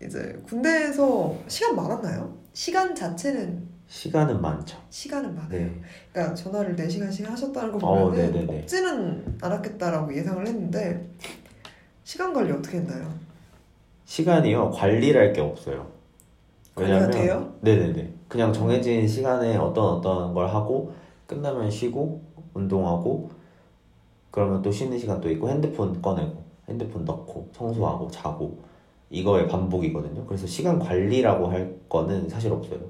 이제 0.00 0.40
군대에서 0.46 1.36
시간 1.48 1.74
많았나요? 1.74 2.32
시간 2.52 2.94
자체는 2.94 3.66
시간은 3.88 4.40
많죠. 4.40 4.78
시간은 4.90 5.34
많아요. 5.34 5.48
네. 5.58 5.80
그러니까 6.12 6.34
전화를 6.36 6.76
4시간씩 6.76 7.26
하셨다는 7.28 7.72
거 7.72 7.84
어, 7.84 8.04
보면은 8.10 8.32
네네네. 8.32 8.60
없지는 8.60 9.38
않았겠다라고 9.42 10.16
예상을 10.16 10.46
했는데 10.46 11.04
시간 12.04 12.32
관리 12.32 12.52
어떻게 12.52 12.76
했나요? 12.76 13.12
시간이요 14.04 14.70
관리할 14.70 15.32
게 15.32 15.40
없어요. 15.40 15.90
돼요? 17.10 17.56
네네네. 17.60 18.14
그냥 18.28 18.52
정해진 18.52 19.08
시간에 19.08 19.56
어떤 19.56 19.84
어떤 19.96 20.32
걸 20.32 20.46
하고 20.48 20.94
끝나면 21.26 21.68
쉬고 21.72 22.22
운동하고 22.54 23.30
그러면 24.30 24.62
또 24.62 24.70
쉬는 24.70 24.96
시간 24.96 25.20
또 25.20 25.28
있고 25.28 25.48
핸드폰 25.48 26.00
꺼내고 26.00 26.43
핸드폰 26.68 27.04
넣고 27.04 27.48
청소하고 27.52 28.10
자고 28.10 28.58
이거의 29.10 29.46
반복이거든요. 29.48 30.24
그래서 30.26 30.46
시간 30.46 30.78
관리라고 30.78 31.48
할 31.48 31.74
거는 31.88 32.28
사실 32.28 32.52
없어요. 32.52 32.80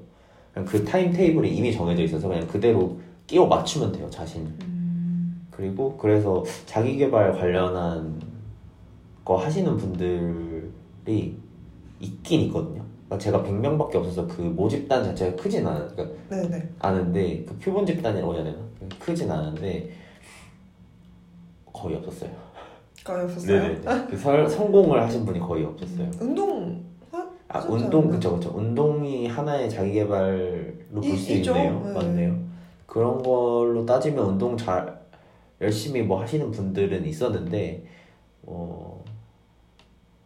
그냥 0.53 0.67
그 0.67 0.83
타임 0.85 1.11
테이블이 1.11 1.55
이미 1.55 1.73
정해져 1.73 2.03
있어서 2.03 2.27
그냥 2.27 2.47
그대로 2.47 2.97
끼워 3.27 3.47
맞추면 3.47 3.91
돼요 3.91 4.09
자신을. 4.09 4.47
음, 4.63 5.47
그리고 5.51 5.97
그래서 5.97 6.43
자기 6.65 6.97
개발 6.97 7.33
관련한 7.33 8.21
거 9.23 9.35
하시는 9.37 9.75
분들이 9.75 11.37
있긴 11.99 12.41
있거든요. 12.41 12.83
그러니까 13.05 13.17
제가 13.17 13.43
100명밖에 13.43 13.95
없어서 13.95 14.27
그 14.27 14.41
모집단 14.41 15.03
자체가 15.03 15.35
크진 15.35 15.65
않아, 15.65 15.87
그러니까 15.87 16.17
네네. 16.29 16.69
않은데 16.79 17.45
그 17.45 17.57
표본 17.57 17.85
집단이라고 17.85 18.35
해야 18.35 18.43
되나? 18.43 18.57
크진 18.99 19.29
않은데 19.29 19.91
거의 21.73 21.95
없었어요. 21.97 22.44
까였었어요. 23.05 23.61
네네. 23.81 24.07
그 24.09 24.17
설, 24.17 24.49
성공을 24.49 25.01
하신 25.01 25.25
분이 25.25 25.39
거의 25.39 25.63
없었어요. 25.63 26.09
운동 26.19 26.83
하- 27.11 27.29
아 27.47 27.59
운동? 27.69 28.09
그쵸 28.09 28.35
그쵸. 28.35 28.51
운동이 28.55 29.27
하나의 29.27 29.69
자기 29.69 29.93
개발로 29.93 31.01
볼 31.01 31.15
수. 31.17 31.31
있네요. 31.33 31.81
네. 31.85 31.93
맞네요. 31.93 32.35
그런 32.87 33.21
걸로 33.21 33.85
따지면 33.85 34.25
운동 34.25 34.57
잘 34.57 34.99
열심히 35.61 36.01
뭐 36.01 36.19
하시는 36.21 36.49
분들은 36.51 37.05
있었는데 37.05 37.85
어 38.43 39.03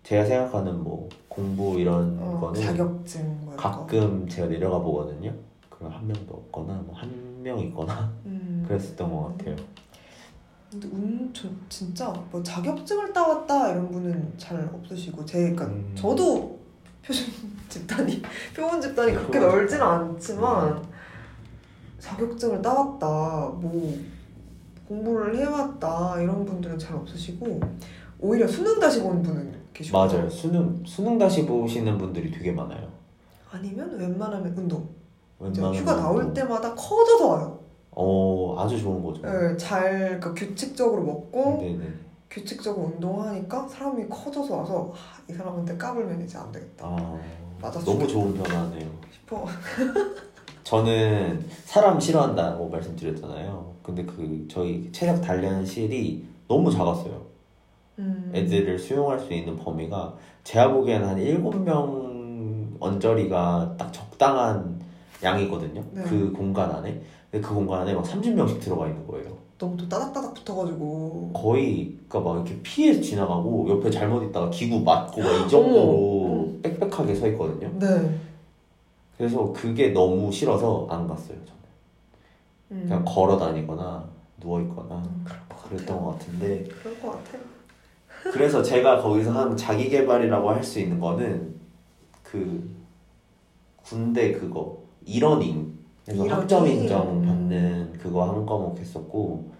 제가 0.04 0.26
생각하는 0.26 0.84
뭐 0.84 1.10
공부 1.28 1.78
이런 1.80 2.18
어, 2.20 2.40
거는 2.40 2.62
자격증 2.62 3.38
뭐. 3.46 3.56
가끔 3.56 4.28
제가 4.28 4.48
내려가 4.48 4.80
보거든요. 4.80 5.34
그럼 5.70 5.92
한 5.94 6.08
명도 6.08 6.34
없거나 6.34 6.74
뭐 6.86 6.96
한 6.96 7.10
명 7.44 7.58
있거나 7.60 8.12
음. 8.26 8.64
그랬었던 8.68 9.12
것 9.12 9.38
같아요. 9.38 9.56
근데 10.72 10.88
운, 10.90 11.32
저 11.34 11.48
진짜 11.68 12.08
뭐 12.32 12.42
자격증을 12.44 13.12
따왔다 13.12 13.72
이런 13.72 13.92
분은 13.92 14.34
잘 14.38 14.70
없으시고 14.74 15.26
제 15.26 15.40
그러니까 15.40 15.66
음. 15.66 15.92
저도 15.96 16.60
표준 17.04 17.26
집단이 17.68 18.22
표본 18.56 18.80
집단이 18.80 19.14
그렇게 19.14 19.40
표본 19.40 19.58
넓지는 19.58 19.82
않지만 19.84 20.84
자격증을 22.00 22.62
따왔다 22.62 23.08
뭐 23.08 23.98
공부를 24.88 25.38
해왔다 25.38 26.22
이런 26.22 26.46
분들은 26.46 26.78
잘 26.78 26.96
없으시고 26.98 27.60
오히려 28.20 28.48
수능 28.48 28.80
다시 28.80 29.02
본 29.02 29.24
분은 29.24 29.60
계시고 29.74 29.98
맞아요. 29.98 30.30
수능 30.30 30.84
수능 30.86 31.18
다시 31.18 31.46
보시는 31.46 31.98
분들이 31.98 32.30
되게 32.32 32.52
많아요. 32.52 32.88
아니면 33.52 33.98
웬만하면 33.98 34.54
운동 34.56 34.88
웬만하면 35.40 35.76
휴가 35.82 35.96
나올 35.96 36.24
또- 36.28 36.34
때마다 36.34 36.76
커져서 36.76 37.28
와요 37.28 37.59
어 38.02 38.56
아주 38.58 38.80
좋은 38.80 39.04
거죠. 39.04 39.22
네, 39.24 39.58
잘 39.58 39.92
그러니까 40.22 40.34
규칙적으로 40.34 41.04
먹고 41.04 41.58
네네. 41.60 41.86
규칙적으로 42.30 42.86
운동하니까 42.94 43.68
사람이 43.68 44.08
커져서 44.08 44.56
와서 44.56 44.94
아, 44.94 45.22
이 45.30 45.34
사람한테 45.34 45.76
까불면 45.76 46.24
이제 46.24 46.38
안 46.38 46.50
되겠다 46.50 46.86
아 46.88 47.20
맞아, 47.62 47.78
너무. 47.82 48.08
좋은 48.08 48.34
변화네요. 48.36 48.88
싶어. 49.12 49.46
저는 50.64 51.46
사람 51.66 52.00
싫어한다고 52.00 52.70
말씀드렸잖아요. 52.70 53.74
근데 53.84 54.06
그 54.06 54.48
저희 54.50 54.90
체력 54.94 55.20
단련실이 55.20 56.26
너무 56.48 56.72
작았어요. 56.72 57.26
음. 57.98 58.32
애들을 58.34 58.80
수용할 58.80 59.20
수 59.20 59.34
있는 59.34 59.58
범위가 59.58 60.16
제가 60.46 60.72
보기에는 60.72 61.06
한 61.06 61.18
7명 61.18 62.78
언저리가 62.80 63.76
딱 63.78 63.92
적당한 63.92 64.80
양이거든요. 65.22 65.84
네. 65.92 66.04
그 66.04 66.32
공간 66.32 66.72
안에. 66.72 67.02
근데 67.32 67.48
그 67.48 67.54
공간 67.54 67.82
안에 67.82 67.94
막 67.94 68.04
30명씩 68.04 68.60
들어가 68.60 68.88
있는 68.88 69.06
거예요. 69.08 69.38
너무 69.58 69.76
또 69.76 69.88
따닥따닥 69.90 70.34
붙어가지고 70.34 71.32
거의 71.34 71.98
그러니까 72.08 72.20
막 72.34 72.36
이렇게 72.38 72.62
피해 72.64 73.00
지나가고 73.02 73.70
옆에 73.70 73.90
잘못 73.92 74.24
있다가 74.24 74.50
기구 74.50 74.80
맞고 74.82 75.22
막 75.22 75.46
이 75.46 75.50
정도로. 75.50 76.60
빽빽하게 76.64 77.14
서 77.16 77.28
있거든요. 77.30 77.70
네. 77.78 78.20
그래서 79.18 79.52
그게 79.52 79.90
너무 79.90 80.32
싫어서 80.32 80.88
안 80.90 81.06
갔어요. 81.08 81.38
저는. 81.46 81.60
음. 82.72 82.84
그냥 82.88 83.04
걸어 83.06 83.38
다니거나 83.38 84.08
누워 84.40 84.62
있거나 84.62 84.96
음, 84.96 85.26
것 85.26 85.50
같아요. 85.50 85.70
그랬던 85.70 86.04
것 86.04 86.12
같은데 86.12 86.64
그럴 86.82 87.00
것 87.02 87.12
같아요. 87.12 87.42
그래서 88.32 88.64
제가 88.64 89.02
거기서 89.02 89.32
한 89.32 89.56
자기 89.58 89.90
개발이라고 89.90 90.50
할 90.50 90.64
수 90.64 90.80
있는 90.80 91.00
거는 91.00 91.56
그 92.24 92.70
군대 93.84 94.32
그거 94.32 94.78
일원인 95.06 95.79
그래서 96.10 96.26
일원인? 96.26 96.42
학점 96.42 96.68
인정 96.68 97.22
음. 97.22 97.26
받는 97.26 97.94
그거 98.00 98.24
한 98.28 98.46
과목 98.46 98.80
했었고 98.80 99.52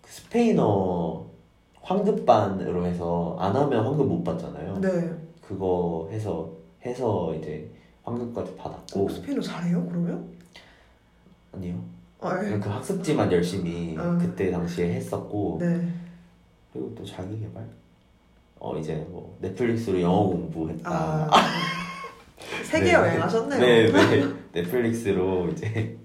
그 0.00 0.10
스페인어 0.10 1.26
황급반으로 1.82 2.86
해서 2.86 3.36
안 3.38 3.54
하면 3.54 3.84
황급 3.84 4.06
못 4.06 4.24
받잖아요. 4.24 4.80
네. 4.80 5.14
그거 5.42 6.08
해서 6.10 6.50
해서 6.84 7.34
이제 7.34 7.70
황급까지 8.02 8.56
받았고 8.56 9.06
어, 9.06 9.08
스페인어 9.10 9.42
잘해요? 9.42 9.86
그러면? 9.86 10.26
아니요. 11.52 11.78
아, 12.20 12.42
예. 12.44 12.58
그 12.58 12.68
학습지만 12.68 13.30
열심히 13.30 13.96
음. 13.96 14.18
그때 14.18 14.50
당시에 14.50 14.94
했었고 14.94 15.58
네. 15.60 15.88
그리고 16.72 16.94
또 16.94 17.04
자기 17.04 17.38
개발 17.38 17.64
어 18.58 18.76
이제 18.78 19.06
뭐 19.10 19.36
넷플릭스로 19.40 20.00
영어 20.00 20.24
공부했다 20.24 20.90
아. 20.90 21.30
세계 22.64 22.84
네. 22.86 22.92
여행 22.94 23.22
하셨네요. 23.22 23.60
네, 23.60 23.90
네. 23.92 24.24
넷플릭스로 24.52 25.48
이제 25.52 25.96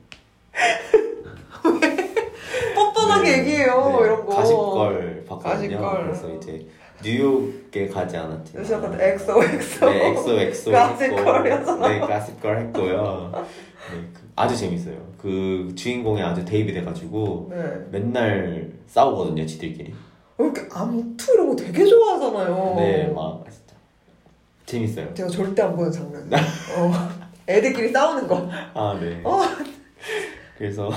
뻔뻔하게 2.76 3.32
네, 3.32 3.38
얘기해요, 3.40 3.98
네, 4.00 4.06
이런 4.06 4.26
거. 4.26 4.36
Gossip 4.36 4.90
Girl 4.90 5.26
봤거든요 5.28 5.80
Gossip 5.80 5.93
Girl. 5.93 6.04
그래서 6.06 6.36
이제 6.36 6.68
뉴욕에 7.04 7.88
가지 7.88 8.16
않았지 8.18 8.54
그래서 8.54 8.76
약간 8.76 9.00
엑소, 9.00 9.44
엑소. 9.44 9.90
네 9.90 10.08
XO 10.10 10.40
XO 10.40 10.72
Gossip 10.72 11.06
Girl이었어. 11.06 11.74
했고 11.74 11.88
네 11.88 12.00
Gossip 12.00 12.36
Girl 12.36 12.60
했고요 12.60 13.32
네, 13.34 13.98
그- 14.14 14.22
아주 14.36 14.56
재밌어요 14.56 14.96
그 15.18 15.72
주인공이 15.76 16.22
아주 16.22 16.46
대입이 16.46 16.74
돼가지고 16.74 17.48
네. 17.52 17.64
맨날 17.92 18.72
싸우거든요 18.88 19.46
지들끼리 19.46 19.94
왜 20.38 20.46
이렇게 20.46 20.62
암투 20.74 21.34
이런 21.34 21.50
거 21.50 21.56
되게 21.56 21.86
좋아하잖아요. 21.86 22.74
네막 22.76 23.44
진짜 23.52 23.63
재밌어요 24.66 25.14
제가 25.14 25.30
절대 25.30 25.62
안 25.62 25.76
보는 25.76 25.92
장면. 25.92 26.30
어. 26.34 26.92
애들끼리 27.48 27.92
싸우는 27.92 28.28
거. 28.28 28.50
아, 28.74 28.98
네. 29.00 29.22
어. 29.24 29.40
그래서 30.58 30.90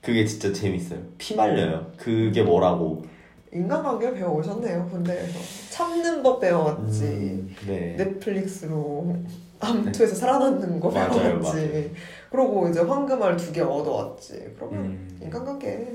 그게 0.00 0.24
진짜 0.24 0.52
재밌어요. 0.52 0.98
피 1.18 1.34
말려요. 1.36 1.92
그게 1.96 2.42
뭐라고. 2.42 3.04
인간관계를 3.52 4.14
배워오셨네요, 4.14 4.88
군대에서. 4.90 5.38
참는 5.70 6.22
법 6.22 6.40
배워왔지. 6.40 7.04
음, 7.04 7.54
네. 7.66 7.94
넷플릭스로 7.98 9.14
암투에서 9.60 10.14
살아남는 10.14 10.80
거 10.80 10.90
맞아요, 10.90 11.10
배워왔지. 11.10 11.56
맞아요. 11.68 11.84
그러고 12.30 12.68
이제 12.68 12.80
황금알 12.80 13.36
두 13.36 13.52
개 13.52 13.60
얻어왔지. 13.60 14.54
그러면 14.56 14.80
음, 14.86 15.18
인간관계 15.22 15.92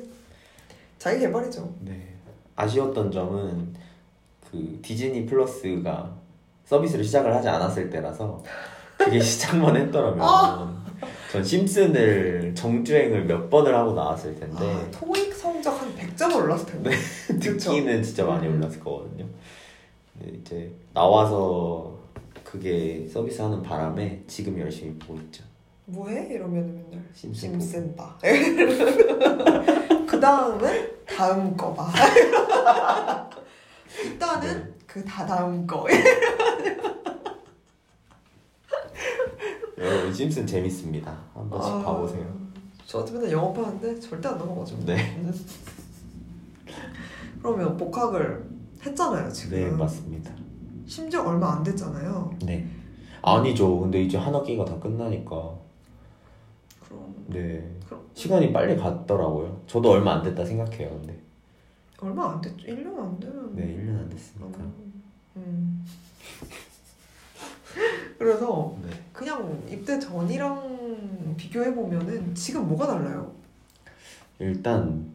자기 1.00 1.20
개발이죠. 1.22 1.68
네. 1.82 2.14
아쉬웠던 2.56 3.12
점은 3.12 3.74
그 4.52 4.80
디즈니 4.84 5.26
플러스가 5.26 6.16
서비스를 6.68 7.04
시작을 7.04 7.34
하지 7.34 7.48
않았을 7.48 7.90
때라서 7.90 8.44
그게 8.98 9.20
시작만 9.22 9.76
했더라면 9.76 10.20
아! 10.22 10.78
전 11.32 11.44
심슨을 11.44 12.54
정주행을 12.56 13.26
몇 13.26 13.50
번을 13.50 13.74
하고 13.74 13.94
나왔을 13.94 14.38
텐데 14.38 14.66
아, 14.66 14.92
토익 14.92 15.34
성적 15.34 15.82
한 15.82 15.96
100점 15.96 16.36
올랐을 16.36 16.66
텐데. 16.66 16.92
그쵸? 17.28 17.58
듣기는 17.72 18.04
진짜 18.04 18.26
많이 18.26 18.48
음. 18.48 18.58
올랐을 18.58 18.80
거거든요. 18.80 19.26
이제 20.26 20.72
나와서 20.94 21.96
그게 22.44 23.08
서비스하는 23.08 23.62
바람에 23.62 24.24
지금 24.28 24.60
열심히 24.60 24.98
보고 24.98 25.20
있죠. 25.22 25.44
뭐해? 25.86 26.28
이러면 26.34 26.84
맨날 26.90 27.06
심슨 27.14 27.52
심슨 27.60 27.96
봐. 27.96 28.18
그 30.08 30.20
다음은 30.20 30.92
다음 31.06 31.56
거 31.56 31.74
봐. 31.74 31.88
일단은 34.04 34.64
네. 34.64 34.77
그 34.88 35.04
다다음 35.06 35.68
거. 35.68 35.86
여러분 39.78 40.12
심슨 40.14 40.48
재밌습니다. 40.48 41.16
한 41.36 41.50
번씩 41.50 41.72
아, 41.72 41.84
봐보세요. 41.84 42.26
저도 42.86 43.14
맨날 43.14 43.32
영업하는데 43.34 44.00
절대 44.00 44.30
안 44.30 44.38
넘어가죠. 44.38 44.78
네. 44.86 45.22
그러면 47.42 47.78
복학을 47.78 48.50
했잖아요 48.84 49.32
지금. 49.32 49.58
네 49.58 49.70
맞습니다. 49.70 50.32
심지어 50.88 51.24
얼마 51.28 51.54
안 51.58 51.64
됐잖아요. 51.64 52.32
네 52.44 52.68
아니죠. 53.22 53.80
근데 53.82 54.02
이제 54.02 54.18
한 54.18 54.34
학기가 54.34 54.64
다 54.66 54.80
끝나니까 54.80 55.36
그럼 56.88 57.14
네 57.28 57.78
그럼 57.86 58.02
시간이 58.14 58.52
빨리 58.54 58.76
갔더라고요. 58.78 59.62
저도 59.68 59.92
얼마 59.92 60.14
안 60.16 60.24
됐다 60.24 60.44
생각해요. 60.46 60.90
근데 60.90 61.22
얼마 62.00 62.34
안 62.34 62.42
됐죠? 62.42 62.68
1년 62.68 63.00
안 63.00 63.20
되는. 63.20 63.56
네 63.56 63.64
1년 63.78 64.00
안 64.00 64.10
됐으니까. 64.10 64.60
음. 64.60 65.04
음. 65.38 65.86
그래서 68.18 68.76
네. 68.84 68.90
그냥 69.14 69.62
입대 69.70 70.00
전이랑 70.00 71.36
비교해 71.38 71.74
보면은 71.74 72.34
지금 72.34 72.68
뭐가 72.68 72.88
달라요? 72.88 73.32
일단 74.40 75.06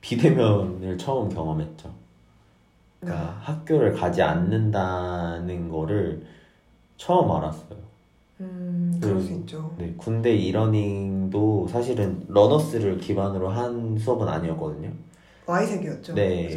비대면을 0.00 0.96
처음 0.98 1.28
경험했죠. 1.28 1.92
그러니까 3.00 3.38
학교를 3.42 3.92
가지 3.94 4.22
않는다는 4.22 5.68
거를 5.68 6.26
처음 6.96 7.30
알았어요. 7.30 7.78
음, 8.40 8.98
그럴 9.02 9.20
수 9.20 9.28
그- 9.28 9.34
있죠. 9.36 9.74
네, 9.78 9.94
군대 9.96 10.34
이러닝도 10.34 11.68
사실은 11.68 12.24
러너스를 12.28 12.98
기반으로 12.98 13.48
한 13.48 13.98
수업은 13.98 14.28
아니었거든요. 14.28 14.90
Y색이었죠. 15.48 16.14
네. 16.14 16.48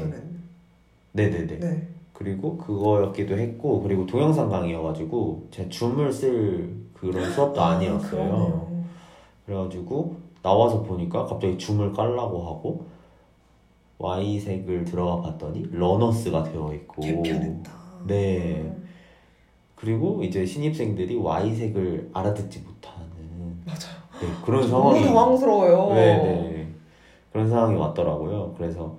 네네네. 1.14 1.60
네. 1.60 1.88
그리고 2.14 2.58
그거였기도 2.58 3.38
했고, 3.38 3.82
그리고 3.82 4.06
동영상 4.06 4.50
강의여가지고, 4.50 5.48
제 5.50 5.68
줌을 5.70 6.12
쓸 6.12 6.76
그런 6.94 7.32
수업도 7.32 7.62
아니었어요. 7.62 8.10
그러네요. 8.10 8.84
그래가지고, 9.46 10.18
나와서 10.44 10.84
보니까 10.84 11.26
갑자기 11.26 11.58
줌을 11.58 11.94
깔라고 11.94 12.44
하고, 12.44 12.86
Y색을 13.98 14.86
들어가 14.86 15.22
봤더니, 15.22 15.68
러너스가 15.72 16.44
되어 16.44 16.74
있고, 16.74 17.02
개편했다. 17.02 17.72
네. 18.08 18.62
음, 18.62 18.84
그리고 19.76 20.24
이제 20.24 20.46
신입생들이 20.46 21.16
Y색을 21.16 22.12
알아듣지 22.14 22.60
못하는 22.60 23.08
맞아요. 23.66 24.02
네, 24.22 24.28
그런 24.46 24.70
너무 24.70 24.94
상황이 24.94 25.04
당황스러워요. 25.06 25.96
네 25.96 26.18
네 26.18 26.51
그런 27.32 27.50
상황이 27.50 27.76
왔더라고요. 27.78 28.54
그래서 28.58 28.98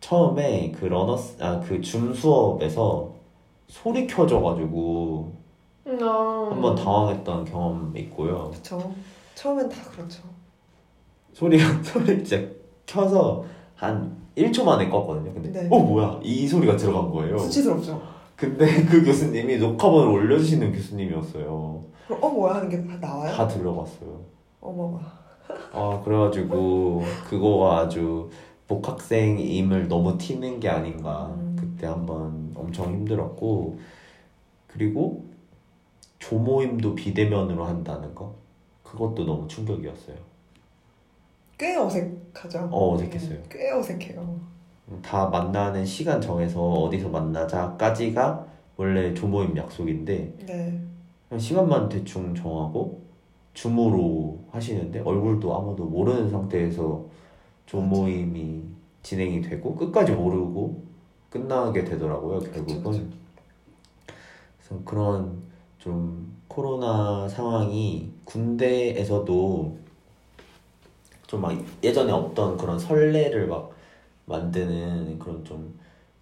처음에 0.00 0.72
그 0.72 0.86
러너스 0.86 1.36
아 1.42 1.60
그 1.60 1.80
줌 1.80 2.12
수업에서 2.14 3.12
소리 3.68 4.06
켜져가지고 4.06 5.32
음, 5.86 5.98
아. 6.02 6.48
한번 6.50 6.74
당황했던 6.76 7.44
경험이 7.44 8.00
있고요. 8.00 8.50
그쵸. 8.52 8.92
처음엔 9.34 9.68
다 9.68 9.76
그렇죠. 9.90 10.22
소리가 11.32 11.64
소리 11.82 12.22
진짜 12.24 12.46
켜서 12.86 13.44
한 13.74 14.16
1초 14.36 14.64
만에 14.64 14.88
껐거든요. 14.88 15.32
근데 15.34 15.50
네. 15.50 15.68
어 15.70 15.78
뭐야 15.78 16.20
이 16.22 16.46
소리가 16.46 16.76
들어간 16.76 17.10
거예요. 17.10 17.38
수치스럽죠. 17.38 18.00
근데 18.36 18.84
그 18.84 19.04
교수님이 19.04 19.58
녹화본을 19.58 20.08
올려주시는 20.08 20.72
교수님이었어요. 20.72 21.82
그럼 22.06 22.22
어 22.24 22.28
뭐야 22.28 22.56
하는 22.56 22.68
게 22.68 22.86
다 22.86 22.96
나와요? 23.00 23.32
다 23.34 23.46
들려갔어요. 23.48 24.20
어머마. 24.60 24.98
아 25.72 26.00
그래가지고 26.04 27.02
그거가 27.28 27.78
아주 27.80 28.30
복학생임을 28.68 29.88
너무 29.88 30.16
티는 30.16 30.60
게 30.60 30.68
아닌가 30.68 31.34
음. 31.36 31.56
그때 31.58 31.86
한번 31.86 32.52
엄청 32.54 32.92
힘들었고 32.92 33.78
그리고 34.66 35.24
조모임도 36.18 36.94
비대면으로 36.94 37.64
한다는 37.64 38.14
거 38.14 38.34
그것도 38.82 39.24
너무 39.24 39.48
충격이었어요. 39.48 40.16
꽤 41.58 41.76
어색하죠. 41.76 42.68
어, 42.70 42.94
어색했어요. 42.94 43.38
음, 43.38 43.44
꽤 43.50 43.70
어색해요. 43.70 44.40
다 45.02 45.26
만나는 45.26 45.86
시간 45.86 46.20
정해서 46.20 46.60
어디서 46.60 47.08
만나자까지가 47.08 48.46
원래 48.76 49.14
조모임 49.14 49.56
약속인데 49.56 50.34
네. 50.46 50.80
시간만 51.38 51.88
대충 51.88 52.34
정하고 52.34 53.01
줌으로 53.54 54.38
하시는데 54.50 55.00
얼굴도 55.00 55.54
아무도 55.56 55.84
모르는 55.84 56.30
상태에서 56.30 57.04
조모임이 57.66 58.62
진행이 59.02 59.40
되고 59.42 59.74
끝까지 59.74 60.12
모르고 60.12 60.82
끝나게 61.30 61.84
되더라고요 61.84 62.40
결국은. 62.40 63.12
그래서 64.58 64.84
그런 64.84 65.42
좀 65.78 66.36
코로나 66.48 67.28
상황이 67.28 68.12
군대에서도 68.24 69.82
좀 71.26 71.40
막 71.40 71.56
예전에 71.82 72.12
없던 72.12 72.58
그런 72.58 72.78
설레를 72.78 73.46
막 73.46 73.70
만드는 74.26 75.18
그런 75.18 75.42
좀 75.44 75.78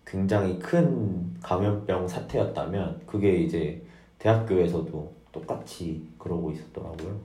굉장히 0.07 0.59
큰 0.59 1.36
감염병 1.43 2.07
사태였다면 2.07 3.02
그게 3.07 3.39
이제 3.39 3.85
대학교에서도 4.20 5.19
똑같이 5.32 6.09
그러고 6.19 6.51
있었더라고요. 6.51 7.19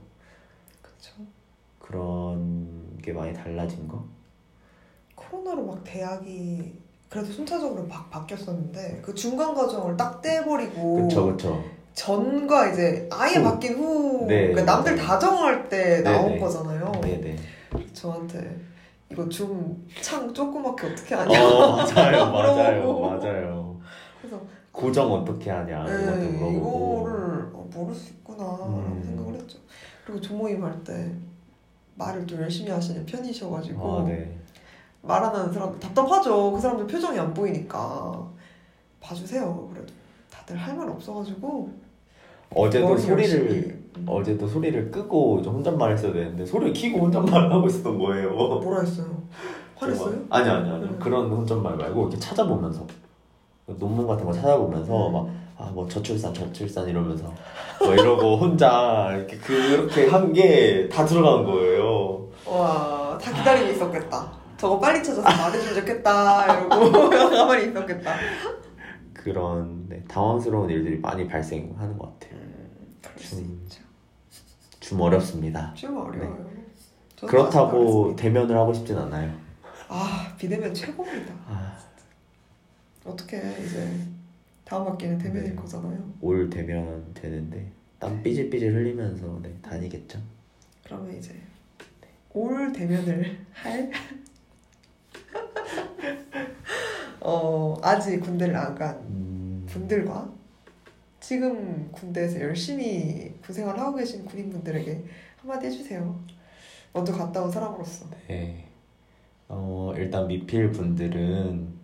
그쵸. 0.82 1.12
그런 1.78 2.96
게 3.02 3.12
많이 3.12 3.32
달라진 3.34 3.86
거? 3.88 4.04
코로나로 5.14 5.64
막 5.66 5.84
대학이 5.84 6.72
그래도 7.08 7.32
순차적으로 7.32 7.86
막 7.86 8.10
바뀌었었는데 8.10 9.00
그 9.02 9.14
중간 9.14 9.54
과정을 9.54 9.96
딱 9.96 10.20
떼버리고 10.20 10.96
그쵸 10.96 11.26
그쵸. 11.26 11.64
전과 11.94 12.68
이제 12.72 13.08
아예 13.10 13.36
후. 13.36 13.42
바뀐 13.44 13.74
후 13.78 14.26
네, 14.26 14.48
그러니까 14.50 14.64
남들 14.74 14.96
맞아요. 14.96 15.06
다 15.06 15.18
정할 15.18 15.68
때 15.68 15.98
네, 15.98 16.02
나온 16.02 16.32
네. 16.32 16.38
거잖아요. 16.38 16.92
네네. 17.02 17.36
저한테 17.94 18.60
이거 19.10 19.28
좀 19.28 19.86
창 20.02 20.32
조그맣게 20.34 20.86
어떻게 20.88 21.14
하냐. 21.14 21.42
어 21.42 21.76
맞아요 21.76 22.26
맞아요. 22.32 22.98
맞아요. 23.00 23.80
그래서 24.20 24.40
고정 24.76 25.12
어떻게 25.12 25.50
하냐 25.50 25.84
이런 25.86 26.06
것도 26.06 26.16
네, 26.16 26.28
물어보고. 26.38 27.08
이거를 27.08 27.50
어, 27.54 27.68
모를 27.74 27.94
수 27.94 28.10
있구나라고 28.12 28.64
음. 28.66 29.02
생각을 29.04 29.34
했죠. 29.34 29.58
그리고 30.04 30.20
조모임 30.20 30.62
할 30.62 30.84
때 30.84 31.12
말을 31.94 32.26
좀 32.26 32.40
열심히 32.42 32.70
하시는 32.70 33.06
편이셔가지고 33.06 33.98
아 34.00 34.04
네. 34.04 34.36
말안 35.02 35.34
하는 35.34 35.52
사람들 35.52 35.80
답답하죠. 35.80 36.52
그 36.52 36.60
사람들 36.60 36.86
표정이 36.86 37.18
안 37.18 37.32
보이니까 37.32 38.28
봐주세요. 39.00 39.68
그래도 39.72 39.92
다들 40.30 40.56
할 40.56 40.76
말 40.76 40.88
없어가지고 40.90 41.70
어제도 42.54 42.96
소리를 42.98 43.50
열심히, 43.50 43.74
음. 43.96 44.04
어제도 44.06 44.46
소리를 44.46 44.90
끄고 44.90 45.40
좀 45.42 45.56
혼잣말 45.56 45.92
했어야 45.92 46.12
되는데 46.12 46.44
소리를 46.44 46.72
키고 46.74 47.00
혼잣말을 47.06 47.50
하고 47.54 47.66
있었던 47.66 47.98
거예요. 47.98 48.30
뭐라 48.30 48.80
했어요? 48.82 49.06
화냈어요? 49.76 50.20
아니 50.30 50.48
아니 50.50 50.68
아니 50.70 50.84
음. 50.84 50.98
그런 51.00 51.30
혼잣말 51.30 51.76
말고 51.76 52.02
이렇게 52.02 52.18
찾아보면서 52.18 52.86
논문 53.66 54.06
같은 54.06 54.24
거 54.24 54.32
찾아보면서 54.32 55.08
음. 55.08 55.12
막아 55.58 55.70
뭐 55.72 55.88
저출산 55.88 56.32
저출산 56.32 56.88
이러면서 56.88 57.32
뭐 57.80 57.92
이러고 57.94 58.36
혼자 58.38 59.10
이렇게 59.14 59.36
그렇게 59.38 60.06
한 60.08 60.32
게 60.32 60.88
다 60.88 61.04
들어간 61.04 61.44
거예요. 61.44 62.28
와, 62.46 63.18
다 63.20 63.32
기다리고 63.32 63.72
있었겠다. 63.72 64.30
저거 64.56 64.78
빨리 64.78 65.02
찾아서 65.02 65.22
말해주면 65.22 65.74
좋겠다. 65.80 66.64
이러고 66.66 67.10
가만히 67.10 67.68
있었겠다. 67.70 68.14
그런 69.12 69.86
네, 69.88 70.02
당황스러운 70.06 70.70
일들이 70.70 70.98
많이 71.00 71.26
발생하는 71.26 71.98
것 71.98 72.18
같아요. 72.20 72.38
음, 72.38 73.66
좀. 73.68 73.86
좀 74.78 75.00
어렵습니다. 75.00 75.72
좀 75.74 75.96
어려워요. 75.96 76.46
아직 77.16 77.26
그렇다고. 77.26 78.14
대면을 78.14 78.56
하고 78.56 78.72
싶진 78.72 78.96
않아요. 78.96 79.32
아, 79.88 80.32
비대면 80.38 80.72
최고입니다. 80.72 81.34
아, 81.48 81.76
어떻게 83.06 83.38
이제 83.38 83.88
다음 84.64 84.86
학기는 84.86 85.18
대면일 85.18 85.50
네. 85.50 85.56
거잖아요. 85.56 86.12
올 86.20 86.48
대면 86.50 87.04
되는데 87.14 87.70
땀 87.98 88.22
삐질삐질 88.22 88.74
흘리면서 88.74 89.40
네, 89.42 89.54
다니겠죠. 89.62 90.20
그러면 90.84 91.16
이제 91.16 91.34
올 92.32 92.72
대면을 92.72 93.38
할 93.52 93.90
어, 97.20 97.76
아직 97.82 98.20
군대를 98.20 98.54
안간 98.54 98.96
음, 99.08 99.66
분들과 99.68 100.32
지금 101.20 101.90
군대에서 101.90 102.40
열심히 102.40 103.34
군생활을 103.42 103.80
하고 103.80 103.96
계신 103.96 104.24
군인분들에게 104.24 105.04
한마디 105.38 105.66
해주세요. 105.66 106.20
먼저 106.92 107.12
갔다 107.12 107.42
온 107.42 107.50
사람으로서. 107.50 108.06
네. 108.28 108.64
어, 109.48 109.92
일단 109.96 110.26
미필 110.28 110.70
분들은 110.72 111.75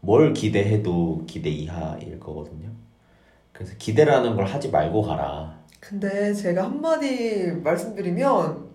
뭘 0.00 0.32
기대해도 0.32 1.24
기대 1.26 1.50
이하일 1.50 2.18
거거든요. 2.18 2.70
그래서 3.52 3.74
기대라는 3.78 4.34
걸 4.36 4.46
하지 4.46 4.70
말고 4.70 5.02
가라. 5.02 5.58
근데 5.78 6.32
제가 6.32 6.64
한마디 6.64 7.52
말씀드리면 7.62 8.68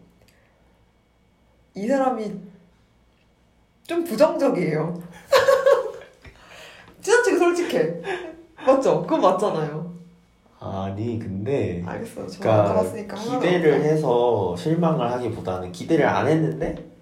이 1.76 1.88
사람이 1.88 2.32
좀 3.84 4.04
부정적이에요. 4.04 5.02
지나치게 7.02 7.38
솔직해. 7.38 8.02
맞죠? 8.66 9.02
그건 9.04 9.22
맞잖아요. 9.22 9.94
아니, 10.60 11.20
근데 11.20 11.84
알겠어요. 11.86 12.28
저 12.28 12.40
그러니까 12.40 13.16
기대를. 13.16 13.84
해서 13.84 14.56
실망을 14.56 15.12
하기보다는 15.12 15.72
기대를 15.72 16.06
안 16.08 16.28
했는데 16.28 16.76
헉, 16.76 16.95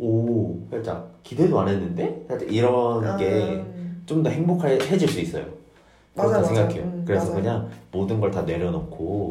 오 0.00 0.56
살짝 0.70 1.10
기대도 1.22 1.60
안 1.60 1.68
했는데 1.68 2.24
살짝 2.26 2.50
이런 2.50 3.16
게좀 3.18 4.18
음, 4.18 4.22
더 4.24 4.30
행복해질 4.30 5.06
수 5.08 5.20
있어요. 5.20 5.44
맞아, 6.14 6.28
그렇다 6.28 6.40
맞아. 6.40 6.54
생각해요. 6.54 6.82
음, 6.84 7.04
그래서 7.06 7.26
맞아요. 7.30 7.42
그냥 7.42 7.70
모든 7.92 8.18
걸 8.20 8.30
다 8.30 8.42
내려놓고 8.42 9.30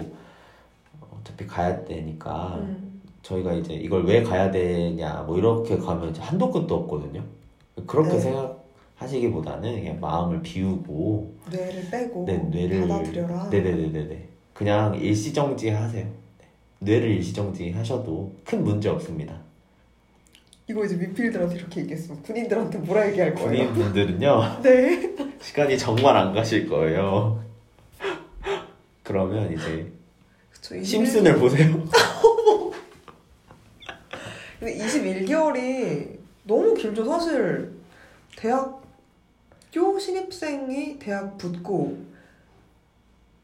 어차피 1.19 1.47
가야 1.47 1.83
되니까 1.85 2.57
음, 2.61 3.01
저희가 3.23 3.53
이제 3.53 3.73
이걸 3.73 4.05
왜 4.05 4.21
가야 4.21 4.51
되냐 4.51 5.23
뭐 5.25 5.37
이렇게 5.37 5.75
가면 5.77 6.11
이제 6.11 6.21
한도 6.21 6.51
끝도 6.51 6.75
없거든요. 6.75 7.23
그렇게 7.87 8.09
네. 8.11 8.19
생각하시기보다는 8.19 9.75
그냥 9.81 9.99
마음을 9.99 10.41
비우고 10.41 11.33
뇌를 11.51 11.89
빼고 11.89 12.25
네, 12.25 12.37
뇌를 12.37 12.87
받아들여라. 12.87 13.49
네네네네네 13.49 14.27
그냥 14.53 14.95
일시정지 14.95 15.69
하세요. 15.69 16.05
네. 16.05 16.45
뇌를 16.79 17.09
일시정지 17.11 17.71
하셔도 17.71 18.31
큰 18.45 18.63
문제 18.63 18.87
없습니다. 18.89 19.35
이거 20.69 20.85
이제 20.85 20.95
미필들한테 20.95 21.55
이렇게 21.55 21.81
얘기했으면 21.81 22.21
군인들한테 22.21 22.77
뭐라 22.77 23.07
얘기할 23.09 23.33
거예요? 23.33 23.47
군인분들은요 23.73 24.61
네. 24.61 25.15
시간이 25.41 25.75
정말 25.79 26.15
안 26.15 26.31
가실 26.31 26.69
거예요. 26.69 27.43
그러면 29.01 29.51
이제 29.51 29.91
그쵸, 30.51 30.75
21 30.75 30.85
심슨을 30.85 31.39
보세요. 31.39 31.83
근데 34.59 34.77
21개월이 34.77 36.19
너무 36.43 36.75
길죠. 36.75 37.03
사실 37.03 37.71
대학교 38.35 39.97
신입생이 39.99 40.99
대학 40.99 41.35
붙고 41.39 41.97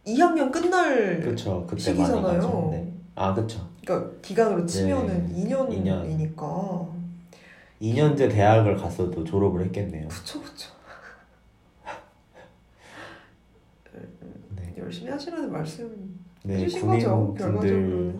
2학년 0.05 0.51
끝날 0.51 1.21
그렇죠. 1.21 1.65
그때 1.67 1.81
시기잖아요. 1.81 2.69
네. 2.71 2.93
아 3.15 3.33
그렇죠. 3.33 3.67
그러니까 3.83 4.11
기간으로 4.21 4.67
치면은 4.67 5.27
네, 5.27 5.43
2년이니까 5.43 6.35
2년 6.35 6.94
제 8.17 8.27
대학을 8.29 8.75
갔어도 8.77 9.23
졸업을 9.23 9.63
했겠네요. 9.65 10.07
그쵸 10.07 10.41
그쵸 10.41 10.71
네. 14.55 14.73
열심히 14.77 15.11
하시라는 15.11 15.51
말씀 15.51 16.19
네, 16.43 16.55
해주신 16.55 16.87
거죠 16.87 17.09
군인분들 17.33 17.37
결과적으로는 17.51 18.19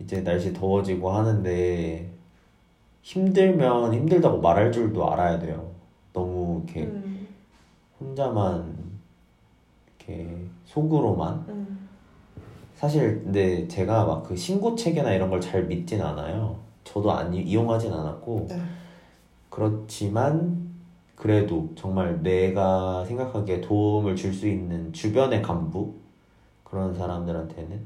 이제 0.00 0.22
날씨 0.22 0.52
더워지고 0.52 1.10
하는데 1.10 2.10
힘들면 3.02 3.94
힘들다고 3.94 4.40
말할 4.40 4.72
줄도 4.72 5.10
알아야 5.12 5.38
돼요. 5.38 5.70
너무 6.12 6.62
이렇게 6.64 6.84
음, 6.84 7.26
혼자만 8.00 8.74
이렇게 9.98 10.38
속으로만 10.64 11.44
음, 11.48 11.88
사실 12.74 13.22
근데 13.22 13.66
제가 13.68 14.04
막 14.06 14.22
그 14.24 14.34
신고 14.36 14.74
체계나 14.74 15.12
이런 15.12 15.28
걸 15.30 15.40
잘 15.40 15.64
믿진 15.64 16.00
않아요. 16.00 16.58
저도 16.84 17.12
안 17.12 17.32
이- 17.34 17.42
이용하진 17.42 17.92
않았고 17.92 18.46
네. 18.48 18.60
그렇지만 19.54 20.74
그래도 21.14 21.68
정말 21.76 22.20
내가 22.24 23.04
생각하기에 23.04 23.60
도움을 23.60 24.16
줄 24.16 24.34
수 24.34 24.48
있는 24.48 24.92
주변의 24.92 25.42
간부 25.42 25.94
그런 26.64 26.92
사람들한테는 26.92 27.80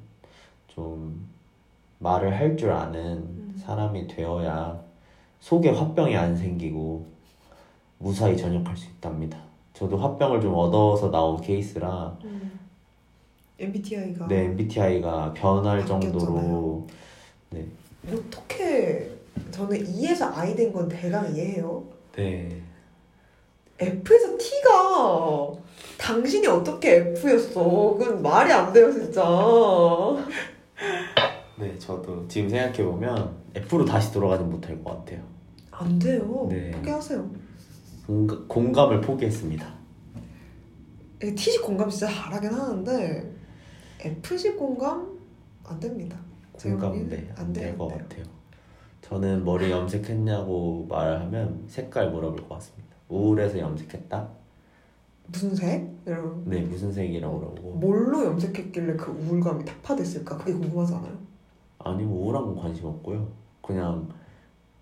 좀 0.69 1.28
말을 1.99 2.35
할 2.35 2.57
줄 2.57 2.70
아는 2.70 3.53
사람이 3.59 4.07
되어야 4.07 4.81
속에 5.40 5.69
화병이 5.69 6.16
안 6.16 6.35
생기고 6.35 7.05
무사히 7.99 8.35
전역할 8.35 8.74
수 8.74 8.89
있답니다. 8.89 9.39
저도 9.74 9.99
화병을 9.99 10.40
좀 10.40 10.55
얻어서 10.55 11.11
나온 11.11 11.39
케이스라 11.39 12.16
음. 12.24 12.59
MBTI가 13.59 14.27
내 14.27 14.45
MBTI가 14.47 15.35
변할 15.35 15.81
바뀌었잖아요. 15.81 16.12
정도로 16.12 16.86
네, 17.51 17.66
어떻게 18.11 19.18
저는 19.51 19.86
E에서 19.86 20.32
I 20.35 20.55
된 20.55 20.73
건 20.73 20.89
대강 20.89 21.35
이해해요 21.35 21.85
네, 22.15 22.62
F에서 23.78 24.36
T가 24.36 25.52
당신이 25.98 26.47
어떻게 26.47 26.97
F였어 26.97 27.94
그건 27.98 28.23
말이 28.23 28.52
안 28.52 28.73
돼요 28.73 28.90
진짜 28.93 29.23
네, 31.56 31.77
저도 31.78 32.27
지금 32.28 32.48
생각해 32.48 32.85
보면 32.85 33.36
F로 33.55 33.85
다시 33.85 34.12
돌아가진 34.12 34.48
못할 34.48 34.82
것 34.85 34.90
같아요. 34.98 35.20
안 35.70 35.98
돼요 35.98 36.47
네. 36.48 36.70
포기하세요 36.73 37.31
공가, 38.06 38.39
공감을 38.47 39.01
포기했습니다. 39.01 39.74
이 41.23 41.35
T식 41.35 41.62
공감 41.62 41.90
진짜 41.90 42.06
잘하긴 42.06 42.51
하는데 42.51 43.35
F식 44.01 44.56
공감 44.56 45.19
안 45.65 45.78
됩니다 45.81 46.16
공감 46.60 47.09
네, 47.09 47.28
안 47.36 47.47
안될 47.47 47.77
것. 47.77 47.89
같아요. 47.89 48.24
저는 49.09 49.43
머리 49.44 49.70
염색했냐고 49.70 50.86
말하면 50.89 51.64
색깔 51.66 52.10
물어볼 52.10 52.43
것 52.47 52.48
같습니다. 52.56 52.94
우울해서 53.09 53.59
염색했다? 53.59 54.28
무슨 55.28 55.55
색? 55.55 55.89
이런 56.06 56.43
네, 56.44 56.60
무슨 56.60 56.93
색이라고 56.93 57.39
물어보고 57.39 57.70
뭘로 57.78 58.24
염색했길래 58.26 58.97
그 58.97 59.10
우울감이 59.10 59.64
타파됐을까? 59.64 60.36
그게 60.36 60.52
궁금하지 60.52 60.94
않아요? 60.94 61.16
아니면 61.78 62.12
우울한 62.12 62.44
건 62.44 62.56
관심 62.56 62.86
없고요. 62.86 63.26
그냥 63.62 64.09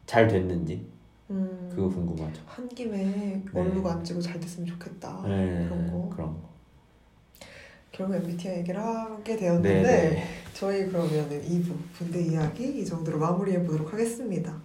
잘 0.07 0.27
됐는지 0.27 0.85
음, 1.31 1.69
그거 1.73 1.89
궁금하죠. 1.89 2.43
한 2.47 2.69
김에 2.69 3.43
얼룩 3.55 3.87
안 3.87 4.03
찌고 4.03 4.21
잘 4.21 4.41
됐으면 4.41 4.67
좋겠다 4.67 5.23
네, 5.27 5.67
그런 5.69 5.91
거 5.91 6.09
그런 6.15 6.33
거. 6.33 6.49
결국 7.93 8.15
MBTI 8.17 8.59
얘기를 8.59 8.81
하게 8.81 9.37
되었는데 9.37 9.83
네, 9.83 10.11
네. 10.11 10.25
저희 10.57 10.87
그러면은 10.87 11.43
2부 11.43 11.75
군대 11.99 12.19
이야기 12.19 12.81
이 12.81 12.85
정도로 12.85 13.19
마무리해 13.19 13.63
보도록 13.63 13.93
하겠습니다. 13.93 14.57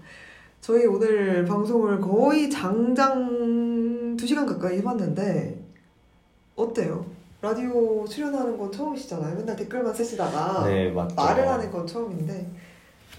저희 0.61 0.85
오늘 0.85 1.43
방송을 1.43 1.99
거의 1.99 2.49
장장 2.49 4.15
2시간 4.15 4.47
가까이 4.47 4.77
해봤는데 4.77 5.61
어때요? 6.55 7.05
라디오 7.41 8.07
출연하는 8.07 8.57
건 8.57 8.71
처음이시잖아요. 8.71 9.35
맨날 9.35 9.53
댓글만 9.57 9.93
쓰시다가 9.93 10.65
네. 10.65 10.91
말을 10.91 11.45
하는 11.45 11.69
건 11.69 11.85
처음인데 11.85 12.49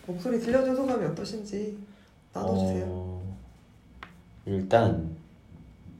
목소리 0.07 0.41
들려준 0.41 0.75
소감이 0.75 1.05
어떠신지 1.05 1.77
나눠주세요. 2.33 2.85
어, 2.89 3.37
일단 4.47 5.15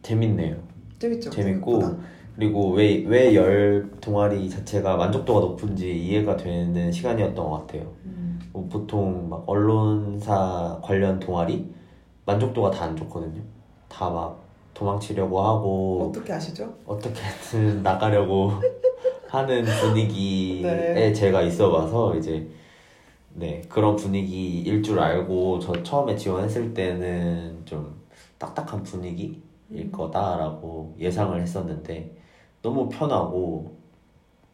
재밌네요. 0.01 0.57
재밌죠? 0.99 1.29
재밌고 1.29 1.81
생각보다? 1.81 2.09
그리고 2.37 2.71
왜 2.73 3.05
왜 3.07 3.35
열 3.35 3.91
동아리 4.01 4.49
자체가 4.49 4.97
만족도가 4.97 5.41
높은지 5.41 5.95
이해가 5.95 6.37
되는 6.37 6.91
시간이었던 6.91 7.35
것 7.37 7.67
같아요. 7.67 7.83
음, 8.05 8.41
뭐 8.53 8.67
보통 8.69 9.29
막 9.29 9.45
언론사 9.47 10.81
관련 10.83 11.19
동아리 11.21 11.73
만족도가 12.25 12.71
다 12.71 12.85
안 12.87 12.97
좋거든요. 12.97 13.43
다 13.89 14.11
막 14.11 14.43
도망치려고 14.75 15.41
하고 15.43 16.09
어떻게 16.09 16.33
아시죠? 16.33 16.73
어떻게든 16.87 17.83
나가려고 17.85 18.53
하는 19.29 19.65
분위기에 19.65 20.63
네. 20.95 21.13
제가 21.13 21.43
있어봐서 21.43 22.17
이제 22.17 22.49
네 23.35 23.63
그런 23.69 23.97
분위기일 23.97 24.83
줄 24.83 24.99
알고 25.01 25.59
저 25.61 25.83
처음에 25.83 26.17
지원했을 26.17 26.73
때는 26.75 27.63
좀 27.67 27.95
딱딱한 28.39 28.83
분위기일 28.83 29.41
음. 29.73 29.91
거다라고 29.93 30.95
예상을 30.99 31.41
했었는데 31.41 32.17
너무 32.63 32.89
편하고 32.89 33.77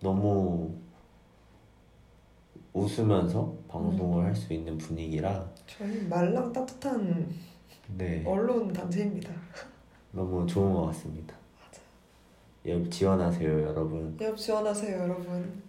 너무 0.00 0.74
웃으면서 2.72 3.54
방송을 3.68 4.24
할 4.26 4.34
수 4.34 4.52
있는 4.52 4.78
분위기라 4.78 5.44
저희 5.66 6.02
말랑 6.06 6.52
따뜻한 6.52 7.28
네 7.96 8.22
언론 8.26 8.72
단체입니다. 8.72 9.30
너무 10.12 10.46
좋은 10.46 10.72
것 10.72 10.86
같습니다. 10.86 11.34
예, 12.66 12.88
지원하세요 12.88 13.62
여러분. 13.62 14.16
옆 14.20 14.36
지원하세요, 14.36 14.98
여러분. 15.02 15.62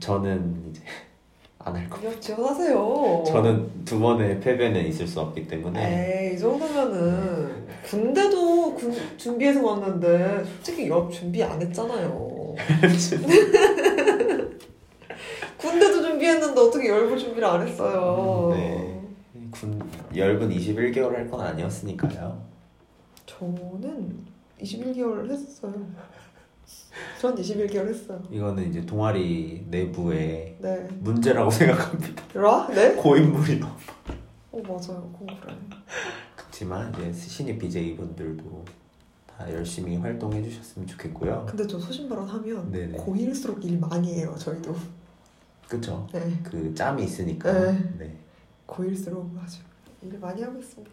저는 0.00 0.70
이제 0.70 0.82
안할 1.58 1.88
거예요. 1.90 2.10
옆 2.10 2.20
지원하세요. 2.20 3.24
저는 3.26 3.84
두 3.84 3.98
번의 4.00 4.40
패배는 4.40 4.86
있을 4.86 5.06
수 5.06 5.20
없기 5.20 5.46
때문에 5.46 6.28
에이, 6.30 6.34
이 6.34 6.38
정도면은 6.38 7.55
군대도 7.86 8.74
군, 8.74 8.92
준비해서 9.16 9.62
왔는데 9.64 10.44
솔직히 10.56 10.88
옆 10.88 11.12
준비 11.12 11.42
안 11.42 11.60
했잖아요. 11.62 12.54
군대도 15.56 16.02
준비했는데 16.02 16.60
어떻게 16.60 16.88
열불 16.88 17.16
준비를 17.18 17.44
안 17.46 17.66
했어요. 17.66 18.50
네. 18.54 19.00
군 19.50 19.80
열분 20.14 20.50
21개월 20.50 21.12
할 21.14 21.30
건 21.30 21.40
아니었으니까요. 21.40 22.44
저는 23.26 24.24
21개월 24.60 25.30
했어요. 25.30 25.74
전 27.20 27.34
21개월 27.36 27.88
했어요. 27.88 28.20
이거는 28.30 28.68
이제 28.68 28.84
동아리 28.84 29.64
내부의 29.68 30.56
네. 30.58 30.88
문제라고 31.00 31.50
생각합니다. 31.52 32.22
라? 32.34 32.66
네? 32.70 32.94
고인물이 32.94 33.60
너무. 33.60 33.72
어 34.52 34.60
맞아요. 34.62 35.12
그건 35.18 35.40
그래. 35.40 35.54
그렇지만 36.56 36.90
이제 36.94 37.12
신입 37.12 37.58
BJ 37.58 37.96
분들도 37.96 38.64
다 39.26 39.52
열심히 39.52 39.98
활동해 39.98 40.42
주셨으면 40.42 40.88
좋겠고요. 40.88 41.44
근데 41.46 41.66
저 41.66 41.78
소신발언 41.78 42.26
하면 42.26 42.72
네네. 42.72 42.96
고1일수록 42.96 43.62
일 43.62 43.78
많이 43.78 44.14
해요. 44.14 44.34
저희도. 44.38 44.74
그쵸? 45.68 46.08
네. 46.14 46.40
그 46.42 46.74
짬이 46.74 47.04
있으니까. 47.04 47.52
네. 47.52 47.94
네. 47.98 48.16
고1일수록 48.66 49.38
아주 49.38 49.58
일 50.00 50.18
많이 50.18 50.42
하고 50.42 50.58
있습니다. 50.58 50.90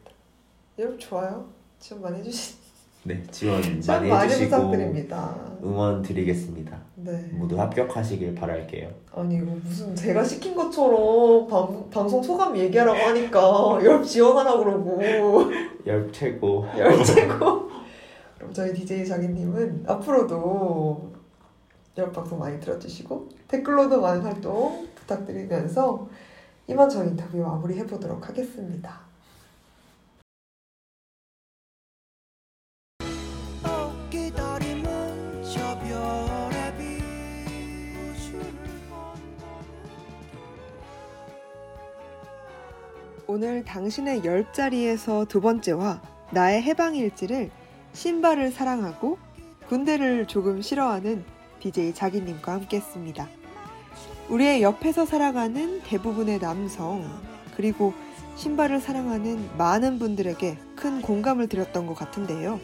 여러분 0.80 1.00
좋아요. 1.00 1.50
지원 1.80 2.02
많이 2.02 2.20
해주시. 2.20 2.56
네, 3.06 3.22
지원 3.32 3.62
지원 3.82 4.08
많이 4.08 4.32
해주시고 4.32 4.50
부탁드립니다. 4.56 5.36
응원 5.64 6.02
드리겠습니다. 6.02 6.78
네. 6.96 7.12
모두 7.34 7.60
합격하시길 7.60 8.34
바랄게요. 8.36 8.90
아니 9.14 9.36
이거 9.36 9.52
무슨 9.64 9.94
제가 9.96 10.24
시킨 10.24 10.56
것처럼 10.56 11.48
방, 11.48 11.90
방송 11.90 12.24
소감 12.24 12.56
얘기하라고 12.58 12.98
하니까 12.98 13.80
여러분 13.84 14.06
지원하라고 14.06 14.64
그러고 14.64 15.02
열 15.86 16.12
최고. 16.12 16.66
열채고 16.78 17.70
그럼 18.38 18.54
저희 18.54 18.74
DJ 18.74 19.06
자기님은 19.06 19.84
앞으로도 19.88 21.12
여러 21.98 22.12
방송 22.12 22.40
많이 22.40 22.60
들어주시고 22.60 23.30
댓글로도 23.50 24.02
많은 24.02 24.22
활동 24.22 24.88
부탁드리면서 24.96 26.08
이만 26.68 26.90
저 26.90 27.04
인터뷰 27.04 27.38
마무리 27.38 27.78
해보도록 27.80 28.30
하겠습니다. 28.30 29.02
오늘 43.34 43.66
당신의 43.66 44.24
열자리에서 44.24 45.26
두 45.26 45.42
번째와 45.42 46.04
나의 46.30 46.62
해방일지를 46.62 47.50
신발을 47.94 48.52
사랑하고 48.52 49.18
군대를 49.70 50.28
조금 50.28 50.62
싫어하는 50.62 51.24
DJ 51.60 51.96
자기님과 51.96 52.52
함께 52.54 52.78
했습니다. 52.78 53.28
우리의 54.30 54.62
옆에서 54.62 55.08
살아가는 55.08 55.82
대부분의 55.82 56.42
남성 56.42 57.04
그리고 57.56 57.96
신발을 58.36 58.80
사랑하는 58.80 59.50
많은 59.58 59.98
분들에게 59.98 60.60
큰 60.76 61.02
공감을 61.02 61.50
드렸던 61.50 61.88
것 61.88 61.96
같은데요. 61.96 62.60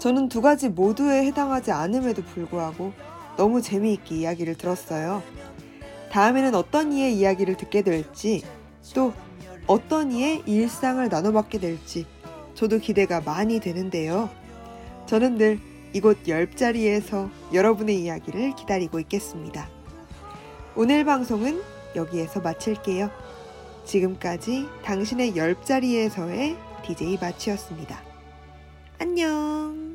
저는 0.00 0.28
두 0.28 0.42
가지 0.42 0.68
모두에 0.68 1.24
해당하지 1.26 1.70
않음에도 1.70 2.24
불구하고 2.24 2.92
너무 3.36 3.62
재미있게 3.62 4.16
이야기를 4.16 4.56
들었어요. 4.56 5.22
다음에는 6.10 6.56
어떤 6.56 6.92
이의 6.92 7.16
이야기를 7.16 7.56
듣게 7.56 7.82
될지 7.82 8.42
또 8.96 9.12
어떤 9.66 10.12
이의 10.12 10.42
일상을 10.46 11.08
나눠받게 11.08 11.58
될지 11.58 12.06
저도 12.54 12.78
기대가 12.78 13.20
많이 13.20 13.60
되는데요. 13.60 14.30
저는 15.06 15.36
늘 15.36 15.58
이곳 15.92 16.26
열자리에서 16.26 17.30
여러분의 17.52 18.02
이야기를 18.02 18.54
기다리고 18.56 18.98
있겠습니다. 19.00 19.68
오늘 20.74 21.04
방송은 21.04 21.60
여기에서 21.96 22.40
마칠게요. 22.40 23.10
지금까지 23.84 24.66
당신의 24.84 25.36
열자리에서의 25.36 26.56
DJ 26.86 27.18
마치였습니다. 27.20 28.00
안녕! 28.98 29.91